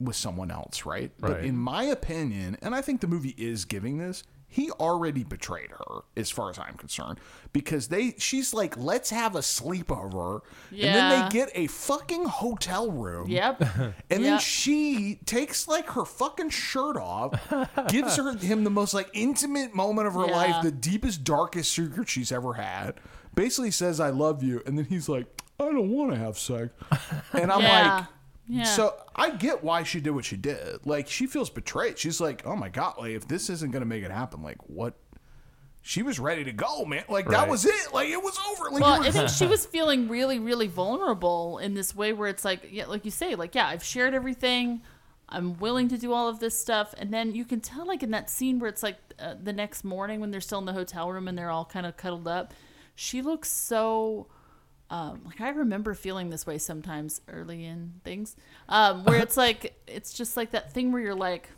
with 0.00 0.16
someone 0.16 0.50
else, 0.50 0.84
right? 0.86 1.10
But 1.18 1.44
in 1.44 1.56
my 1.56 1.84
opinion, 1.84 2.56
and 2.62 2.74
I 2.74 2.82
think 2.82 3.00
the 3.00 3.06
movie 3.06 3.34
is 3.38 3.64
giving 3.64 3.98
this, 3.98 4.24
he 4.54 4.70
already 4.70 5.24
betrayed 5.24 5.70
her, 5.72 6.02
as 6.16 6.30
far 6.30 6.48
as 6.48 6.60
I'm 6.60 6.74
concerned, 6.74 7.18
because 7.52 7.88
they 7.88 8.14
she's 8.18 8.54
like, 8.54 8.76
let's 8.76 9.10
have 9.10 9.34
a 9.34 9.40
sleepover, 9.40 10.42
and 10.70 10.80
then 10.80 11.10
they 11.10 11.28
get 11.36 11.50
a 11.56 11.66
fucking 11.66 12.26
hotel 12.26 12.88
room. 12.88 13.28
Yep. 13.28 13.62
And 14.10 14.24
then 14.24 14.38
she 14.38 15.18
takes 15.26 15.66
like 15.66 15.88
her 15.90 16.04
fucking 16.04 16.50
shirt 16.50 16.96
off, 16.96 17.32
gives 17.88 18.14
her 18.16 18.36
him 18.36 18.62
the 18.62 18.70
most 18.70 18.94
like 18.94 19.08
intimate 19.12 19.74
moment 19.74 20.06
of 20.06 20.14
her 20.14 20.26
Yeah. 20.26 20.36
life, 20.36 20.62
the 20.62 20.70
deepest, 20.70 21.24
darkest 21.24 21.72
secret 21.72 22.08
she's 22.08 22.30
ever 22.30 22.52
had. 22.54 22.94
Basically 23.34 23.72
says 23.72 23.98
I 23.98 24.10
love 24.10 24.44
you, 24.44 24.62
and 24.66 24.78
then 24.78 24.84
he's 24.84 25.08
like, 25.08 25.26
I 25.58 25.64
don't 25.64 25.90
want 25.90 26.12
to 26.12 26.16
have 26.18 26.38
sex, 26.38 26.70
and 27.32 27.50
I'm 27.50 27.60
Yeah. 27.62 27.96
like. 27.96 28.06
Yeah. 28.46 28.64
So 28.64 28.94
I 29.16 29.30
get 29.30 29.64
why 29.64 29.84
she 29.84 30.00
did 30.00 30.10
what 30.10 30.24
she 30.24 30.36
did. 30.36 30.84
Like 30.84 31.08
she 31.08 31.26
feels 31.26 31.50
betrayed. 31.50 31.98
She's 31.98 32.20
like, 32.20 32.46
"Oh 32.46 32.56
my 32.56 32.68
god! 32.68 32.96
Like 32.98 33.12
if 33.12 33.26
this 33.26 33.48
isn't 33.48 33.72
gonna 33.72 33.86
make 33.86 34.04
it 34.04 34.10
happen, 34.10 34.42
like 34.42 34.58
what?" 34.68 34.94
She 35.86 36.02
was 36.02 36.18
ready 36.18 36.44
to 36.44 36.52
go, 36.52 36.86
man. 36.86 37.04
Like 37.10 37.28
that 37.28 37.46
was 37.46 37.66
it. 37.66 37.92
Like 37.92 38.08
it 38.08 38.22
was 38.22 38.38
over. 38.50 38.70
Like 38.70 38.82
Well, 38.82 39.02
you 39.02 39.08
I 39.08 39.10
think 39.10 39.28
she 39.28 39.46
was 39.54 39.66
feeling 39.66 40.08
really, 40.08 40.38
really 40.38 40.66
vulnerable 40.66 41.58
in 41.58 41.74
this 41.74 41.94
way 41.94 42.14
where 42.14 42.28
it's 42.28 42.42
like, 42.42 42.68
yeah, 42.70 42.86
like 42.86 43.04
you 43.04 43.10
say, 43.10 43.34
like, 43.34 43.54
yeah, 43.54 43.66
I've 43.66 43.84
shared 43.84 44.14
everything. 44.14 44.80
I'm 45.28 45.58
willing 45.58 45.88
to 45.88 45.98
do 45.98 46.14
all 46.14 46.26
of 46.26 46.38
this 46.38 46.58
stuff. 46.58 46.94
And 46.96 47.12
then 47.12 47.34
you 47.34 47.44
can 47.44 47.60
tell, 47.60 47.86
like, 47.86 48.02
in 48.02 48.12
that 48.12 48.30
scene 48.30 48.60
where 48.60 48.70
it's 48.70 48.82
like 48.82 48.96
uh, 49.18 49.34
the 49.42 49.52
next 49.52 49.84
morning 49.84 50.20
when 50.20 50.30
they're 50.30 50.40
still 50.40 50.58
in 50.58 50.64
the 50.64 50.72
hotel 50.72 51.12
room 51.12 51.28
and 51.28 51.36
they're 51.36 51.50
all 51.50 51.66
kind 51.66 51.84
of 51.84 51.98
cuddled 51.98 52.28
up, 52.28 52.54
she 52.94 53.20
looks 53.20 53.50
so 53.50 54.26
um, 54.94 55.22
like 55.24 55.40
I 55.40 55.48
remember 55.48 55.94
feeling 55.94 56.30
this 56.30 56.46
way 56.46 56.58
sometimes 56.58 57.20
early 57.28 57.64
in 57.64 57.94
things, 58.04 58.36
um, 58.68 59.04
where 59.04 59.18
it's 59.18 59.36
like 59.36 59.74
it's 59.86 60.12
just 60.12 60.36
like 60.36 60.52
that 60.52 60.72
thing 60.72 60.92
where 60.92 61.02
you're 61.02 61.14
like, 61.16 61.48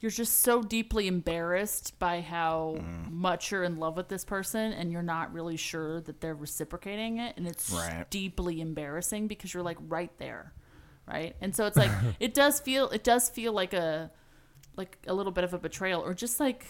you're 0.00 0.10
just 0.10 0.42
so 0.42 0.62
deeply 0.62 1.06
embarrassed 1.08 1.98
by 1.98 2.20
how 2.20 2.74
Mm. 2.78 3.10
much 3.12 3.50
you're 3.50 3.64
in 3.64 3.78
love 3.78 3.96
with 3.96 4.08
this 4.08 4.24
person, 4.24 4.72
and 4.72 4.92
you're 4.92 5.02
not 5.02 5.32
really 5.32 5.56
sure 5.56 6.00
that 6.02 6.20
they're 6.20 6.34
reciprocating 6.34 7.18
it, 7.18 7.34
and 7.38 7.46
it's 7.46 7.72
Right. 7.72 8.04
deeply 8.10 8.60
embarrassing 8.60 9.26
because 9.26 9.54
you're 9.54 9.62
like 9.62 9.78
right 9.88 10.12
there, 10.18 10.52
right? 11.06 11.34
And 11.40 11.56
so 11.56 11.64
it's 11.66 11.78
like 11.78 11.90
it 12.20 12.34
does 12.34 12.60
feel 12.60 12.90
it 12.90 13.04
does 13.04 13.30
feel 13.30 13.52
like 13.54 13.72
a 13.72 14.10
like 14.76 14.98
a 15.06 15.14
little 15.14 15.32
bit 15.32 15.44
of 15.44 15.54
a 15.54 15.58
betrayal, 15.58 16.02
or 16.02 16.12
just 16.12 16.40
like 16.40 16.66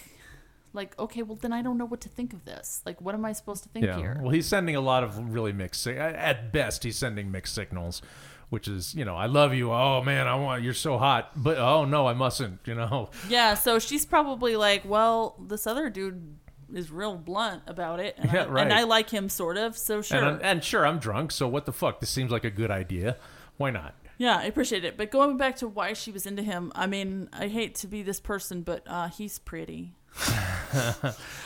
like 0.76 0.96
okay, 0.98 1.22
well 1.22 1.36
then 1.40 1.52
I 1.52 1.62
don't 1.62 1.78
know 1.78 1.84
what 1.86 2.00
to 2.02 2.08
think 2.08 2.32
of 2.32 2.44
this. 2.44 2.82
Like, 2.86 3.00
what 3.00 3.14
am 3.14 3.24
I 3.24 3.32
supposed 3.32 3.62
to 3.64 3.68
think 3.70 3.84
Yeah. 3.86 3.96
here? 3.96 4.18
Well, 4.22 4.30
he's 4.32 4.46
sending 4.46 4.76
a 4.76 4.80
lot 4.80 5.02
of 5.02 5.32
really 5.34 5.52
mixed. 5.52 5.86
At 5.86 6.52
best, 6.52 6.84
he's 6.84 6.96
sending 6.96 7.30
mixed 7.32 7.54
signals, 7.54 8.02
which 8.50 8.68
is, 8.68 8.94
you 8.94 9.04
know, 9.04 9.16
I 9.16 9.26
love 9.26 9.54
you. 9.54 9.72
Oh 9.72 10.02
man, 10.02 10.28
I 10.28 10.34
want 10.36 10.62
you're 10.62 10.74
so 10.74 10.98
hot, 10.98 11.32
but 11.34 11.58
oh 11.58 11.84
no, 11.84 12.06
I 12.06 12.14
mustn't. 12.14 12.60
You 12.66 12.74
know. 12.76 13.10
Yeah, 13.28 13.54
so 13.54 13.78
she's 13.78 14.06
probably 14.06 14.54
like, 14.56 14.84
well, 14.84 15.34
this 15.48 15.66
other 15.66 15.90
dude 15.90 16.36
is 16.74 16.90
real 16.90 17.16
blunt 17.16 17.62
about 17.66 18.00
it, 18.00 18.14
and, 18.18 18.32
Yeah, 18.32 18.42
I, 18.44 18.46
right. 18.48 18.62
and 18.64 18.72
I 18.72 18.82
like 18.82 19.10
him 19.10 19.28
sort 19.28 19.56
of. 19.56 19.76
So 19.78 20.02
sure, 20.02 20.18
And, 20.22 20.42
and 20.42 20.62
sure, 20.64 20.84
I'm 20.86 20.98
drunk, 20.98 21.32
so 21.32 21.46
what 21.48 21.64
the 21.64 21.72
fuck? 21.72 22.00
This 22.00 22.10
seems 22.10 22.30
like 22.30 22.44
a 22.44 22.50
good 22.50 22.70
idea. 22.70 23.16
Why 23.56 23.70
not? 23.70 23.94
yeah, 24.18 24.36
I 24.38 24.44
appreciate 24.44 24.82
it. 24.84 24.96
But 24.96 25.10
going 25.10 25.36
back 25.36 25.56
to 25.56 25.68
why 25.68 25.92
she 25.92 26.10
was 26.10 26.24
into 26.26 26.42
him, 26.42 26.72
I 26.74 26.86
mean, 26.86 27.28
I 27.34 27.48
hate 27.48 27.74
to 27.76 27.86
be 27.86 28.02
this 28.02 28.18
person, 28.18 28.62
but 28.62 28.82
uh, 28.86 29.08
he's 29.08 29.38
pretty. 29.38 29.92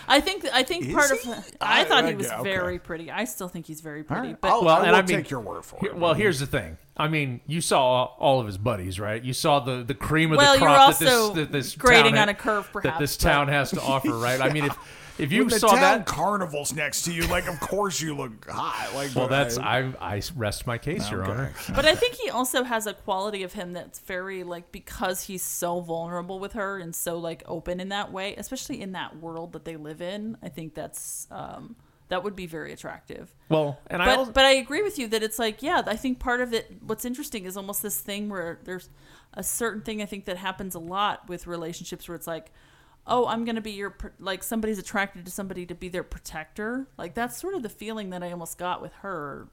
I 0.09 0.21
think 0.21 0.45
I 0.53 0.62
think 0.62 0.87
Is 0.87 0.95
part 0.95 1.11
he? 1.21 1.31
of 1.31 1.39
I, 1.61 1.81
I- 1.83 1.85
thought 1.85 2.05
I- 2.05 2.09
he 2.11 2.14
was 2.16 2.27
yeah, 2.27 2.41
okay. 2.41 2.51
very 2.51 2.79
pretty. 2.79 3.11
I 3.11 3.25
still 3.25 3.49
think 3.49 3.66
he's 3.66 3.81
very 3.81 4.03
pretty. 4.03 4.29
right. 4.29 4.41
But 4.41 4.51
I'll, 4.51 4.64
Well, 4.64 4.77
I 4.77 4.79
and 4.83 4.89
will 4.91 4.97
I 4.97 5.03
mean- 5.03 5.16
take 5.18 5.31
your 5.31 5.41
word 5.41 5.64
for 5.64 5.85
it. 5.85 5.97
well, 5.97 6.14
here's 6.14 6.41
the 6.41 6.47
thing. 6.47 6.77
I 6.97 7.09
mean, 7.09 7.41
you 7.47 7.61
saw 7.61 8.05
all 8.18 8.41
of 8.41 8.47
his 8.47 8.59
buddies, 8.59 8.99
right? 9.01 9.23
You 9.23 9.33
saw 9.33 9.61
the, 9.61 9.83
the 9.83 9.95
cream 9.95 10.33
of 10.33 10.39
Well, 10.39 10.53
the 10.55 10.59
you're 10.61 10.68
crop 10.68 10.99
that 10.99 11.09
also 11.09 11.29
this, 11.29 11.37
that 11.47 11.53
this 11.53 11.75
grading 11.77 12.12
town 12.14 12.23
on 12.23 12.29
a 12.29 12.35
curve, 12.35 12.68
that 12.83 12.99
this 12.99 13.16
but- 13.16 13.23
town 13.23 13.49
has 13.49 13.71
to 13.71 13.81
offer, 13.81 14.11
right? 14.18 14.41
I 14.41 14.53
mean, 14.53 14.64
if 14.64 14.77
if 15.21 15.33
you 15.33 15.43
when 15.43 15.49
the 15.49 15.59
saw 15.59 15.68
town 15.68 15.81
that, 15.81 16.07
carnival's 16.07 16.73
next 16.75 17.03
to 17.03 17.12
you, 17.12 17.23
like 17.29 17.47
of 17.47 17.61
course 17.61 18.01
you 18.01 18.14
look 18.16 18.49
hot. 18.49 18.91
Like 18.95 19.14
well, 19.14 19.29
that's 19.29 19.59
I, 19.59 19.93
I 20.01 20.16
I 20.16 20.23
rest 20.35 20.66
my 20.66 20.79
case, 20.79 21.11
Your 21.11 21.23
Okay. 21.23 21.31
Honor. 21.31 21.53
but 21.75 21.85
I 21.85 21.95
think 21.95 22.14
he 22.14 22.31
also 22.31 22.64
has 22.64 22.87
a 22.87 22.95
quality 22.95 23.43
of 23.43 23.53
him 23.53 23.73
that's 23.73 23.99
very 24.01 24.43
like 24.43 24.73
because 24.73 25.23
he's 25.23 25.43
so 25.43 25.81
vulnerable 25.81 26.39
with 26.39 26.55
her 26.55 26.79
and 26.79 26.95
so 26.95 27.18
like 27.18 27.43
open 27.47 27.81
in 27.81 27.91
that 27.91 28.12
way, 28.12 28.35
especially 28.37 28.81
in 28.81 28.93
that 28.93 29.16
world 29.18 29.53
that 29.53 29.64
they 29.64 29.77
live 29.77 30.01
in. 30.03 30.37
I 30.43 30.49
think 30.49 30.75
that's 30.75 31.27
um, 31.31 31.77
that 32.09 32.25
would 32.25 32.35
be 32.35 32.47
very 32.47 32.73
attractive. 32.73 33.35
Well, 33.49 33.79
and 33.87 34.03
I 34.03 34.16
also, 34.16 34.33
but 34.33 34.45
I 34.45 34.53
agree 34.53 34.83
with 34.83 34.99
you 34.99 35.07
that 35.09 35.23
it's 35.23 35.39
like 35.39 35.62
yeah, 35.62 35.83
I 35.87 35.97
think 35.97 36.18
part 36.18 36.41
of 36.41 36.53
it. 36.53 36.79
What's 36.83 37.05
interesting 37.05 37.45
is 37.45 37.57
almost 37.57 37.83
this 37.83 38.01
thing 38.01 38.29
where 38.29 38.59
there's 38.64 38.89
a 39.35 39.43
certain 39.43 39.83
thing 39.83 40.03
I 40.03 40.07
think 40.07 40.25
that 40.25 40.37
happens 40.37 40.75
a 40.75 40.81
lot 40.81 41.29
with 41.29 41.47
relationships 41.47 42.09
where 42.09 42.16
it's 42.16 42.27
like. 42.27 42.51
Oh, 43.11 43.26
I'm 43.26 43.44
gonna 43.44 43.61
be 43.61 43.72
your 43.72 43.96
like 44.18 44.42
somebody's 44.42 44.78
attracted 44.78 45.24
to 45.26 45.30
somebody 45.30 45.66
to 45.66 45.74
be 45.74 45.88
their 45.88 46.04
protector. 46.04 46.86
Like 46.96 47.14
that's 47.14 47.38
sort 47.38 47.54
of 47.54 47.62
the 47.62 47.68
feeling 47.68 48.11
that 48.11 48.22
I 48.22 48.30
almost 48.30 48.56
got 48.56 48.80
with 48.80 48.92
her, 49.02 49.48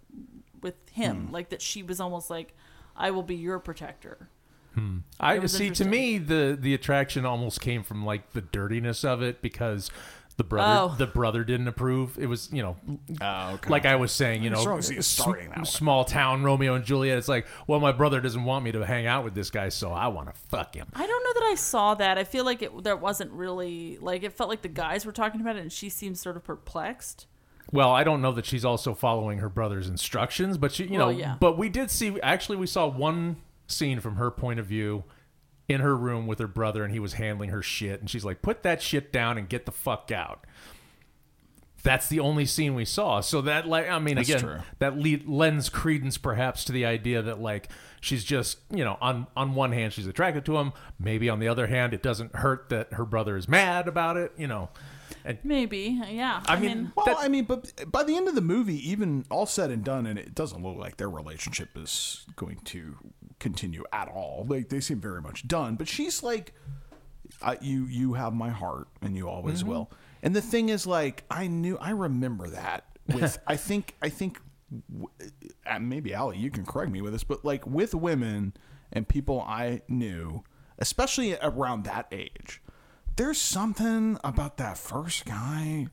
with 0.61 0.75
him. 0.91 1.27
Hmm. 1.27 1.33
Like 1.33 1.49
that 1.49 1.61
she 1.61 1.83
was 1.83 1.99
almost 1.99 2.29
like, 2.29 2.55
I 2.95 3.11
will 3.11 3.23
be 3.23 3.35
your 3.35 3.59
protector. 3.59 4.29
Hmm. 4.75 4.99
I 5.19 5.43
see. 5.47 5.71
To 5.71 5.85
me, 5.85 6.19
the 6.19 6.55
the 6.59 6.75
attraction 6.75 7.25
almost 7.25 7.59
came 7.59 7.81
from 7.81 8.05
like 8.05 8.33
the 8.33 8.41
dirtiness 8.41 9.03
of 9.03 9.23
it 9.23 9.41
because 9.41 9.89
the 10.38 10.43
brother 10.43 10.93
Oh. 10.93 10.95
the 10.97 11.07
brother 11.07 11.43
didn't 11.43 11.67
approve. 11.67 12.17
It 12.19 12.27
was 12.27 12.49
you 12.53 12.61
know, 12.61 12.77
Oh, 13.21 13.53
okay. 13.55 13.69
like 13.69 13.85
I 13.85 13.95
was 13.95 14.11
saying, 14.11 14.43
you 14.43 14.49
know, 14.49 14.59
strongly 14.61 14.81
see 14.83 14.95
it 14.97 15.03
sm- 15.03 15.21
starting 15.23 15.49
that 15.49 15.57
way. 15.59 15.63
small 15.65 16.05
town 16.05 16.43
Romeo 16.43 16.75
and 16.75 16.85
Juliet. 16.85 17.17
It's 17.17 17.27
like, 17.27 17.47
well, 17.65 17.79
my 17.79 17.91
brother 17.91 18.21
doesn't 18.21 18.43
want 18.43 18.63
me 18.63 18.71
to 18.73 18.85
hang 18.85 19.07
out 19.07 19.23
with 19.23 19.33
this 19.33 19.49
guy, 19.49 19.69
so 19.69 19.91
I 19.91 20.07
want 20.07 20.27
to 20.33 20.39
fuck 20.49 20.75
him. 20.75 20.88
I 20.93 21.05
don't 21.07 21.23
know 21.23 21.33
that 21.41 21.47
I 21.51 21.55
saw 21.55 21.95
that. 21.95 22.17
I 22.17 22.23
feel 22.23 22.45
like 22.45 22.61
it 22.61 22.83
there 22.83 22.95
wasn't 22.95 23.31
really 23.31 23.97
like 23.99 24.23
it 24.23 24.33
felt 24.33 24.49
like 24.49 24.61
the 24.61 24.67
guys 24.69 25.05
were 25.05 25.11
talking 25.11 25.41
about 25.41 25.55
it, 25.55 25.61
and 25.61 25.71
she 25.73 25.89
seemed 25.89 26.17
sort 26.17 26.38
of 26.38 26.43
perplexed. 26.43 27.25
Well, 27.71 27.91
I 27.91 28.03
don't 28.05 28.21
know 28.21 28.31
that 28.31 28.45
she's 28.45 28.63
also 28.63 28.93
following 28.93 29.39
her 29.39 29.49
brother's 29.49 29.89
instructions, 29.89 30.57
but 30.57 30.71
she, 30.71 30.85
you 30.85 30.99
Well, 30.99 31.11
know, 31.11 31.17
yeah. 31.17 31.35
but 31.39 31.57
we 31.57 31.67
did 31.67 31.91
see 31.91 32.17
actually 32.21 32.55
we 32.57 32.67
saw 32.67 32.88
one 32.88 33.38
scene 33.67 33.99
from 33.99 34.15
her 34.15 34.31
point 34.31 34.57
of 34.59 34.65
view 34.67 35.03
in 35.68 35.82
her 35.82 35.95
room 35.95 36.28
with 36.28 36.39
her 36.39 36.47
brother 36.47 36.84
and 36.84 36.93
he 36.93 36.99
was 36.99 37.13
handling 37.13 37.49
her 37.49 37.61
shit 37.61 37.99
and 37.99 38.09
she's 38.09 38.26
like, 38.26 38.41
"Put 38.41 38.63
that 38.63 38.82
shit 38.82 39.11
down 39.11 39.38
and 39.38 39.49
get 39.49 39.65
the 39.65 39.72
fuck 39.72 40.11
out." 40.11 40.45
That's 41.84 42.09
the 42.09 42.20
only 42.20 42.45
scene 42.45 42.74
we 42.76 42.86
saw. 42.86 43.22
So 43.22 43.41
that 43.41 43.68
like 43.68 43.89
I 43.89 43.99
mean 43.99 44.15
That's 44.15 44.30
again, 44.30 44.41
true. 44.41 44.59
that 44.80 44.97
lead, 44.97 45.28
lends 45.28 45.70
credence 45.70 46.18
perhaps 46.18 46.65
to 46.65 46.72
the 46.72 46.86
idea 46.86 47.22
that 47.22 47.39
like 47.39 47.70
she's 48.01 48.24
just, 48.24 48.57
you 48.72 48.84
know, 48.84 48.97
on 48.99 49.28
on 49.36 49.55
one 49.55 49.72
hand 49.72 49.93
she's 49.93 50.07
attracted 50.07 50.45
to 50.45 50.57
him, 50.57 50.74
maybe 50.99 51.30
on 51.30 51.39
the 51.39 51.47
other 51.47 51.68
hand 51.68 51.93
it 51.93 52.01
doesn't 52.01 52.36
hurt 52.36 52.70
that 52.70 52.93
her 52.93 53.05
brother 53.05 53.38
is 53.38 53.47
mad 53.47 53.88
about 53.88 54.18
it, 54.18 54.32
you 54.38 54.47
know. 54.47 54.70
And 55.24 55.38
Maybe, 55.43 56.01
yeah. 56.09 56.41
I 56.47 56.57
mean, 56.57 56.93
Well, 56.95 57.15
I 57.20 57.28
mean, 57.28 57.43
but 57.43 57.74
by 57.91 58.03
the 58.03 58.15
end 58.15 58.30
of 58.30 58.36
the 58.36 58.41
movie, 58.41 58.89
even 58.89 59.26
all 59.30 59.45
said 59.45 59.72
and 59.72 59.84
done, 59.84 60.05
and 60.05 60.18
it 60.18 60.34
doesn't 60.34 60.63
look 60.63 60.78
like 60.78 60.95
their 60.97 61.09
relationship 61.09 61.78
is 61.78 62.26
going 62.38 62.59
to 62.65 62.95
continue 63.39 63.83
at 63.93 64.07
all. 64.07 64.45
Like 64.47 64.69
they 64.69 64.79
seem 64.79 64.99
very 64.99 65.21
much 65.21 65.47
done. 65.47 65.75
But 65.75 65.88
she's 65.88 66.23
like, 66.23 66.53
I, 67.41 67.57
"You, 67.61 67.85
you 67.85 68.13
have 68.13 68.33
my 68.33 68.49
heart, 68.49 68.88
and 69.01 69.15
you 69.15 69.27
always 69.29 69.59
Mm-hmm. 69.61 69.69
will." 69.69 69.91
And 70.23 70.35
the 70.35 70.41
thing 70.41 70.69
is, 70.69 70.88
like, 70.88 71.23
I 71.29 71.47
knew, 71.47 71.77
I 71.79 71.91
remember 71.91 72.49
that. 72.49 72.85
With, 73.13 73.38
I 73.47 73.55
think, 73.55 73.95
I 74.01 74.09
think, 74.09 74.39
uh, 75.65 75.79
maybe 75.79 76.13
Allie, 76.13 76.38
you 76.38 76.49
can 76.49 76.65
correct 76.65 76.91
me 76.91 77.01
with 77.01 77.13
this, 77.13 77.23
but 77.23 77.45
like 77.45 77.65
with 77.67 77.93
women 77.93 78.53
and 78.91 79.07
people 79.07 79.41
I 79.41 79.81
knew, 79.88 80.43
especially 80.79 81.38
around 81.41 81.83
that 81.83 82.07
age, 82.11 82.61
there's 83.15 83.38
something 83.39 84.17
about 84.23 84.57
that 84.57 84.77
first 84.77 85.25
guy 85.25 85.88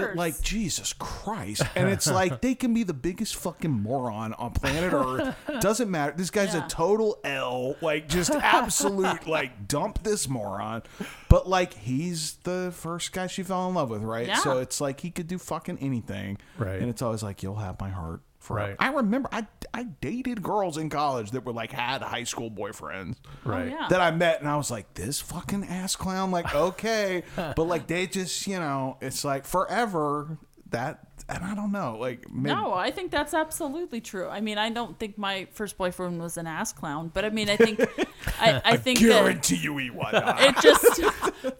that 0.00 0.16
like 0.16 0.40
Jesus 0.42 0.92
Christ, 0.92 1.62
and 1.76 1.88
it's 1.88 2.06
like 2.10 2.40
they 2.40 2.54
can 2.54 2.74
be 2.74 2.82
the 2.82 2.94
biggest 2.94 3.36
fucking 3.36 3.70
moron 3.70 4.32
on 4.34 4.52
planet 4.52 4.92
Earth. 4.94 5.34
Doesn't 5.60 5.90
matter. 5.90 6.14
This 6.16 6.30
guy's 6.30 6.54
Yeah. 6.54 6.66
a 6.66 6.68
total 6.68 7.18
L, 7.24 7.76
like 7.80 8.08
just 8.08 8.30
absolute 8.30 9.26
like 9.26 9.68
dump 9.68 10.02
this 10.02 10.28
moron. 10.28 10.82
But 11.28 11.48
like 11.48 11.74
he's 11.74 12.34
the 12.44 12.72
first 12.74 13.12
guy 13.12 13.26
she 13.26 13.42
fell 13.42 13.68
in 13.68 13.74
love 13.74 13.90
with, 13.90 14.02
right? 14.02 14.26
Yeah. 14.28 14.36
So 14.38 14.58
it's 14.58 14.80
like 14.80 15.00
he 15.00 15.10
could 15.10 15.26
do 15.26 15.38
fucking 15.38 15.78
anything, 15.80 16.38
Right. 16.56 16.80
And 16.80 16.88
it's 16.90 17.02
always 17.02 17.22
like 17.22 17.42
you'll 17.42 17.56
have 17.56 17.80
my 17.80 17.90
heart. 17.90 18.20
Forever. 18.38 18.70
Right. 18.70 18.76
I 18.78 18.92
remember 18.92 19.28
I 19.32 19.46
I 19.74 19.84
dated 19.84 20.42
girls 20.42 20.78
in 20.78 20.90
college 20.90 21.32
that 21.32 21.44
were 21.44 21.52
like 21.52 21.72
had 21.72 22.02
high 22.02 22.24
school 22.24 22.50
boyfriends 22.50 23.16
right. 23.44 23.66
Oh, 23.66 23.70
yeah. 23.70 23.88
that 23.88 24.00
I 24.00 24.10
met, 24.10 24.40
and 24.40 24.48
I 24.48 24.56
was 24.56 24.70
like, 24.70 24.94
this 24.94 25.20
fucking 25.20 25.64
ass 25.64 25.96
clown. 25.96 26.30
Like, 26.30 26.54
okay, 26.54 27.24
but 27.36 27.64
like 27.64 27.86
they 27.86 28.06
just, 28.06 28.46
you 28.46 28.58
know, 28.58 28.96
it's 29.00 29.24
like 29.24 29.44
forever 29.44 30.38
that, 30.70 31.00
and 31.28 31.44
I 31.44 31.54
don't 31.54 31.72
know, 31.72 31.96
like, 31.98 32.30
maybe, 32.30 32.54
No, 32.54 32.74
I 32.74 32.90
think 32.90 33.10
that's 33.10 33.34
absolutely 33.34 34.00
true. 34.00 34.28
I 34.28 34.40
mean, 34.40 34.58
I 34.58 34.70
don't 34.70 34.98
think 34.98 35.16
my 35.16 35.48
first 35.52 35.78
boyfriend 35.78 36.20
was 36.20 36.36
an 36.36 36.46
ass 36.46 36.72
clown, 36.72 37.10
but 37.12 37.24
I 37.24 37.30
mean, 37.30 37.48
I 37.48 37.56
think, 37.56 37.80
I, 38.40 38.60
I 38.64 38.76
think 38.76 38.98
that 39.00 39.08
guarantee 39.08 39.56
you 39.56 39.76
he 39.78 39.90
was. 39.90 40.12
it 40.40 40.56
just 40.62 41.00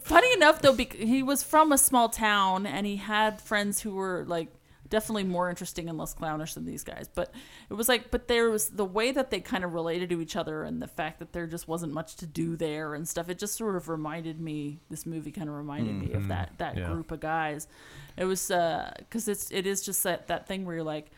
funny 0.01 0.33
enough 0.35 0.61
though, 0.63 0.75
bec- 0.75 0.93
he 0.95 1.23
was 1.23 1.43
from 1.43 1.73
a 1.73 1.79
small 1.79 2.09
town 2.09 2.67
and 2.67 2.87
he 2.87 2.97
had 2.97 3.41
friends 3.41 3.81
who 3.81 3.95
were 3.95 4.25
like 4.27 4.49
definitely 4.91 5.25
more 5.25 5.51
interesting 5.51 5.89
and 5.89 5.99
less 5.99 6.15
clownish 6.15 6.55
than 6.55 6.65
these 6.65 6.85
guys. 6.85 7.09
But 7.13 7.33
it 7.71 7.75
was 7.75 7.89
like, 7.89 8.11
but 8.11 8.29
there 8.29 8.51
was 8.51 8.71
the 8.71 8.85
way 8.85 9.13
that 9.13 9.31
they 9.31 9.41
kind 9.41 9.65
of 9.65 9.75
related 9.75 10.11
to 10.11 10.21
each 10.21 10.37
other 10.37 10.65
and 10.65 10.81
the 10.81 10.89
fact 10.89 11.19
that 11.19 11.33
there 11.33 11.47
just 11.47 11.69
wasn't 11.69 11.93
much 11.93 12.17
to 12.17 12.27
do 12.27 12.57
there 12.57 12.95
and 12.95 13.09
stuff. 13.09 13.29
It 13.29 13.39
just 13.39 13.57
sort 13.57 13.77
of 13.77 13.89
reminded 13.89 14.41
me. 14.41 14.81
This 14.91 15.07
movie 15.07 15.31
kind 15.31 15.49
of 15.49 15.55
reminded 15.55 15.95
me 15.95 16.13
of 16.13 16.21
mm-hmm. 16.23 16.29
that 16.29 16.53
that 16.59 16.77
Yeah. 16.77 16.87
group 16.87 17.11
of 17.13 17.21
guys. 17.21 17.69
It 18.17 18.25
was 18.25 18.51
uh, 18.51 18.93
because 18.99 19.29
it's 19.29 19.51
it 19.51 19.67
is 19.67 19.83
just 19.83 20.03
that 20.03 20.29
that 20.29 20.47
thing 20.47 20.65
where 20.65 20.77
you're 20.77 20.85
like. 20.85 21.11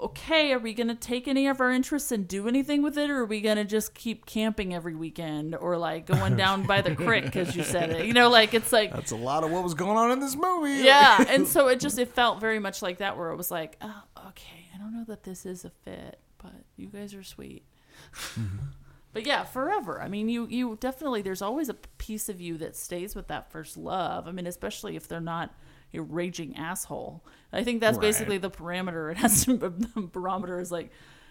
Okay, 0.00 0.52
are 0.52 0.58
we 0.58 0.72
gonna 0.72 0.94
take 0.94 1.28
any 1.28 1.46
of 1.46 1.60
our 1.60 1.70
interests 1.70 2.10
and 2.10 2.26
do 2.26 2.48
anything 2.48 2.82
with 2.82 2.96
it, 2.96 3.10
or 3.10 3.18
are 3.18 3.24
we 3.26 3.40
gonna 3.40 3.64
just 3.64 3.94
keep 3.94 4.24
camping 4.24 4.74
every 4.74 4.94
weekend, 4.94 5.54
or 5.54 5.76
like 5.76 6.06
going 6.06 6.36
down 6.38 6.64
by 6.66 6.80
the 6.80 6.94
creek, 6.94 7.36
as 7.36 7.54
you 7.54 7.62
said 7.62 7.90
it? 7.90 8.06
You 8.06 8.14
know, 8.14 8.30
like 8.30 8.54
it's 8.54 8.72
like 8.72 8.92
That's 8.92 9.12
a 9.12 9.16
lot 9.16 9.44
of 9.44 9.50
what 9.50 9.62
was 9.62 9.74
going 9.74 9.98
on 9.98 10.10
in 10.10 10.20
this 10.20 10.34
movie. 10.36 10.82
yeah 10.84 11.24
and 11.28 11.46
so 11.46 11.68
it 11.68 11.80
just 11.80 11.98
it 12.04 12.08
felt 12.14 12.40
very 12.40 12.58
much 12.58 12.82
like 12.82 12.98
that 12.98 13.16
where 13.16 13.30
it 13.30 13.36
was 13.36 13.50
like 13.50 13.76
oh, 13.80 14.02
okay 14.28 14.68
i 14.74 14.78
don't 14.78 14.92
know 14.92 15.04
that 15.04 15.22
this 15.22 15.44
is 15.46 15.64
a 15.64 15.70
fit 15.70 16.18
but 16.38 16.52
you 16.76 16.86
guys 16.88 17.14
are 17.14 17.22
sweet 17.22 17.64
mm-hmm. 18.14 18.56
but 19.12 19.26
yeah 19.26 19.44
forever 19.44 20.00
i 20.00 20.08
mean 20.08 20.28
you 20.28 20.46
you 20.48 20.76
definitely 20.80 21.22
there's 21.22 21.42
always 21.42 21.68
a 21.68 21.74
piece 21.98 22.28
of 22.28 22.40
you 22.40 22.56
that 22.56 22.76
stays 22.76 23.14
with 23.14 23.28
that 23.28 23.50
first 23.50 23.76
love 23.76 24.26
i 24.26 24.32
mean 24.32 24.46
especially 24.46 24.96
if 24.96 25.08
they're 25.08 25.20
not 25.20 25.52
a 25.94 26.00
raging 26.00 26.56
asshole 26.56 27.24
i 27.52 27.62
think 27.64 27.80
that's 27.80 27.96
Right. 27.96 28.02
basically 28.02 28.38
the 28.38 28.50
parameter 28.50 29.10
it 29.10 29.16
has 29.18 29.44
to 29.44 29.56
the 29.58 29.70
barometer 30.12 30.60
is 30.60 30.70
like 30.70 30.90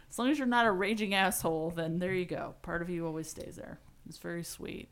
as 0.10 0.18
long 0.20 0.30
as 0.30 0.38
you're 0.38 0.48
not 0.48 0.66
a 0.66 0.72
raging 0.72 1.14
asshole 1.14 1.72
then 1.72 2.00
there 2.00 2.14
you 2.14 2.26
go 2.26 2.56
part 2.62 2.82
of 2.82 2.90
you 2.90 3.06
always 3.06 3.30
stays 3.30 3.56
there 3.56 3.80
it's 4.08 4.18
very 4.18 4.44
sweet 4.44 4.90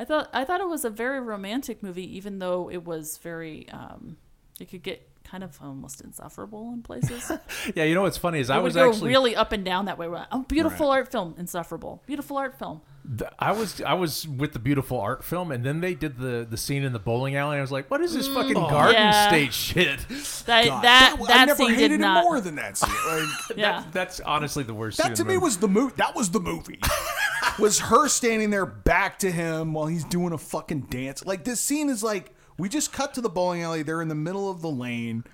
I 0.00 0.04
thought 0.04 0.30
I 0.32 0.44
thought 0.44 0.60
it 0.60 0.68
was 0.68 0.84
a 0.84 0.90
very 0.90 1.18
romantic 1.18 1.82
movie, 1.82 2.16
even 2.16 2.38
though 2.38 2.70
it 2.70 2.84
was 2.84 3.18
very 3.18 3.68
um, 3.70 4.16
it 4.60 4.70
could 4.70 4.84
get 4.84 5.08
kind 5.24 5.42
of 5.42 5.58
almost 5.60 6.00
insufferable 6.02 6.72
in 6.72 6.82
places. 6.82 7.32
Yeah, 7.74 7.82
you 7.82 7.96
know 7.96 8.02
what's 8.02 8.16
funny 8.16 8.38
is 8.38 8.48
I 8.48 8.58
It 8.58 8.62
would 8.62 8.74
was 8.74 8.76
actually 8.76 9.08
really 9.08 9.34
up 9.34 9.50
and 9.50 9.64
down 9.64 9.86
that 9.86 9.98
way. 9.98 10.06
Like, 10.06 10.28
Oh, 10.30 10.44
beautiful 10.44 10.92
art 10.92 11.10
film, 11.10 11.34
insufferable. 11.36 12.04
Beautiful 12.06 12.36
art 12.36 12.56
film. 12.60 12.80
Th- 13.16 13.30
I 13.38 13.52
was 13.52 13.80
I 13.82 13.94
was 13.94 14.26
with 14.28 14.52
the 14.52 14.58
beautiful 14.58 15.00
art 15.00 15.24
film, 15.24 15.50
and 15.52 15.64
then 15.64 15.80
they 15.80 15.94
did 15.94 16.18
the 16.18 16.46
the 16.48 16.56
scene 16.56 16.82
in 16.84 16.92
the 16.92 16.98
bowling 16.98 17.36
alley. 17.36 17.52
And 17.56 17.58
I 17.58 17.62
was 17.62 17.72
like, 17.72 17.90
what 17.90 18.00
is 18.00 18.14
this 18.14 18.26
fucking 18.28 18.54
garden 18.54 18.94
Mm. 18.96 19.12
Yeah. 19.12 19.28
state 19.28 19.52
shit? 19.54 20.00
That 20.46 20.64
God, 20.66 20.82
that 20.84 21.16
I 21.20 21.26
that 21.26 21.44
never 21.46 21.56
scene 21.58 21.70
hated 21.74 21.88
did 21.88 21.92
it 21.92 21.98
not. 22.00 22.24
more 22.24 22.40
than 22.40 22.54
that 22.56 22.76
scene. 22.78 22.94
Like, 23.06 23.28
yeah. 23.56 23.84
That's 23.92 24.18
honestly 24.20 24.64
the 24.64 24.72
worst. 24.74 24.96
That 24.98 25.10
in 25.10 25.14
to 25.16 25.24
me 25.24 25.34
movie. 25.34 25.44
was 25.44 25.56
the 25.58 25.68
movie. 25.68 25.94
That 25.98 26.14
was 26.14 26.30
the 26.30 26.40
movie. 26.40 26.80
was 27.58 27.78
her 27.80 28.08
standing 28.08 28.48
there 28.50 28.64
back 28.66 29.18
to 29.20 29.30
him 29.30 29.74
while 29.74 29.86
he's 29.86 30.04
doing 30.04 30.32
a 30.32 30.38
fucking 30.38 30.82
dance. 30.82 31.24
Like 31.26 31.44
this 31.44 31.60
scene 31.60 31.90
is 31.90 32.02
like 32.02 32.32
we 32.56 32.68
just 32.70 32.92
cut 32.92 33.12
to 33.14 33.20
the 33.20 33.28
bowling 33.28 33.62
alley. 33.62 33.82
They're 33.82 34.00
in 34.02 34.08
the 34.08 34.14
middle 34.14 34.50
of 34.50 34.62
the 34.62 34.70
lane. 34.70 35.24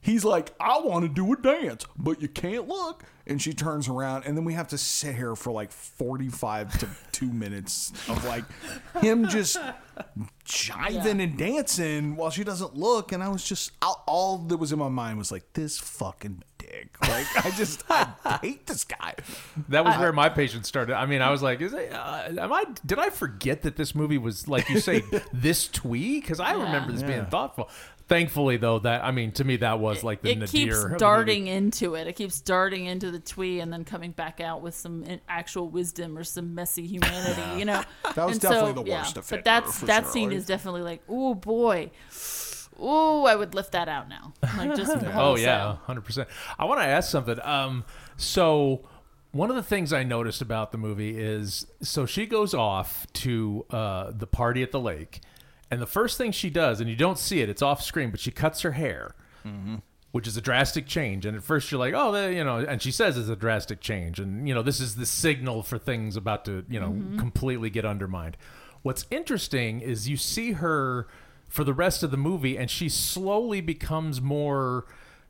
He's 0.00 0.24
like, 0.24 0.54
I 0.58 0.80
want 0.80 1.04
to 1.04 1.08
do 1.08 1.32
a 1.32 1.36
dance, 1.36 1.86
but 1.96 2.20
you 2.22 2.28
can't 2.28 2.66
look. 2.66 3.04
And 3.26 3.40
she 3.40 3.52
turns 3.52 3.88
around, 3.88 4.24
and 4.26 4.36
then 4.36 4.44
we 4.44 4.54
have 4.54 4.68
to 4.68 4.78
sit 4.78 5.14
here 5.14 5.36
for 5.36 5.52
like 5.52 5.70
45 5.70 6.78
to 6.80 6.88
two 7.12 7.32
minutes 7.32 7.92
of 8.08 8.24
like 8.24 8.44
him 9.00 9.28
just 9.28 9.58
jiving 10.44 11.22
and 11.22 11.36
dancing 11.36 12.16
while 12.16 12.30
she 12.30 12.44
doesn't 12.44 12.74
look. 12.74 13.12
And 13.12 13.22
I 13.22 13.28
was 13.28 13.44
just, 13.44 13.72
all, 13.80 14.02
all 14.06 14.38
that 14.38 14.56
was 14.56 14.72
in 14.72 14.78
my 14.78 14.88
mind 14.88 15.18
was 15.18 15.30
like, 15.30 15.52
this 15.52 15.78
fucking 15.78 16.42
dick. 16.58 16.96
Like, 17.02 17.26
I 17.44 17.50
just, 17.50 17.84
I 17.88 18.38
hate 18.42 18.66
this 18.66 18.84
guy. 18.84 19.14
That 19.68 19.84
was 19.84 19.96
where 19.98 20.12
my 20.12 20.28
patience 20.28 20.68
started. 20.68 20.96
I 20.96 21.06
mean, 21.06 21.22
I 21.22 21.30
was 21.30 21.42
like, 21.42 21.60
"Is 21.60 21.72
it? 21.72 21.92
Uh, 21.92 22.28
am 22.38 22.52
I? 22.52 22.64
Did 22.84 22.98
I 22.98 23.10
forget 23.10 23.62
that 23.62 23.76
this 23.76 23.94
movie 23.94 24.18
was 24.18 24.48
like 24.48 24.68
you 24.68 24.80
say 24.80 25.02
this 25.32 25.68
twee? 25.68 26.20
Because 26.20 26.40
I 26.40 26.52
remember 26.52 26.92
this 26.92 27.02
being 27.02 27.26
thoughtful. 27.26 27.68
Thankfully, 28.08 28.56
though, 28.56 28.78
that 28.80 29.04
I 29.04 29.10
mean, 29.10 29.32
to 29.32 29.44
me, 29.44 29.56
that 29.58 29.78
was 29.78 30.02
like 30.04 30.22
the 30.22 30.32
it 30.32 30.38
nadir. 30.38 30.48
keeps 30.52 30.76
of 30.76 30.82
the 30.82 30.88
movie. 30.90 30.98
darting 30.98 31.46
into 31.46 31.94
it. 31.94 32.06
It 32.06 32.14
keeps 32.14 32.40
darting 32.40 32.86
into 32.86 33.10
the 33.10 33.20
twee 33.20 33.60
and 33.60 33.72
then 33.72 33.84
coming 33.84 34.10
back 34.10 34.40
out 34.40 34.60
with 34.60 34.74
some 34.74 35.04
actual 35.28 35.68
wisdom 35.68 36.18
or 36.18 36.24
some 36.24 36.54
messy 36.54 36.86
humanity. 36.86 37.58
You 37.58 37.64
know, 37.64 37.82
That 38.14 38.26
was 38.26 38.32
And 38.34 38.40
definitely 38.40 38.82
the 38.82 38.90
yeah, 38.90 38.98
worst 39.02 39.16
of 39.16 39.24
But 39.30 39.36
Hitler, 39.38 39.42
that's 39.44 39.78
for 39.80 39.86
that 39.86 40.02
sure. 40.04 40.12
scene 40.12 40.28
Like- 40.30 40.38
is 40.38 40.46
definitely 40.46 40.82
like, 40.82 41.02
oh 41.08 41.34
boy, 41.34 41.90
oh, 42.78 43.24
I 43.24 43.34
would 43.36 43.54
lift 43.54 43.72
that 43.72 43.88
out 43.88 44.08
now. 44.08 44.32
Like 44.56 44.74
just 44.76 44.92
Oh 45.14 45.36
yeah, 45.36 45.76
hundred 45.86 46.02
percent. 46.04 46.28
I 46.58 46.64
want 46.64 46.80
to 46.80 46.86
ask 46.86 47.10
something. 47.10 47.38
Um, 47.42 47.84
so 48.16 48.82
one 49.30 49.48
of 49.50 49.56
the 49.56 49.62
things 49.62 49.92
I 49.92 50.02
noticed 50.02 50.42
about 50.42 50.72
the 50.72 50.78
movie 50.78 51.18
is 51.18 51.66
so 51.80 52.04
she 52.06 52.26
goes 52.26 52.52
off 52.54 53.06
to 53.14 53.64
uh, 53.70 54.10
the 54.14 54.26
party 54.26 54.62
at 54.62 54.72
the 54.72 54.80
lake, 54.80 55.20
and 55.72 55.80
the 55.80 55.86
first 55.86 56.18
thing 56.18 56.30
she 56.32 56.50
does, 56.50 56.80
and 56.80 56.88
you 56.90 56.94
don't 56.94 57.18
see 57.18 57.40
it, 57.40 57.48
it's 57.48 57.62
off 57.62 57.82
screen, 57.82 58.10
but 58.10 58.20
she 58.20 58.30
cuts 58.30 58.60
her 58.60 58.72
hair. 58.72 59.14
Mm-hmm. 59.44 59.76
Which 60.12 60.26
is 60.26 60.36
a 60.36 60.42
drastic 60.42 60.86
change, 60.86 61.24
and 61.24 61.34
at 61.34 61.42
first 61.42 61.72
you're 61.72 61.80
like, 61.80 61.94
"Oh, 61.94 62.12
eh, 62.12 62.28
you 62.28 62.44
know," 62.44 62.58
and 62.58 62.82
she 62.82 62.90
says 62.90 63.16
it's 63.16 63.30
a 63.30 63.34
drastic 63.34 63.80
change, 63.80 64.20
and 64.20 64.46
you 64.46 64.54
know 64.54 64.60
this 64.60 64.78
is 64.78 64.96
the 64.96 65.06
signal 65.06 65.62
for 65.62 65.78
things 65.78 66.16
about 66.16 66.44
to, 66.44 66.66
you 66.68 66.78
know, 66.78 66.90
mm-hmm. 66.90 67.18
completely 67.18 67.70
get 67.70 67.86
undermined. 67.86 68.36
What's 68.82 69.06
interesting 69.10 69.80
is 69.80 70.10
you 70.10 70.18
see 70.18 70.52
her 70.52 71.08
for 71.48 71.64
the 71.64 71.72
rest 71.72 72.02
of 72.02 72.10
the 72.10 72.18
movie, 72.18 72.58
and 72.58 72.70
she 72.70 72.90
slowly 72.90 73.62
becomes 73.62 74.20
more 74.20 74.84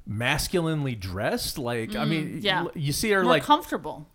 masculinely 0.04 0.96
dressed. 0.96 1.58
Like, 1.58 1.94
I 1.94 2.04
mean, 2.04 2.40
Mm, 2.40 2.42
yeah. 2.42 2.64
you 2.74 2.92
see 2.92 3.10
her 3.12 3.22
More 3.22 3.34
like 3.34 3.44
comfortable. 3.44 4.08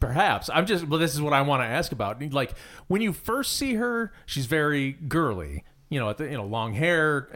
Perhaps. 0.00 0.48
I'm 0.52 0.66
just 0.66 0.88
well 0.88 0.98
this 0.98 1.14
is 1.14 1.20
what 1.20 1.32
I 1.34 1.42
want 1.42 1.62
to 1.62 1.66
ask 1.66 1.92
about. 1.92 2.22
Like 2.32 2.54
when 2.88 3.02
you 3.02 3.12
first 3.12 3.56
see 3.56 3.74
her, 3.74 4.12
she's 4.26 4.46
very 4.46 4.92
girly. 4.92 5.64
You 5.90 6.00
know, 6.00 6.12
the, 6.12 6.24
you 6.24 6.36
know, 6.36 6.44
long 6.44 6.74
hair. 6.74 7.28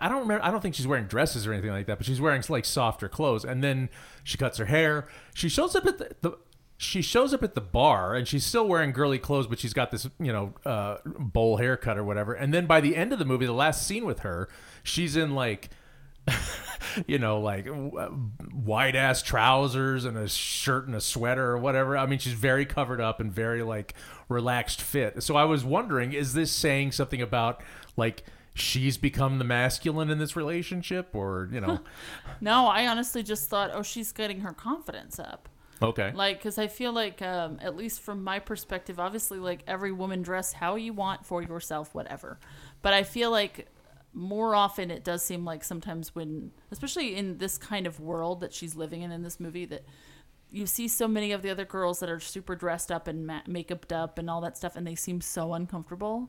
I 0.00 0.08
don't 0.08 0.20
remember 0.20 0.44
I 0.44 0.50
don't 0.50 0.60
think 0.60 0.74
she's 0.74 0.86
wearing 0.86 1.06
dresses 1.06 1.46
or 1.46 1.52
anything 1.52 1.70
like 1.70 1.86
that, 1.86 1.98
but 1.98 2.06
she's 2.06 2.20
wearing 2.20 2.42
like 2.48 2.64
softer 2.64 3.08
clothes 3.08 3.44
and 3.44 3.62
then 3.62 3.88
she 4.24 4.38
cuts 4.38 4.58
her 4.58 4.64
hair. 4.66 5.06
She 5.34 5.48
shows 5.48 5.76
up 5.76 5.86
at 5.86 5.98
the, 5.98 6.10
the 6.20 6.38
she 6.76 7.02
shows 7.02 7.34
up 7.34 7.42
at 7.42 7.54
the 7.54 7.60
bar 7.60 8.14
and 8.14 8.26
she's 8.26 8.44
still 8.44 8.66
wearing 8.66 8.92
girly 8.92 9.18
clothes, 9.18 9.46
but 9.46 9.58
she's 9.58 9.74
got 9.74 9.90
this, 9.90 10.08
you 10.18 10.32
know, 10.32 10.54
uh, 10.64 10.96
bowl 11.04 11.58
haircut 11.58 11.98
or 11.98 12.04
whatever. 12.04 12.32
And 12.32 12.54
then 12.54 12.64
by 12.66 12.80
the 12.80 12.96
end 12.96 13.12
of 13.12 13.18
the 13.18 13.26
movie, 13.26 13.44
the 13.44 13.52
last 13.52 13.86
scene 13.86 14.06
with 14.06 14.20
her, 14.20 14.48
she's 14.82 15.14
in 15.14 15.34
like 15.34 15.68
you 17.06 17.18
know, 17.18 17.40
like 17.40 17.66
white 18.52 18.96
ass 18.96 19.22
trousers 19.22 20.04
and 20.04 20.16
a 20.16 20.28
shirt 20.28 20.86
and 20.86 20.94
a 20.94 21.00
sweater 21.00 21.50
or 21.50 21.58
whatever. 21.58 21.96
I 21.96 22.06
mean, 22.06 22.18
she's 22.18 22.32
very 22.32 22.64
covered 22.64 23.00
up 23.00 23.20
and 23.20 23.32
very 23.32 23.62
like 23.62 23.94
relaxed 24.28 24.80
fit. 24.80 25.22
So 25.22 25.36
I 25.36 25.44
was 25.44 25.64
wondering, 25.64 26.12
is 26.12 26.34
this 26.34 26.50
saying 26.52 26.92
something 26.92 27.22
about 27.22 27.62
like 28.00 28.24
she's 28.54 28.96
become 28.98 29.38
the 29.38 29.44
masculine 29.44 30.10
in 30.10 30.18
this 30.18 30.34
relationship 30.34 31.14
or, 31.14 31.48
you 31.52 31.60
know, 31.60 31.78
No, 32.40 32.66
I 32.66 32.88
honestly 32.88 33.22
just 33.22 33.48
thought, 33.48 33.70
oh, 33.72 33.82
she's 33.84 34.10
getting 34.10 34.40
her 34.40 34.52
confidence 34.52 35.20
up. 35.20 35.48
okay. 35.80 36.10
Like, 36.12 36.38
because 36.38 36.58
I 36.58 36.66
feel 36.66 36.92
like, 36.92 37.22
um, 37.22 37.58
at 37.62 37.76
least 37.76 38.00
from 38.00 38.24
my 38.24 38.38
perspective, 38.40 38.98
obviously, 38.98 39.38
like 39.38 39.62
every 39.68 39.92
woman 39.92 40.22
dress 40.22 40.52
how 40.52 40.74
you 40.74 40.92
want 40.92 41.24
for 41.24 41.40
yourself, 41.42 41.94
whatever. 41.94 42.40
But 42.82 42.92
I 42.92 43.04
feel 43.04 43.30
like 43.30 43.68
more 44.12 44.56
often 44.56 44.90
it 44.90 45.04
does 45.04 45.22
seem 45.22 45.44
like 45.44 45.62
sometimes 45.62 46.14
when, 46.16 46.50
especially 46.72 47.14
in 47.14 47.38
this 47.38 47.56
kind 47.56 47.86
of 47.86 48.00
world 48.00 48.40
that 48.40 48.52
she's 48.52 48.74
living 48.74 49.02
in 49.02 49.12
in 49.12 49.22
this 49.22 49.38
movie, 49.38 49.64
that 49.66 49.84
you 50.50 50.66
see 50.66 50.88
so 50.88 51.06
many 51.06 51.30
of 51.30 51.42
the 51.42 51.50
other 51.50 51.64
girls 51.64 52.00
that 52.00 52.10
are 52.10 52.18
super 52.18 52.56
dressed 52.56 52.90
up 52.90 53.06
and 53.06 53.24
ma- 53.24 53.42
makeuped 53.46 53.92
up 53.92 54.18
and 54.18 54.28
all 54.28 54.40
that 54.40 54.56
stuff, 54.56 54.74
and 54.74 54.84
they 54.84 54.96
seem 54.96 55.20
so 55.20 55.54
uncomfortable. 55.54 56.28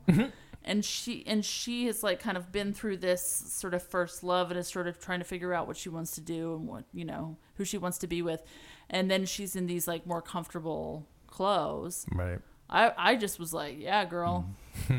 And 0.64 0.84
she 0.84 1.24
and 1.26 1.44
she 1.44 1.86
has 1.86 2.02
like 2.02 2.20
kind 2.20 2.36
of 2.36 2.52
been 2.52 2.72
through 2.72 2.98
this 2.98 3.24
sort 3.24 3.74
of 3.74 3.82
first 3.82 4.22
love 4.22 4.50
and 4.50 4.58
is 4.60 4.68
sort 4.68 4.86
of 4.86 5.00
trying 5.00 5.18
to 5.18 5.24
figure 5.24 5.52
out 5.52 5.66
what 5.66 5.76
she 5.76 5.88
wants 5.88 6.12
to 6.12 6.20
do 6.20 6.54
and 6.54 6.68
what 6.68 6.84
you 6.92 7.04
know 7.04 7.36
who 7.56 7.64
she 7.64 7.78
wants 7.78 7.98
to 7.98 8.06
be 8.06 8.22
with, 8.22 8.42
and 8.88 9.10
then 9.10 9.26
she's 9.26 9.56
in 9.56 9.66
these 9.66 9.88
like 9.88 10.06
more 10.06 10.22
comfortable 10.22 11.08
clothes. 11.26 12.06
Right. 12.12 12.38
I 12.70 12.92
I 12.96 13.16
just 13.16 13.38
was 13.38 13.52
like, 13.52 13.78
yeah, 13.78 14.04
girl, 14.04 14.48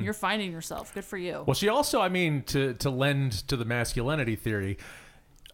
you're 0.02 0.14
finding 0.14 0.52
yourself. 0.52 0.94
Good 0.94 1.06
for 1.06 1.18
you. 1.18 1.44
Well, 1.46 1.56
she 1.56 1.70
also, 1.70 2.02
I 2.02 2.10
mean, 2.10 2.44
to 2.44 2.74
to 2.76 2.90
lend 2.90 3.48
to 3.48 3.56
the 3.56 3.66
masculinity 3.66 4.36
theory, 4.36 4.78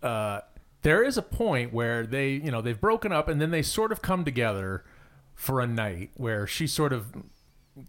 uh, 0.01 0.41
there 0.81 1.03
is 1.03 1.17
a 1.17 1.21
point 1.21 1.73
where 1.73 2.05
they, 2.05 2.31
you 2.31 2.51
know, 2.51 2.61
they've 2.61 2.79
broken 2.79 3.11
up 3.11 3.27
and 3.27 3.39
then 3.41 3.51
they 3.51 3.61
sort 3.61 3.91
of 3.91 4.01
come 4.01 4.25
together 4.25 4.83
for 5.35 5.61
a 5.61 5.67
night 5.67 6.11
where 6.15 6.45
she 6.45 6.67
sort 6.67 6.93
of 6.93 7.13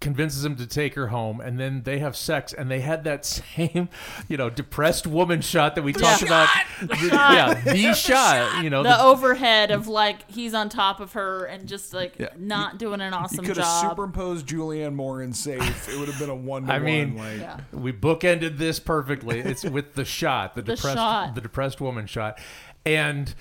convinces 0.01 0.45
him 0.45 0.57
to 0.57 0.67
take 0.67 0.95
her 0.95 1.09
home 1.09 1.41
and 1.41 1.59
then 1.59 1.83
they 1.85 1.99
have 1.99 2.17
sex 2.17 2.53
and 2.53 2.71
they 2.71 2.81
had 2.81 3.05
that 3.05 3.25
same 3.57 3.89
you 4.29 4.37
know 4.37 4.49
depressed 4.51 5.07
woman 5.07 5.41
shot 5.41 5.75
that 5.75 5.83
we 5.83 5.93
talked 5.93 6.23
about 6.23 6.49
The- 6.81 7.09
yeah 7.13 7.55
the 7.65 7.93
shot 7.95 8.63
you 8.63 8.71
know 8.71 8.83
the 8.83 9.01
overhead 9.03 9.71
of 9.71 9.89
like 9.89 10.31
he's 10.31 10.55
on 10.55 10.69
top 10.69 11.01
of 11.01 11.13
her 11.15 11.45
and 11.47 11.67
just 11.69 11.93
like 11.95 12.15
Yeah. 12.19 12.29
not 12.39 12.79
doing 12.79 13.01
an 13.01 13.13
You 13.13 13.19
awesome 13.19 13.45
could 13.45 13.57
have 13.57 13.67
job. 13.67 13.91
superimposed 13.91 14.47
Julianne 14.47 14.95
Moore 14.95 15.23
in 15.23 15.33
Safe. 15.33 15.89
It 15.89 15.99
would 15.99 16.09
have 16.09 16.19
been 16.19 16.31
a 16.31 16.35
one 16.35 16.71
I 16.71 16.79
mean, 16.79 17.17
like, 17.17 17.41
Yeah. 17.41 17.61
we 17.73 17.93
bookended 17.93 18.59
this 18.59 18.79
perfectly. 18.81 19.41
It's 19.41 19.65
with 19.65 19.95
the 19.95 20.05
shot, 20.05 20.55
the, 20.55 20.63
The 20.63 20.77
depressed, 20.77 20.97
shot. 20.97 21.35
the 21.35 21.41
depressed 21.41 21.81
woman 21.81 22.07
shot, 22.07 22.39
and 22.87 23.35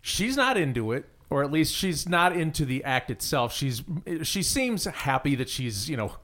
she's 0.00 0.36
not 0.36 0.56
into 0.56 0.92
it, 0.92 1.06
or 1.32 1.42
at 1.42 1.50
least 1.50 1.74
she's 1.74 2.06
not 2.06 2.36
into 2.36 2.66
the 2.66 2.84
act 2.84 3.10
itself. 3.10 3.54
She's 3.54 3.82
she 4.22 4.42
seems 4.42 4.84
happy 4.84 5.34
that 5.36 5.48
she's 5.48 5.88
you 5.88 5.96
know 5.96 6.16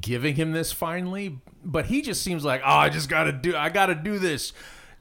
giving 0.00 0.34
him 0.34 0.50
this 0.50 0.72
finally, 0.72 1.38
but 1.64 1.86
he 1.86 2.02
just 2.02 2.22
seems 2.22 2.44
like 2.44 2.60
oh, 2.64 2.76
I 2.76 2.88
just 2.88 3.08
gotta 3.08 3.32
do, 3.32 3.56
I 3.56 3.68
gotta 3.68 3.94
do 3.94 4.18
this. 4.18 4.52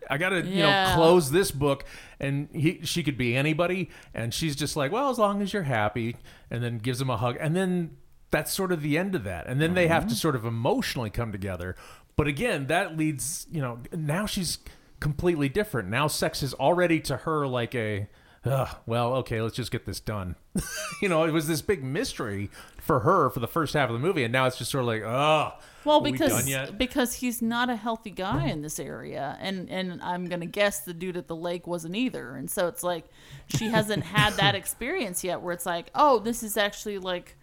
I 0.09 0.17
gotta, 0.17 0.41
you 0.41 0.63
know, 0.63 0.69
Yeah. 0.69 0.95
close 0.95 1.31
this 1.31 1.51
book, 1.51 1.83
and 2.19 2.47
he, 2.53 2.79
she 2.83 3.03
could 3.03 3.17
be 3.17 3.35
anybody, 3.35 3.89
and 4.13 4.33
she's 4.33 4.55
just 4.55 4.75
like, 4.75 4.91
well, 4.91 5.09
as 5.09 5.19
long 5.19 5.41
as 5.41 5.51
you're 5.51 5.63
happy, 5.63 6.15
and 6.49 6.63
then 6.63 6.77
gives 6.77 7.01
him 7.01 7.09
a 7.09 7.17
hug, 7.17 7.35
and 7.39 7.55
then 7.55 7.97
that's 8.31 8.53
sort 8.53 8.71
of 8.71 8.81
the 8.81 8.97
end 8.97 9.13
of 9.13 9.23
that, 9.25 9.45
and 9.47 9.59
then 9.59 9.73
they 9.73 9.87
have 9.87 10.03
to 10.03 10.09
mm-hmm. 10.09 10.15
sort 10.15 10.35
of 10.35 10.45
emotionally 10.45 11.09
come 11.09 11.31
together. 11.31 11.75
But 12.15 12.27
again, 12.27 12.67
that 12.67 12.97
leads, 12.97 13.45
you 13.51 13.61
know, 13.61 13.79
now 13.91 14.25
she's 14.25 14.59
completely 14.99 15.49
different. 15.49 15.89
Now 15.89 16.07
sex 16.07 16.43
is 16.43 16.53
already 16.53 16.99
to 17.01 17.17
her 17.17 17.45
like 17.47 17.75
a, 17.75 18.07
Ugh, 18.45 18.69
well, 18.85 19.15
okay, 19.15 19.41
let's 19.41 19.55
just 19.55 19.71
get 19.71 19.85
this 19.85 19.99
done. 19.99 20.35
you 21.01 21.09
know, 21.09 21.23
it 21.25 21.31
was 21.31 21.47
this 21.47 21.61
big 21.61 21.83
mystery 21.83 22.49
for 22.77 23.01
her 23.01 23.29
for 23.29 23.39
the 23.39 23.47
first 23.47 23.73
half 23.73 23.89
of 23.89 23.93
the 23.93 23.99
movie, 23.99 24.23
and 24.23 24.31
now 24.31 24.45
it's 24.45 24.57
just 24.57 24.71
sort 24.71 24.83
of 24.83 24.87
like, 24.87 25.01
oh, 25.03 25.53
Well, 25.83 26.01
we 26.01 26.13
because 26.13 26.47
yet? 26.47 26.77
because 26.77 27.15
he's 27.15 27.41
not 27.41 27.69
a 27.69 27.75
healthy 27.75 28.11
guy 28.11 28.47
in 28.47 28.61
this 28.61 28.79
area, 28.79 29.37
and 29.41 29.69
and 29.69 30.01
I'm 30.01 30.25
gonna 30.27 30.45
guess 30.45 30.79
the 30.81 30.93
dude 30.93 31.17
at 31.17 31.27
the 31.27 31.35
lake 31.35 31.67
wasn't 31.67 31.95
either, 31.95 32.35
and 32.35 32.49
so 32.49 32.67
it's 32.67 32.83
like 32.83 33.05
she 33.47 33.67
hasn't 33.67 34.03
had 34.03 34.33
that 34.35 34.55
experience 34.61 35.23
yet, 35.23 35.41
where 35.41 35.53
it's 35.53 35.65
like, 35.65 35.91
oh, 35.93 36.19
this 36.19 36.41
is 36.41 36.55
actually 36.55 36.97
like 36.97 37.35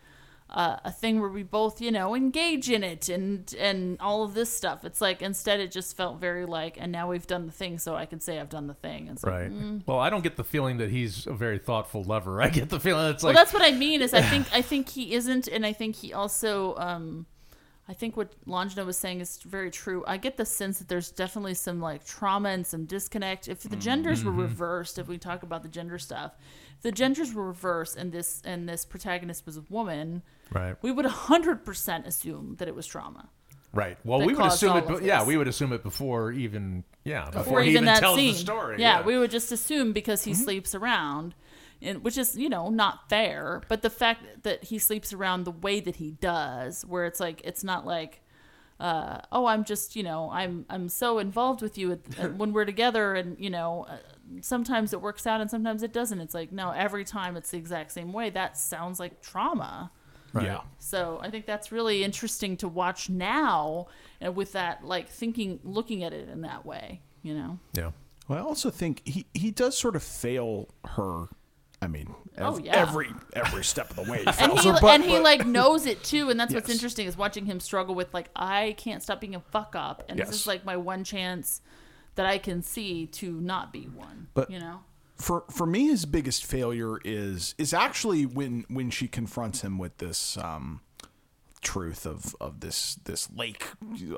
uh, 0.57 0.79
a 0.85 0.91
thing 0.91 1.21
where 1.21 1.29
we 1.29 1.43
both, 1.43 1.81
you 1.83 1.93
know, 1.93 2.15
engage 2.17 2.71
in 2.71 2.83
it 2.83 3.09
and 3.11 3.55
and 3.59 3.99
all 4.01 4.25
of 4.25 4.33
this 4.35 4.51
stuff. 4.57 4.85
It's 4.87 5.01
like 5.03 5.21
instead, 5.21 5.61
it 5.61 5.71
just 5.71 5.95
felt 5.97 6.19
very 6.19 6.47
like, 6.47 6.79
and 6.81 6.91
now 6.91 7.11
we've 7.11 7.27
done 7.27 7.45
the 7.45 7.53
thing, 7.53 7.79
so 7.79 7.95
I 7.95 8.07
can 8.07 8.21
say 8.21 8.41
I've 8.41 8.49
done 8.49 8.67
the 8.67 8.75
thing. 8.75 9.09
It's 9.09 9.23
like, 9.23 9.33
Right. 9.35 9.51
mm. 9.53 9.83
Well, 9.87 9.99
I 9.99 10.09
don't 10.09 10.23
get 10.23 10.37
the 10.37 10.45
feeling 10.45 10.79
that 10.79 10.91
he's 10.91 11.27
a 11.27 11.35
very 11.35 11.59
thoughtful 11.59 12.03
lover. 12.05 12.41
I 12.47 12.49
get 12.49 12.71
the 12.71 12.81
feeling 12.81 13.11
it's 13.11 13.23
like 13.23 13.35
well, 13.35 13.45
that's 13.45 13.53
what 13.53 13.63
I 13.63 13.73
mean. 13.77 14.01
Is 14.01 14.15
I 14.15 14.23
think 14.33 14.47
I 14.53 14.63
think 14.63 14.89
he 14.89 15.13
isn't, 15.15 15.47
and 15.47 15.67
I 15.67 15.75
think 15.75 15.97
he 15.97 16.15
also, 16.15 16.75
um, 16.77 17.27
I 17.89 17.93
think 17.93 18.17
what 18.17 18.33
Longino 18.47 18.85
was 18.87 18.97
saying 18.99 19.21
is 19.21 19.39
very 19.43 19.71
true. 19.71 20.05
I 20.09 20.17
get 20.17 20.39
the 20.39 20.47
sense 20.47 20.79
that 20.79 20.89
there's 20.89 21.11
definitely 21.13 21.55
some 21.55 21.81
like 21.83 22.05
trauma 22.07 22.49
and 22.49 22.67
some 22.67 22.85
disconnect. 22.87 23.47
If 23.47 23.61
the 23.63 23.77
genders 23.77 24.25
were 24.25 24.31
Mm-hmm. 24.33 24.41
reversed, 24.41 24.99
if 24.99 25.07
we 25.07 25.19
talk 25.19 25.43
about 25.45 25.63
the 25.63 25.69
gender 25.69 25.99
stuff, 25.99 26.33
the 26.83 26.93
genders 26.93 27.33
were 27.35 27.47
reversed 27.47 27.97
and 27.97 28.13
this 28.13 28.43
and 28.45 28.69
this 28.69 28.85
protagonist 28.85 29.47
was 29.47 29.57
a 29.57 29.65
woman, 29.69 30.23
Right. 30.53 30.77
we 30.83 30.93
would 30.93 31.07
hundred 31.07 31.65
percent 31.65 32.07
assume 32.07 32.57
that 32.59 32.69
it 32.69 32.75
was 32.75 32.87
trauma. 32.87 33.29
Right. 33.73 33.99
Well, 34.05 34.21
we 34.25 34.35
would 34.35 34.47
assume 34.47 34.77
it. 34.79 34.89
be- 35.01 35.05
Yeah, 35.07 35.25
we 35.25 35.37
would 35.37 35.49
assume 35.49 35.73
it 35.73 35.83
before 35.83 36.33
even. 36.33 36.85
Yeah, 37.05 37.27
before, 37.27 37.43
Before 37.43 37.61
he 37.63 37.71
even 37.71 37.83
even 37.83 37.95
that 37.95 38.01
tells 38.01 38.17
scene. 38.17 38.33
the 38.33 38.39
story. 38.39 38.81
Yeah, 38.81 39.03
we 39.03 39.19
would 39.19 39.31
just 39.31 39.53
assume 39.53 39.93
because 39.93 40.21
Mm-hmm. 40.21 40.31
he 40.31 40.35
sleeps 40.35 40.75
around, 40.75 41.35
and 41.83 42.03
which 42.03 42.17
is 42.17 42.37
you 42.39 42.49
know 42.49 42.71
not 42.71 43.09
fair. 43.11 43.63
But 43.69 43.83
the 43.83 43.91
fact 43.91 44.43
that 44.45 44.65
he 44.65 44.79
sleeps 44.79 45.13
around 45.13 45.45
the 45.45 45.51
way 45.51 45.81
that 45.81 45.97
he 45.97 46.13
does, 46.13 46.85
where 46.87 47.05
it's 47.07 47.21
like 47.21 47.41
it's 47.45 47.63
not 47.65 47.87
like. 47.87 48.23
Uh, 48.79 49.23
oh, 49.33 49.47
I'm 49.47 49.65
just, 49.65 49.97
you 49.97 50.03
know, 50.03 50.31
I'm 50.31 50.67
I'm 50.69 50.91
so 50.91 51.19
involved 51.19 51.63
with 51.63 51.79
you 51.79 51.93
at, 51.93 52.19
at- 52.19 52.35
when 52.37 52.53
we're 52.53 52.67
together, 52.67 53.15
and 53.15 53.39
you 53.41 53.49
know, 53.49 53.87
uh, 53.89 53.97
sometimes 54.41 54.93
it 54.93 55.01
works 55.01 55.27
out 55.27 55.41
and 55.41 55.51
sometimes 55.51 55.83
it 55.83 55.93
doesn't. 55.93 56.21
It's 56.21 56.35
like 56.35 56.53
no, 56.53 56.71
every 56.71 57.05
time 57.05 57.37
it's 57.37 57.51
the 57.51 57.59
exact 57.59 57.93
same 57.93 58.13
way. 58.13 58.31
That 58.31 58.57
sounds 58.57 58.99
like 59.01 59.21
trauma. 59.23 59.91
Yeah. 60.35 60.61
So 60.79 61.19
I 61.23 61.31
think 61.31 61.47
that's 61.47 61.73
really 61.73 62.05
interesting 62.05 62.59
to 62.59 62.69
watch 62.69 63.09
now, 63.09 63.87
and 64.21 64.37
with 64.37 64.53
that, 64.53 64.85
like 64.85 65.09
thinking, 65.09 65.61
looking 65.65 66.05
at 66.05 66.13
it 66.13 66.29
in 66.29 66.43
that 66.43 66.67
way, 66.67 67.01
you 67.23 67.33
know. 67.35 67.59
Yeah. 67.73 67.93
Well, 68.29 68.39
I 68.39 68.43
also 68.43 68.69
think 68.71 69.01
he, 69.07 69.25
he 69.33 69.51
does 69.51 69.79
sort 69.79 69.97
of 69.97 70.03
fail 70.03 70.69
her. 70.85 71.29
I 71.81 71.87
mean, 71.87 72.15
Oh, 72.39 72.59
yeah. 72.59 72.75
every 72.77 73.09
every 73.35 73.65
step 73.65 73.89
of 73.91 73.97
the 73.97 74.11
way. 74.11 74.19
He 74.19 74.25
and 74.27 74.35
fails 74.37 74.63
he 74.63 74.69
her, 74.69 74.79
but- 74.81 74.89
and 74.95 75.05
he 75.05 75.13
but- 75.13 75.23
like 75.23 75.47
knows 75.47 75.87
it 75.87 76.03
too, 76.05 76.29
and 76.29 76.39
that's 76.39 76.53
what's 76.53 76.69
interesting 76.69 77.07
is 77.07 77.17
watching 77.17 77.47
him 77.47 77.59
struggle 77.61 77.95
with 77.95 78.13
like 78.13 78.29
I 78.37 78.75
can't 78.77 79.03
stop 79.03 79.23
being 79.23 79.35
a 79.37 79.41
fuck 79.41 79.75
up, 79.75 80.03
and 80.09 80.19
this 80.19 80.29
is 80.31 80.47
like 80.47 80.67
my 80.67 80.77
one 80.77 81.03
chance 81.05 81.63
that 82.17 82.27
I 82.27 82.39
can 82.39 82.63
see 82.63 83.07
to 83.07 83.33
not 83.41 83.73
be 83.73 83.85
one. 83.85 84.29
But- 84.35 84.51
you 84.51 84.59
know, 84.59 84.81
for 85.17 85.45
for 85.51 85.67
me 85.67 85.87
his 85.87 86.05
biggest 86.05 86.45
failure 86.45 86.99
is 87.05 87.55
is 87.57 87.73
actually 87.73 88.27
when 88.27 88.67
when 88.69 88.91
she 88.91 89.09
confronts 89.09 89.63
him 89.63 89.79
with 89.79 89.97
this 89.97 90.37
um 90.37 90.81
truth 91.67 92.07
of 92.07 92.37
of 92.41 92.61
this 92.61 92.95
this 93.07 93.29
lake 93.35 93.67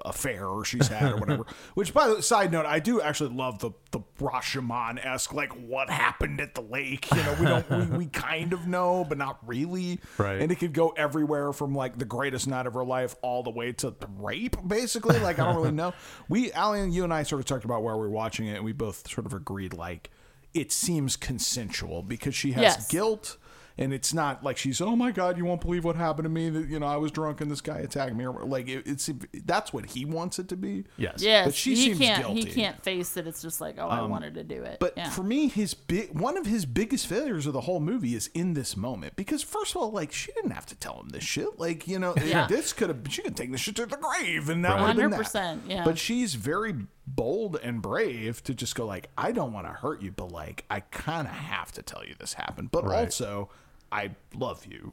affair 0.05 0.47
she's 0.65 0.89
had 0.89 1.13
or 1.13 1.17
whatever 1.17 1.45
which 1.75 1.95
by 1.95 2.07
the 2.07 2.23
side 2.23 2.53
note 2.53 2.67
i 2.67 2.79
do 2.79 3.01
actually 3.01 3.35
love 3.35 3.59
the 3.61 3.71
the 3.91 4.01
rashomon 4.21 5.03
esque 5.03 5.33
like 5.33 5.51
what 5.67 5.89
happened 5.89 6.43
at 6.43 6.55
the 6.55 6.61
lake 6.61 7.11
you 7.11 7.23
know 7.23 7.37
we 7.41 7.47
don't 7.47 7.71
we, 7.91 7.97
we 7.99 8.07
kind 8.13 8.53
of 8.53 8.67
know 8.67 9.03
but 9.09 9.17
not 9.17 9.39
really 9.47 9.99
Right. 10.19 10.43
and 10.43 10.53
it 10.53 10.57
could 10.57 10.75
go 10.75 10.91
everywhere 10.91 11.55
from 11.55 11.75
like 11.75 11.97
the 11.99 12.05
greatest 12.05 12.47
night 12.47 12.67
of 12.67 12.75
her 12.75 12.85
life 12.85 13.17
all 13.23 13.43
the 13.43 13.51
way 13.51 13.73
to 13.73 13.95
rape 14.19 14.57
basically 14.69 15.19
like 15.19 15.39
i 15.39 15.45
don't 15.47 15.57
really 15.57 15.73
know 15.73 15.95
we 16.29 16.53
Allie, 16.53 16.91
you 16.91 17.03
and 17.03 17.15
i 17.15 17.23
sort 17.23 17.41
of 17.41 17.47
talked 17.47 17.65
about 17.65 17.83
while 17.83 17.99
we 17.99 18.05
are 18.07 18.11
watching 18.11 18.47
it 18.47 18.57
and 18.57 18.65
we 18.65 18.73
both 18.73 19.09
sort 19.09 19.25
of 19.27 19.33
agreed 19.33 19.73
like 19.73 20.11
it 20.53 20.71
seems 20.71 21.17
consensual 21.17 22.03
because 22.03 22.35
she 22.35 22.53
has 22.53 22.63
Yes. 22.63 22.89
guilt 22.89 23.39
and 23.79 23.93
it's 23.95 24.13
not 24.13 24.43
like 24.43 24.57
she's 24.57 24.81
oh 24.81 24.97
my 24.97 25.11
god 25.13 25.39
you 25.39 25.45
won't 25.45 25.61
believe 25.61 25.85
what 25.85 25.95
happened 25.97 26.25
to 26.25 26.29
me 26.29 26.51
that 26.51 26.69
you 26.69 26.79
know 26.79 26.87
i 26.87 26.97
was 26.97 27.11
drunk 27.13 27.41
and 27.41 27.51
this 27.51 27.61
guy 27.61 27.79
attacked 27.79 28.15
me 28.15 28.27
or 28.27 28.45
like 28.45 28.69
it, 28.69 28.83
it's 28.87 29.09
that's 29.45 29.73
what 29.73 29.87
he 29.87 30.05
wants 30.05 30.39
it 30.39 30.49
to 30.49 30.57
be 30.57 30.85
Yes. 30.97 31.23
yes, 31.23 31.47
but 31.47 31.55
she 31.55 31.71
he 31.75 31.77
seems 31.85 31.99
can't 31.99 32.23
guilty 32.25 32.41
Um, 32.43 32.47
he 32.49 32.53
can't 32.53 32.83
face 32.83 33.11
that 33.11 33.27
it's 33.27 33.41
just 33.41 33.61
like 33.61 33.77
oh 33.79 33.87
I 33.89 34.03
wanted 34.03 34.35
to 34.35 34.45
do 34.45 34.63
it. 34.63 34.79
but 34.81 34.95
yeah. 34.97 35.09
for 35.11 35.23
me, 35.23 35.49
his 35.49 35.75
big 35.75 36.19
one 36.19 36.37
of 36.37 36.45
his 36.47 36.67
biggest 36.67 37.07
failures 37.07 37.47
of 37.47 37.53
the 37.53 37.61
whole 37.63 37.81
movie 37.81 38.15
is 38.15 38.29
in 38.35 38.55
this 38.55 38.77
moment 38.77 39.15
because 39.17 39.43
first 39.43 39.73
of 39.77 39.83
all, 39.83 39.91
like 39.93 40.13
she 40.13 40.33
didn't 40.33 40.51
have 40.51 40.67
to 40.67 40.75
tell 40.77 40.99
him 41.01 41.09
this 41.11 41.23
shit. 41.25 41.59
Like 41.59 41.87
you 41.87 41.99
know, 41.99 42.15
Yeah. 42.25 42.47
this 42.49 42.73
could 42.73 42.89
have 42.89 43.01
she 43.11 43.23
could 43.23 43.37
take 43.37 43.53
this 43.53 43.61
shit 43.61 43.77
to 43.77 43.87
the 43.87 43.97
grave 43.97 44.49
and 44.49 44.65
that 44.65 44.79
would 44.81 44.89
have 44.89 44.97
been 44.97 45.11
that. 45.11 45.21
100%, 45.21 45.61
yeah. 45.69 45.85
But 45.85 45.99
she's 45.99 46.35
very 46.35 46.75
bold 47.07 47.59
and 47.63 47.81
brave 47.81 48.43
to 48.45 48.55
just 48.55 48.75
go 48.75 48.87
like, 48.87 49.09
I 49.17 49.33
don't 49.33 49.53
want 49.53 49.67
to 49.67 49.73
hurt 49.73 50.03
you, 50.03 50.11
but 50.13 50.31
like 50.33 50.65
I 50.71 50.81
kind 50.81 51.27
of 51.29 51.33
have 51.35 51.73
to 51.73 51.83
tell 51.83 52.05
you 52.05 52.15
this 52.19 52.35
happened. 52.35 52.71
But 52.71 52.85
Right. 52.85 53.05
also, 53.07 53.51
I 53.93 54.11
love 54.35 54.67
you. 54.67 54.93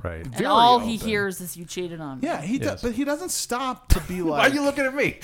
Right. 0.00 0.24
and 0.24 0.32
very 0.32 0.44
all 0.46 0.78
he 0.78 0.94
open. 0.94 1.08
hears 1.08 1.40
is 1.40 1.56
you 1.56 1.64
cheated 1.64 2.00
on 2.00 2.20
me. 2.20 2.28
Yeah, 2.28 2.40
he 2.40 2.58
Yes. 2.58 2.64
does, 2.66 2.82
but 2.82 2.92
he 2.92 3.02
doesn't 3.04 3.30
stop 3.32 3.88
to 3.88 4.00
be 4.02 4.22
Why 4.22 4.38
like. 4.38 4.52
are 4.52 4.54
you 4.54 4.62
looking 4.62 4.84
at 4.84 4.94
me? 4.94 5.18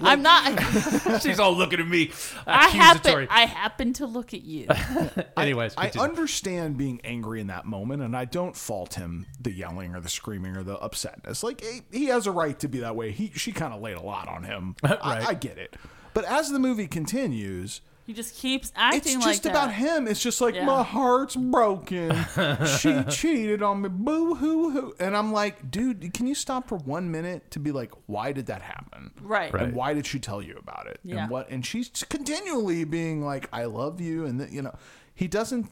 I'm 0.00 0.20
not. 0.20 0.52
She's 1.22 1.40
all 1.40 1.56
looking 1.56 1.80
at 1.80 1.88
me. 1.88 2.10
I 2.46 2.68
happen. 2.68 2.98
accusatory. 3.00 3.28
I 3.30 3.46
happen 3.46 3.94
to 3.94 4.04
look 4.04 4.34
at 4.34 4.42
you. 4.42 4.66
Anyways, 5.38 5.72
I 5.78 5.84
continue. 5.88 6.08
understand 6.10 6.76
being 6.76 7.00
angry 7.04 7.40
in 7.40 7.46
that 7.46 7.64
moment, 7.64 8.02
and 8.02 8.14
I 8.14 8.26
don't 8.26 8.54
fault 8.54 8.94
him 8.94 9.24
the 9.40 9.50
yelling 9.52 9.94
or 9.94 10.00
the 10.00 10.10
screaming 10.10 10.56
or 10.58 10.62
the 10.62 10.76
upsetness. 10.76 11.42
Like 11.42 11.62
he, 11.62 11.80
he 11.90 12.04
has 12.06 12.26
a 12.26 12.32
right 12.32 12.58
to 12.60 12.68
be 12.68 12.80
that 12.80 12.96
way. 12.96 13.12
He 13.12 13.32
she 13.34 13.50
kind 13.50 13.72
of 13.72 13.80
laid 13.80 13.96
a 13.96 14.02
lot 14.02 14.28
on 14.28 14.44
him. 14.44 14.76
Right. 14.82 14.98
I, 15.00 15.26
I 15.28 15.34
get 15.34 15.56
it, 15.56 15.74
but 16.12 16.26
as 16.26 16.50
the 16.50 16.58
movie 16.58 16.86
continues, 16.86 17.80
He 18.06 18.12
just 18.12 18.36
keeps 18.36 18.72
acting 18.76 19.16
it's 19.16 19.24
like 19.26 19.32
just 19.34 19.42
that. 19.42 19.50
about 19.50 19.72
him. 19.74 20.06
It's 20.06 20.20
just 20.22 20.40
like 20.40 20.54
Yeah. 20.54 20.64
my 20.64 20.84
heart's 20.84 21.34
broken. 21.34 22.12
she 22.78 23.02
cheated 23.10 23.62
on 23.64 23.82
me. 23.82 23.88
Boo 23.88 24.36
hoo 24.36 24.70
hoo. 24.70 24.94
And 25.00 25.16
I'm 25.16 25.32
like, 25.32 25.70
dude, 25.72 26.14
can 26.14 26.28
you 26.28 26.34
stop 26.36 26.68
for 26.68 26.78
one 26.78 27.10
minute 27.10 27.50
to 27.50 27.58
be 27.58 27.72
like, 27.72 27.90
why 28.06 28.30
did 28.30 28.46
that 28.46 28.62
happen? 28.62 29.10
Right. 29.20 29.52
Right. 29.52 29.64
And 29.64 29.72
why 29.74 29.92
did 29.92 30.06
she 30.06 30.20
tell 30.20 30.40
you 30.40 30.56
about 30.56 30.86
it? 30.86 31.00
Yeah. 31.02 31.22
And 31.22 31.30
what? 31.30 31.50
And 31.50 31.66
she's 31.66 31.88
continually 32.08 32.84
being 32.84 33.24
like, 33.24 33.48
I 33.52 33.64
love 33.64 34.00
you, 34.00 34.24
and 34.24 34.38
th- 34.38 34.52
you 34.52 34.62
know, 34.62 34.74
he 35.14 35.26
doesn't 35.26 35.68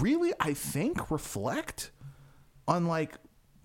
really, 0.00 0.32
I 0.40 0.54
think, 0.54 1.08
reflect 1.10 1.92
on 2.66 2.86
like 2.86 3.14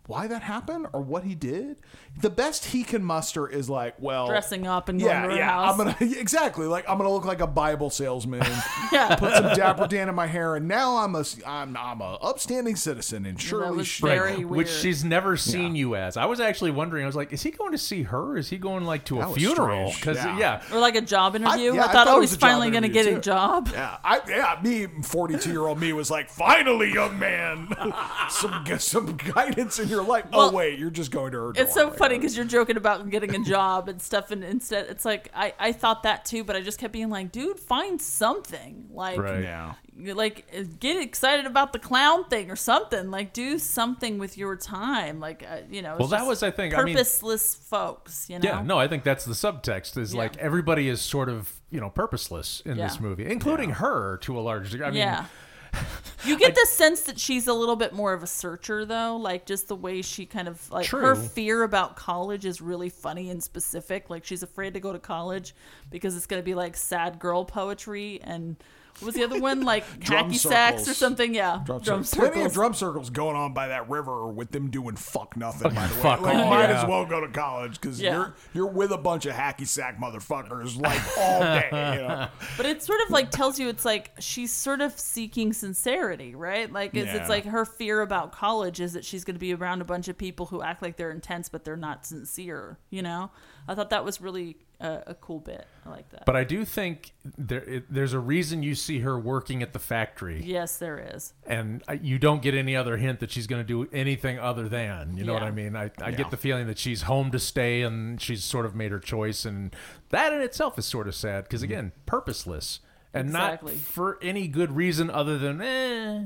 why 0.08 0.28
that 0.28 0.42
happened 0.44 0.88
or 0.92 1.02
what 1.02 1.24
he 1.24 1.34
did. 1.34 1.78
The 2.20 2.30
best 2.30 2.66
he 2.66 2.84
can 2.84 3.04
muster 3.04 3.48
is 3.48 3.70
like, 3.70 3.96
well, 4.00 4.28
Dressing 4.28 4.68
up 4.68 4.90
and 4.90 5.00
going 5.00 5.12
yeah, 5.12 5.22
to 5.24 5.30
her 5.30 5.36
yeah. 5.38 5.50
house. 5.50 5.72
I'm 5.72 5.78
gonna 5.78 5.96
exactly 6.20 6.68
like 6.68 6.88
I'm 6.90 6.98
gonna 6.98 7.12
look 7.12 7.26
like 7.26 7.40
a 7.40 7.48
Bible 7.48 7.90
salesman. 7.90 8.44
Yeah. 8.92 9.16
Put 9.16 9.34
some 9.34 9.56
Dapper 9.56 9.88
Dan 9.88 10.08
in 10.08 10.14
my 10.14 10.28
hair, 10.28 10.56
and 10.56 10.68
now 10.68 10.98
I'm 10.98 11.16
a 11.16 11.24
I'm 11.48 11.76
I'm 11.76 12.00
a 12.02 12.16
upstanding 12.22 12.76
citizen, 12.76 13.26
and 13.26 13.42
surely 13.42 13.78
was 13.78 13.88
she- 13.88 14.04
very 14.06 14.38
weird. 14.46 14.50
which 14.50 14.70
she's 14.70 15.04
never 15.04 15.36
seen 15.36 15.76
you 15.76 15.96
as. 15.96 16.16
I 16.16 16.26
was 16.26 16.40
actually 16.40 16.70
wondering. 16.72 17.04
I 17.04 17.08
was 17.08 17.16
like, 17.16 17.34
is 17.34 17.42
he 17.42 17.50
going 17.50 17.72
to 17.72 17.78
see 17.80 18.04
her? 18.04 18.38
Is 18.38 18.50
he 18.50 18.58
going 18.60 18.86
like 18.86 19.06
to 19.06 19.16
That 19.18 19.32
a 19.32 19.34
funeral? 19.34 19.92
Because 19.96 20.18
Yeah. 20.18 20.38
yeah. 20.38 20.62
or 20.72 20.80
like 20.80 20.96
a 20.96 21.02
job 21.02 21.36
interview. 21.36 21.74
yeah, 21.74 21.82
I, 21.82 21.84
I 21.86 21.92
thought, 21.92 22.06
thought 22.06 22.18
oh, 22.18 22.20
was 22.20 22.32
he's 22.32 22.38
finally 22.40 22.70
going 22.70 22.84
to 22.84 22.90
interview, 22.90 23.12
get 23.12 23.18
a 23.18 23.22
job. 23.22 23.70
Yeah, 23.72 23.98
I 24.04 24.22
yeah, 24.28 24.60
me, 24.62 24.86
forty-two 25.02 25.50
year 25.52 25.62
old 25.66 25.80
me 25.80 25.92
was 25.94 26.12
like, 26.12 26.30
finally, 26.30 26.94
young 26.94 27.18
man, 27.18 27.70
some 28.30 28.64
some 28.78 29.16
guidance 29.18 29.80
in 29.80 29.88
your 29.94 30.04
life. 30.04 30.26
Well, 30.32 30.50
oh 30.50 30.52
wait, 30.52 30.80
you're 30.80 30.90
just 30.90 31.12
going 31.12 31.32
to 31.32 31.38
her. 31.40 31.50
It's 31.52 31.74
door. 31.76 31.92
so 31.92 31.92
funny 31.92 32.18
because 32.18 32.36
you're 32.36 32.46
joking 32.46 32.78
about 32.78 33.10
getting 33.10 33.34
a 33.36 33.44
job 33.44 33.88
and 33.90 34.02
stuff, 34.02 34.32
and 34.32 34.44
instead 34.44 34.88
it's 34.90 35.06
like 35.06 35.30
I, 35.34 35.54
I 35.60 35.72
thought 35.72 36.04
that 36.04 36.26
too, 36.26 36.44
but 36.44 36.56
I 36.56 36.62
just 36.62 36.80
kept 36.80 36.94
being 36.94 37.10
like, 37.10 37.32
dude, 37.32 37.60
find 37.60 38.02
something 38.02 38.88
like 38.92 39.20
Right. 39.20 39.44
Yeah. 39.44 39.74
like 39.96 40.80
get 40.80 40.98
excited 41.02 41.46
about 41.46 41.72
the 41.74 41.80
clown 41.80 42.26
thing 42.30 42.50
or 42.50 42.56
something 42.56 43.12
like 43.12 43.32
do 43.34 43.60
something 43.60 44.18
with 44.18 44.38
your 44.38 44.56
time 44.56 45.20
like 45.20 45.46
uh, 45.50 45.58
you 45.70 45.82
know 45.84 45.92
it's 45.92 46.00
Well, 46.00 46.08
that 46.10 46.26
was, 46.26 46.42
I 46.44 46.50
think, 46.52 46.74
I 46.74 46.84
mean- 46.84 46.96
purposeless 46.96 47.54
folks 47.56 48.30
you 48.30 48.40
know 48.40 48.50
Yeah, 48.50 48.62
no, 48.64 48.78
I 48.80 48.88
think 48.88 49.04
that's 49.04 49.26
the 49.26 49.34
subtext. 49.34 49.98
Is 49.98 50.14
Yeah. 50.14 50.20
like 50.20 50.38
everybody 50.38 50.90
is 50.90 51.00
sort 51.02 51.30
of 51.30 51.54
you 51.70 51.80
know 51.80 51.90
purposeless 51.90 52.62
in 52.66 52.78
this 52.78 53.00
movie, 53.00 53.26
including 53.30 53.72
her 53.72 54.18
to 54.24 54.38
a 54.38 54.42
large 54.42 54.72
degree. 54.72 54.86
I 54.86 54.90
mean, 54.90 55.00
yeah 55.00 55.26
you 56.26 56.38
get 56.38 56.56
the 56.56 56.68
sense 56.70 57.02
that 57.02 57.20
she's 57.20 57.48
a 57.48 57.54
little 57.54 57.76
bit 57.76 57.94
more 57.94 58.14
of 58.14 58.24
a 58.24 58.28
searcher 58.28 58.86
though 58.86 59.18
like 59.18 59.46
just 59.46 59.68
the 59.68 59.76
way 59.76 60.02
she 60.02 60.26
kind 60.26 60.48
of 60.48 60.70
like 60.72 60.86
her 60.88 61.16
fear 61.16 61.64
about 61.64 61.96
college 61.96 62.46
is 62.46 62.62
really 62.62 62.90
funny 62.90 63.30
and 63.30 63.44
specific. 63.44 64.10
Like 64.10 64.26
she's 64.26 64.44
afraid 64.44 64.74
to 64.74 64.80
go 64.80 64.94
to 64.94 65.00
college 65.00 65.56
because 65.90 66.16
it's 66.16 66.26
going 66.26 66.42
to 66.42 66.46
be 66.46 66.56
like 66.56 66.76
sad 66.76 67.20
girl 67.20 67.46
poetry 67.46 68.20
and 68.24 68.56
what 69.00 69.08
was 69.08 69.16
the 69.16 69.24
other 69.24 69.40
one 69.40 69.62
like 69.62 70.00
Drum 70.00 70.32
hacky 70.32 70.36
sax 70.38 70.88
or 70.88 70.94
something 70.94 71.34
yeah 71.34 71.62
Drum, 71.66 71.82
drum 71.82 72.04
circles. 72.04 72.30
Plenty 72.32 72.46
of 72.46 72.54
drum 72.54 72.74
circles 72.74 73.10
going 73.10 73.36
on 73.36 73.54
by 73.54 73.68
that 73.70 73.90
river 73.90 74.28
with 74.28 74.52
them 74.52 74.70
doing 74.70 74.96
fuck 74.96 75.36
nothing. 75.36 75.74
By 75.74 75.88
the 75.88 75.96
way, 75.96 76.02
Fuck 76.02 76.22
like, 76.22 76.36
all, 76.36 76.50
might 76.50 76.70
yeah. 76.70 76.82
as 76.84 76.88
well 76.88 77.06
go 77.06 77.22
to 77.22 77.28
college 77.28 77.80
because 77.82 78.00
Yeah. 78.02 78.14
you're 78.16 78.34
you're 78.54 78.68
with 78.68 78.92
a 78.92 78.98
bunch 78.98 79.26
of 79.26 79.34
hacky 79.34 79.68
sack 79.68 80.00
motherfuckers 80.00 80.80
like 80.80 81.02
all 81.18 81.40
day. 81.42 81.70
You 81.72 81.78
know? 82.08 82.28
But 82.58 82.66
it 82.66 82.84
sort 82.84 83.00
of 83.06 83.10
like 83.12 83.32
tells 83.32 83.60
you 83.60 83.68
it's 83.70 83.86
like 83.86 84.12
she's 84.20 84.52
sort 84.52 84.82
of 84.82 84.98
seeking 85.00 85.54
sincerity, 85.54 86.36
right? 86.36 86.72
Like 86.72 86.96
it's, 86.96 87.08
Yeah. 87.08 87.16
it's 87.18 87.30
like 87.30 87.46
her 87.46 87.66
fear 87.66 88.02
about 88.02 88.32
college 88.32 88.80
is 88.80 88.94
that 88.94 89.04
she's 89.06 89.24
going 89.24 89.36
to 89.36 89.40
be 89.40 89.54
around 89.54 89.82
a 89.82 89.86
bunch 89.86 90.08
of 90.08 90.18
people 90.18 90.46
who 90.48 90.62
act 90.62 90.82
like 90.82 90.98
they're 90.98 91.12
intense 91.12 91.50
but 91.50 91.64
they're 91.66 91.76
not 91.76 92.06
sincere. 92.06 92.78
You 92.90 93.02
know, 93.02 93.32
I 93.68 93.76
thought 93.76 93.90
that 93.90 94.06
was 94.06 94.22
really 94.22 94.58
a, 94.84 95.04
a 95.08 95.14
cool 95.16 95.40
bit. 95.40 95.66
I 95.86 95.90
like 95.90 96.10
that. 96.10 96.26
But 96.26 96.36
I 96.36 96.44
do 96.44 96.64
think 96.66 97.14
there 97.38 97.64
it, 97.64 97.86
there's 97.92 98.14
a 98.14 98.20
reason 98.20 98.62
you 98.62 98.76
see 98.76 99.00
her 99.00 99.18
working 99.20 99.64
at 99.64 99.74
the 99.74 99.80
factory, 99.80 100.42
yes, 100.44 100.78
there 100.78 100.98
is. 101.16 101.34
and 101.48 101.82
I- 101.88 101.94
you 101.94 102.20
don't 102.20 102.42
get 102.42 102.54
any 102.54 102.76
other 102.76 102.98
hint 102.98 103.20
that 103.22 103.32
she's 103.32 103.48
going 103.48 103.62
to 103.62 103.68
do 103.68 103.90
anything 103.92 104.38
other 104.40 104.70
than. 104.70 105.18
You 105.18 105.24
know 105.24 105.34
what 105.34 105.42
Yeah. 105.42 105.48
I 105.48 105.52
mean? 105.52 105.76
I, 105.76 105.86
I 106.02 106.10
Yeah. 106.10 106.12
get 106.12 106.32
the 106.32 106.38
feeling 106.38 106.68
that 106.68 106.78
she's 106.78 107.04
home 107.04 107.32
to 107.32 107.40
stay, 107.40 107.82
and 107.82 108.22
she's 108.22 108.44
sort 108.44 108.66
of 108.66 108.76
made 108.76 108.92
her 108.92 109.00
choice, 109.00 109.46
and 109.46 109.76
that 110.10 110.32
in 110.34 110.42
itself 110.42 110.78
is 110.78 110.86
sort 110.86 111.08
of 111.08 111.16
sad 111.16 111.46
because 111.46 111.64
again, 111.64 111.92
purposeless 112.06 112.80
and 113.14 113.28
Exactly. 113.30 113.74
not 113.74 113.82
for 113.82 114.20
any 114.22 114.48
good 114.48 114.72
reason 114.76 115.10
other 115.10 115.38
than 115.38 115.62
eh. 115.62 116.26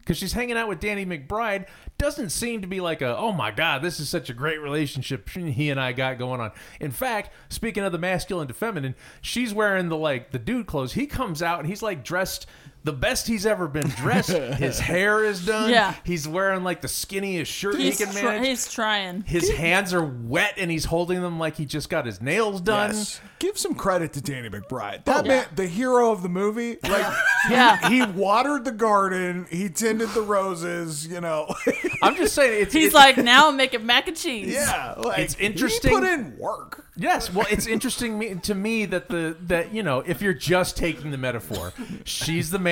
Because 0.00 0.16
she's 0.16 0.32
hanging 0.32 0.56
out 0.56 0.68
with 0.68 0.80
Danny 0.80 1.06
McBride. 1.06 1.66
Doesn't 1.98 2.30
seem 2.30 2.62
to 2.62 2.66
be 2.66 2.80
like 2.80 3.02
a 3.02 3.16
oh 3.16 3.32
my 3.32 3.50
god, 3.50 3.82
this 3.82 4.00
is 4.00 4.08
such 4.08 4.30
a 4.30 4.34
great 4.34 4.60
relationship 4.60 5.28
he 5.28 5.70
and 5.70 5.80
I 5.80 5.92
got 5.92 6.18
going 6.18 6.40
on. 6.40 6.52
In 6.80 6.90
fact, 6.90 7.30
speaking 7.48 7.84
of 7.84 7.92
the 7.92 7.98
masculine 7.98 8.48
to 8.48 8.54
feminine, 8.54 8.94
she's 9.20 9.54
wearing 9.54 9.88
the 9.88 9.96
like 9.96 10.30
the 10.30 10.38
dude 10.38 10.66
clothes. 10.66 10.94
He 10.94 11.06
comes 11.06 11.42
out 11.42 11.60
and 11.60 11.68
he's 11.68 11.82
like 11.82 12.04
dressed 12.04 12.46
the 12.82 12.92
best 12.92 13.26
he's 13.26 13.44
ever 13.46 13.68
been 13.68 13.88
dressed. 13.88 14.30
His 14.58 14.78
hair 14.78 15.24
is 15.24 15.44
done. 15.44 15.70
Yeah. 15.70 15.94
He's 16.04 16.26
wearing 16.26 16.64
like 16.64 16.80
the 16.80 16.88
skinniest 16.88 17.46
shirt 17.46 17.76
He's, 17.76 17.98
he 17.98 18.04
can 18.06 18.14
try- 18.14 18.22
manage. 18.32 18.48
he's 18.48 18.72
trying. 18.72 19.22
His 19.22 19.50
hands 19.50 19.92
are 19.92 20.02
wet 20.04 20.54
and 20.56 20.70
he's 20.70 20.86
holding 20.86 21.20
them 21.20 21.38
like 21.38 21.56
he 21.56 21.66
just 21.66 21.90
got 21.90 22.06
his 22.06 22.20
nails 22.22 22.60
done. 22.60 22.90
Yes. 22.90 23.20
Give 23.38 23.56
some 23.58 23.74
credit 23.74 24.12
to 24.14 24.20
Danny 24.20 24.48
McBride. 24.48 25.04
That 25.04 25.24
Yeah. 25.26 25.28
man, 25.28 25.46
the 25.56 25.66
hero 25.66 26.10
of 26.10 26.22
the 26.22 26.28
movie. 26.28 26.78
Like, 26.90 27.14
Yeah. 27.50 27.88
he 27.88 28.02
watered 28.04 28.64
the 28.64 28.72
garden. 28.72 29.46
He 29.50 29.68
tended 29.68 30.08
the 30.10 30.22
roses. 30.22 31.06
You 31.06 31.20
know. 31.20 31.54
I'm 32.02 32.16
just 32.16 32.34
saying 32.34 32.62
it's 32.62 32.72
He's 32.72 32.86
it's, 32.86 32.94
like, 32.94 33.16
now 33.18 33.48
I'm 33.48 33.56
making 33.56 33.84
mac 33.86 34.08
and 34.08 34.16
cheese. 34.16 34.52
yeah, 34.52 34.94
like, 34.98 35.18
It's 35.20 35.34
interesting. 35.36 35.90
He 35.92 35.96
put 35.98 36.08
in 36.08 36.36
work. 36.38 36.86
Yes, 36.96 37.32
well, 37.32 37.46
it's 37.50 37.66
interesting 37.66 38.40
to 38.40 38.54
me 38.54 38.84
that 38.86 39.08
the 39.08 39.34
that 39.46 39.72
you 39.72 39.82
know 39.82 40.00
if 40.00 40.20
you're 40.20 40.34
just 40.34 40.76
taking 40.76 41.10
the 41.12 41.16
metaphor, 41.16 41.72
she's 42.04 42.50
the 42.50 42.58
man, 42.58 42.69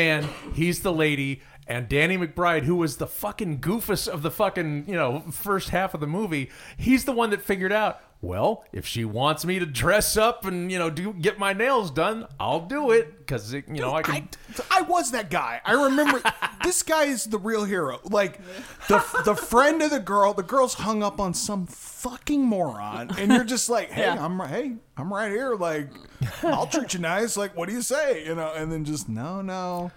he's 0.54 0.80
the 0.80 0.92
lady, 0.92 1.42
and 1.66 1.88
Danny 1.88 2.16
McBride, 2.16 2.62
who 2.62 2.76
was 2.76 2.96
the 2.96 3.06
fucking 3.06 3.60
goofus 3.60 4.08
of 4.08 4.22
the 4.22 4.30
fucking 4.30 4.84
you 4.86 4.94
know 4.94 5.20
first 5.30 5.70
half 5.70 5.94
of 5.94 6.00
the 6.00 6.06
movie, 6.06 6.50
he's 6.76 7.04
the 7.04 7.12
one 7.12 7.30
that 7.30 7.42
figured 7.42 7.72
out. 7.72 8.00
Well, 8.20 8.64
if 8.72 8.84
she 8.84 9.04
wants 9.04 9.44
me 9.44 9.60
to 9.60 9.66
dress 9.66 10.16
up 10.16 10.44
and 10.44 10.72
you 10.72 10.78
know 10.78 10.90
do 10.90 11.12
get 11.12 11.38
my 11.38 11.52
nails 11.52 11.92
done, 11.92 12.26
I'll 12.40 12.66
do 12.66 12.90
it 12.90 13.16
because 13.18 13.52
you 13.54 13.62
know 13.68 13.94
I 13.94 14.02
can. 14.02 14.28
I, 14.70 14.78
I 14.78 14.82
was 14.82 15.12
that 15.12 15.30
guy. 15.30 15.60
I 15.64 15.84
remember 15.84 16.20
this 16.64 16.82
guy 16.82 17.04
is 17.04 17.26
the 17.26 17.38
real 17.38 17.64
hero. 17.64 18.00
Like 18.04 18.40
the 18.88 18.98
the 19.24 19.36
friend 19.36 19.80
of 19.82 19.90
the 19.90 20.00
girl. 20.00 20.34
The 20.34 20.42
girl's 20.42 20.74
hung 20.74 21.02
up 21.04 21.20
on 21.20 21.32
some 21.32 21.66
fucking 21.66 22.42
moron, 22.42 23.10
and 23.16 23.32
you're 23.32 23.44
just 23.44 23.68
like, 23.68 23.90
hey, 23.92 24.02
Yeah. 24.02 24.24
I'm 24.24 24.36
hey, 24.40 24.74
I'm 24.96 25.12
right 25.14 25.30
here. 25.30 25.54
Like, 25.54 25.90
I'll 26.42 26.66
treat 26.66 26.94
you 26.94 27.00
nice. 27.00 27.36
Like, 27.36 27.56
what 27.56 27.68
do 27.68 27.74
you 27.74 27.82
say? 27.82 28.24
You 28.26 28.34
know, 28.34 28.52
and 28.52 28.72
then 28.72 28.84
just 28.84 29.08
no, 29.08 29.42
no. 29.42 29.92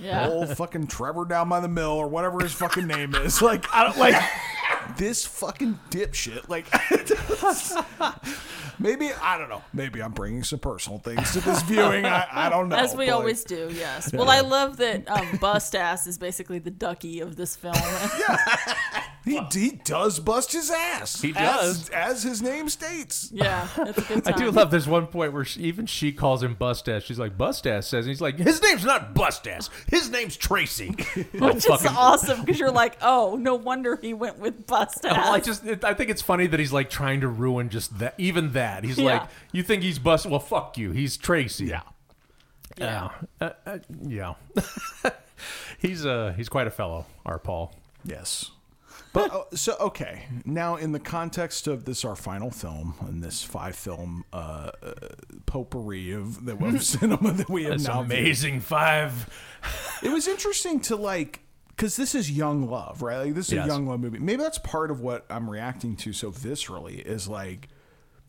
Yeah. 0.00 0.28
Old 0.30 0.56
fucking 0.56 0.86
Trevor 0.88 1.24
down 1.24 1.48
by 1.48 1.60
the 1.60 1.68
mill 1.68 1.92
or 1.92 2.08
whatever 2.08 2.40
his 2.40 2.52
fucking 2.52 2.86
name 2.86 3.14
is. 3.14 3.42
Like, 3.42 3.66
I 3.74 3.84
don't 3.84 3.98
like 3.98 4.22
this 4.96 5.24
fucking 5.24 5.78
dipshit. 5.90 6.48
Like, 6.48 6.66
maybe 8.78 9.10
I 9.22 9.38
don't 9.38 9.48
know. 9.48 9.62
Maybe 9.72 10.02
I'm 10.02 10.12
bringing 10.12 10.44
some 10.44 10.58
personal 10.58 10.98
things 10.98 11.32
to 11.32 11.40
this 11.40 11.62
viewing. 11.62 12.04
I, 12.04 12.26
I 12.30 12.48
don't 12.48 12.68
know. 12.68 12.76
As 12.76 12.92
we 12.92 13.06
but, 13.06 13.12
like, 13.12 13.20
always 13.20 13.44
do, 13.44 13.70
yes. 13.72 14.12
Well, 14.12 14.30
I 14.30 14.40
love 14.40 14.78
that 14.78 15.08
um, 15.10 15.38
Bust 15.40 15.74
Ass 15.74 16.06
is 16.06 16.18
basically 16.18 16.58
the 16.58 16.70
Duckie 16.70 17.20
of 17.20 17.36
this 17.36 17.56
film. 17.56 17.74
He, 19.24 19.38
he 19.52 19.70
does 19.84 20.18
bust 20.20 20.52
his 20.52 20.70
ass. 20.70 21.20
He 21.20 21.32
does. 21.32 21.90
as, 21.90 22.22
his 22.22 22.40
name 22.40 22.68
states. 22.68 23.30
yeah, 23.32 23.68
it's 23.78 23.98
a 23.98 24.00
good 24.02 24.18
I 24.28 24.30
time. 24.32 24.38
do 24.40 24.50
love 24.50 24.70
this 24.70 24.86
one 24.86 25.06
point 25.06 25.32
where 25.34 25.44
she, 25.44 25.60
even 25.62 25.86
she 25.86 26.12
calls 26.12 26.42
him 26.42 26.54
Bust 26.54 26.88
Ass. 26.88 27.02
She's 27.02 27.18
like, 27.18 27.36
Bust 27.36 27.66
Ass 27.66 27.86
says, 27.86 28.06
and 28.06 28.10
he's 28.10 28.20
like, 28.20 28.38
his 28.38 28.62
name's 28.62 28.84
not 28.84 29.14
Bust 29.14 29.46
Ass. 29.46 29.68
His 29.88 30.10
name's 30.10 30.36
Tracy. 30.36 30.94
Oh, 31.40 31.46
Which 31.48 31.56
is 31.56 31.64
fucking- 31.66 31.88
awesome 31.88 32.40
because 32.40 32.58
you're 32.58 32.70
like, 32.70 32.96
oh, 33.02 33.36
no 33.38 33.54
wonder 33.54 33.96
he 33.96 34.14
went 34.14 34.38
with 34.38 34.66
Bust 34.66 35.04
Ass. 35.04 35.16
Well, 35.16 35.32
I 35.34 35.40
just, 35.40 35.64
it, 35.66 35.84
I 35.84 35.94
think 35.94 36.10
it's 36.10 36.22
funny 36.22 36.46
that 36.46 36.58
he's 36.58 36.72
like 36.72 36.88
trying 36.90 37.20
to 37.20 37.28
ruin 37.28 37.68
just 37.68 37.98
that, 37.98 38.14
even 38.18 38.52
that. 38.52 38.84
He's 38.84 38.98
Yeah. 38.98 39.04
like, 39.20 39.22
you 39.52 39.62
think 39.62 39.82
he's 39.82 39.98
bust? 39.98 40.26
Well, 40.26 40.40
fuck 40.40 40.78
you. 40.78 40.90
He's 40.92 41.16
Tracy. 41.16 41.66
Yeah. 41.66 41.82
Yeah. 42.78 43.08
Uh, 43.40 43.50
uh, 43.66 43.78
yeah. 44.06 44.34
he's 45.78 46.04
uh, 46.06 46.32
he's 46.36 46.48
quite 46.48 46.66
a 46.66 46.70
fellow, 46.70 47.06
our 47.26 47.38
Paul. 47.38 47.74
Yes. 48.04 48.50
But 49.12 49.32
uh, 49.32 49.44
so 49.54 49.76
okay, 49.80 50.26
now 50.44 50.76
in 50.76 50.92
the 50.92 51.00
context 51.00 51.66
of 51.66 51.84
this, 51.84 52.04
our 52.04 52.16
final 52.16 52.50
film 52.50 52.94
and 53.00 53.22
this 53.22 53.42
five 53.42 53.74
film 53.76 54.24
uh, 54.32 54.70
uh, 54.82 54.92
potpourri 55.46 56.12
of 56.12 56.44
the 56.44 56.52
of 56.56 56.82
cinema 56.84 57.32
that 57.32 57.48
we 57.48 57.64
have 57.64 57.72
That's 57.72 57.88
now 57.88 58.00
amazing 58.00 58.60
five. 58.60 59.28
it 60.02 60.10
was 60.10 60.28
interesting 60.28 60.80
to 60.80 60.96
like 60.96 61.40
because 61.68 61.96
this 61.96 62.14
is 62.14 62.30
young 62.30 62.68
love, 62.68 63.02
right? 63.02 63.18
Like 63.18 63.34
this 63.34 63.46
is 63.48 63.52
Yes. 63.54 63.64
a 63.64 63.68
young 63.68 63.86
love 63.86 64.00
movie. 64.00 64.18
Maybe 64.18 64.42
that's 64.42 64.58
part 64.58 64.90
of 64.90 65.00
what 65.00 65.24
I'm 65.30 65.48
reacting 65.48 65.94
to 65.96 66.12
so 66.12 66.30
viscerally 66.32 67.00
is 67.00 67.28
like 67.28 67.68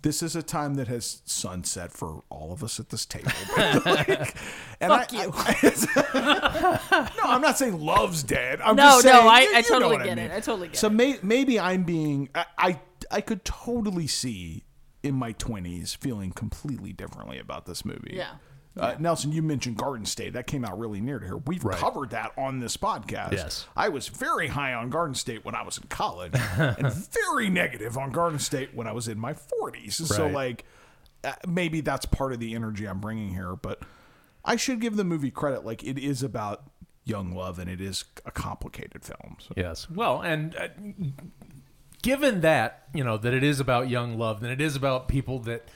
this 0.01 0.23
is 0.23 0.35
a 0.35 0.41
time 0.43 0.75
that 0.75 0.87
has 0.87 1.21
sunset 1.25 1.91
for 1.91 2.23
all 2.29 2.51
of 2.53 2.63
us 2.63 2.79
at 2.79 2.89
this 2.89 3.05
table. 3.05 3.31
Like, 3.85 4.35
and 4.79 4.91
Fuck 4.91 5.13
I- 5.13 5.23
you. 5.23 5.31
I- 5.33 7.11
no, 7.17 7.23
I'm 7.23 7.41
not 7.41 7.57
saying 7.57 7.79
love's 7.79 8.23
dead. 8.23 8.61
I'm 8.61 8.75
No, 8.75 8.83
just 9.01 9.05
no, 9.05 9.11
saying, 9.11 9.27
I- 9.27 9.41
you- 9.41 9.55
I 9.55 9.61
totally 9.61 9.97
get 9.97 10.05
mean. 10.17 10.25
it. 10.25 10.31
I 10.31 10.39
totally 10.39 10.67
get 10.69 10.77
so 10.77 10.87
it. 10.87 10.93
may, 10.93 11.17
maybe 11.21 11.59
I'm 11.59 11.83
being 11.83 12.29
I, 12.33 12.45
I 12.57 12.79
I 13.11 13.21
could 13.21 13.43
totally 13.45 14.07
see 14.07 14.63
in 15.03 15.15
my 15.15 15.33
20s 15.33 15.95
feeling 15.97 16.31
completely 16.31 16.91
differently 16.93 17.39
about 17.39 17.65
this 17.65 17.83
movie. 17.85 18.13
Yeah. 18.15 18.31
Uh, 18.79 18.95
Nelson, 18.99 19.31
you 19.31 19.41
mentioned 19.41 19.77
Garden 19.77 20.05
State. 20.05 20.33
That 20.33 20.47
came 20.47 20.63
out 20.65 20.79
really 20.79 21.01
near 21.01 21.19
to 21.19 21.25
here. 21.25 21.37
We've 21.37 21.63
Right. 21.63 21.77
covered 21.77 22.11
that 22.11 22.31
on 22.37 22.59
this 22.59 22.77
podcast. 22.77 23.33
Yes. 23.33 23.67
I 23.75 23.89
was 23.89 24.07
very 24.07 24.47
high 24.47 24.73
on 24.73 24.89
Garden 24.89 25.15
State 25.15 25.43
when 25.45 25.55
I 25.55 25.63
was 25.63 25.77
in 25.77 25.83
college, 25.89 26.33
and 26.57 26.91
very 26.93 27.49
negative 27.49 27.97
on 27.97 28.11
Garden 28.11 28.39
State 28.39 28.73
when 28.73 28.87
I 28.87 28.91
was 28.91 29.07
in 29.07 29.19
my 29.19 29.33
40s. 29.33 29.99
And 29.99 30.07
So, 30.07 30.27
like, 30.27 30.65
uh, 31.23 31.33
maybe 31.47 31.81
that's 31.81 32.05
part 32.05 32.31
of 32.33 32.39
the 32.39 32.55
energy 32.55 32.87
I'm 32.87 32.99
bringing 32.99 33.29
here. 33.33 33.55
But 33.55 33.81
I 34.45 34.55
should 34.55 34.79
give 34.79 34.95
the 34.95 35.03
movie 35.03 35.31
credit. 35.31 35.65
Like, 35.65 35.83
it 35.83 35.97
is 35.97 36.23
about 36.23 36.63
young 37.03 37.33
love, 37.35 37.59
and 37.59 37.69
it 37.69 37.81
is 37.81 38.05
a 38.25 38.31
complicated 38.31 39.03
film. 39.03 39.37
So. 39.39 39.53
Yes. 39.57 39.89
Well, 39.89 40.21
and 40.21 40.55
uh, 40.55 40.67
given 42.01 42.41
that, 42.41 42.87
you 42.93 43.03
know, 43.03 43.17
that 43.17 43.33
it 43.33 43.43
is 43.43 43.59
about 43.59 43.89
young 43.89 44.17
love, 44.17 44.41
and 44.43 44.51
it 44.51 44.61
is 44.61 44.75
about 44.75 45.07
people 45.07 45.39
that. 45.39 45.67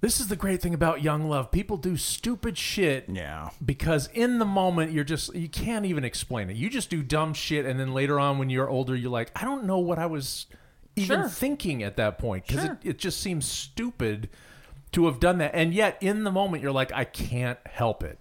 This 0.00 0.20
is 0.20 0.28
the 0.28 0.36
great 0.36 0.60
thing 0.60 0.74
about 0.74 1.02
young 1.02 1.28
love. 1.28 1.50
People 1.50 1.76
do 1.78 1.96
stupid 1.96 2.58
shit. 2.58 3.06
Yeah. 3.08 3.50
Because 3.64 4.08
in 4.12 4.38
the 4.38 4.44
moment, 4.44 4.92
you're 4.92 5.04
just, 5.04 5.34
you 5.34 5.48
can't 5.48 5.86
even 5.86 6.04
explain 6.04 6.50
it. 6.50 6.56
You 6.56 6.68
just 6.68 6.90
do 6.90 7.02
dumb 7.02 7.32
shit. 7.34 7.64
And 7.64 7.80
then 7.80 7.92
later 7.94 8.20
on, 8.20 8.38
when 8.38 8.50
you're 8.50 8.68
older, 8.68 8.94
you're 8.94 9.10
like, 9.10 9.30
I 9.34 9.44
don't 9.44 9.64
know 9.64 9.78
what 9.78 9.98
I 9.98 10.06
was 10.06 10.46
even 10.96 11.20
Sure. 11.22 11.28
thinking 11.28 11.82
at 11.82 11.96
that 11.96 12.18
point. 12.18 12.46
Because 12.46 12.64
Sure. 12.64 12.78
it, 12.82 12.88
it 12.90 12.98
just 12.98 13.20
seems 13.20 13.46
stupid 13.46 14.28
to 14.92 15.06
have 15.06 15.18
done 15.18 15.38
that. 15.38 15.54
And 15.54 15.72
yet, 15.74 15.96
in 16.02 16.24
the 16.24 16.30
moment, 16.30 16.62
you're 16.62 16.72
like, 16.72 16.92
I 16.92 17.04
can't 17.04 17.58
help 17.66 18.02
it. 18.04 18.20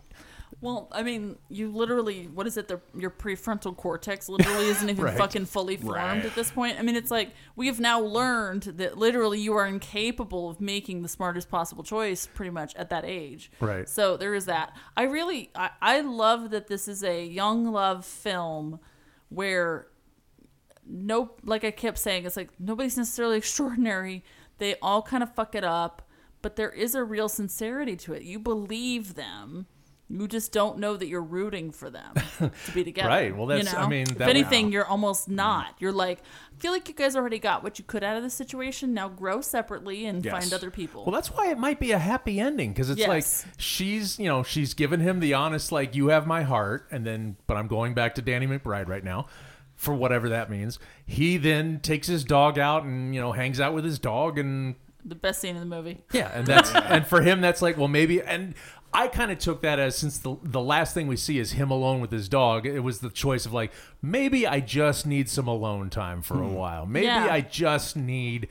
Well, 0.61 0.87
I 0.91 1.03
mean, 1.03 1.37
you 1.49 1.69
literally, 1.69 2.25
what 2.27 2.47
is 2.47 2.57
it? 2.57 2.67
The, 2.67 2.79
your 2.97 3.11
prefrontal 3.11 3.75
cortex 3.75 4.29
literally 4.29 4.67
isn't 4.69 4.89
even 4.89 5.03
Right. 5.03 5.17
fucking 5.17 5.45
fully 5.45 5.77
formed 5.77 5.95
Right. 5.97 6.25
at 6.25 6.33
this 6.33 6.49
point. 6.49 6.79
I 6.79 6.81
mean, 6.81 6.95
it's 6.95 7.11
like 7.11 7.31
we 7.55 7.67
have 7.67 7.79
now 7.79 7.99
learned 7.99 8.63
that 8.63 8.97
literally 8.97 9.39
you 9.39 9.53
are 9.53 9.67
incapable 9.67 10.49
of 10.49 10.59
making 10.61 11.01
the 11.01 11.07
smartest 11.09 11.49
possible 11.49 11.83
choice 11.83 12.25
pretty 12.25 12.49
much 12.51 12.73
at 12.75 12.89
that 12.89 13.05
age. 13.05 13.51
Right. 13.59 13.87
So 13.87 14.17
there 14.17 14.33
is 14.33 14.45
that. 14.45 14.75
I 14.97 15.03
really, 15.03 15.51
I, 15.53 15.69
I 15.81 16.01
love 16.01 16.49
that 16.51 16.67
this 16.67 16.87
is 16.87 17.03
a 17.03 17.23
young 17.25 17.71
love 17.71 18.05
film 18.05 18.79
where 19.29 19.87
no, 20.87 21.31
like 21.43 21.63
I 21.63 21.71
kept 21.71 21.97
saying, 21.97 22.25
it's 22.25 22.37
like 22.37 22.49
nobody's 22.59 22.97
necessarily 22.97 23.37
extraordinary. 23.39 24.23
They 24.57 24.75
all 24.81 25.01
kind 25.01 25.21
of 25.23 25.33
fuck 25.35 25.53
it 25.55 25.63
up, 25.63 26.07
but 26.41 26.55
there 26.55 26.69
is 26.69 26.95
a 26.95 27.03
real 27.03 27.27
sincerity 27.27 27.95
to 27.97 28.13
it. 28.13 28.23
You 28.23 28.39
believe 28.39 29.15
them. 29.15 29.65
You 30.07 30.27
just 30.27 30.51
don't 30.51 30.77
know 30.77 30.95
that 30.95 31.07
you're 31.07 31.23
rooting 31.23 31.71
for 31.71 31.89
them 31.89 32.13
to 32.37 32.51
be 32.73 32.83
together. 32.83 33.09
Right. 33.09 33.35
Well, 33.35 33.47
that's- 33.47 33.73
you 33.73 33.79
I 33.79 33.87
mean, 33.87 34.03
if 34.03 34.19
would- 34.19 34.29
anything, 34.29 34.71
you're 34.71 34.85
almost 34.85 35.27
mm. 35.27 35.33
not. 35.33 35.75
You're 35.79 35.91
like, 35.91 36.19
I 36.55 36.59
feel 36.59 36.71
like 36.71 36.87
you 36.87 36.93
guys 36.93 37.15
already 37.15 37.39
got 37.39 37.63
what 37.63 37.79
you 37.79 37.85
could 37.85 38.03
out 38.03 38.15
of 38.15 38.21
the 38.21 38.29
situation. 38.29 38.93
Now 38.93 39.09
grow 39.09 39.41
separately 39.41 40.05
and 40.05 40.23
Yes. 40.23 40.31
find 40.31 40.53
other 40.53 40.69
people. 40.69 41.05
Well, 41.05 41.11
that's 41.13 41.29
why 41.31 41.49
it 41.49 41.57
might 41.57 41.79
be 41.79 41.91
a 41.91 41.97
happy 41.97 42.39
ending 42.39 42.71
because 42.71 42.91
it's 42.91 42.99
Yes. 42.99 43.07
like 43.07 43.53
she's, 43.57 44.19
you 44.19 44.27
know, 44.27 44.43
she's 44.43 44.75
given 44.75 44.99
him 44.99 45.19
the 45.19 45.33
honest, 45.33 45.71
like, 45.71 45.95
you 45.95 46.09
have 46.09 46.27
my 46.27 46.43
heart. 46.43 46.87
And 46.91 47.03
then, 47.05 47.37
but 47.47 47.57
I'm 47.57 47.67
going 47.67 47.95
back 47.95 48.13
to 48.15 48.21
Danny 48.21 48.45
McBride 48.45 48.87
right 48.87 49.03
now 49.03 49.25
for 49.75 49.95
whatever 49.95 50.29
that 50.29 50.51
means. 50.51 50.77
He 51.05 51.37
then 51.37 51.79
takes 51.79 52.07
his 52.07 52.23
dog 52.23 52.59
out 52.59 52.83
and, 52.83 53.15
you 53.15 53.19
know, 53.21 53.31
hangs 53.31 53.59
out 53.59 53.73
with 53.73 53.83
his 53.83 53.97
dog. 53.97 54.37
And 54.37 54.75
the 55.03 55.15
best 55.15 55.41
scene 55.41 55.55
in 55.55 55.67
the 55.67 55.75
movie. 55.75 56.03
yeah, 56.13 56.29
and 56.33 56.45
that's, 56.45 56.69
and 56.75 57.05
for 57.07 57.21
him, 57.21 57.41
that's 57.41 57.61
like, 57.61 57.75
well, 57.77 57.87
maybe, 57.87 58.21
and 58.21 58.53
I 58.93 59.07
kind 59.07 59.31
of 59.31 59.39
took 59.39 59.61
that 59.61 59.77
as 59.79 59.97
since 59.97 60.19
the, 60.19 60.37
the 60.41 60.61
last 60.61 60.93
thing 60.93 61.07
we 61.07 61.17
see 61.17 61.37
is 61.37 61.53
him 61.53 61.69
alone 61.69 61.99
with 61.99 62.11
his 62.11 62.29
dog, 62.29 62.65
it 62.65 62.79
was 62.79 62.99
the 62.99 63.09
choice 63.09 63.45
of 63.45 63.53
like, 63.53 63.71
maybe 64.01 64.47
I 64.47 64.61
just 64.61 65.05
need 65.05 65.29
some 65.29 65.47
alone 65.47 65.89
time 65.89 66.21
for 66.21 66.41
a 66.41 66.47
hmm. 66.47 66.53
while. 66.53 66.85
Maybe 66.85 67.07
Yeah. 67.07 67.27
I 67.29 67.41
just 67.41 67.97
need 67.97 68.47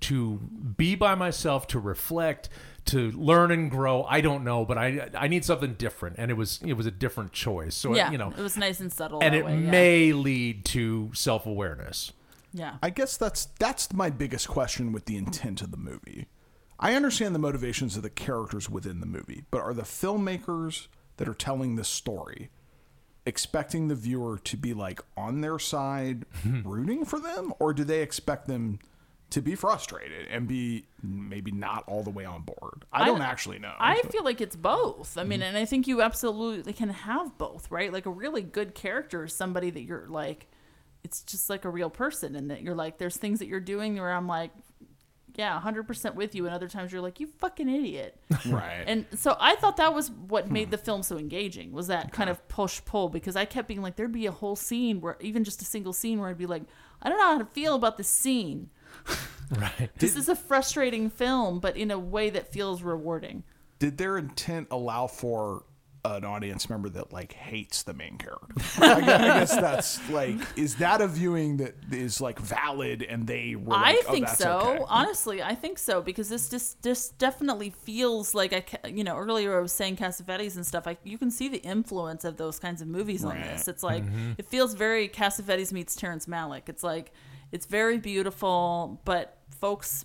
to 0.00 0.38
be 0.76 0.94
by 0.94 1.14
myself 1.14 1.66
to 1.68 1.78
reflect 1.78 2.48
to 2.86 3.10
learn 3.10 3.50
and 3.50 3.70
grow 3.70 4.04
i 4.04 4.22
don't 4.22 4.42
know 4.42 4.64
but 4.64 4.78
i 4.78 5.10
i 5.14 5.28
need 5.28 5.44
something 5.44 5.74
different 5.74 6.16
and 6.18 6.30
it 6.30 6.34
was 6.34 6.58
it 6.64 6.72
was 6.72 6.86
a 6.86 6.90
different 6.90 7.30
choice 7.30 7.74
so 7.74 7.94
yeah, 7.94 8.10
you 8.10 8.16
know 8.16 8.30
it 8.30 8.40
was 8.40 8.56
nice 8.56 8.80
and 8.80 8.90
subtle. 8.90 9.20
and 9.22 9.34
that 9.34 9.38
it 9.38 9.44
way, 9.44 9.52
yeah. 9.52 9.70
may 9.70 10.12
lead 10.14 10.64
to 10.64 11.10
self-awareness 11.12 12.12
yeah. 12.52 12.76
I 12.82 12.90
guess 12.90 13.16
that's 13.16 13.46
that's 13.58 13.92
my 13.92 14.10
biggest 14.10 14.48
question 14.48 14.92
with 14.92 15.04
the 15.04 15.16
intent 15.16 15.62
of 15.62 15.70
the 15.70 15.76
movie. 15.76 16.26
I 16.80 16.94
understand 16.94 17.34
the 17.34 17.38
motivations 17.38 17.96
of 17.96 18.02
the 18.02 18.10
characters 18.10 18.70
within 18.70 19.00
the 19.00 19.06
movie, 19.06 19.44
but 19.50 19.60
are 19.60 19.74
the 19.74 19.82
filmmakers 19.82 20.88
that 21.18 21.28
are 21.28 21.34
telling 21.34 21.76
this 21.76 21.88
story 21.88 22.50
expecting 23.26 23.88
the 23.88 23.94
viewer 23.94 24.38
to 24.38 24.56
be 24.56 24.72
like 24.72 25.00
on 25.16 25.42
their 25.42 25.58
side, 25.58 26.24
rooting 26.64 27.04
for 27.04 27.20
them, 27.20 27.52
or 27.58 27.74
do 27.74 27.84
they 27.84 28.00
expect 28.00 28.48
them 28.48 28.78
to 29.28 29.40
be 29.40 29.54
frustrated 29.54 30.26
and 30.28 30.48
be 30.48 30.86
maybe 31.02 31.52
not 31.52 31.84
all 31.86 32.02
the 32.02 32.10
way 32.10 32.24
on 32.24 32.42
board? 32.42 32.84
I 32.92 33.04
don't 33.04 33.20
actually 33.20 33.58
know. 33.58 33.74
I 33.78 34.00
feel 34.10 34.24
like 34.24 34.40
it's 34.40 34.56
both. 34.56 35.18
I 35.18 35.24
mean, 35.24 35.40
mm-hmm. 35.40 35.48
and 35.48 35.58
I 35.58 35.64
think 35.64 35.86
you 35.86 36.02
absolutely 36.02 36.72
can 36.72 36.88
have 36.88 37.36
both, 37.38 37.70
right? 37.70 37.92
Like 37.92 38.06
a 38.06 38.10
really 38.10 38.42
good 38.42 38.74
character 38.74 39.24
is 39.24 39.34
somebody 39.34 39.70
that 39.70 39.82
you're 39.82 40.06
like, 40.08 40.48
it's 41.04 41.22
just 41.22 41.48
like 41.48 41.64
a 41.64 41.70
real 41.70 41.90
person, 41.90 42.34
and 42.34 42.50
that 42.50 42.62
you're 42.62 42.74
like, 42.74 42.98
there's 42.98 43.16
things 43.16 43.38
that 43.38 43.48
you're 43.48 43.60
doing 43.60 43.96
where 43.96 44.12
I'm 44.12 44.26
like, 44.26 44.50
yeah, 45.36 45.60
100% 45.60 46.14
with 46.14 46.34
you, 46.34 46.46
and 46.46 46.54
other 46.54 46.68
times 46.68 46.92
you're 46.92 47.00
like, 47.00 47.20
you 47.20 47.26
fucking 47.26 47.68
idiot. 47.68 48.16
right. 48.48 48.84
And 48.86 49.06
so 49.14 49.36
I 49.38 49.56
thought 49.56 49.76
that 49.78 49.94
was 49.94 50.10
what 50.10 50.50
made 50.50 50.70
the 50.70 50.78
film 50.78 51.02
so 51.02 51.18
engaging 51.18 51.72
was 51.72 51.88
that 51.88 52.12
kind 52.12 52.30
of 52.30 52.46
push 52.48 52.80
pull 52.84 53.08
because 53.08 53.36
I 53.36 53.44
kept 53.44 53.68
being 53.68 53.82
like 53.82 53.96
there'd 53.96 54.12
be 54.12 54.26
a 54.26 54.32
whole 54.32 54.56
scene 54.56 55.00
where 55.00 55.16
even 55.20 55.44
just 55.44 55.62
a 55.62 55.64
single 55.64 55.92
scene 55.92 56.20
where 56.20 56.28
I'd 56.28 56.38
be 56.38 56.46
like 56.46 56.62
I 57.02 57.08
don't 57.08 57.18
know 57.18 57.32
how 57.32 57.38
to 57.38 57.44
feel 57.46 57.74
about 57.74 57.96
this 57.96 58.08
scene. 58.08 58.70
Right. 59.50 59.90
This 59.98 60.14
is 60.14 60.28
a 60.28 60.36
frustrating 60.36 61.10
film, 61.10 61.58
but 61.58 61.76
in 61.76 61.90
a 61.90 61.98
way 61.98 62.30
that 62.30 62.52
feels 62.52 62.82
rewarding. 62.82 63.42
Did 63.80 63.98
their 63.98 64.16
intent 64.16 64.68
allow 64.70 65.08
for 65.08 65.64
an 66.04 66.24
audience 66.24 66.70
member 66.70 66.88
that 66.88 67.12
like 67.12 67.32
hates 67.32 67.82
the 67.82 67.92
main 67.92 68.16
character? 68.16 68.54
I, 68.78 69.00
guess, 69.00 69.20
I 69.20 69.24
guess 69.40 69.56
that's 69.56 70.10
like, 70.10 70.36
is 70.56 70.76
that 70.76 71.00
a 71.00 71.06
viewing 71.06 71.58
that 71.58 71.74
is 71.92 72.20
like 72.20 72.38
valid 72.38 73.02
and 73.02 73.26
they 73.26 73.54
were 73.54 73.74
like, 73.74 73.96
I 73.96 74.02
oh, 74.06 74.12
think 74.12 74.26
that's 74.26 74.38
so. 74.38 74.58
okay? 74.58 74.84
Honestly, 74.88 75.42
I 75.42 75.54
think 75.54 75.78
so 75.78 76.00
because 76.00 76.28
this 76.28 76.48
just 76.48 76.82
this 76.82 77.10
definitely 77.10 77.70
feels 77.70 78.34
like 78.34 78.52
I, 78.84 78.88
you 78.88 79.04
know, 79.04 79.16
earlier 79.16 79.58
I 79.58 79.60
was 79.60 79.72
saying 79.72 79.96
Cassavetes 79.96 80.56
and 80.56 80.66
stuff. 80.66 80.86
I 80.86 80.96
you 81.04 81.18
can 81.18 81.30
see 81.30 81.48
the 81.48 81.58
influence 81.58 82.24
of 82.24 82.36
those 82.36 82.58
kinds 82.58 82.80
of 82.80 82.88
movies 82.88 83.24
on 83.24 83.36
this. 83.40 83.68
It's 83.68 83.82
like 83.82 84.04
Mhm. 84.04 84.36
it 84.38 84.46
feels 84.46 84.74
very 84.74 85.08
Cassavetes 85.08 85.72
meets 85.72 85.94
Terrence 85.94 86.26
Malick. 86.26 86.68
It's 86.68 86.82
like 86.82 87.12
it's 87.52 87.66
very 87.66 87.98
beautiful, 87.98 89.00
but 89.04 89.36
folks. 89.60 90.04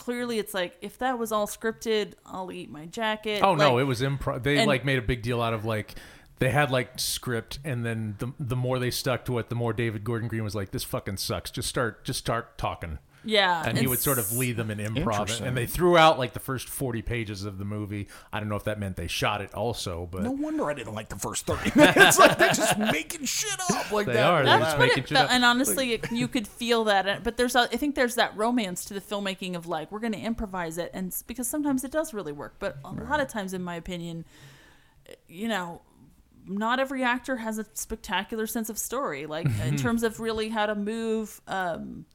Clearly, 0.00 0.38
it's 0.38 0.54
like 0.54 0.78
if 0.80 0.96
that 1.00 1.18
was 1.18 1.30
all 1.30 1.46
scripted, 1.46 2.14
I'll 2.24 2.50
eat 2.50 2.70
my 2.70 2.86
jacket. 2.86 3.42
Oh 3.42 3.54
no, 3.54 3.76
it 3.76 3.82
was 3.82 4.00
improv. 4.00 4.42
They 4.42 4.56
and- 4.56 4.66
like 4.66 4.82
made 4.82 4.98
a 4.98 5.02
big 5.02 5.20
deal 5.20 5.42
out 5.42 5.52
of 5.52 5.66
like 5.66 5.94
they 6.38 6.48
had 6.48 6.70
like 6.70 6.98
script, 6.98 7.58
and 7.66 7.84
then 7.84 8.14
the 8.18 8.32
the 8.40 8.56
more 8.56 8.78
they 8.78 8.90
stuck 8.90 9.26
to 9.26 9.38
it, 9.38 9.50
the 9.50 9.54
more 9.54 9.74
David 9.74 10.02
Gordon 10.02 10.26
Green 10.26 10.42
was 10.42 10.54
like, 10.54 10.70
"This 10.70 10.84
fucking 10.84 11.18
sucks. 11.18 11.50
Just 11.50 11.68
start, 11.68 12.02
just 12.02 12.18
start 12.18 12.56
talking." 12.56 12.98
Yeah, 13.22 13.62
and 13.66 13.76
he 13.76 13.86
would 13.86 13.98
sort 13.98 14.18
of 14.18 14.24
s- 14.26 14.36
lead 14.36 14.56
them 14.56 14.70
in 14.70 14.78
improv, 14.78 14.96
Interesting. 15.20 15.46
and 15.46 15.56
they 15.56 15.66
threw 15.66 15.98
out 15.98 16.18
like 16.18 16.32
the 16.32 16.40
first 16.40 16.68
forty 16.68 17.02
pages 17.02 17.44
of 17.44 17.58
the 17.58 17.64
movie. 17.66 18.08
I 18.32 18.40
don't 18.40 18.48
know 18.48 18.56
if 18.56 18.64
that 18.64 18.78
meant 18.80 18.96
they 18.96 19.08
shot 19.08 19.40
it 19.42 19.52
also, 19.54 20.08
but 20.10 20.22
No 20.22 20.30
wonder 20.30 20.70
I 20.70 20.74
didn't 20.74 20.94
like 20.94 21.10
the 21.10 21.18
first 21.18 21.44
30 21.46 21.72
minutes. 21.78 22.18
like 22.18 22.38
they're 22.38 22.48
just 22.54 22.78
making 22.78 23.26
shit 23.26 23.60
up 23.70 23.92
like 23.92 24.06
They 24.06 24.14
that. 24.14 24.24
are. 24.24 24.42
They're 24.44 24.58
That's 24.58 24.64
just 24.72 24.78
what 24.78 24.86
making 24.88 25.04
it 25.04 25.08
shit 25.08 25.16
felt, 25.18 25.28
up. 25.28 25.32
and 25.34 25.44
honestly, 25.44 25.92
it, 25.92 26.10
you 26.10 26.28
could 26.28 26.48
feel 26.48 26.84
that. 26.84 27.22
But 27.22 27.36
there's, 27.36 27.54
a, 27.54 27.60
I 27.72 27.76
think 27.76 27.94
there's 27.94 28.14
that 28.14 28.34
romance 28.36 28.84
to 28.86 28.94
the 28.94 29.00
filmmaking 29.02 29.54
of 29.54 29.66
like 29.66 29.92
we're 29.92 30.00
going 30.00 30.12
to 30.14 30.18
improvise 30.20 30.78
it, 30.78 30.90
and 30.94 31.14
because 31.26 31.46
sometimes 31.46 31.84
it 31.84 31.90
does 31.90 32.14
really 32.14 32.32
work, 32.32 32.54
but 32.58 32.78
a 32.84 32.90
lot 32.92 33.20
of 33.20 33.28
times, 33.28 33.52
in 33.52 33.62
my 33.62 33.74
opinion, 33.74 34.24
you 35.28 35.48
know, 35.48 35.82
not 36.46 36.80
every 36.80 37.02
actor 37.04 37.36
has 37.36 37.58
a 37.58 37.66
spectacular 37.74 38.46
sense 38.46 38.70
of 38.70 38.78
story, 38.78 39.26
like 39.26 39.46
in 39.66 39.76
terms 39.78 40.02
of 40.02 40.20
really 40.20 40.48
how 40.48 40.64
to 40.66 40.74
move. 40.74 41.40
Um, 41.46 42.06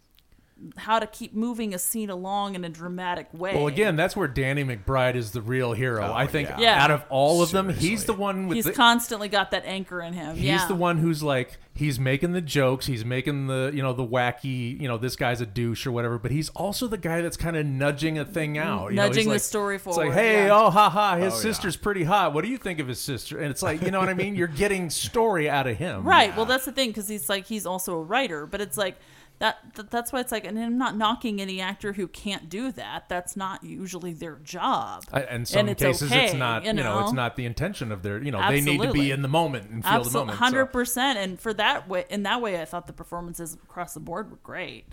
how 0.77 0.99
to 0.99 1.07
keep 1.07 1.33
moving 1.33 1.73
a 1.73 1.79
scene 1.79 2.09
along 2.09 2.55
in 2.55 2.63
a 2.63 2.69
dramatic 2.69 3.27
way. 3.33 3.53
Well, 3.53 3.67
again, 3.67 3.97
that's 3.97 4.15
where 4.15 4.27
Danny 4.27 4.63
McBride 4.63 5.15
is 5.15 5.31
the 5.31 5.41
real 5.41 5.73
hero. 5.73 6.07
Oh, 6.07 6.13
I 6.13 6.27
think 6.27 6.47
yeah. 6.49 6.59
Yeah. 6.59 6.83
out 6.83 6.91
of 6.91 7.03
all 7.09 7.41
of 7.41 7.51
them, 7.51 7.69
he's 7.69 8.05
the 8.05 8.13
one 8.13 8.47
with 8.47 8.55
he's 8.55 8.65
the, 8.65 8.71
constantly 8.71 9.27
got 9.27 9.51
that 9.51 9.65
anchor 9.65 10.01
in 10.01 10.13
him. 10.13 10.35
He's 10.35 10.45
yeah. 10.45 10.67
the 10.67 10.75
one 10.75 10.99
who's 10.99 11.21
like 11.21 11.57
he's 11.73 11.99
making 11.99 12.31
the 12.31 12.41
jokes, 12.41 12.85
he's 12.85 13.03
making 13.03 13.47
the 13.47 13.71
you 13.73 13.83
know 13.83 13.91
the 13.91 14.05
wacky 14.05 14.79
you 14.79 14.87
know 14.87 14.97
this 14.97 15.17
guy's 15.17 15.41
a 15.41 15.45
douche 15.45 15.85
or 15.85 15.91
whatever, 15.91 16.17
but 16.17 16.31
he's 16.31 16.49
also 16.49 16.87
the 16.87 16.97
guy 16.97 17.21
that's 17.21 17.37
kind 17.37 17.57
of 17.57 17.65
nudging 17.65 18.17
a 18.17 18.23
thing 18.23 18.55
mm-hmm. 18.55 18.67
out, 18.67 18.91
you 18.91 18.95
know, 18.95 19.07
Nudging 19.07 19.17
he's 19.17 19.25
the 19.25 19.31
like- 19.31 19.41
story 19.41 19.75
It's 19.75 19.97
like, 19.97 20.13
hey, 20.13 20.45
yeah. 20.45 20.57
oh 20.57 20.69
ha 20.69 20.89
ha, 20.89 21.17
his 21.17 21.33
Oh, 21.33 21.35
yeah. 21.35 21.41
sister's 21.41 21.75
pretty 21.75 22.05
hot. 22.05 22.33
What 22.33 22.45
do 22.45 22.49
you 22.49 22.57
think 22.57 22.79
of 22.79 22.87
his 22.87 22.99
sister? 22.99 23.39
And 23.39 23.51
it's 23.51 23.61
like, 23.61 23.81
you 23.81 23.91
know 23.91 23.99
what 23.99 24.09
I 24.09 24.13
mean? 24.13 24.35
You're 24.35 24.47
getting 24.47 24.89
story 24.89 25.49
out 25.49 25.67
of 25.67 25.77
him, 25.77 26.03
Right. 26.07 26.35
Well, 26.35 26.45
that's 26.45 26.63
the 26.63 26.71
thing 26.71 26.89
because 26.89 27.09
he's 27.09 27.27
like 27.27 27.45
he's 27.45 27.65
also 27.65 27.95
a 27.95 28.01
writer, 28.01 28.45
but 28.45 28.61
it's 28.61 28.77
like 28.77 28.95
that. 29.39 29.75
th- 29.75 29.89
That's 29.89 30.11
why 30.13 30.19
it's 30.21 30.31
like, 30.31 30.45
and 30.45 30.57
I'm 30.57 30.77
not 30.77 30.95
knocking 30.95 31.41
any 31.41 31.61
actor 31.61 31.93
who 31.93 32.07
can't 32.07 32.49
do 32.49 32.71
that. 32.73 33.09
That's 33.09 33.35
not 33.35 33.63
usually 33.63 34.13
their 34.13 34.35
job. 34.43 35.03
I- 35.11 35.23
In 35.23 35.45
some 35.45 35.67
it's 35.69 35.81
cases, 35.81 36.11
it's 36.11 36.33
not. 36.33 36.63
you 36.63 36.69
You 36.69 36.73
know, 36.75 37.01
it's 37.01 37.13
not 37.13 37.35
the 37.35 37.45
intention 37.45 37.91
of 37.91 38.03
their. 38.03 38.21
You 38.21 38.31
know, 38.31 38.47
they 38.49 38.61
need 38.61 38.81
to 38.81 38.91
be 38.91 39.11
in 39.11 39.21
the 39.21 39.27
moment 39.27 39.69
and 39.69 39.83
feel 39.83 40.03
the 40.03 40.11
moment. 40.11 40.37
hundred 40.37 40.67
percent. 40.67 41.19
And 41.19 41.39
for 41.39 41.53
that 41.53 41.87
way, 41.89 42.05
in 42.09 42.23
that 42.23 42.41
way, 42.41 42.61
I 42.61 42.65
thought 42.65 42.87
the 42.87 42.93
performances 42.93 43.53
across 43.53 43.93
the 43.93 43.99
board 43.99 44.31
were 44.31 44.39
great. 44.43 44.85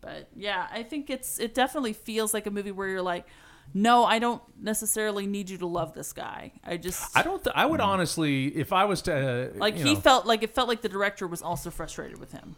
But 0.00 0.28
yeah, 0.34 0.66
I 0.72 0.82
think 0.82 1.10
it's 1.10 1.38
it 1.38 1.54
definitely 1.54 1.92
feels 1.92 2.32
like 2.32 2.46
a 2.46 2.50
movie 2.50 2.72
where 2.72 2.88
you're 2.88 3.02
like, 3.02 3.26
no, 3.74 4.04
I 4.04 4.18
don't 4.18 4.42
necessarily 4.60 5.26
need 5.26 5.50
you 5.50 5.58
to 5.58 5.66
love 5.66 5.92
this 5.92 6.12
guy. 6.12 6.52
I 6.64 6.76
just 6.78 7.16
I 7.16 7.22
don't. 7.22 7.42
Th- 7.44 7.54
I 7.54 7.66
would 7.66 7.80
honestly, 7.80 8.46
if 8.46 8.72
I 8.72 8.84
was 8.84 9.02
to, 9.02 9.14
uh, 9.14 9.58
like 9.58 9.76
he 9.76 9.94
know, 9.94 10.00
felt 10.00 10.26
like 10.26 10.42
it 10.42 10.54
felt 10.54 10.68
like 10.68 10.80
the 10.80 10.88
director 10.88 11.26
was 11.26 11.42
also 11.42 11.70
frustrated 11.70 12.18
with 12.18 12.32
him. 12.32 12.56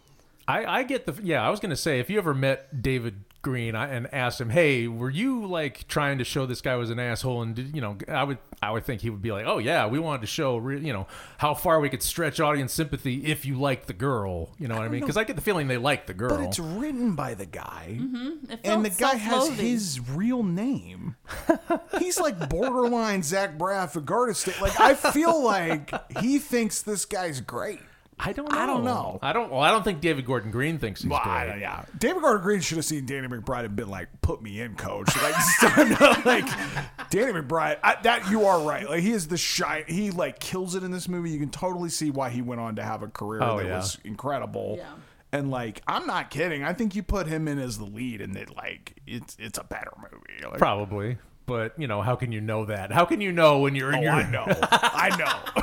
I, 0.48 0.80
I 0.80 0.82
get 0.82 1.06
the 1.06 1.14
yeah. 1.22 1.46
I 1.46 1.50
was 1.50 1.60
gonna 1.60 1.76
say 1.76 2.00
if 2.00 2.10
you 2.10 2.18
ever 2.18 2.34
met 2.34 2.82
David 2.82 3.24
Green 3.42 3.74
and 3.74 4.12
asked 4.14 4.40
him, 4.40 4.50
"Hey, 4.50 4.86
were 4.86 5.10
you 5.10 5.46
like 5.46 5.88
trying 5.88 6.18
to 6.18 6.24
show 6.24 6.46
this 6.46 6.60
guy 6.60 6.76
was 6.76 6.90
an 6.90 6.98
asshole?" 6.98 7.42
And 7.42 7.54
did, 7.54 7.74
you 7.74 7.80
know, 7.80 7.96
I 8.08 8.22
would 8.22 8.38
I 8.62 8.70
would 8.70 8.84
think 8.84 9.00
he 9.00 9.10
would 9.10 9.20
be 9.20 9.32
like, 9.32 9.46
"Oh 9.46 9.58
yeah, 9.58 9.86
we 9.86 9.98
wanted 9.98 10.20
to 10.20 10.26
show 10.28 10.56
re- 10.56 10.80
you 10.80 10.92
know 10.92 11.08
how 11.38 11.54
far 11.54 11.80
we 11.80 11.88
could 11.88 12.02
stretch 12.02 12.38
audience 12.38 12.72
sympathy 12.72 13.24
if 13.24 13.44
you 13.44 13.58
like 13.58 13.86
the 13.86 13.92
girl." 13.92 14.54
You 14.58 14.68
know 14.68 14.76
what 14.76 14.84
I, 14.84 14.88
mean? 14.88 15.00
Because 15.00 15.16
I 15.16 15.24
get 15.24 15.34
the 15.34 15.42
feeling 15.42 15.66
they 15.66 15.76
like 15.76 16.06
the 16.06 16.14
girl. 16.14 16.36
But 16.36 16.40
it's 16.40 16.60
written 16.60 17.16
by 17.16 17.34
the 17.34 17.46
guy. 17.46 17.98
Mm-hmm. 18.00 18.52
It 18.52 18.60
And 18.64 18.84
the 18.84 18.90
guy 18.90 19.16
has 19.16 19.48
his 19.48 20.00
real 20.10 20.44
name. 20.44 21.16
He's 21.98 22.20
like 22.20 22.48
borderline 22.48 23.22
Zach 23.24 23.58
Braff 23.58 23.96
of 23.96 24.06
Garden 24.06 24.34
State. 24.34 24.60
Like 24.60 24.78
I 24.78 24.94
feel 24.94 25.42
like 25.42 25.92
he 26.20 26.38
thinks 26.38 26.82
this 26.82 27.04
guy's 27.04 27.40
great. 27.40 27.80
I 28.24 28.32
don't 28.32 28.50
know. 28.52 28.58
I 28.58 28.66
don't 28.66 28.84
know. 28.84 29.18
I 29.20 29.32
don't. 29.32 29.50
Well, 29.50 29.60
I 29.60 29.70
don't 29.72 29.82
think 29.82 30.00
David 30.00 30.24
Gordon 30.24 30.50
Green 30.52 30.78
thinks 30.78 31.02
he's 31.02 31.10
Well, 31.10 31.20
great. 31.24 31.46
don't- 31.48 31.60
yeah, 31.60 31.84
David 31.98 32.22
Gordon 32.22 32.42
Green 32.42 32.60
should 32.60 32.76
have 32.78 32.84
seen 32.84 33.04
Danny 33.04 33.26
McBride 33.26 33.64
and 33.64 33.74
been 33.74 33.90
like, 33.90 34.08
"Put 34.20 34.40
me 34.42 34.60
in, 34.60 34.74
coach." 34.76 35.08
Like, 35.20 35.34
stand 35.40 35.92
up, 36.00 36.24
like 36.24 36.46
Danny 37.10 37.32
McBride. 37.32 37.78
I, 37.82 37.96
that 38.02 38.30
you 38.30 38.44
are 38.46 38.60
right. 38.66 38.88
Like 38.88 39.00
he 39.02 39.10
is 39.12 39.26
the 39.28 39.36
shy. 39.36 39.84
He 39.88 40.10
like 40.12 40.38
kills 40.38 40.74
it 40.76 40.84
in 40.84 40.90
this 40.92 41.08
movie. 41.08 41.30
You 41.30 41.40
can 41.40 41.50
totally 41.50 41.88
see 41.88 42.10
why 42.10 42.30
he 42.30 42.42
went 42.42 42.60
on 42.60 42.76
to 42.76 42.82
have 42.84 43.02
a 43.02 43.08
career 43.08 43.42
Oh, 43.42 43.58
that 43.58 43.66
yeah. 43.66 43.76
was 43.78 43.98
incredible. 44.04 44.76
Yeah. 44.78 44.86
And 45.32 45.50
like, 45.50 45.82
I'm 45.86 46.06
not 46.06 46.30
kidding. 46.30 46.62
I 46.62 46.74
think 46.74 46.94
you 46.94 47.02
put 47.02 47.26
him 47.26 47.48
in 47.48 47.58
as 47.58 47.78
the 47.78 47.86
lead, 47.86 48.20
and 48.20 48.36
it 48.36 48.54
like 48.54 49.00
it's 49.06 49.36
it's 49.40 49.58
a 49.58 49.64
better 49.64 49.90
movie. 49.96 50.44
Like, 50.48 50.58
Probably. 50.58 51.16
But 51.44 51.72
you 51.78 51.88
know, 51.88 52.02
how 52.02 52.14
can 52.14 52.30
you 52.30 52.40
know 52.40 52.66
that? 52.66 52.92
How 52.92 53.04
can 53.04 53.20
you 53.20 53.32
know 53.32 53.58
when 53.58 53.74
you're 53.74 53.88
in 53.92 53.98
Oh, 53.98 54.02
your? 54.02 54.12
I 54.12 54.30
know. 54.30 54.44
I 54.70 55.16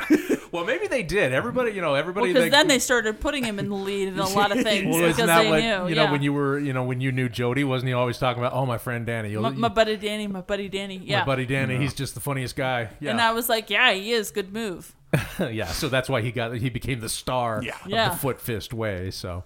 know. 0.09 0.17
Well, 0.51 0.65
maybe 0.65 0.87
they 0.87 1.03
did. 1.03 1.33
Everybody, 1.33 1.71
you 1.71 1.81
know, 1.81 1.95
everybody. 1.95 2.27
Because 2.27 2.43
they- 2.45 2.49
then 2.49 2.67
they 2.67 2.79
started 2.79 3.19
putting 3.19 3.43
him 3.43 3.59
in 3.59 3.69
the 3.69 3.75
lead 3.75 4.07
in 4.09 4.19
a 4.19 4.27
lot 4.35 4.51
of 4.51 4.61
things 4.63 4.85
Well, 4.85 5.03
isn't 5.05 5.15
because 5.25 5.43
they 5.43 5.49
what 5.49 5.59
knew. 5.61 5.89
you 5.89 5.95
know 5.95 6.03
yeah. 6.03 6.11
when 6.11 6.21
you 6.21 6.33
were 6.33 6.59
you 6.59 6.73
know 6.73 6.83
when 6.83 7.01
you 7.01 7.11
knew 7.11 7.29
Jody? 7.29 7.63
Wasn't 7.63 7.87
he 7.87 7.93
always 7.93 8.17
talking 8.17 8.41
about 8.41 8.53
oh 8.53 8.65
my 8.65 8.77
friend 8.77 9.05
Danny, 9.05 9.29
you'll, 9.31 9.41
my, 9.43 9.49
my 9.51 9.67
buddy 9.69 9.97
Danny, 9.97 10.27
my 10.27 10.41
buddy 10.41 10.69
Danny, 10.69 10.97
yeah. 10.97 11.19
my 11.19 11.25
buddy 11.25 11.45
Danny, 11.45 11.77
he's 11.77 11.93
just 11.93 12.13
the 12.15 12.21
funniest 12.21 12.55
guy. 12.55 12.89
Yeah, 12.99 13.11
And 13.11 13.21
I 13.21 13.31
was 13.31 13.49
like, 13.49 13.69
yeah, 13.69 13.91
he 13.93 14.11
is. 14.11 14.31
Good 14.31 14.53
move. 14.53 14.95
yeah. 15.39 15.67
So 15.67 15.89
that's 15.89 16.07
why 16.09 16.21
he 16.21 16.31
got 16.31 16.55
he 16.55 16.69
became 16.69 16.99
the 16.99 17.09
star 17.09 17.61
Yeah. 17.63 17.75
of 17.83 17.89
Yeah. 17.89 18.09
the 18.09 18.15
foot 18.15 18.39
fist 18.41 18.73
way. 18.73 19.11
So 19.11 19.43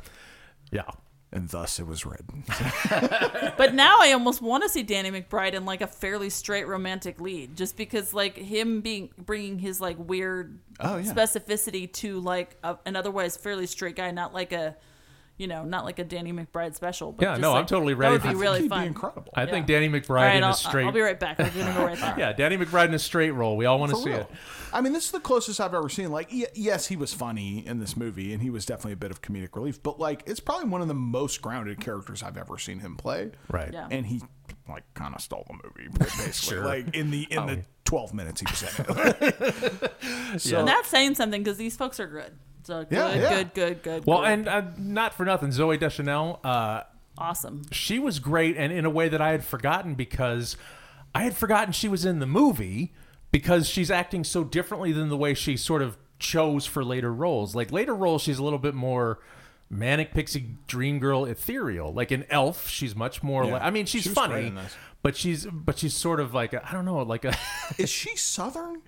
yeah, 0.72 0.84
and 1.34 1.50
thus 1.50 1.80
it 1.80 1.88
was 1.88 2.06
written. 2.06 2.44
But 3.58 3.74
now 3.76 3.98
I 4.02 4.12
almost 4.14 4.42
want 4.42 4.64
to 4.64 4.70
see 4.70 4.82
Danny 4.84 5.12
McBride 5.12 5.54
in 5.54 5.66
like 5.66 5.82
a 5.82 5.88
fairly 5.88 6.30
straight 6.30 6.68
romantic 6.68 7.20
lead, 7.22 7.56
just 7.56 7.76
because 7.78 8.14
like 8.14 8.36
him 8.38 8.82
being 8.82 9.10
bringing 9.18 9.60
his 9.60 9.80
like 9.82 9.98
weird 10.00 10.60
Oh, 10.80 10.98
yeah. 10.98 11.14
specificity 11.14 11.92
to 11.94 12.20
like 12.20 12.58
a, 12.64 12.78
an 12.86 12.96
otherwise 12.96 13.38
fairly 13.38 13.68
straight 13.68 13.96
guy, 13.96 14.10
not 14.12 14.34
like 14.34 14.52
a, 14.54 14.76
you 15.38 15.48
know, 15.48 15.64
not 15.66 15.84
like 15.86 15.98
a 16.00 16.04
Danny 16.04 16.32
McBride 16.32 16.76
special. 16.76 17.12
But 17.12 17.24
Yeah, 17.24 17.32
just, 17.32 17.42
no, 17.42 17.52
I'm 17.52 17.58
like, 17.58 17.68
totally 17.68 17.94
That 17.94 18.00
ready 18.00 18.12
would 18.14 18.22
be 18.24 18.36
really 18.36 18.62
He'd 18.62 18.70
fun. 18.70 18.82
be 18.82 18.88
incredible. 18.88 19.32
I 19.36 19.46
think 19.48 19.66
Danny 19.66 19.90
McBride 19.90 20.10
All 20.10 20.16
right, 20.16 20.36
in 20.36 20.44
I'll, 20.44 20.52
a 20.52 20.56
straight. 20.56 20.86
I'll 20.86 20.92
be 20.92 21.02
right 21.02 21.20
back. 21.20 21.40
I'm 21.40 21.50
gonna 21.58 21.74
go 21.74 21.86
right 21.86 21.98
there. 22.00 22.16
yeah, 22.20 22.34
Danny 22.34 22.58
McBride 22.58 22.90
in 22.90 22.94
a 22.94 23.00
straight 23.00 23.32
role. 23.32 23.58
We 23.58 23.66
all 23.66 23.80
want 23.80 23.92
to 23.92 23.98
see 23.98 24.10
real. 24.12 24.20
it. 24.20 24.28
I 24.72 24.82
mean, 24.82 24.94
this 24.94 25.06
is 25.06 25.12
the 25.12 25.20
closest 25.20 25.60
I've 25.60 25.74
ever 25.74 25.90
seen. 25.90 26.12
Like, 26.12 26.30
yes, 26.32 26.88
he 26.88 26.96
was 26.96 27.14
funny 27.14 27.66
in 27.66 27.80
this 27.80 27.96
movie, 27.98 28.34
and 28.34 28.42
he 28.42 28.50
was 28.50 28.66
definitely 28.66 28.94
a 28.94 28.98
bit 28.98 29.12
of 29.12 29.22
comedic 29.22 29.56
relief. 29.56 29.82
But 29.84 30.00
like, 30.00 30.24
it's 30.26 30.40
probably 30.40 30.70
one 30.70 30.82
of 30.82 30.88
the 30.88 30.94
most 30.96 31.42
grounded 31.42 31.80
characters 31.80 32.24
I've 32.24 32.38
ever 32.38 32.58
seen 32.58 32.80
him 32.80 32.96
play. 32.96 33.32
Right. 33.50 33.72
Yeah. 33.74 33.88
And 33.92 34.06
he 34.06 34.22
like 34.70 34.84
kind 34.94 35.14
of 35.14 35.22
stole 35.22 35.46
the 35.48 35.54
movie, 35.54 35.90
basically. 36.00 36.32
Sure. 36.58 36.66
Like 36.66 36.96
in 36.96 37.12
the 37.12 37.28
in 37.32 37.40
Oh, 37.40 37.48
the 37.48 37.56
yeah. 37.58 37.62
twelve 37.86 38.14
minutes 38.14 38.42
he 38.42 38.48
was 38.50 38.64
in 38.64 38.86
it. 38.88 40.42
so 40.42 40.60
And 40.60 40.68
that's 40.68 40.88
saying 40.90 41.16
something 41.16 41.44
because 41.44 41.58
these 41.58 41.76
folks 41.76 42.00
are 42.00 42.08
good. 42.08 42.34
So 42.64 42.84
good, 42.84 42.92
Yeah, 42.96 43.14
yeah. 43.16 43.30
good, 43.44 43.54
good, 43.54 43.84
good. 43.84 44.06
Well, 44.06 44.20
good. 44.22 44.28
and 44.30 44.48
uh, 44.48 44.62
not 44.78 45.14
for 45.14 45.26
nothing, 45.26 45.50
Zooey 45.50 45.80
Deschanel. 45.80 46.40
Uh, 46.44 46.82
awesome. 47.18 47.64
she 47.72 48.00
was 48.00 48.20
great 48.20 48.56
and 48.58 48.72
in 48.72 48.86
a 48.86 48.90
way 48.90 49.10
that 49.10 49.22
I 49.22 49.32
had 49.32 49.44
forgotten 49.44 49.96
because 49.96 50.56
I 51.14 51.24
had 51.24 51.36
forgotten 51.36 51.74
she 51.74 51.88
was 51.88 52.06
in 52.06 52.20
the 52.20 52.26
movie 52.26 52.94
because 53.32 53.68
she's 53.68 53.92
acting 53.92 54.24
so 54.24 54.44
differently 54.44 54.92
than 54.92 55.10
the 55.10 55.18
way 55.18 55.34
she 55.34 55.58
sort 55.58 55.82
of 55.82 55.98
chose 56.20 56.66
for 56.66 56.84
later 56.84 57.14
roles. 57.14 57.54
Like 57.56 57.72
later 57.72 57.94
roles, 57.94 58.22
she's 58.22 58.40
a 58.40 58.44
little 58.44 58.60
bit 58.60 58.74
more 58.76 59.20
manic 59.70 60.14
pixie 60.14 60.56
dream 60.68 61.00
girl 61.00 61.26
ethereal. 61.26 61.92
Like 61.94 62.12
an 62.12 62.26
Elf, 62.30 62.70
she's 62.70 62.96
much 62.96 63.22
more 63.24 63.44
Yeah. 63.46 63.54
like 63.54 63.62
I 63.64 63.70
mean, 63.72 63.86
she's 63.86 64.04
She 64.04 64.10
funny, 64.10 64.54
but 65.02 65.18
she's 65.18 65.46
but 65.48 65.78
she's 65.80 65.94
sort 65.94 66.20
of 66.20 66.34
like 66.34 66.54
I 66.54 66.62
I 66.70 66.72
don't 66.74 66.86
know, 66.86 66.98
like 67.04 67.26
a 67.26 67.36
Is 67.78 67.90
she 67.90 68.16
Southern? 68.16 68.82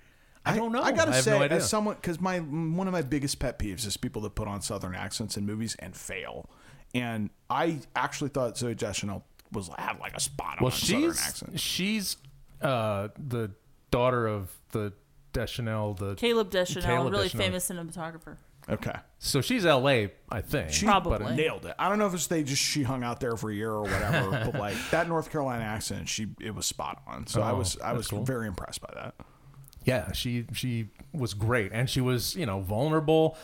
I 0.46 0.56
don't 0.56 0.72
know. 0.72 0.82
I 0.82 0.92
gotta 0.92 1.12
I 1.12 1.20
say, 1.20 1.38
no 1.38 1.44
as 1.44 1.68
someone, 1.68 1.96
because 1.96 2.20
my 2.20 2.38
one 2.38 2.86
of 2.86 2.92
my 2.92 3.02
biggest 3.02 3.38
pet 3.38 3.58
peeves 3.58 3.86
is 3.86 3.96
people 3.96 4.22
that 4.22 4.34
put 4.34 4.48
on 4.48 4.62
Southern 4.62 4.94
accents 4.94 5.36
in 5.36 5.44
movies 5.46 5.76
and 5.78 5.94
fail. 5.96 6.48
And 6.94 7.30
I 7.50 7.80
actually 7.94 8.30
thought 8.30 8.54
Zooey 8.54 8.76
Deschanel 8.76 9.24
was 9.52 9.68
had 9.78 9.98
like 9.98 10.16
a 10.16 10.20
spot 10.20 10.58
on 10.58 10.64
well, 10.64 10.68
a 10.68 10.72
Southern 10.72 11.02
she's 11.12 11.20
accent. 11.26 11.60
she's 11.60 12.16
uh, 12.62 13.08
the 13.18 13.50
daughter 13.90 14.26
of 14.26 14.50
the 14.72 14.92
Deschanel, 15.32 15.94
the 15.94 16.14
Caleb 16.14 16.50
Deschanel, 16.50 16.86
Caleb 16.88 17.12
really 17.12 17.24
Deschanel. 17.24 17.46
famous 17.46 17.68
cinematographer. 17.70 18.36
Okay, 18.68 18.94
So 19.20 19.40
she's 19.42 19.64
L.A. 19.64 20.10
I 20.28 20.40
think. 20.40 20.70
she 20.72 20.86
Probably. 20.86 21.18
but- 21.18 21.34
nailed 21.36 21.66
it. 21.66 21.74
I 21.78 21.88
don't 21.88 22.00
know 22.00 22.06
if 22.08 22.14
it's 22.14 22.26
they 22.26 22.42
just 22.42 22.60
she 22.60 22.82
hung 22.82 23.04
out 23.04 23.20
there 23.20 23.36
for 23.36 23.48
a 23.50 23.54
year 23.54 23.70
or 23.70 23.82
whatever, 23.82 24.30
but 24.50 24.54
like 24.58 24.74
that 24.90 25.06
North 25.08 25.30
Carolina 25.30 25.62
accent, 25.62 26.08
she 26.08 26.26
it 26.40 26.52
was 26.52 26.66
spot 26.66 27.00
on. 27.06 27.28
So 27.28 27.42
I 27.42 27.52
Oh, 27.52 27.56
was 27.58 27.78
I 27.78 27.92
was 27.92 28.08
cool. 28.08 28.24
very 28.24 28.48
impressed 28.48 28.80
by 28.80 28.90
that. 28.94 29.14
Yeah, 29.86 30.12
she 30.12 30.44
she 30.52 30.88
was 31.14 31.32
great, 31.32 31.70
and 31.72 31.88
she 31.88 32.00
was 32.00 32.34
you 32.34 32.44
know 32.44 32.60
vulnerable, 32.60 33.38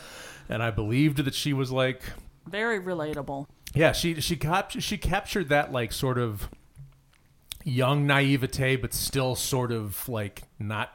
and 0.49 0.61
I 0.61 0.69
believed 0.69 1.17
that 1.25 1.33
she 1.33 1.53
was 1.53 1.71
like 1.71 2.01
Very 2.45 2.79
relatable. 2.79 3.47
Yeah, 3.73 3.93
she 3.93 4.19
she 4.21 4.35
cap- 4.35 4.71
she 4.71 4.97
captured 4.97 5.49
that 5.49 5.71
like 5.71 5.93
sort 5.93 6.17
of 6.17 6.49
young 7.63 8.05
naivete, 8.05 8.75
but 8.75 8.93
still 8.93 9.35
sort 9.35 9.71
of 9.71 10.07
like 10.09 10.43
not, 10.59 10.91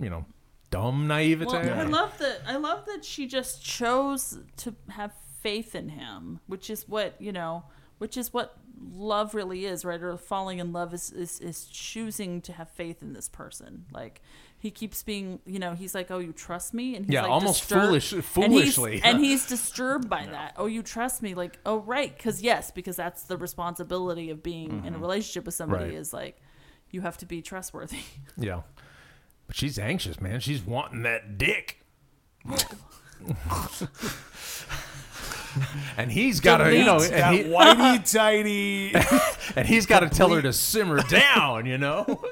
you 0.00 0.08
know, 0.08 0.24
dumb 0.70 1.06
naivete. 1.06 1.46
Well, 1.46 1.80
I 1.80 1.82
love 1.82 2.16
that. 2.18 2.40
I 2.46 2.56
love 2.56 2.86
that 2.86 3.04
she 3.04 3.26
just 3.26 3.62
chose 3.62 4.38
to 4.56 4.74
have 4.88 5.12
faith 5.42 5.74
in 5.74 5.90
him, 5.90 6.40
which 6.46 6.70
is 6.70 6.88
what 6.88 7.14
you 7.20 7.30
know, 7.30 7.64
which 7.98 8.16
is 8.16 8.32
what 8.32 8.56
love 8.80 9.34
really 9.34 9.66
is, 9.66 9.84
right? 9.84 10.02
Or 10.02 10.16
falling 10.16 10.58
in 10.58 10.72
love 10.72 10.94
is 10.94 11.12
is, 11.12 11.40
is 11.40 11.66
choosing 11.66 12.40
to 12.42 12.52
have 12.52 12.70
faith 12.70 13.02
in 13.02 13.12
this 13.12 13.28
person. 13.28 13.84
Like 13.92 14.22
he 14.60 14.70
keeps 14.70 15.02
being, 15.02 15.40
you 15.46 15.58
know, 15.58 15.74
he's 15.74 15.94
like, 15.94 16.10
"Oh, 16.10 16.18
you 16.18 16.32
trust 16.32 16.74
me," 16.74 16.96
and 16.96 17.06
he's 17.06 17.14
Yeah, 17.14 17.22
like 17.22 17.30
almost 17.30 17.60
disturbed- 17.60 17.86
foolish- 17.86 18.12
and 18.12 18.52
he's- 18.52 18.74
foolishly. 18.74 19.00
and 19.02 19.20
he's 19.20 19.46
disturbed 19.46 20.08
by 20.08 20.26
that. 20.26 20.54
Oh, 20.56 20.66
you 20.66 20.82
trust 20.82 21.22
me? 21.22 21.34
Like, 21.34 21.58
oh, 21.64 21.78
right, 21.78 22.16
because 22.16 22.42
yes, 22.42 22.70
because 22.70 22.96
that's 22.96 23.22
the 23.22 23.36
responsibility 23.36 24.30
of 24.30 24.42
being 24.42 24.70
in 24.70 24.78
a 24.78 24.90
mm-hmm. 24.90 25.00
relationship 25.00 25.46
with 25.46 25.54
somebody 25.54 25.84
Right. 25.84 25.94
is 25.94 26.12
like, 26.12 26.40
you 26.90 27.02
have 27.02 27.16
to 27.18 27.26
be 27.26 27.42
trustworthy. 27.42 28.00
yeah, 28.36 28.62
but 29.46 29.56
she's 29.56 29.78
anxious, 29.78 30.20
man. 30.20 30.40
She's 30.40 30.62
wanting 30.62 31.02
that 31.02 31.38
dick. 31.38 31.84
and 35.96 36.10
he's 36.10 36.40
got 36.40 36.58
to, 36.58 36.76
you 36.76 36.84
know, 36.84 37.00
and, 37.00 37.12
That 37.12 37.34
he, 37.34 37.44
whitey 37.44 38.12
tighty. 38.12 38.94
and 39.56 39.66
he's 39.66 39.86
got 39.86 40.00
to 40.00 40.08
tell 40.08 40.30
her 40.30 40.42
to 40.42 40.52
simmer 40.52 41.02
down. 41.02 41.66
You 41.66 41.78
know, 41.78 42.22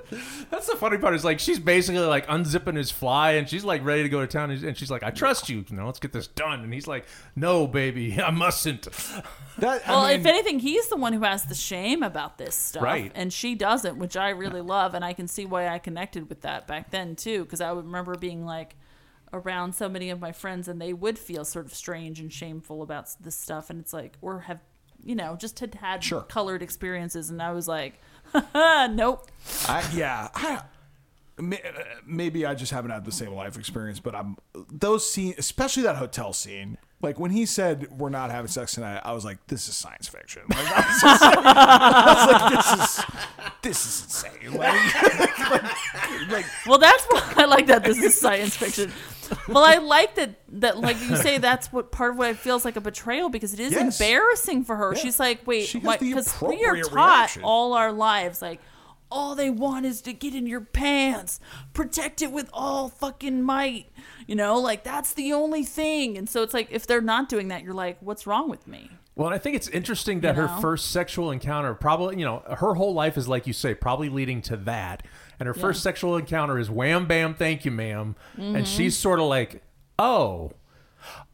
that's 0.51 0.67
the 0.67 0.77
funny 0.77 0.99
part. 0.99 1.15
Is 1.15 1.25
like 1.25 1.39
she's 1.39 1.59
basically 1.59 2.01
like 2.01 2.27
unzipping 2.27 2.77
his 2.77 2.91
fly, 2.91 3.33
and 3.33 3.49
she's 3.49 3.65
like 3.65 3.85
ready 3.85 4.03
to 4.03 4.09
go 4.09 4.21
to 4.21 4.27
town, 4.27 4.51
and 4.51 4.77
she's 4.77 4.91
like, 4.91 5.03
"I 5.03 5.11
trust 5.11 5.49
you. 5.49 5.65
You 5.69 5.77
know, 5.77 5.87
let's 5.87 6.01
get 6.01 6.13
this 6.13 6.27
done." 6.27 6.61
And 6.61 6.73
he's 6.73 6.87
like, 6.87 7.07
"No, 7.35 7.67
baby, 7.67 8.21
I 8.21 8.31
mustn't." 8.31 8.89
That, 9.59 9.89
I 9.89 9.91
Well, 9.91 10.07
mean, 10.09 10.21
if 10.21 10.27
anything, 10.27 10.59
he's 10.59 10.89
the 10.89 10.97
one 10.97 11.15
who 11.15 11.23
has 11.23 11.45
the 11.47 11.55
shame 11.55 12.03
about 12.03 12.37
this 12.37 12.55
stuff, 12.55 12.83
Right. 12.83 13.11
And 13.15 13.33
she 13.33 13.55
doesn't, 13.55 13.97
which 13.97 14.15
I 14.17 14.31
really 14.31 14.61
love, 14.61 14.93
and 14.95 15.03
I 15.05 15.15
can 15.15 15.29
see 15.29 15.47
why 15.47 15.69
I 15.69 15.79
connected 15.79 16.29
with 16.29 16.43
that 16.43 16.67
back 16.67 16.91
then 16.91 17.17
too, 17.17 17.45
because 17.45 17.63
I 17.63 17.73
would 17.73 17.87
remember 17.87 18.17
being 18.17 18.45
like 18.45 18.77
around 19.33 19.75
so 19.75 19.89
many 19.89 20.11
of 20.11 20.21
my 20.21 20.33
friends, 20.33 20.69
and 20.69 20.81
they 20.81 20.93
would 20.93 21.19
feel 21.19 21.45
sort 21.45 21.67
of 21.67 21.75
strange 21.75 22.21
and 22.21 22.33
shameful 22.33 22.83
about 22.83 23.09
this 23.21 23.35
stuff, 23.37 23.71
and 23.71 23.81
it's 23.81 23.93
like, 23.93 24.17
or 24.23 24.41
have, 24.41 24.61
you 25.05 25.15
know, 25.15 25.37
just 25.37 25.59
had 25.61 25.75
had 25.77 26.03
Sure. 26.05 26.23
colored 26.23 26.63
experiences, 26.63 27.31
and 27.31 27.43
I 27.43 27.53
was 27.53 27.67
like, 27.69 28.01
nope. 28.55 29.29
I, 29.69 29.89
yeah, 29.95 30.29
I, 30.35 30.63
uh, 31.39 31.43
maybe 32.07 32.47
I 32.47 32.55
just 32.55 32.73
haven't 32.73 32.91
had 32.91 33.05
the 33.05 33.13
same 33.13 33.33
life 33.33 33.57
experience, 33.59 34.01
but 34.01 34.15
I'm 34.15 34.37
those 34.73 35.09
scenes, 35.11 35.37
especially 35.39 35.83
that 35.85 35.97
hotel 35.97 36.33
scene. 36.33 36.79
Like 37.03 37.21
when 37.21 37.31
he 37.31 37.45
said 37.45 37.89
we're 37.99 38.09
not 38.09 38.31
having 38.31 38.49
sex 38.49 38.73
tonight, 38.73 39.03
I 39.05 39.13
was 39.13 39.23
like, 39.23 39.47
"This 39.49 39.69
is 39.69 39.77
science 39.77 40.09
fiction." 40.09 40.43
Like, 40.49 40.67
I, 40.67 40.81
was 40.89 41.01
just 41.03 41.23
like, 41.23 41.39
I 41.45 42.17
was 42.17 42.33
like, 42.33 42.53
"This 42.53 42.89
is 42.89 43.05
this 43.63 43.87
is 43.87 44.05
insane." 44.05 44.55
Like, 44.59 45.03
like, 45.51 46.31
like, 46.31 46.47
Well, 46.67 46.79
that's 46.79 47.05
why 47.11 47.35
I 47.37 47.45
like 47.45 47.67
that. 47.67 47.85
This 47.85 47.99
is 47.99 48.19
science 48.19 48.57
fiction. 48.57 48.91
Well, 49.49 49.65
I 49.65 49.77
like 49.77 50.15
that. 50.17 50.31
That 50.61 50.79
like 50.79 51.01
you 51.01 51.17
say, 51.17 51.39
that's 51.39 51.73
what 51.73 51.93
part 51.93 52.13
of 52.13 52.19
what 52.19 52.31
it 52.31 52.37
feels 52.39 52.65
like 52.65 52.77
a 52.77 52.81
betrayal 52.81 53.29
because 53.29 53.53
it 53.55 53.61
is 53.61 53.73
Yes. 53.73 54.01
embarrassing 54.01 54.65
for 54.65 54.77
her. 54.77 54.93
Yeah. 54.95 55.01
She's 55.03 55.19
like, 55.21 55.47
wait, 55.47 55.67
She 55.67 55.79
has 55.81 55.99
the 55.99 56.09
because 56.09 56.41
we 56.41 56.65
are 56.65 56.75
appropriate 56.77 56.85
taught 56.89 56.95
reaction. 57.21 57.43
all 57.45 57.73
our 57.75 57.93
lives 57.93 58.41
like. 58.43 58.61
All 59.09 59.37
they 59.37 59.51
want 59.51 59.87
is 59.87 60.01
to 60.01 60.13
get 60.13 60.35
in 60.35 60.49
your 60.49 60.61
pants, 60.63 61.39
protect 61.73 62.23
it 62.23 62.33
with 62.33 62.51
all 62.53 62.89
fucking 62.89 63.41
might. 63.41 63.87
You 64.27 64.35
know, 64.35 64.59
like 64.59 64.83
that's 64.83 65.15
the 65.15 65.33
only 65.33 65.63
thing. 65.63 66.19
And 66.19 66.29
so 66.29 66.43
it's 66.43 66.53
like 66.53 66.67
if 66.73 66.89
they're 66.89 67.01
not 67.01 67.29
doing 67.29 67.47
that, 67.49 67.63
you're 67.63 67.73
like, 67.73 67.99
what's 68.01 68.27
wrong 68.27 68.51
with 68.51 68.67
me? 68.67 68.91
Well, 69.15 69.29
I 69.29 69.39
think 69.39 69.55
it's 69.55 69.69
interesting 69.69 70.23
that 70.23 70.35
You 70.35 70.43
her 70.43 70.61
first 70.61 70.91
sexual 70.91 71.31
encounter 71.31 71.73
probably, 71.75 72.19
you 72.19 72.25
know, 72.25 72.43
her 72.59 72.75
whole 72.75 72.95
life 72.95 73.17
is 73.17 73.29
like 73.29 73.47
you 73.47 73.53
say, 73.53 73.75
probably 73.75 74.09
leading 74.09 74.43
to 74.43 74.57
that. 74.57 75.05
And 75.39 75.47
her 75.47 75.55
first 75.55 75.83
sexual 75.83 76.17
encounter 76.17 76.59
is 76.59 76.71
wham 76.71 77.07
bam, 77.07 77.35
thank 77.35 77.65
you, 77.65 77.71
ma'am. 77.71 78.17
Mm-hmm. 78.37 78.57
And 78.57 78.69
she's 78.69 78.97
sort 78.97 79.19
of 79.21 79.27
like, 79.27 79.63
oh, 79.99 80.53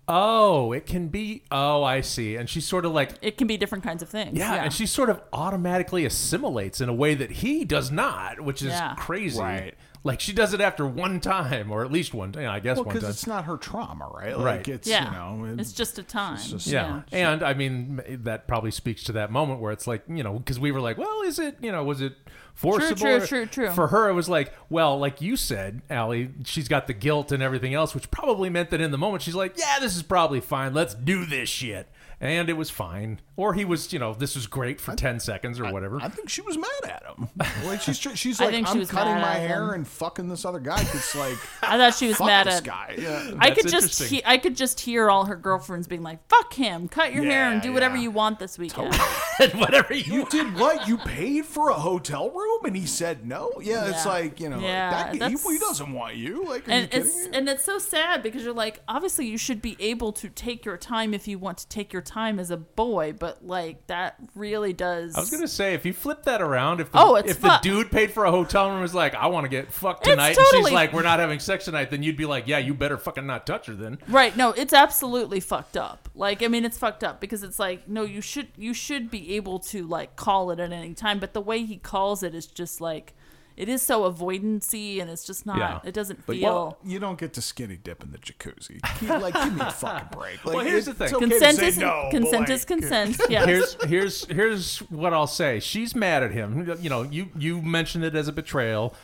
oh, 0.08 0.72
it 0.72 0.86
can 0.86 1.08
be, 1.08 1.42
oh, 1.50 1.82
I 1.84 2.00
see. 2.00 2.36
And 2.36 2.48
she's 2.48 2.66
sort 2.66 2.84
of 2.84 2.92
like, 2.92 3.12
It 3.22 3.38
can 3.38 3.46
be 3.46 3.56
different 3.56 3.84
kinds 3.84 4.02
of 4.02 4.08
things. 4.08 4.36
yeah, 4.36 4.54
and 4.64 4.72
she 4.72 4.86
sort 4.86 5.10
of 5.10 5.22
automatically 5.32 6.04
assimilates 6.04 6.80
in 6.80 6.88
a 6.88 6.94
way 6.94 7.14
that 7.14 7.30
he 7.30 7.64
does 7.64 7.90
not, 7.90 8.40
which 8.40 8.62
is 8.62 8.68
Yeah. 8.68 8.94
crazy. 8.96 9.40
Right. 9.40 9.74
Like 10.04 10.18
she 10.18 10.32
does 10.32 10.52
it 10.52 10.60
after 10.60 10.84
one 10.84 11.20
time, 11.20 11.70
or 11.70 11.84
at 11.84 11.92
least 11.92 12.12
one 12.12 12.32
time. 12.32 12.48
I 12.48 12.58
guess 12.58 12.76
well, 12.76 12.86
one 12.86 12.94
because 12.94 13.04
time. 13.04 13.10
it's 13.12 13.26
not 13.28 13.44
her 13.44 13.56
trauma, 13.56 14.08
right? 14.12 14.36
Like 14.36 14.44
Right. 14.44 14.68
it's 14.68 14.88
yeah, 14.88 15.04
you 15.04 15.46
know, 15.46 15.54
it's 15.60 15.72
just 15.72 15.96
a 16.00 16.02
time. 16.02 16.38
just- 16.42 16.66
Yeah. 16.66 17.02
And 17.12 17.40
I 17.44 17.54
mean, 17.54 18.02
that 18.24 18.48
probably 18.48 18.72
speaks 18.72 19.04
to 19.04 19.12
that 19.12 19.30
moment 19.30 19.60
where 19.60 19.70
it's 19.70 19.86
like, 19.86 20.02
you 20.08 20.24
know, 20.24 20.38
because 20.40 20.58
we 20.58 20.72
were 20.72 20.80
like, 20.80 20.98
well, 20.98 21.22
is 21.22 21.38
it, 21.38 21.56
you 21.60 21.70
know, 21.70 21.84
was 21.84 22.00
it 22.00 22.16
forcible? 22.54 22.96
true, 22.96 23.16
or- 23.16 23.26
true, 23.26 23.46
true. 23.46 23.70
For 23.70 23.88
her, 23.88 24.08
it 24.08 24.14
was 24.14 24.28
like, 24.28 24.52
well, 24.68 24.98
like 24.98 25.20
you 25.20 25.36
said, 25.36 25.82
Allie, 25.90 26.30
she's 26.44 26.68
got 26.68 26.86
the 26.86 26.92
guilt 26.94 27.32
and 27.32 27.42
everything 27.42 27.74
else, 27.74 27.94
which 27.94 28.10
probably 28.10 28.50
meant 28.50 28.70
that 28.70 28.80
in 28.80 28.90
the 28.90 28.98
moment 28.98 29.22
she's 29.22 29.34
like, 29.34 29.58
yeah, 29.58 29.78
this 29.80 29.96
is 29.96 30.02
probably 30.02 30.40
fine. 30.40 30.74
Let's 30.74 30.94
do 30.94 31.24
this 31.26 31.48
shit. 31.48 31.88
And 32.22 32.48
it 32.48 32.52
was 32.52 32.70
fine. 32.70 33.20
Or 33.34 33.52
he 33.52 33.64
was, 33.64 33.92
you 33.92 33.98
know, 33.98 34.14
this 34.14 34.36
was 34.36 34.46
great 34.46 34.80
for 34.80 34.94
10 34.94 35.18
seconds 35.18 35.58
or 35.58 35.72
whatever. 35.72 35.98
I 36.00 36.08
think 36.08 36.28
she 36.28 36.40
was 36.40 36.56
mad 36.56 36.70
at 36.84 37.02
him. 37.04 37.28
Like 37.66 37.80
she's 37.80 37.98
she's 37.98 38.40
like, 38.40 38.54
I'm 38.54 38.78
was 38.78 38.90
cutting 38.90 39.14
my 39.14 39.34
hair 39.34 39.68
him. 39.68 39.70
and 39.74 39.88
fucking 39.88 40.28
this 40.28 40.44
other 40.44 40.58
guy. 40.60 40.80
It's 40.80 41.14
like 41.16 41.36
I 41.62 41.76
thought 41.78 41.94
she 41.94 42.08
was 42.08 42.16
fuck 42.16 42.26
mad 42.26 42.46
this 42.46 42.58
at 42.58 42.64
guy. 42.64 42.96
Yeah. 42.98 43.32
I 43.38 43.50
could 43.50 43.68
just 43.68 44.02
he- 44.02 44.22
I 44.24 44.38
could 44.38 44.56
just 44.56 44.78
hear 44.80 45.10
all 45.10 45.24
her 45.24 45.36
girlfriends 45.36 45.86
being 45.88 46.02
like, 46.02 46.26
"Fuck 46.28 46.54
him, 46.54 46.88
cut 46.88 47.12
your 47.12 47.24
hair 47.24 47.46
and 47.46 47.56
Yeah, 47.56 47.70
do 47.70 47.72
whatever 47.72 47.96
you 47.96 48.10
want 48.10 48.38
this 48.38 48.58
weekend." 48.58 48.94
whatever 49.54 49.94
you, 49.94 50.12
You 50.12 50.26
did 50.26 50.54
what? 50.58 50.86
You 50.86 50.98
paid 50.98 51.46
for 51.46 51.70
a 51.70 51.74
hotel 51.74 52.30
room, 52.30 52.64
and 52.64 52.76
he 52.76 52.86
said 52.86 53.26
no. 53.26 53.50
Yeah, 53.60 53.88
it's 53.88 54.06
like 54.06 54.38
you 54.40 54.48
know, 54.48 54.60
Yeah, 54.60 55.12
that, 55.12 55.30
he, 55.30 55.36
he 55.36 55.58
doesn't 55.58 55.92
want 55.92 56.16
you. 56.16 56.44
Like, 56.46 56.68
are 56.68 56.72
and 56.72 56.90
kidding 56.90 57.06
it's 57.06 57.26
me? 57.28 57.38
and 57.38 57.48
it's 57.48 57.64
so 57.64 57.78
sad 57.78 58.22
because 58.22 58.42
you're 58.44 58.52
like, 58.52 58.80
obviously 58.88 59.26
you 59.26 59.38
should 59.38 59.62
be 59.62 59.76
able 59.78 60.12
to 60.14 60.28
take 60.28 60.64
your 60.64 60.76
time 60.76 61.14
if 61.14 61.26
you 61.26 61.38
want 61.38 61.58
to 61.58 61.68
take 61.68 61.92
your 61.92 62.02
time 62.02 62.11
as 62.16 62.50
a 62.50 62.56
boy, 62.56 63.14
but 63.18 63.44
like 63.46 63.86
that 63.86 64.16
really 64.34 64.72
does. 64.72 65.16
I 65.16 65.20
was 65.20 65.30
gonna 65.30 65.48
say 65.48 65.74
if 65.74 65.84
you 65.86 65.92
flip 65.92 66.24
that 66.24 66.42
around, 66.42 66.80
if 66.80 66.92
the, 66.92 66.98
Oh, 66.98 67.16
if 67.16 67.40
the 67.40 67.58
dude 67.62 67.90
paid 67.90 68.10
for 68.10 68.24
a 68.24 68.30
hotel 68.30 68.70
room 68.70 68.80
was 68.82 68.94
like, 68.94 69.14
I 69.14 69.26
want 69.28 69.44
to 69.44 69.48
get 69.48 69.72
fucked 69.72 70.04
tonight, 70.04 70.36
and 70.36 70.46
she's 70.50 70.70
like, 70.70 70.92
we're 70.92 71.02
not 71.02 71.18
having 71.18 71.38
sex 71.38 71.64
tonight, 71.64 71.90
then 71.90 72.02
you'd 72.02 72.16
be 72.16 72.26
like, 72.26 72.46
yeah, 72.46 72.58
you 72.58 72.74
better 72.74 72.98
fucking 72.98 73.26
not 73.26 73.46
touch 73.46 73.66
her 73.66 73.74
then. 73.74 73.98
Right, 74.08 74.36
no, 74.36 74.50
it's 74.52 74.72
absolutely 74.72 75.40
fucked 75.40 75.76
up. 75.76 76.08
Like, 76.14 76.42
I 76.42 76.48
mean, 76.48 76.64
it's 76.64 76.78
fucked 76.78 77.02
up 77.02 77.20
because 77.20 77.42
it's 77.42 77.58
like, 77.58 77.88
no, 77.88 78.02
you 78.02 78.20
should 78.20 78.48
you 78.56 78.74
should 78.74 79.10
be 79.10 79.34
able 79.34 79.58
to 79.60 79.86
like 79.86 80.16
call 80.16 80.50
it 80.50 80.60
at 80.60 80.72
any 80.72 80.94
time, 80.94 81.18
but 81.18 81.32
the 81.32 81.40
way 81.40 81.64
he 81.64 81.76
calls 81.76 82.22
it 82.22 82.34
is 82.34 82.46
just 82.46 82.80
like, 82.80 83.14
it 83.56 83.68
is 83.68 83.82
so 83.82 84.10
avoidancy, 84.10 85.00
and 85.00 85.10
it's 85.10 85.24
just 85.24 85.46
not. 85.46 85.58
Yeah. 85.58 85.80
It 85.84 85.92
doesn't 85.92 86.26
But 86.26 86.36
feel. 86.36 86.42
well, 86.54 86.78
you 86.84 86.98
don't 86.98 87.18
get 87.18 87.32
to 87.34 87.42
skinny 87.42 87.76
dip 87.76 88.02
in 88.02 88.10
the 88.12 88.18
jacuzzi. 88.18 88.80
Like, 89.20 89.34
give 89.34 89.54
me 89.54 89.60
a 89.60 89.70
fucking 89.72 90.08
break. 90.18 90.44
Like, 90.44 90.56
Well, 90.56 90.64
here's 90.64 90.86
the 90.86 90.94
thing. 90.94 91.14
okay 91.14 91.24
to 91.24 91.30
consent 91.30 91.58
say 91.58 91.66
is 91.68 91.78
no, 91.78 92.08
but, 92.10 92.10
consent 92.18 92.40
like, 92.40 92.50
is 92.50 92.64
consent. 92.64 93.20
Yes. 93.30 93.46
here's 93.46 93.84
here's 93.84 94.24
here's 94.26 94.78
what 94.90 95.12
I'll 95.14 95.26
say. 95.26 95.60
She's 95.60 95.94
mad 95.94 96.22
at 96.22 96.32
him. 96.32 96.76
You 96.80 96.90
know, 96.90 97.02
you 97.02 97.28
you 97.38 97.62
mentioned 97.62 98.04
it 98.04 98.14
as 98.14 98.28
a 98.28 98.32
betrayal, 98.32 98.94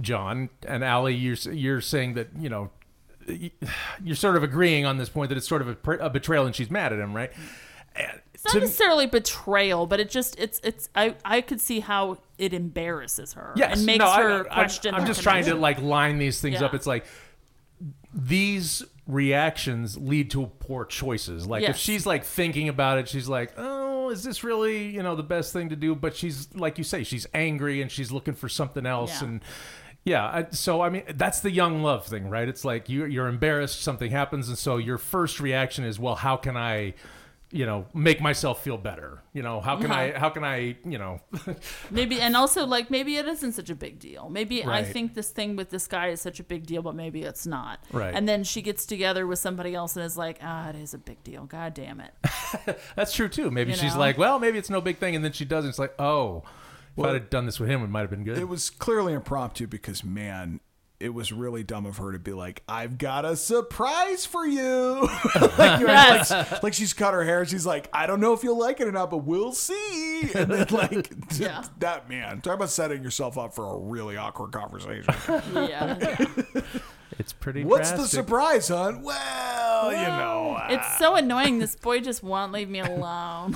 John 0.00 0.48
and 0.66 0.82
Allie. 0.84 1.14
You're 1.14 1.36
you're 1.52 1.80
saying 1.80 2.14
that 2.14 2.28
you 2.38 2.48
know 2.48 2.70
you're 4.02 4.16
sort 4.16 4.36
of 4.36 4.42
agreeing 4.42 4.86
on 4.86 4.96
this 4.96 5.08
point 5.08 5.28
that 5.28 5.36
it's 5.38 5.46
sort 5.48 5.60
of 5.62 5.68
a, 5.86 5.90
a 5.98 6.10
betrayal, 6.10 6.46
and 6.46 6.54
she's 6.54 6.70
mad 6.70 6.92
at 6.92 6.98
him, 6.98 7.14
right? 7.14 7.30
And 7.94 8.20
It's 8.38 8.44
not 8.44 8.54
to- 8.54 8.60
necessarily 8.60 9.06
betrayal, 9.06 9.86
but 9.86 9.98
it 9.98 10.08
just 10.10 10.38
it's 10.38 10.60
it's 10.62 10.88
I 10.94 11.16
I 11.24 11.40
could 11.40 11.60
see 11.60 11.80
how 11.80 12.18
it 12.38 12.54
embarrasses 12.54 13.32
her 13.32 13.52
yes, 13.56 13.78
and 13.78 13.86
makes 13.86 13.98
no, 13.98 14.10
her 14.12 14.30
I, 14.30 14.34
I'm- 14.36 14.44
question. 14.44 14.94
I'm, 14.94 15.00
her 15.00 15.06
just 15.08 15.22
trying 15.22 15.44
to 15.46 15.54
like 15.56 15.80
line 15.82 16.18
these 16.18 16.40
things 16.40 16.60
Yeah. 16.60 16.66
up. 16.66 16.74
It's 16.74 16.86
like 16.86 17.04
these 18.14 18.82
reactions 19.06 19.96
lead 19.96 20.30
to 20.30 20.46
poor 20.60 20.84
choices. 20.84 21.46
Like 21.46 21.62
if 21.64 21.76
she's 21.76 22.06
like 22.06 22.24
thinking 22.24 22.68
about 22.68 22.98
it, 22.98 23.08
she's 23.08 23.28
like, 23.28 23.52
"Oh, 23.56 24.10
is 24.10 24.22
this 24.22 24.44
really, 24.44 24.88
you 24.88 25.02
know, 25.02 25.14
the 25.16 25.22
best 25.22 25.52
thing 25.52 25.68
to 25.70 25.76
do?" 25.76 25.94
But 25.94 26.16
she's 26.16 26.48
like 26.54 26.78
you 26.78 26.84
say, 26.84 27.04
she's 27.04 27.26
angry 27.34 27.82
and 27.82 27.90
she's 27.90 28.12
looking 28.12 28.34
for 28.34 28.48
something 28.48 28.86
else 28.86 29.20
Yeah. 29.20 29.28
and 29.28 29.40
yeah, 30.04 30.24
I, 30.26 30.46
so 30.50 30.80
I 30.80 30.88
mean 30.90 31.02
that's 31.14 31.40
the 31.40 31.50
young 31.50 31.82
love 31.82 32.06
thing, 32.06 32.30
right? 32.30 32.48
It's 32.48 32.64
like 32.64 32.88
you 32.88 33.04
you're 33.04 33.28
embarrassed 33.28 33.82
something 33.82 34.10
happens 34.10 34.48
and 34.48 34.56
so 34.56 34.76
your 34.76 34.96
first 34.96 35.40
reaction 35.40 35.84
is, 35.84 35.98
"Well, 35.98 36.14
how 36.14 36.36
can 36.36 36.56
I 36.56 36.94
you 37.50 37.64
know, 37.64 37.86
make 37.94 38.20
myself 38.20 38.62
feel 38.62 38.76
better. 38.76 39.22
You 39.32 39.42
know, 39.42 39.60
how 39.60 39.76
can 39.76 39.90
I 39.90 40.12
how 40.18 40.28
can 40.28 40.44
I, 40.44 40.76
you 40.84 40.98
know, 40.98 41.20
Maybe, 41.90 42.20
and 42.20 42.36
also 42.36 42.66
like 42.66 42.90
maybe 42.90 43.16
it 43.16 43.26
isn't 43.26 43.52
such 43.52 43.70
a 43.70 43.74
big 43.74 43.98
deal. 43.98 44.28
Maybe 44.28 44.64
I 44.64 44.84
think 44.84 45.14
this 45.14 45.30
thing 45.30 45.56
with 45.56 45.70
this 45.70 45.86
guy 45.86 46.08
is 46.08 46.20
such 46.20 46.40
a 46.40 46.44
big 46.44 46.66
deal, 46.66 46.82
but 46.82 46.94
maybe 46.94 47.22
it's 47.22 47.46
not. 47.46 47.82
Right. 47.90 48.14
And 48.14 48.28
then 48.28 48.44
she 48.44 48.60
gets 48.60 48.84
together 48.84 49.26
with 49.26 49.38
somebody 49.38 49.74
else 49.74 49.96
and 49.96 50.04
is 50.04 50.18
like, 50.18 50.38
ah, 50.42 50.68
it 50.68 50.76
is 50.76 50.92
a 50.92 50.98
big 50.98 51.22
deal. 51.24 51.44
God 51.46 51.72
damn 51.72 52.00
it. 52.00 52.12
That's 52.96 53.12
true 53.14 53.28
too. 53.28 53.50
Maybe 53.50 53.70
You 53.70 53.76
she's 53.78 53.94
know? 53.94 54.00
like, 54.00 54.18
well, 54.18 54.38
maybe 54.38 54.58
it's 54.58 54.70
no 54.70 54.80
big 54.82 54.98
thing, 54.98 55.16
and 55.16 55.24
then 55.24 55.32
she 55.32 55.44
does, 55.46 55.64
and 55.64 55.70
it's 55.70 55.78
like, 55.78 55.94
oh, 55.98 56.42
if 56.44 56.96
Well- 56.96 57.10
I'd 57.10 57.14
have 57.14 57.30
done 57.30 57.46
this 57.46 57.58
with 57.58 57.70
him, 57.70 57.82
it 57.82 57.88
might 57.88 58.00
have 58.02 58.10
been 58.10 58.24
good. 58.24 58.36
It 58.36 58.48
was 58.48 58.68
clearly 58.68 59.14
impromptu 59.14 59.66
because 59.66 60.04
man, 60.04 60.60
it 61.00 61.14
was 61.14 61.30
really 61.32 61.62
dumb 61.62 61.86
of 61.86 61.98
her 61.98 62.12
to 62.12 62.18
be 62.18 62.32
like, 62.32 62.62
"I've 62.68 62.98
got 62.98 63.24
a 63.24 63.36
surprise 63.36 64.26
for 64.26 64.44
you." 64.46 65.08
like, 65.58 65.80
you 65.80 65.86
know, 65.86 65.92
Yes. 65.92 66.30
like, 66.30 66.62
like 66.64 66.74
she's 66.74 66.92
cut 66.92 67.14
her 67.14 67.24
hair. 67.24 67.44
She's 67.46 67.64
like, 67.66 67.88
"I 67.92 68.06
don't 68.06 68.20
know 68.20 68.32
if 68.32 68.42
you'll 68.42 68.58
like 68.58 68.80
it 68.80 68.88
or 68.88 68.92
not, 68.92 69.10
but 69.10 69.18
we'll 69.18 69.52
see." 69.52 70.30
And 70.34 70.50
then 70.50 70.66
like 70.70 71.12
Yeah. 71.38 71.64
that 71.78 72.08
man, 72.08 72.40
talk 72.40 72.54
about 72.54 72.70
setting 72.70 73.02
yourself 73.02 73.38
up 73.38 73.54
for 73.54 73.66
a 73.74 73.78
really 73.78 74.16
awkward 74.16 74.50
conversation. 74.52 75.14
Yeah. 75.54 76.26
it's 77.18 77.32
pretty. 77.32 77.64
What's 77.64 77.92
the 77.92 78.06
surprise, 78.06 78.68
hon? 78.68 79.02
Well, 79.02 79.92
you 79.92 79.98
know, 79.98 80.56
uh, 80.60 80.66
It's 80.70 80.98
so 80.98 81.14
annoying. 81.14 81.58
This 81.60 81.76
boy 81.76 82.00
just 82.00 82.22
won't 82.24 82.52
leave 82.52 82.68
me 82.68 82.80
alone. 82.80 83.54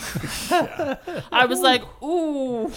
I 0.51 1.47
was 1.49 1.61
like, 1.61 1.83
ooh. 2.03 2.71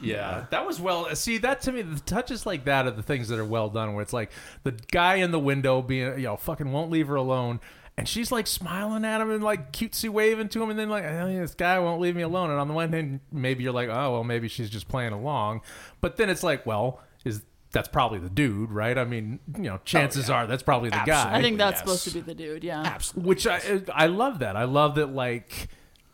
Yeah, 0.00 0.46
that 0.50 0.66
was 0.66 0.80
well. 0.80 1.14
See, 1.16 1.38
that 1.38 1.60
to 1.62 1.72
me, 1.72 1.82
the 1.82 2.00
touches 2.00 2.46
like 2.46 2.64
that 2.64 2.86
are 2.86 2.90
the 2.90 3.02
things 3.02 3.28
that 3.28 3.38
are 3.38 3.44
well 3.44 3.68
done. 3.68 3.94
Where 3.94 4.02
it's 4.02 4.12
like 4.12 4.30
the 4.62 4.72
guy 4.72 5.16
in 5.16 5.30
the 5.30 5.38
window 5.38 5.82
being, 5.82 6.18
you 6.18 6.24
know, 6.26 6.36
fucking 6.36 6.70
won't 6.70 6.90
leave 6.90 7.08
her 7.08 7.16
alone, 7.16 7.60
and 7.96 8.08
she's 8.08 8.30
like 8.30 8.46
smiling 8.46 9.04
at 9.04 9.20
him 9.20 9.30
and 9.30 9.42
like 9.42 9.72
cutesy 9.72 10.08
waving 10.08 10.48
to 10.50 10.62
him, 10.62 10.70
and 10.70 10.78
then 10.78 10.88
like, 10.88 11.04
oh, 11.04 11.26
this 11.26 11.54
guy 11.54 11.78
won't 11.78 12.00
leave 12.00 12.16
me 12.16 12.22
alone. 12.22 12.50
And 12.50 12.60
on 12.60 12.68
the 12.68 12.74
one 12.74 12.92
hand, 12.92 13.20
maybe 13.32 13.64
you're 13.64 13.72
like, 13.72 13.88
oh, 13.88 14.12
well, 14.12 14.24
maybe 14.24 14.48
she's 14.48 14.70
just 14.70 14.88
playing 14.88 15.12
along, 15.12 15.62
but 16.00 16.16
then 16.16 16.30
it's 16.30 16.42
like, 16.42 16.64
well, 16.64 17.00
is 17.24 17.42
that's 17.70 17.88
probably 17.88 18.18
the 18.18 18.30
dude, 18.30 18.70
right? 18.70 18.96
I 18.96 19.04
mean, 19.04 19.40
you 19.56 19.64
know, 19.64 19.74
oh, 19.74 19.80
chances 19.84 20.30
are 20.30 20.46
that's 20.46 20.62
probably 20.62 20.88
the 20.88 21.02
guy. 21.04 21.34
I 21.36 21.42
think 21.42 21.58
that's 21.58 21.72
yes. 21.72 21.80
supposed 21.80 22.04
to 22.04 22.10
be 22.12 22.20
the 22.20 22.34
dude. 22.34 22.64
Yeah. 22.64 22.82
Absolutely. 22.82 23.28
Which 23.28 23.46
I 23.46 23.82
I 23.92 24.06
love 24.06 24.38
that. 24.38 24.56
I 24.56 24.64
love 24.64 24.94
that. 24.94 25.12
Like 25.12 25.68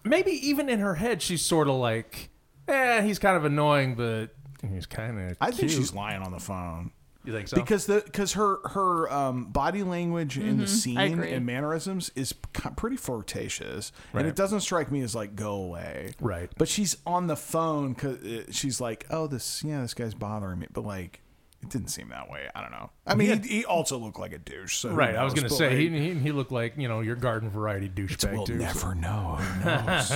maybe 0.05 0.33
even 0.33 0.69
in 0.69 0.81
her 0.81 0.97
head, 0.97 1.23
she's 1.23 1.43
sort 1.43 1.69
of 1.69 1.75
like, 1.77 2.31
eh, 2.69 3.03
he's 3.03 3.19
kind 3.19 3.37
of 3.37 3.45
annoying, 3.45 3.95
but 3.95 4.29
he's 4.69 4.87
kind 4.87 5.31
of. 5.31 5.37
I 5.41 5.51
think 5.51 5.71
she's 5.71 5.93
lying 5.95 6.23
on 6.23 6.33
the 6.33 6.41
phone. 6.41 6.91
You 7.25 7.33
think 7.33 7.49
so? 7.49 7.57
Because 7.57 7.87
the 7.87 8.03
because 8.05 8.35
her 8.35 8.59
her 8.69 9.11
um, 9.11 9.47
body 9.47 9.83
language 9.83 10.37
in 10.37 10.59
the 10.59 10.65
Mhm, 10.65 10.69
scene 10.69 10.99
agree. 10.99 11.33
and 11.33 11.47
mannerisms 11.47 12.11
is 12.15 12.35
ki- 12.53 12.69
pretty 12.77 12.97
flirtatious, 12.99 13.93
Right. 14.13 14.21
and 14.21 14.29
it 14.29 14.37
doesn't 14.37 14.61
strike 14.61 14.93
me 14.93 15.01
as 15.01 15.15
like 15.15 15.35
go 15.35 15.55
away. 15.55 16.13
Right. 16.21 16.51
But 16.59 16.69
she's 16.69 16.99
on 17.07 17.27
the 17.27 17.37
phone 17.37 17.95
because 17.95 18.19
she's 18.55 18.79
like, 18.79 19.07
oh, 19.11 19.27
this 19.27 19.63
yeah, 19.65 19.81
this 19.81 19.95
guy's 19.95 20.13
bothering 20.15 20.59
me, 20.59 20.67
but 20.73 20.85
like. 20.85 21.21
It 21.63 21.71
didn't 21.71 21.89
seem 21.89 22.11
that 22.11 22.29
way. 22.29 22.47
I 22.55 22.61
don't 22.61 22.73
know. 22.73 22.91
I 23.07 23.15
mean, 23.15 23.43
he, 23.43 23.49
he 23.61 23.65
also 23.65 23.97
looked 23.97 24.19
like 24.19 24.35
a 24.35 24.39
douche. 24.39 24.77
So 24.77 24.91
who 24.91 24.97
right. 24.97 25.17
I 25.17 25.25
was 25.25 25.33
knows? 25.33 25.45
gonna 25.45 25.49
But, 25.49 25.57
say 25.57 25.69
like, 25.71 25.79
he, 25.79 25.89
he 26.13 26.15
he 26.19 26.31
looked 26.31 26.53
like 26.53 26.77
you 26.77 26.89
know 26.89 27.01
your 27.01 27.17
garden 27.17 27.49
variety 27.49 27.89
douchebag 27.89 28.33
we'll 28.35 28.45
too. 28.45 28.59
so- 28.59 28.65
never 28.67 28.95
know. 28.95 29.37
Who 29.37 29.65
knows? 29.65 30.09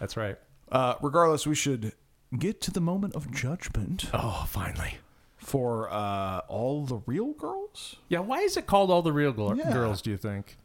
That's 0.00 0.16
right. 0.16 0.38
Uh, 0.72 0.94
regardless, 1.02 1.46
we 1.46 1.54
should 1.54 1.92
get 2.38 2.60
to 2.62 2.70
the 2.70 2.80
moment 2.80 3.14
of 3.14 3.30
judgment 3.32 4.06
Oh, 4.12 4.44
finally. 4.48 4.98
for 5.36 5.88
uh, 5.90 6.40
all 6.48 6.84
the 6.84 6.96
real 7.06 7.32
girls. 7.32 7.96
Yeah. 8.08 8.20
Why 8.20 8.38
is 8.40 8.56
it 8.56 8.66
called 8.66 8.90
all 8.90 9.02
the 9.02 9.12
real 9.12 9.32
gl- 9.32 9.56
Yeah. 9.56 9.72
girls? 9.72 10.02
Do 10.02 10.10
you 10.10 10.16
think? 10.16 10.56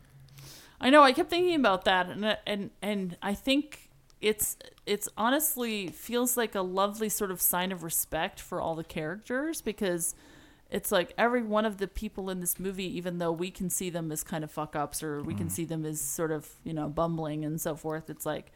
I 0.81 0.89
know. 0.89 1.01
I 1.01 1.13
kept 1.13 1.30
thinking 1.30 1.55
about 1.55 1.85
that, 1.85 2.09
and 2.09 2.38
and 2.45 2.69
and 2.81 3.17
I 3.21 3.34
think 3.34 3.89
it's 4.19 4.57
it's 4.85 5.07
honestly 5.17 5.88
feels 5.88 6.35
like 6.35 6.55
a 6.55 6.61
lovely 6.61 7.07
sort 7.07 7.31
of 7.31 7.39
sign 7.41 7.71
of 7.71 7.84
respect 7.84 8.39
for 8.41 8.59
all 8.59 8.75
the 8.75 8.84
characters 8.84 9.61
because 9.61 10.13
it's 10.69 10.91
like 10.91 11.13
every 11.17 11.41
one 11.43 11.65
of 11.65 11.77
the 11.77 11.88
people 11.88 12.30
in 12.30 12.41
this 12.41 12.59
movie, 12.59 12.97
even 12.97 13.19
though 13.19 13.31
we 13.31 13.49
can 13.51 13.69
see 13.69 13.89
them 13.89 14.11
as 14.11 14.23
kind 14.23 14.43
of 14.43 14.51
fuck 14.51 14.75
ups 14.75 15.01
or 15.03 15.21
we 15.21 15.34
can 15.35 15.49
see 15.49 15.63
them 15.63 15.85
as 15.85 16.01
sort 16.01 16.31
of 16.31 16.49
you 16.65 16.73
know 16.73 16.89
bumbling 16.89 17.45
and 17.45 17.61
so 17.61 17.75
forth, 17.77 18.09
it's 18.09 18.25
like 18.25 18.51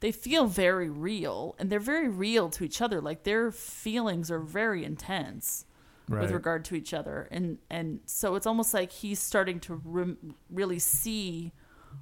they 0.00 0.12
feel 0.12 0.46
very 0.46 0.88
real 0.90 1.54
and 1.58 1.70
they're 1.70 1.78
very 1.80 2.08
real 2.08 2.48
to 2.50 2.64
each 2.64 2.80
other. 2.80 3.00
Like 3.00 3.24
their 3.24 3.50
feelings 3.52 4.30
are 4.30 4.40
very 4.40 4.84
intense 4.84 5.64
Right. 6.08 6.22
with 6.22 6.32
regard 6.32 6.64
to 6.64 6.74
each 6.74 6.92
other 6.92 7.28
and 7.30 7.58
and 7.70 8.00
so 8.04 8.34
it's 8.34 8.44
almost 8.44 8.74
like 8.74 8.90
he's 8.90 9.20
starting 9.20 9.60
to 9.60 9.80
rem- 9.84 10.34
really 10.50 10.80
see 10.80 11.52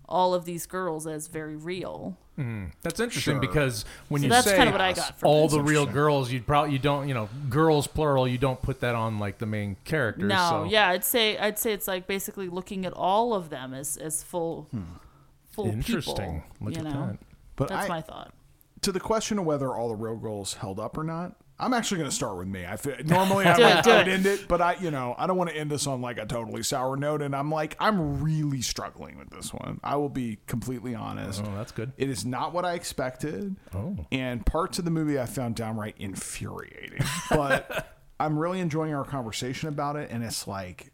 all 0.09 0.33
of 0.33 0.47
these 0.47 0.65
girls 0.65 1.07
as 1.07 1.27
very 1.27 1.57
real 1.57 2.17
hmm. 2.37 2.67
That's 2.81 3.01
interesting 3.01 3.35
Sure. 3.35 3.41
because 3.41 3.85
when 4.09 4.23
So 4.23 4.25
you 4.25 4.31
that's 4.31 4.47
say 4.47 4.57
kinda 4.57 4.73
what 4.73 4.81
I 4.81 4.95
got 4.95 5.15
all 5.23 5.47
the 5.49 5.61
real 5.61 5.85
girls, 5.85 6.33
you'd 6.33 6.47
probably 6.47 6.73
you 6.73 6.79
don't 6.79 7.07
you 7.07 7.13
know 7.13 7.29
girls 7.51 7.87
plural. 7.87 8.27
You 8.27 8.39
don't 8.39 8.63
put 8.63 8.81
that 8.81 8.95
on 8.95 9.19
like 9.19 9.37
the 9.37 9.47
main 9.47 9.77
characters. 9.85 10.25
no 10.27 10.49
so. 10.51 10.65
yeah 10.71 10.89
i'd 10.89 11.05
say 11.05 11.37
i'd 11.37 11.59
say 11.59 11.75
it's 11.75 11.87
like 11.87 12.07
basically 12.07 12.49
looking 12.49 12.87
at 12.87 12.95
all 12.95 13.35
of 13.35 13.51
them 13.51 13.75
as 13.75 13.99
as 13.99 14.23
full 14.23 14.69
hmm. 14.71 14.85
full 15.51 15.67
Interesting. 15.67 16.43
people 16.45 16.67
Look 16.67 16.75
you 16.77 16.79
at 16.81 16.85
know 16.95 17.07
that. 17.09 17.19
But 17.59 17.69
that's 17.69 17.87
I, 17.87 17.89
my 17.89 18.01
thought 18.01 18.33
to 18.83 18.93
the 18.93 19.01
question 19.01 19.39
of 19.39 19.45
whether 19.45 19.75
all 19.75 19.89
the 19.89 19.97
real 19.97 20.17
girls 20.17 20.55
held 20.55 20.79
up 20.79 20.97
or 20.97 21.05
not, 21.05 21.37
I'm 21.59 21.75
actually 21.75 21.99
going 21.99 22.11
to 22.11 22.15
start 22.15 22.37
with 22.37 22.47
me. 22.47 22.65
I 22.65 22.77
feel, 22.77 22.95
normally 23.05 23.47
I 23.47 23.57
Do 23.57 23.63
would, 23.63 23.73
it, 23.79 23.85
do 23.85 23.91
I 23.91 23.99
would 23.99 24.09
end 24.09 24.27
it, 24.27 24.47
but 24.49 24.61
I, 24.61 24.77
you 24.81 24.91
know, 24.91 25.15
I 25.19 25.27
don't 25.27 25.37
want 25.37 25.51
to 25.51 25.57
end 25.57 25.71
this 25.71 25.87
on 25.87 26.01
like 26.01 26.19
a 26.19 26.27
totally 26.27 26.63
sour 26.63 26.97
note. 26.97 27.21
And 27.21 27.35
I'm 27.35 27.51
like, 27.51 27.77
I'm 27.81 28.23
really 28.23 28.63
struggling 28.63 29.19
with 29.19 29.31
this 29.31 29.53
one. 29.53 29.81
I 29.83 29.97
will 29.97 30.09
be 30.09 30.39
completely 30.47 30.95
honest. 30.95 31.43
Oh, 31.45 31.55
that's 31.57 31.73
good. 31.73 31.93
It 31.97 32.09
is 32.09 32.25
not 32.25 32.53
what 32.53 32.65
I 32.65 32.75
expected. 32.75 33.57
Oh. 33.75 33.97
And 34.13 34.47
parts 34.47 34.79
of 34.79 34.85
the 34.85 34.91
movie 34.91 35.19
I 35.19 35.27
found 35.27 35.57
downright 35.57 35.97
infuriating. 35.99 37.03
But 37.31 37.97
I'm 38.21 38.39
really 38.39 38.61
enjoying 38.61 38.95
our 38.95 39.05
conversation 39.05 39.69
about 39.69 39.97
it. 39.97 40.11
And 40.11 40.23
it's 40.23 40.47
like, 40.47 40.93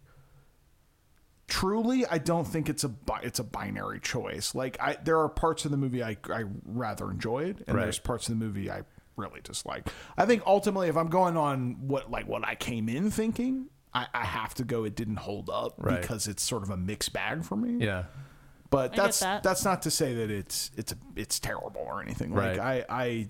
truly, 1.55 2.05
I 2.06 2.18
don't 2.18 2.44
think 2.47 2.68
it's 2.68 2.82
a 2.82 2.90
it's 3.22 3.39
a 3.39 3.44
binary 3.44 4.01
choice. 4.01 4.55
Like, 4.55 4.76
I 4.81 4.97
there 5.05 5.18
are 5.20 5.28
parts 5.28 5.64
of 5.64 5.70
the 5.70 5.76
movie 5.76 6.02
I, 6.02 6.16
I 6.31 6.44
rather 6.64 7.10
enjoyed, 7.10 7.62
and 7.68 7.76
Right. 7.76 7.85
there's 7.85 7.98
parts 8.01 8.28
of 8.28 8.36
the 8.39 8.44
movie 8.44 8.70
I 8.70 8.82
really 9.16 9.40
dislike. 9.43 9.89
I 10.16 10.26
think 10.26 10.43
ultimately, 10.47 10.89
if 10.89 10.97
I'm 10.97 11.09
going 11.09 11.36
on 11.36 11.86
what 11.86 12.10
like 12.10 12.26
what 12.26 12.44
I 12.47 12.55
came 12.56 12.89
in 12.89 13.10
thinking. 13.10 13.68
I, 13.97 14.09
I 14.12 14.24
have 14.24 14.55
to 14.55 14.64
go. 14.64 14.82
It 14.82 14.97
didn't 14.97 15.18
hold 15.18 15.48
up 15.48 15.74
Right. 15.78 16.01
because 16.01 16.26
it's 16.26 16.43
sort 16.43 16.64
of 16.64 16.70
a 16.70 16.76
mixed 16.76 17.12
bag 17.12 17.44
for 17.44 17.55
me. 17.55 17.85
Yeah. 17.86 18.06
But 18.68 18.89
get 18.90 18.97
that's 19.05 19.20
that. 19.20 19.44
that's 19.44 19.64
not 19.64 19.82
to 19.82 19.90
say 19.93 20.14
that 20.16 20.32
it's 20.32 20.72
it's 20.76 20.90
a, 20.90 20.97
it's 21.14 21.39
terrible 21.39 21.82
or 21.86 22.02
anything. 22.02 22.35
Like 22.35 22.59
Right. 22.59 22.85
I 22.90 23.05
I 23.05 23.28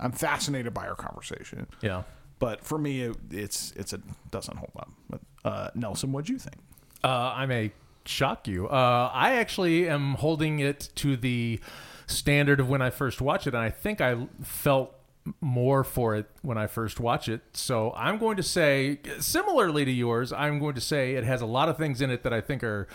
I'm 0.00 0.10
fascinated 0.10 0.74
by 0.74 0.88
our 0.88 0.96
conversation. 0.96 1.68
Yeah. 1.80 2.02
But 2.40 2.64
for 2.64 2.76
me, 2.76 3.02
it, 3.02 3.16
it's 3.30 3.70
it's 3.76 3.92
a 3.92 4.00
doesn't 4.32 4.56
hold 4.56 4.72
up. 4.80 4.90
But 5.08 5.20
uh, 5.44 5.70
Nelson, 5.76 6.10
what 6.10 6.24
do 6.24 6.32
you 6.32 6.40
think? 6.40 6.56
Uh, 7.02 7.32
I 7.34 7.46
may 7.46 7.72
shock 8.04 8.48
you. 8.48 8.68
Uh, 8.68 9.10
I 9.12 9.34
actually 9.34 9.88
am 9.88 10.14
holding 10.14 10.58
it 10.58 10.90
to 10.96 11.16
the 11.16 11.60
standard 12.06 12.60
of 12.60 12.68
when 12.68 12.82
I 12.82 12.90
first 12.90 13.20
watched 13.20 13.46
it, 13.46 13.54
and 13.54 13.62
I 13.62 13.70
think 13.70 14.00
I 14.00 14.26
felt 14.42 14.94
more 15.40 15.84
for 15.84 16.16
it 16.16 16.26
when 16.42 16.58
I 16.58 16.66
first 16.66 16.98
watched 16.98 17.28
it. 17.28 17.42
So 17.52 17.92
I'm 17.94 18.18
going 18.18 18.36
to 18.36 18.42
say, 18.42 19.00
similarly 19.18 19.84
to 19.84 19.90
yours, 19.90 20.32
I'm 20.32 20.58
going 20.58 20.74
to 20.74 20.80
say 20.80 21.14
it 21.14 21.24
has 21.24 21.40
a 21.40 21.46
lot 21.46 21.68
of 21.68 21.76
things 21.76 22.00
in 22.00 22.10
it 22.10 22.22
that 22.22 22.32
I 22.32 22.40
think 22.40 22.64
are 22.64 22.88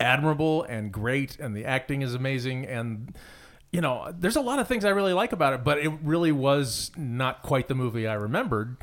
admirable 0.00 0.64
and 0.64 0.92
great, 0.92 1.38
and 1.38 1.56
the 1.56 1.64
acting 1.64 2.02
is 2.02 2.14
amazing, 2.14 2.66
and 2.66 3.16
you 3.72 3.80
know, 3.80 4.12
there's 4.16 4.36
a 4.36 4.40
lot 4.40 4.58
of 4.58 4.68
things 4.68 4.84
I 4.84 4.90
really 4.90 5.12
like 5.12 5.32
about 5.32 5.52
it, 5.52 5.64
but 5.64 5.78
it 5.78 5.90
really 6.02 6.32
was 6.32 6.90
not 6.96 7.42
quite 7.42 7.68
the 7.68 7.74
movie 7.74 8.06
I 8.06 8.14
remembered. 8.14 8.76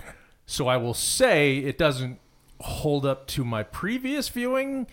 So 0.45 0.67
I 0.67 0.77
will 0.77 0.93
say 0.93 1.59
it 1.59 1.77
doesn't 1.77 2.19
hold 2.63 3.05
up 3.05 3.27
to 3.27 3.43
my 3.43 3.61
previous 3.63 4.29
viewing. 4.29 4.87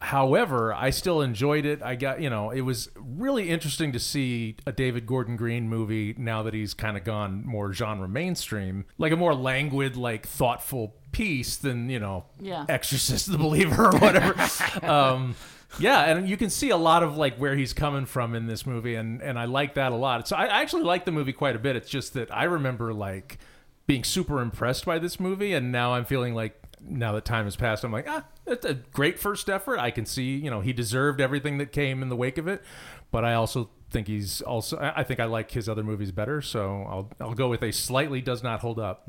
However, 0.00 0.74
I 0.74 0.90
still 0.90 1.22
enjoyed 1.22 1.64
it. 1.64 1.82
I 1.82 1.94
got, 1.94 2.20
you 2.20 2.28
know, 2.28 2.50
it 2.50 2.60
was 2.60 2.90
really 2.96 3.48
interesting 3.48 3.92
to 3.92 3.98
see 3.98 4.56
a 4.66 4.72
David 4.72 5.06
Gordon 5.06 5.36
Green 5.36 5.68
movie 5.70 6.14
now 6.18 6.42
that 6.42 6.52
he's 6.52 6.74
kind 6.74 6.96
of 6.98 7.04
gone 7.04 7.46
more 7.46 7.72
genre 7.72 8.06
mainstream, 8.06 8.84
like 8.98 9.10
a 9.12 9.16
more 9.16 9.34
languid, 9.34 9.96
like 9.96 10.26
thoughtful 10.26 10.94
piece 11.12 11.56
than, 11.56 11.88
you 11.88 11.98
know, 11.98 12.26
Yeah. 12.38 12.66
Exorcist 12.68 13.30
the 13.32 13.38
Believer 13.38 13.86
or 13.86 13.98
whatever. 13.98 14.34
um, 14.86 15.34
yeah, 15.78 16.04
and 16.04 16.28
you 16.28 16.36
can 16.36 16.50
see 16.50 16.70
a 16.70 16.76
lot 16.76 17.02
of 17.02 17.16
like 17.16 17.36
where 17.38 17.56
he's 17.56 17.72
coming 17.72 18.04
from 18.06 18.34
in 18.34 18.46
this 18.46 18.66
movie, 18.66 18.94
and 18.94 19.20
and 19.20 19.38
I 19.38 19.46
like 19.46 19.74
that 19.74 19.92
a 19.92 19.96
lot. 19.96 20.28
So 20.28 20.36
I 20.36 20.44
I 20.44 20.60
actually 20.62 20.84
like 20.84 21.04
the 21.04 21.12
movie 21.12 21.32
quite 21.32 21.56
a 21.56 21.58
bit. 21.58 21.74
It's 21.74 21.90
just 21.90 22.14
that 22.14 22.34
I 22.34 22.44
remember 22.44 22.94
like 22.94 23.38
being 23.86 24.04
super 24.04 24.40
impressed 24.40 24.84
by 24.86 24.98
this 24.98 25.18
movie, 25.20 25.52
and 25.54 25.72
now 25.72 25.94
I'm 25.94 26.04
feeling 26.04 26.34
like 26.34 26.62
now 26.88 27.12
that 27.12 27.24
time 27.24 27.44
has 27.44 27.56
passed, 27.56 27.84
I'm 27.84 27.92
like, 27.92 28.06
ah, 28.08 28.24
that's 28.44 28.64
a 28.64 28.74
great 28.74 29.18
first 29.18 29.48
effort. 29.48 29.78
I 29.78 29.90
can 29.90 30.06
see, 30.06 30.36
you 30.36 30.50
know, 30.50 30.60
he 30.60 30.72
deserved 30.72 31.20
everything 31.20 31.58
that 31.58 31.72
came 31.72 32.02
in 32.02 32.08
the 32.08 32.16
wake 32.16 32.38
of 32.38 32.48
it. 32.48 32.62
But 33.10 33.24
I 33.24 33.34
also 33.34 33.70
think 33.90 34.08
he's 34.08 34.40
also, 34.42 34.76
I 34.78 35.00
I 35.00 35.02
think 35.04 35.20
I 35.20 35.24
like 35.26 35.50
his 35.50 35.68
other 35.68 35.82
movies 35.84 36.12
better. 36.12 36.42
So 36.42 36.84
I'll, 36.88 37.10
I'll 37.20 37.34
go 37.34 37.48
with 37.48 37.62
a 37.62 37.72
slightly 37.72 38.20
does 38.20 38.42
not 38.42 38.60
hold 38.60 38.78
up. 38.78 39.08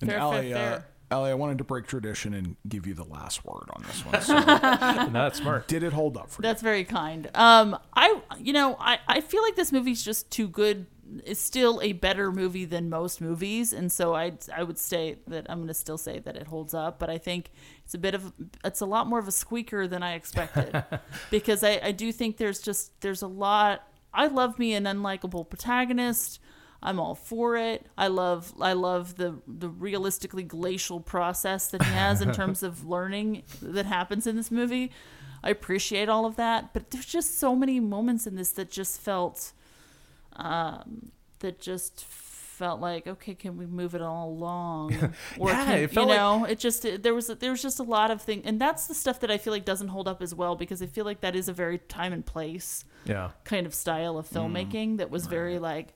And 0.00 0.10
Fair, 0.10 0.20
Ali, 0.20 0.52
fair, 0.52 0.56
uh, 0.56 0.58
fair. 0.80 0.86
Ali, 1.12 1.30
I 1.30 1.34
wanted 1.34 1.58
to 1.58 1.64
break 1.64 1.86
tradition 1.86 2.32
and 2.32 2.56
give 2.66 2.86
you 2.86 2.94
the 2.94 3.04
last 3.04 3.44
word 3.44 3.68
on 3.74 3.82
this 3.86 4.04
one. 4.04 4.20
So 4.22 4.34
no, 4.38 5.10
that's 5.12 5.38
smart. 5.38 5.68
did 5.68 5.82
it 5.82 5.92
hold 5.92 6.16
up 6.16 6.30
for 6.30 6.40
you? 6.40 6.42
That's 6.42 6.62
very 6.62 6.84
kind. 6.84 7.30
Um, 7.34 7.78
I, 7.94 8.20
you 8.38 8.54
know, 8.54 8.76
I, 8.80 8.98
I 9.06 9.20
feel 9.20 9.42
like 9.42 9.54
this 9.54 9.72
movie's 9.72 10.02
just 10.02 10.30
too 10.30 10.48
good. 10.48 10.86
It's 11.24 11.40
still 11.40 11.80
a 11.82 11.92
better 11.92 12.32
movie 12.32 12.64
than 12.64 12.88
most 12.88 13.20
movies, 13.20 13.72
and 13.72 13.90
so 13.90 14.14
I, 14.14 14.32
I 14.54 14.62
would 14.62 14.78
say 14.78 15.16
that 15.26 15.46
I'm 15.50 15.58
going 15.58 15.68
to 15.68 15.74
still 15.74 15.98
say 15.98 16.18
that 16.20 16.36
it 16.36 16.46
holds 16.46 16.74
up. 16.74 16.98
But 16.98 17.10
I 17.10 17.18
think 17.18 17.50
it's 17.84 17.94
a 17.94 17.98
bit 17.98 18.14
of, 18.14 18.32
it's 18.64 18.80
a 18.80 18.86
lot 18.86 19.06
more 19.06 19.18
of 19.18 19.28
a 19.28 19.32
squeaker 19.32 19.86
than 19.86 20.02
I 20.02 20.14
expected, 20.14 20.84
because 21.30 21.62
I, 21.64 21.80
I 21.82 21.92
do 21.92 22.12
think 22.12 22.36
there's 22.36 22.60
just 22.60 23.00
there's 23.00 23.22
a 23.22 23.26
lot. 23.26 23.86
I 24.14 24.26
love 24.26 24.58
me 24.58 24.74
an 24.74 24.84
unlikable 24.84 25.48
protagonist. 25.48 26.38
I'm 26.82 26.98
all 26.98 27.14
for 27.14 27.56
it. 27.56 27.86
I 27.96 28.08
love 28.08 28.52
I 28.60 28.72
love 28.72 29.16
the 29.16 29.40
the 29.46 29.68
realistically 29.68 30.42
glacial 30.42 31.00
process 31.00 31.68
that 31.68 31.82
he 31.82 31.92
has 31.92 32.20
in 32.20 32.32
terms 32.40 32.62
of 32.62 32.84
learning 32.84 33.44
that 33.60 33.86
happens 33.86 34.26
in 34.26 34.36
this 34.36 34.50
movie. 34.50 34.90
I 35.44 35.50
appreciate 35.50 36.08
all 36.08 36.24
of 36.24 36.36
that, 36.36 36.72
but 36.72 36.90
there's 36.90 37.06
just 37.06 37.38
so 37.38 37.56
many 37.56 37.80
moments 37.80 38.26
in 38.26 38.36
this 38.36 38.52
that 38.52 38.70
just 38.70 39.00
felt 39.00 39.52
um 40.36 41.10
that 41.40 41.60
just 41.60 42.04
felt 42.04 42.80
like 42.80 43.06
okay, 43.06 43.34
can 43.34 43.56
we 43.56 43.66
move 43.66 43.94
it 43.94 44.02
all 44.02 44.28
along? 44.28 44.94
Or 45.38 45.50
Yeah, 45.50 45.64
can, 45.64 45.78
it 45.78 45.90
felt 45.90 46.06
you 46.08 46.14
like- 46.14 46.20
know, 46.20 46.44
it 46.44 46.58
just 46.58 46.86
there 47.02 47.14
was 47.14 47.26
there 47.26 47.50
was 47.50 47.62
just 47.62 47.78
a 47.80 47.82
lot 47.82 48.10
of 48.10 48.22
things, 48.22 48.42
and 48.44 48.60
that's 48.60 48.86
the 48.86 48.94
stuff 48.94 49.20
that 49.20 49.30
I 49.30 49.38
feel 49.38 49.52
like 49.52 49.64
doesn't 49.64 49.88
hold 49.88 50.06
up 50.06 50.22
as 50.22 50.34
well 50.34 50.54
because 50.54 50.80
I 50.82 50.86
feel 50.86 51.04
like 51.04 51.20
that 51.22 51.34
is 51.34 51.48
a 51.48 51.52
very 51.52 51.78
time 51.78 52.12
and 52.12 52.24
place 52.24 52.84
Yeah. 53.04 53.30
kind 53.44 53.66
of 53.66 53.74
style 53.74 54.16
of 54.18 54.28
Mm. 54.28 54.34
filmmaking 54.36 54.98
that 54.98 55.10
was 55.10 55.26
very 55.26 55.58
like 55.58 55.94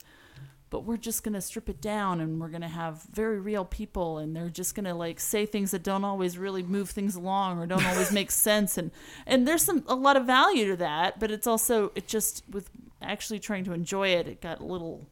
but 0.69 0.83
we're 0.83 0.97
just 0.97 1.23
going 1.23 1.33
to 1.33 1.39
strip 1.39 1.69
it 1.69 1.79
down 1.79 2.19
and 2.19 2.41
we're 2.41 2.49
going 2.49 2.61
to 2.61 2.67
have 2.67 3.01
very 3.03 3.39
real 3.39 3.63
people 3.63 4.17
and 4.17 4.35
they're 4.35 4.49
just 4.49 4.75
going 4.75 4.83
to 4.83 4.93
like 4.93 5.17
say 5.17 5.45
things 5.45 5.71
that 5.71 5.81
don't 5.81 6.03
always 6.03 6.37
really 6.37 6.61
move 6.61 6.89
things 6.89 7.15
along 7.15 7.57
or 7.57 7.65
don't 7.65 7.85
always 7.85 8.11
make 8.19 8.29
sense 8.31 8.77
and 8.77 8.91
and 9.25 9.47
there's 9.47 9.61
some 9.63 9.81
a 9.87 9.95
lot 9.95 10.17
of 10.17 10.25
value 10.25 10.67
to 10.67 10.75
that 10.75 11.21
but 11.21 11.31
it's 11.31 11.47
also 11.47 11.93
it 11.95 12.05
just 12.05 12.43
with 12.51 12.69
actually 13.01 13.39
trying 13.39 13.63
to 13.65 13.73
enjoy 13.73 14.07
it 14.09 14.27
it 14.27 14.41
got 14.41 14.59
a 14.59 14.65
little 14.65 15.07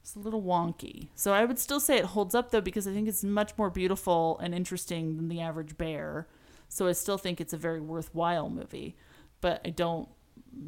it's 0.00 0.14
a 0.14 0.18
little 0.20 0.42
wonky. 0.42 1.08
So 1.14 1.32
I 1.32 1.44
would 1.44 1.58
still 1.58 1.80
say 1.80 1.98
it 1.98 2.04
holds 2.06 2.34
up 2.34 2.50
though 2.50 2.60
because 2.62 2.86
I 2.88 2.92
think 2.92 3.08
it's 3.08 3.22
much 3.24 3.52
more 3.58 3.68
beautiful 3.68 4.38
and 4.38 4.54
interesting 4.54 5.16
than 5.16 5.28
the 5.28 5.40
average 5.40 5.76
bear. 5.76 6.26
So 6.68 6.86
I 6.86 6.92
still 6.92 7.18
think 7.18 7.40
it's 7.40 7.52
a 7.52 7.58
very 7.58 7.80
worthwhile 7.80 8.48
movie. 8.48 8.96
But 9.40 9.60
I 9.64 9.70
don't 9.70 10.08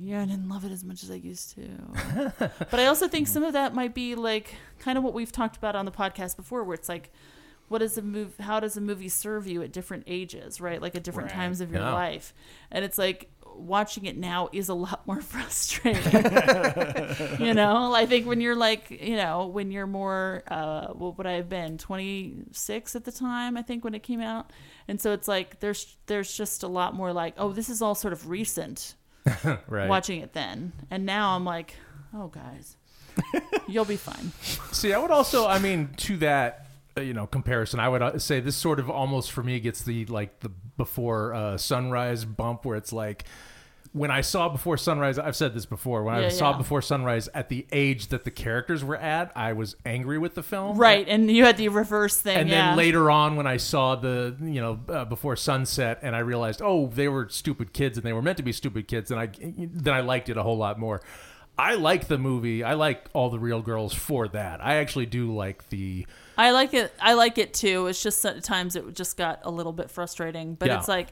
yeah, 0.03 0.21
I 0.23 0.27
didn't 0.27 0.49
love 0.49 0.65
it 0.65 0.73
as 0.73 0.85
much 0.85 1.03
as 1.03 1.11
I 1.11 1.15
used 1.15 1.55
to. 1.55 2.33
but 2.71 2.79
I 2.81 2.87
also 2.87 3.09
think 3.09 3.29
some 3.29 3.43
of 3.43 3.55
that 3.55 3.75
might 3.75 3.95
be 3.95 4.15
like 4.15 4.55
kind 4.79 4.99
of 4.99 5.05
what 5.05 5.15
we've 5.15 5.33
talked 5.33 5.57
about 5.57 5.75
on 5.75 5.85
the 5.87 5.91
podcast 5.93 6.37
before 6.37 6.63
where 6.65 6.75
it's 6.75 6.89
like 6.89 7.11
what 7.69 7.79
does 7.79 7.97
a 7.97 8.03
move 8.03 8.37
how 8.41 8.59
does 8.61 8.77
a 8.77 8.81
movie 8.81 9.09
serve 9.09 9.47
you 9.47 9.63
at 9.63 9.73
different 9.73 10.05
ages, 10.07 10.61
right? 10.61 10.83
Like 10.83 10.95
at 10.97 11.03
different 11.05 11.31
Right. 11.31 11.37
times 11.37 11.61
of 11.63 11.71
your 11.71 11.81
Yeah. 11.81 11.95
life. 11.95 12.35
And 12.71 12.85
it's 12.85 12.99
like 12.99 13.31
watching 13.61 14.07
it 14.07 14.17
now 14.17 14.49
is 14.53 14.69
a 14.69 14.75
lot 14.75 15.03
more 15.07 15.21
frustrating. 15.21 16.03
You 17.47 17.55
know 17.55 17.93
i 17.95 18.07
think 18.07 18.27
when 18.27 18.41
you're 18.41 18.57
like 18.57 18.91
you 18.91 19.17
know 19.17 19.47
when 19.47 19.71
you're 19.71 19.87
more 19.87 20.43
uh 20.49 20.89
what 20.89 21.17
would 21.19 21.27
i 21.27 21.33
have 21.33 21.49
been 21.49 21.79
26 21.79 22.97
at 22.97 23.05
the 23.05 23.13
time 23.13 23.57
i 23.57 23.63
think 23.63 23.85
when 23.85 23.95
it 23.95 24.03
came 24.03 24.21
out. 24.21 24.53
And 24.89 25.01
so 25.01 25.13
it's 25.13 25.29
like 25.29 25.61
there's 25.61 25.97
there's 26.07 26.33
just 26.37 26.63
a 26.63 26.69
lot 26.69 26.95
more 26.95 27.13
like 27.13 27.35
oh 27.39 27.53
this 27.53 27.69
is 27.69 27.81
all 27.83 27.95
sort 27.95 28.13
of 28.13 28.29
recent 28.29 28.95
Right. 29.69 29.89
watching 29.89 30.21
it 30.21 30.33
then. 30.33 30.73
And 30.91 31.07
now 31.07 31.37
i'm 31.37 31.45
like 31.45 31.75
oh 32.15 32.29
guys 32.29 32.77
you'll 33.69 33.85
be 33.85 33.97
fine. 33.97 34.33
See, 34.73 34.93
I 34.93 34.99
would 34.99 35.11
also, 35.11 35.47
I 35.47 35.59
mean, 35.59 35.91
to 35.99 36.17
that, 36.19 36.67
uh, 36.97 37.01
you 37.03 37.13
know, 37.13 37.27
comparison, 37.27 37.81
I 37.81 37.89
would 37.89 38.01
uh, 38.03 38.19
say 38.19 38.41
this 38.41 38.57
sort 38.57 38.79
of 38.79 38.89
almost 38.89 39.33
for 39.33 39.43
me 39.43 39.59
gets 39.61 39.83
the 39.83 40.07
like 40.07 40.41
the 40.41 40.49
before 40.49 41.35
uh, 41.35 41.57
sunrise 41.59 42.25
bump 42.25 42.65
where 42.65 42.77
it's 42.77 42.93
like 42.93 43.25
when 43.93 44.11
I 44.11 44.21
saw 44.21 44.49
before 44.49 44.77
sunrise. 44.77 45.19
I've 45.19 45.35
said 45.35 45.53
this 45.53 45.67
before. 45.67 46.05
When 46.05 46.15
I 46.15 46.21
Yeah, 46.23 46.29
saw 46.29 46.53
yeah. 46.53 46.59
before 46.59 46.81
sunrise 46.81 47.29
at 47.35 47.49
the 47.49 47.67
age 47.73 48.07
that 48.09 48.25
the 48.25 48.31
characters 48.31 48.85
were 48.85 48.97
at, 48.97 49.33
I 49.35 49.53
was 49.53 49.75
angry 49.85 50.17
with 50.19 50.35
the 50.37 50.43
film. 50.45 50.77
right 50.79 51.07
and 51.09 51.29
you 51.31 51.45
had 51.45 51.57
the 51.57 51.69
reverse 51.69 52.17
thing 52.21 52.37
And 52.37 52.49
yeah 52.49 52.69
then 52.69 52.77
later 52.77 53.11
on, 53.11 53.35
when 53.37 53.47
I 53.49 53.57
saw 53.57 53.97
the, 53.97 54.37
you 54.41 54.61
know, 54.61 54.79
uh, 54.89 55.05
before 55.07 55.35
sunset, 55.35 55.99
and 56.03 56.15
I 56.15 56.21
realized, 56.21 56.61
oh, 56.63 56.87
they 56.95 57.09
were 57.09 57.29
stupid 57.31 57.73
kids, 57.73 57.99
and 57.99 58.07
they 58.07 58.13
were 58.13 58.23
meant 58.23 58.37
to 58.37 58.45
be 58.45 58.53
stupid 58.53 58.87
kids, 58.87 59.11
and 59.11 59.19
I 59.21 59.29
then 59.39 59.93
I 59.95 60.01
liked 60.01 60.29
it 60.29 60.37
a 60.37 60.43
whole 60.45 60.57
lot 60.59 60.79
more. 60.79 61.01
I 61.59 61.75
like 61.75 62.07
the 62.09 62.17
movie. 62.17 62.63
I 62.65 62.73
like 62.75 63.05
all 63.13 63.29
the 63.29 63.39
real 63.39 63.61
girls 63.61 63.93
for 63.93 64.29
that. 64.29 64.65
I 64.65 64.77
actually 64.77 65.07
do 65.07 65.35
like 65.35 65.69
the. 65.69 66.07
I 66.39 66.53
like 66.53 66.73
it. 66.73 66.91
I 67.03 67.15
like 67.15 67.37
it 67.37 67.53
too. 67.53 67.87
It's 67.89 68.03
just 68.03 68.25
at 68.25 68.43
times 68.45 68.77
it 68.77 68.95
just 68.95 69.19
got 69.19 69.41
a 69.43 69.51
little 69.51 69.73
bit 69.73 69.91
frustrating, 69.91 70.55
but 70.55 70.69
it's 70.71 70.89
like, 70.89 71.09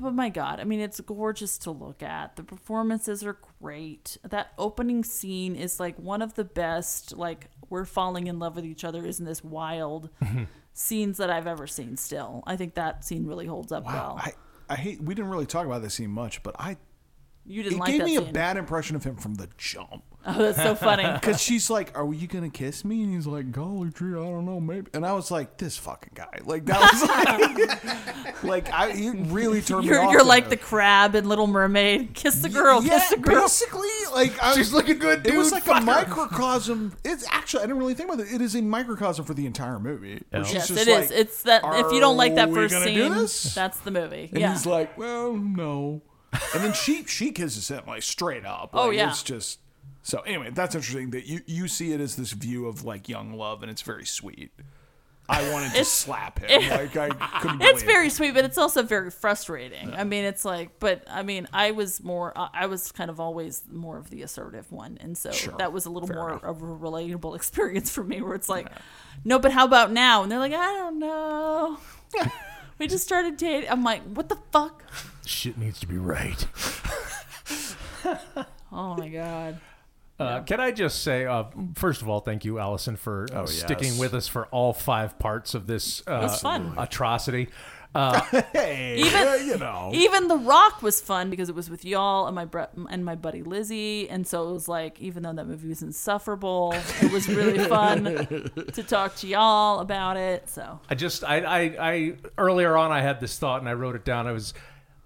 but 0.00 0.12
my 0.12 0.28
God, 0.28 0.60
I 0.60 0.64
mean, 0.64 0.80
it's 0.80 1.00
gorgeous 1.00 1.58
to 1.58 1.70
look 1.70 2.02
at. 2.02 2.36
The 2.36 2.42
performances 2.44 3.24
are 3.24 3.38
great. 3.60 4.18
That 4.28 4.52
opening 4.58 5.04
scene 5.04 5.54
is 5.56 5.78
like 5.80 5.96
one 5.98 6.22
of 6.22 6.34
the 6.34 6.44
best. 6.44 7.16
Like 7.16 7.48
we're 7.68 7.84
falling 7.84 8.26
in 8.26 8.38
love 8.38 8.56
with 8.56 8.64
each 8.64 8.84
other. 8.84 9.04
Isn't 9.06 9.24
this 9.26 9.42
wild? 9.44 10.10
Mm-hmm. 10.22 10.44
scenes 10.72 11.16
that 11.18 11.30
I've 11.30 11.46
ever 11.46 11.66
seen. 11.66 11.96
Still, 11.96 12.42
I 12.46 12.56
think 12.56 12.74
that 12.74 13.04
scene 13.04 13.26
really 13.26 13.46
holds 13.46 13.72
up 13.72 13.84
Wow, 13.84 13.92
well. 13.92 14.20
I, 14.22 14.32
I 14.74 14.76
hate. 14.76 15.02
We 15.02 15.14
didn't 15.14 15.30
really 15.30 15.46
talk 15.46 15.64
about 15.66 15.82
this 15.82 15.94
scene 15.94 16.10
much, 16.10 16.42
but 16.42 16.54
I. 16.58 16.76
you 17.46 17.62
didn't 17.62 17.78
It 17.78 17.80
like 17.80 17.92
gave 17.92 18.02
me 18.04 18.16
scene. 18.16 18.28
a 18.28 18.32
bad 18.32 18.56
impression 18.56 18.96
of 18.96 19.04
him 19.04 19.16
from 19.16 19.34
the 19.36 19.48
jump. 19.56 20.02
oh, 20.28 20.38
that's 20.38 20.58
so 20.58 20.74
funny. 20.74 21.04
Because 21.20 21.40
she's 21.40 21.70
like, 21.70 21.96
"Are 21.96 22.12
you 22.12 22.26
gonna 22.26 22.50
kiss 22.50 22.84
me?" 22.84 23.02
And 23.02 23.14
he's 23.14 23.26
like, 23.26 23.52
"Golly 23.52 23.90
tree, 23.90 24.12
I 24.12 24.16
don't 24.24 24.44
know, 24.44 24.60
maybe." 24.60 24.90
And 24.94 25.06
I 25.06 25.12
was 25.12 25.30
like, 25.30 25.56
"This 25.56 25.76
fucking 25.76 26.12
guy!" 26.14 26.40
Like 26.44 26.66
that 26.66 26.80
was 26.80 27.02
like, 27.08 28.42
like 28.44 28.72
I 28.72 28.92
he 28.92 29.10
really 29.10 29.62
turned 29.62 29.84
You're 29.84 30.02
off. 30.02 30.12
you're 30.12 30.24
like 30.24 30.44
him. 30.44 30.50
the 30.50 30.56
crab 30.56 31.14
in 31.14 31.28
Little 31.28 31.46
Mermaid. 31.46 32.14
Kiss 32.14 32.36
the 32.42 32.48
girl. 32.48 32.82
Yeah, 32.82 32.98
kiss 32.98 33.10
the 33.10 33.16
girl. 33.18 33.42
basically, 33.42 33.88
like 34.12 34.42
I, 34.42 34.54
She's 34.54 34.72
looking 34.72 34.98
good, 34.98 35.26
It 35.26 35.36
was 35.36 35.52
like 35.52 35.64
Fuck 35.64 35.76
a 35.76 35.80
her. 35.80 35.86
microcosm. 35.86 36.96
It's 37.04 37.24
actually 37.30 37.62
I 37.62 37.66
didn't 37.66 37.78
really 37.78 37.94
think 37.94 38.12
about 38.12 38.26
it. 38.26 38.32
It 38.32 38.40
is 38.40 38.54
a 38.54 38.62
microcosm 38.62 39.24
for 39.24 39.34
the 39.34 39.46
entire 39.46 39.78
movie. 39.78 40.22
where 40.30 40.42
Yeah. 40.42 40.48
Yes, 40.52 40.68
just 40.68 40.70
it 40.80 40.88
is. 40.88 41.10
like, 41.10 41.18
It's 41.18 41.42
that 41.42 41.62
if 41.64 41.92
you 41.92 42.00
don't 42.00 42.16
like 42.16 42.34
that 42.36 42.52
first 42.52 42.74
scene, 42.82 43.12
that's 43.54 43.80
the 43.80 43.90
movie. 43.90 44.28
And 44.32 44.40
yeah. 44.40 44.52
he's 44.52 44.66
like, 44.66 44.96
"Well, 44.98 45.34
no," 45.34 46.02
and 46.54 46.64
then 46.64 46.72
she 46.72 47.04
she 47.04 47.32
kisses 47.32 47.68
him 47.68 47.82
like 47.86 48.02
straight 48.02 48.44
up. 48.44 48.70
Oh, 48.72 48.90
yeah. 48.90 49.08
it's 49.10 49.22
just 49.22 49.60
so. 50.06 50.20
Anyway, 50.20 50.50
that's 50.52 50.74
interesting 50.74 51.10
that 51.10 51.26
you 51.26 51.40
you 51.46 51.68
see 51.68 51.92
it 51.92 52.00
as 52.00 52.16
this 52.16 52.32
view 52.32 52.66
of 52.66 52.84
like 52.84 53.08
young 53.08 53.32
love, 53.34 53.62
and 53.62 53.70
it's 53.70 53.82
very 53.82 54.06
sweet. 54.06 54.52
I 55.28 55.50
wanted 55.52 55.72
to 55.74 55.84
slap 55.84 56.38
him. 56.38 56.60
like 56.70 56.96
I 56.96 57.08
couldn't. 57.40 57.60
it's 57.60 57.82
very 57.82 58.06
it. 58.06 58.12
sweet, 58.12 58.32
but 58.32 58.44
it's 58.44 58.58
also 58.58 58.84
very 58.84 59.10
frustrating. 59.10 59.92
I 59.92 60.04
mean, 60.04 60.24
it's 60.24 60.44
like, 60.44 60.78
but 60.78 61.02
I 61.10 61.24
mean, 61.24 61.48
I 61.52 61.72
was 61.72 62.00
more, 62.00 62.32
I 62.38 62.48
I 62.52 62.66
was 62.66 62.92
kind 62.92 63.10
of 63.10 63.18
always 63.18 63.64
more 63.68 63.98
of 63.98 64.08
the 64.10 64.22
assertive 64.22 64.70
one, 64.70 64.98
and 65.00 65.18
so 65.18 65.32
Sure. 65.32 65.54
that 65.58 65.72
was 65.72 65.84
a 65.84 65.90
little 65.90 66.06
Fair 66.06 66.16
more 66.16 66.30
enough. 66.30 66.44
of 66.44 66.62
a 66.62 66.66
relatable 66.66 67.34
experience 67.40 67.90
for 67.90 68.04
me, 68.04 68.22
where 68.22 68.34
it's 68.36 68.48
like, 68.48 68.68
no, 69.24 69.40
but 69.40 69.50
how 69.50 69.64
about 69.64 69.90
now? 69.90 70.22
And 70.22 70.30
they're 70.30 70.38
like, 70.38 70.52
I 70.52 70.64
don't 70.78 71.00
know. 71.00 71.78
we 72.78 72.86
just 72.86 73.02
started 73.02 73.36
dating. 73.36 73.68
I'm 73.68 73.82
like, 73.82 74.04
what 74.04 74.28
the 74.28 74.38
fuck? 74.52 74.84
Shit 75.24 75.58
needs 75.58 75.80
to 75.80 75.88
be 75.88 75.98
right. 75.98 76.46
Oh 78.72 78.94
my 78.96 79.08
god. 79.08 79.58
Uh, 80.18 80.40
Can 80.42 80.60
I 80.60 80.70
just 80.70 81.02
say, 81.02 81.26
uh, 81.26 81.44
first 81.74 82.00
of 82.00 82.08
all, 82.08 82.20
thank 82.20 82.44
you, 82.44 82.58
Allison, 82.58 82.96
for 82.96 83.26
uh, 83.32 83.42
Oh, 83.42 83.46
sticking 83.46 83.98
with 83.98 84.14
us 84.14 84.26
for 84.26 84.46
all 84.46 84.72
five 84.72 85.18
parts 85.18 85.54
of 85.54 85.66
this 85.66 86.02
uh, 86.06 86.28
fun. 86.28 86.72
atrocity. 86.78 87.48
Uh, 87.94 88.20
Hey, 88.52 88.96
Even- 88.98 89.28
uh, 89.28 89.34
you 89.34 89.58
know. 89.58 89.90
Even 89.94 90.28
The 90.28 90.36
Rock 90.36 90.82
was 90.82 91.00
fun 91.02 91.28
because 91.30 91.48
it 91.50 91.54
was 91.54 91.68
with 91.68 91.84
y'all 91.84 92.26
and 92.26 92.34
my 92.34 92.44
bre- 92.46 92.62
and 92.90 93.04
my 93.04 93.14
buddy 93.14 93.42
Lizzie, 93.42 94.08
and 94.08 94.26
so 94.26 94.48
it 94.50 94.52
was 94.54 94.68
like, 94.68 95.00
even 95.00 95.22
though 95.22 95.32
that 95.34 95.46
movie 95.46 95.68
was 95.68 95.82
insufferable, 95.82 96.74
it 97.02 97.10
was 97.12 97.28
really 97.28 97.58
fun 97.58 98.04
to 98.72 98.82
talk 98.82 99.16
to 99.16 99.26
y'all 99.26 99.80
about 99.80 100.16
it. 100.16 100.48
So 100.48 100.80
I 100.90 100.94
just 100.94 101.24
I, 101.24 101.38
I 101.40 101.60
I 101.78 102.16
earlier 102.38 102.76
on 102.76 102.90
I 102.90 103.00
had 103.02 103.20
this 103.20 103.38
thought 103.38 103.60
and 103.60 103.68
I 103.68 103.72
wrote 103.74 103.96
it 103.96 104.04
down. 104.04 104.26
I 104.26 104.32
was 104.32 104.52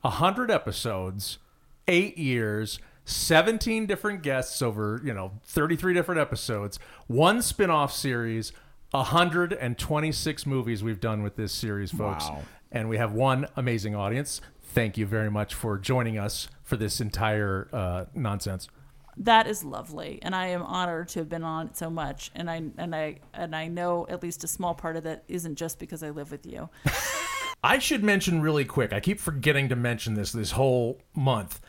a 0.03 0.11
hundred 0.11 0.51
episodes, 0.51 1.39
eight 1.87 2.17
years, 2.19 2.81
seventeen 3.05 3.87
different 3.87 4.23
guests 4.23 4.63
over 4.63 5.01
you 5.05 5.13
know 5.15 5.33
thirty 5.45 5.77
three 5.77 5.95
different 5.95 6.21
episodes, 6.21 6.79
one 7.07 7.43
spin 7.43 7.71
off 7.71 7.93
series, 7.93 8.53
hundred 8.95 9.53
and 9.53 9.79
twenty 9.79 10.13
six 10.13 10.47
movies 10.47 10.83
we've 10.83 11.01
done 11.01 11.23
with 11.23 11.37
this 11.37 11.53
series, 11.53 11.91
folks, 11.91 12.25
Wow. 12.29 12.43
and 12.73 12.89
we 12.89 12.97
have 12.99 13.13
one 13.13 13.47
amazing 13.57 13.95
audience. 13.95 14.41
Thank 14.63 14.97
you 14.97 15.07
very 15.07 15.31
much 15.31 15.55
for 15.55 15.79
joining 15.79 16.17
us 16.19 16.49
for 16.63 16.77
this 16.77 17.01
entire 17.01 17.69
uh, 17.73 18.05
nonsense. 18.15 18.69
that 19.17 19.49
is 19.49 19.65
lovely, 19.65 20.21
and 20.23 20.33
I 20.35 20.47
am 20.49 20.63
honored 20.63 21.09
to 21.09 21.19
have 21.19 21.29
been 21.29 21.43
on 21.43 21.67
it 21.67 21.77
so 21.77 21.91
much. 21.91 22.31
And 22.37 22.49
I 22.49 22.63
and 22.79 22.95
I 22.95 23.17
and 23.35 23.57
I 23.57 23.67
know 23.67 24.07
at 24.09 24.23
least 24.23 24.45
a 24.45 24.49
small 24.49 24.75
part 24.75 24.97
of 24.97 25.03
that 25.05 25.25
isn't 25.27 25.57
just 25.57 25.79
because 25.81 26.03
I 26.05 26.11
live 26.11 26.31
with 26.31 26.47
you. 26.47 26.69
I 27.65 27.79
should 27.79 28.03
mention 28.03 28.41
really 28.41 28.65
quick. 28.65 28.93
I 28.93 29.01
keep 29.01 29.19
forgetting 29.21 29.69
to 29.71 29.77
mention 29.77 30.15
this 30.15 30.31
this 30.33 30.53
whole 30.53 31.01
month. 31.15 31.61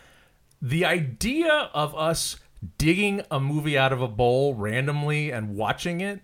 The 0.61 0.85
idea 0.85 1.69
of 1.73 1.95
us 1.95 2.37
digging 2.77 3.23
a 3.31 3.39
movie 3.39 3.77
out 3.77 3.91
of 3.91 4.01
a 4.01 4.07
bowl 4.07 4.53
randomly 4.53 5.31
and 5.31 5.55
watching 5.55 6.01
it. 6.01 6.21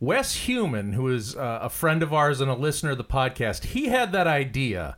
Wes 0.00 0.34
Human, 0.34 0.92
who 0.92 1.08
is 1.08 1.36
uh, 1.36 1.60
a 1.62 1.70
friend 1.70 2.02
of 2.02 2.12
ours 2.12 2.40
and 2.40 2.50
a 2.50 2.54
listener 2.54 2.90
of 2.90 2.98
the 2.98 3.04
podcast, 3.04 3.66
he 3.66 3.86
had 3.86 4.12
that 4.12 4.26
idea 4.26 4.96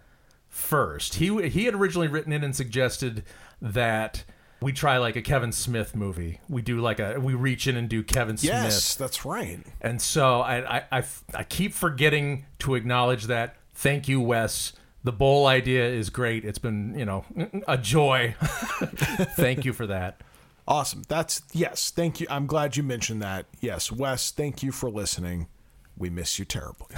first. 0.48 1.16
He 1.16 1.48
he 1.48 1.66
had 1.66 1.74
originally 1.74 2.08
written 2.08 2.32
in 2.32 2.42
and 2.42 2.56
suggested 2.56 3.24
that 3.60 4.24
we 4.60 4.72
try 4.72 4.96
like 4.96 5.16
a 5.16 5.22
Kevin 5.22 5.52
Smith 5.52 5.94
movie. 5.94 6.40
We 6.48 6.62
do 6.62 6.80
like 6.80 6.98
a 6.98 7.20
we 7.20 7.34
reach 7.34 7.66
in 7.66 7.76
and 7.76 7.88
do 7.88 8.02
Kevin 8.02 8.36
Smith. 8.36 8.52
Yes, 8.52 8.94
that's 8.94 9.24
right. 9.24 9.60
And 9.80 10.00
so 10.00 10.40
I, 10.40 10.78
I, 10.78 10.84
I, 10.92 11.04
I 11.34 11.44
keep 11.44 11.74
forgetting 11.74 12.46
to 12.60 12.74
acknowledge 12.74 13.24
that. 13.24 13.56
Thank 13.74 14.08
you, 14.08 14.20
Wes. 14.20 14.72
The 15.06 15.12
bowl 15.12 15.46
idea 15.46 15.88
is 15.88 16.10
great. 16.10 16.44
It's 16.44 16.58
been, 16.58 16.98
you 16.98 17.04
know, 17.04 17.24
a 17.68 17.78
joy. 17.78 18.34
thank 18.40 19.64
you 19.64 19.72
for 19.72 19.86
that. 19.86 20.20
Awesome. 20.66 21.04
That's 21.06 21.42
yes. 21.52 21.92
Thank 21.92 22.20
you. 22.20 22.26
I'm 22.28 22.48
glad 22.48 22.76
you 22.76 22.82
mentioned 22.82 23.22
that. 23.22 23.46
Yes, 23.60 23.92
Wes. 23.92 24.32
Thank 24.32 24.64
you 24.64 24.72
for 24.72 24.90
listening. 24.90 25.46
We 25.96 26.10
miss 26.10 26.40
you 26.40 26.44
terribly. 26.44 26.88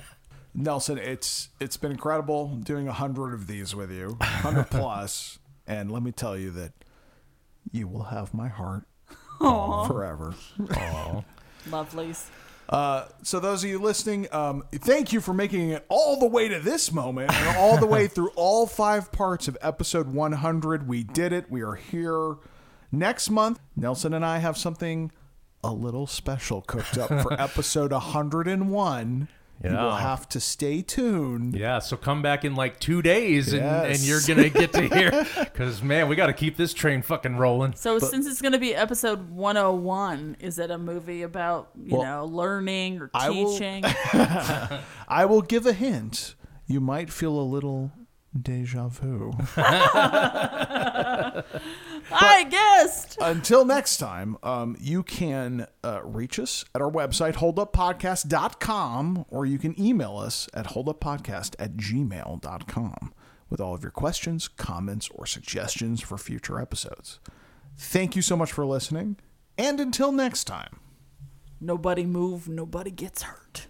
Nelson, 0.54 0.96
it's 0.96 1.48
it's 1.58 1.76
been 1.76 1.90
incredible 1.90 2.54
doing 2.54 2.86
a 2.86 2.92
hundred 2.92 3.34
of 3.34 3.48
these 3.48 3.74
with 3.74 3.90
you, 3.90 4.16
hundred 4.20 4.70
plus, 4.70 5.40
and 5.66 5.90
let 5.90 6.04
me 6.04 6.12
tell 6.12 6.38
you 6.38 6.52
that 6.52 6.72
you 7.72 7.88
will 7.88 8.04
have 8.04 8.32
my 8.32 8.46
heart 8.46 8.84
Aw. 9.40 9.88
forever. 9.88 10.36
Aww. 10.60 11.24
Lovelies. 11.68 12.28
Uh, 12.68 13.06
so 13.22 13.38
those 13.38 13.62
of 13.62 13.70
you 13.70 13.78
listening, 13.78 14.26
um, 14.32 14.64
thank 14.72 15.12
you 15.12 15.20
for 15.20 15.32
making 15.32 15.70
it 15.70 15.84
all 15.88 16.18
the 16.18 16.26
way 16.26 16.48
to 16.48 16.58
this 16.58 16.90
moment 16.92 17.32
and 17.32 17.56
all 17.56 17.78
the 17.78 17.86
way 17.86 18.06
through 18.08 18.30
all 18.34 18.66
five 18.66 19.12
parts 19.12 19.46
of 19.48 19.56
episode 19.62 20.08
100. 20.08 20.88
We 20.88 21.04
did 21.04 21.32
it. 21.32 21.50
We 21.50 21.62
are 21.62 21.76
here. 21.76 22.36
Next 22.90 23.30
month, 23.30 23.60
Nelson 23.76 24.12
and 24.12 24.24
I 24.24 24.38
have 24.38 24.56
something 24.56 25.12
a 25.62 25.72
little 25.72 26.06
special 26.06 26.62
cooked 26.62 26.98
up 26.98 27.08
for 27.08 27.32
episode 27.40 27.92
101. 27.92 29.28
You 29.64 29.70
will 29.70 29.94
have 29.96 30.28
to 30.30 30.40
stay 30.40 30.82
tuned. 30.82 31.56
Yeah, 31.56 31.78
so 31.80 31.96
come 31.96 32.22
back 32.22 32.44
in 32.44 32.54
like 32.54 32.78
two 32.78 33.02
days 33.02 33.52
and, 33.52 33.62
and 33.64 33.98
you're 34.00 34.20
going 34.26 34.42
to 34.42 34.50
get 34.50 34.72
to 34.74 34.82
hear. 34.82 35.26
Because, 35.56 35.82
man, 35.82 36.08
we 36.08 36.16
got 36.16 36.26
to 36.26 36.34
keep 36.34 36.56
this 36.58 36.74
train 36.74 37.00
fucking 37.00 37.36
rolling. 37.36 37.72
So 37.74 37.98
since 37.98 38.26
it's 38.26 38.42
going 38.42 38.52
to 38.52 38.58
be 38.58 38.74
episode 38.74 39.30
101, 39.30 40.36
is 40.40 40.58
it 40.58 40.70
a 40.70 40.76
movie 40.76 41.22
about, 41.22 41.70
you 41.74 41.96
Well, 41.96 42.02
know, 42.04 42.24
learning 42.26 43.00
or 43.00 43.10
I 43.14 43.30
will- 43.30 43.52
teaching? 43.52 43.82
I 45.08 45.24
will 45.24 45.42
give 45.42 45.64
a 45.66 45.72
hint. 45.72 46.34
You 46.66 46.80
might 46.80 47.10
feel 47.10 47.38
a 47.38 47.42
little 47.42 47.90
deja 48.42 48.88
vu. 48.88 49.32
I 52.12 52.46
guessed. 52.48 53.18
Until 53.20 53.64
next 53.64 53.96
time, 53.98 54.36
um, 54.42 54.76
you 54.80 55.02
can 55.02 55.66
uh, 55.82 56.00
reach 56.04 56.38
us 56.38 56.64
at 56.74 56.80
our 56.80 56.90
website, 56.90 57.34
holduppodcast.com, 57.34 59.26
or 59.28 59.46
you 59.46 59.58
can 59.58 59.80
email 59.80 60.16
us 60.16 60.48
at 60.54 60.66
holduppodcast 60.66 61.56
at 61.58 61.76
gmail.com 61.76 63.14
with 63.48 63.60
all 63.60 63.74
of 63.74 63.82
your 63.82 63.92
questions, 63.92 64.48
comments, 64.48 65.08
or 65.14 65.26
suggestions 65.26 66.00
for 66.00 66.18
future 66.18 66.60
episodes. 66.60 67.20
Thank 67.76 68.16
you 68.16 68.22
so 68.22 68.36
much 68.36 68.52
for 68.52 68.64
listening, 68.64 69.16
and 69.58 69.80
until 69.80 70.12
next 70.12 70.44
time. 70.44 70.80
Nobody 71.60 72.04
move, 72.04 72.48
nobody 72.48 72.90
gets 72.90 73.22
hurt. 73.22 73.66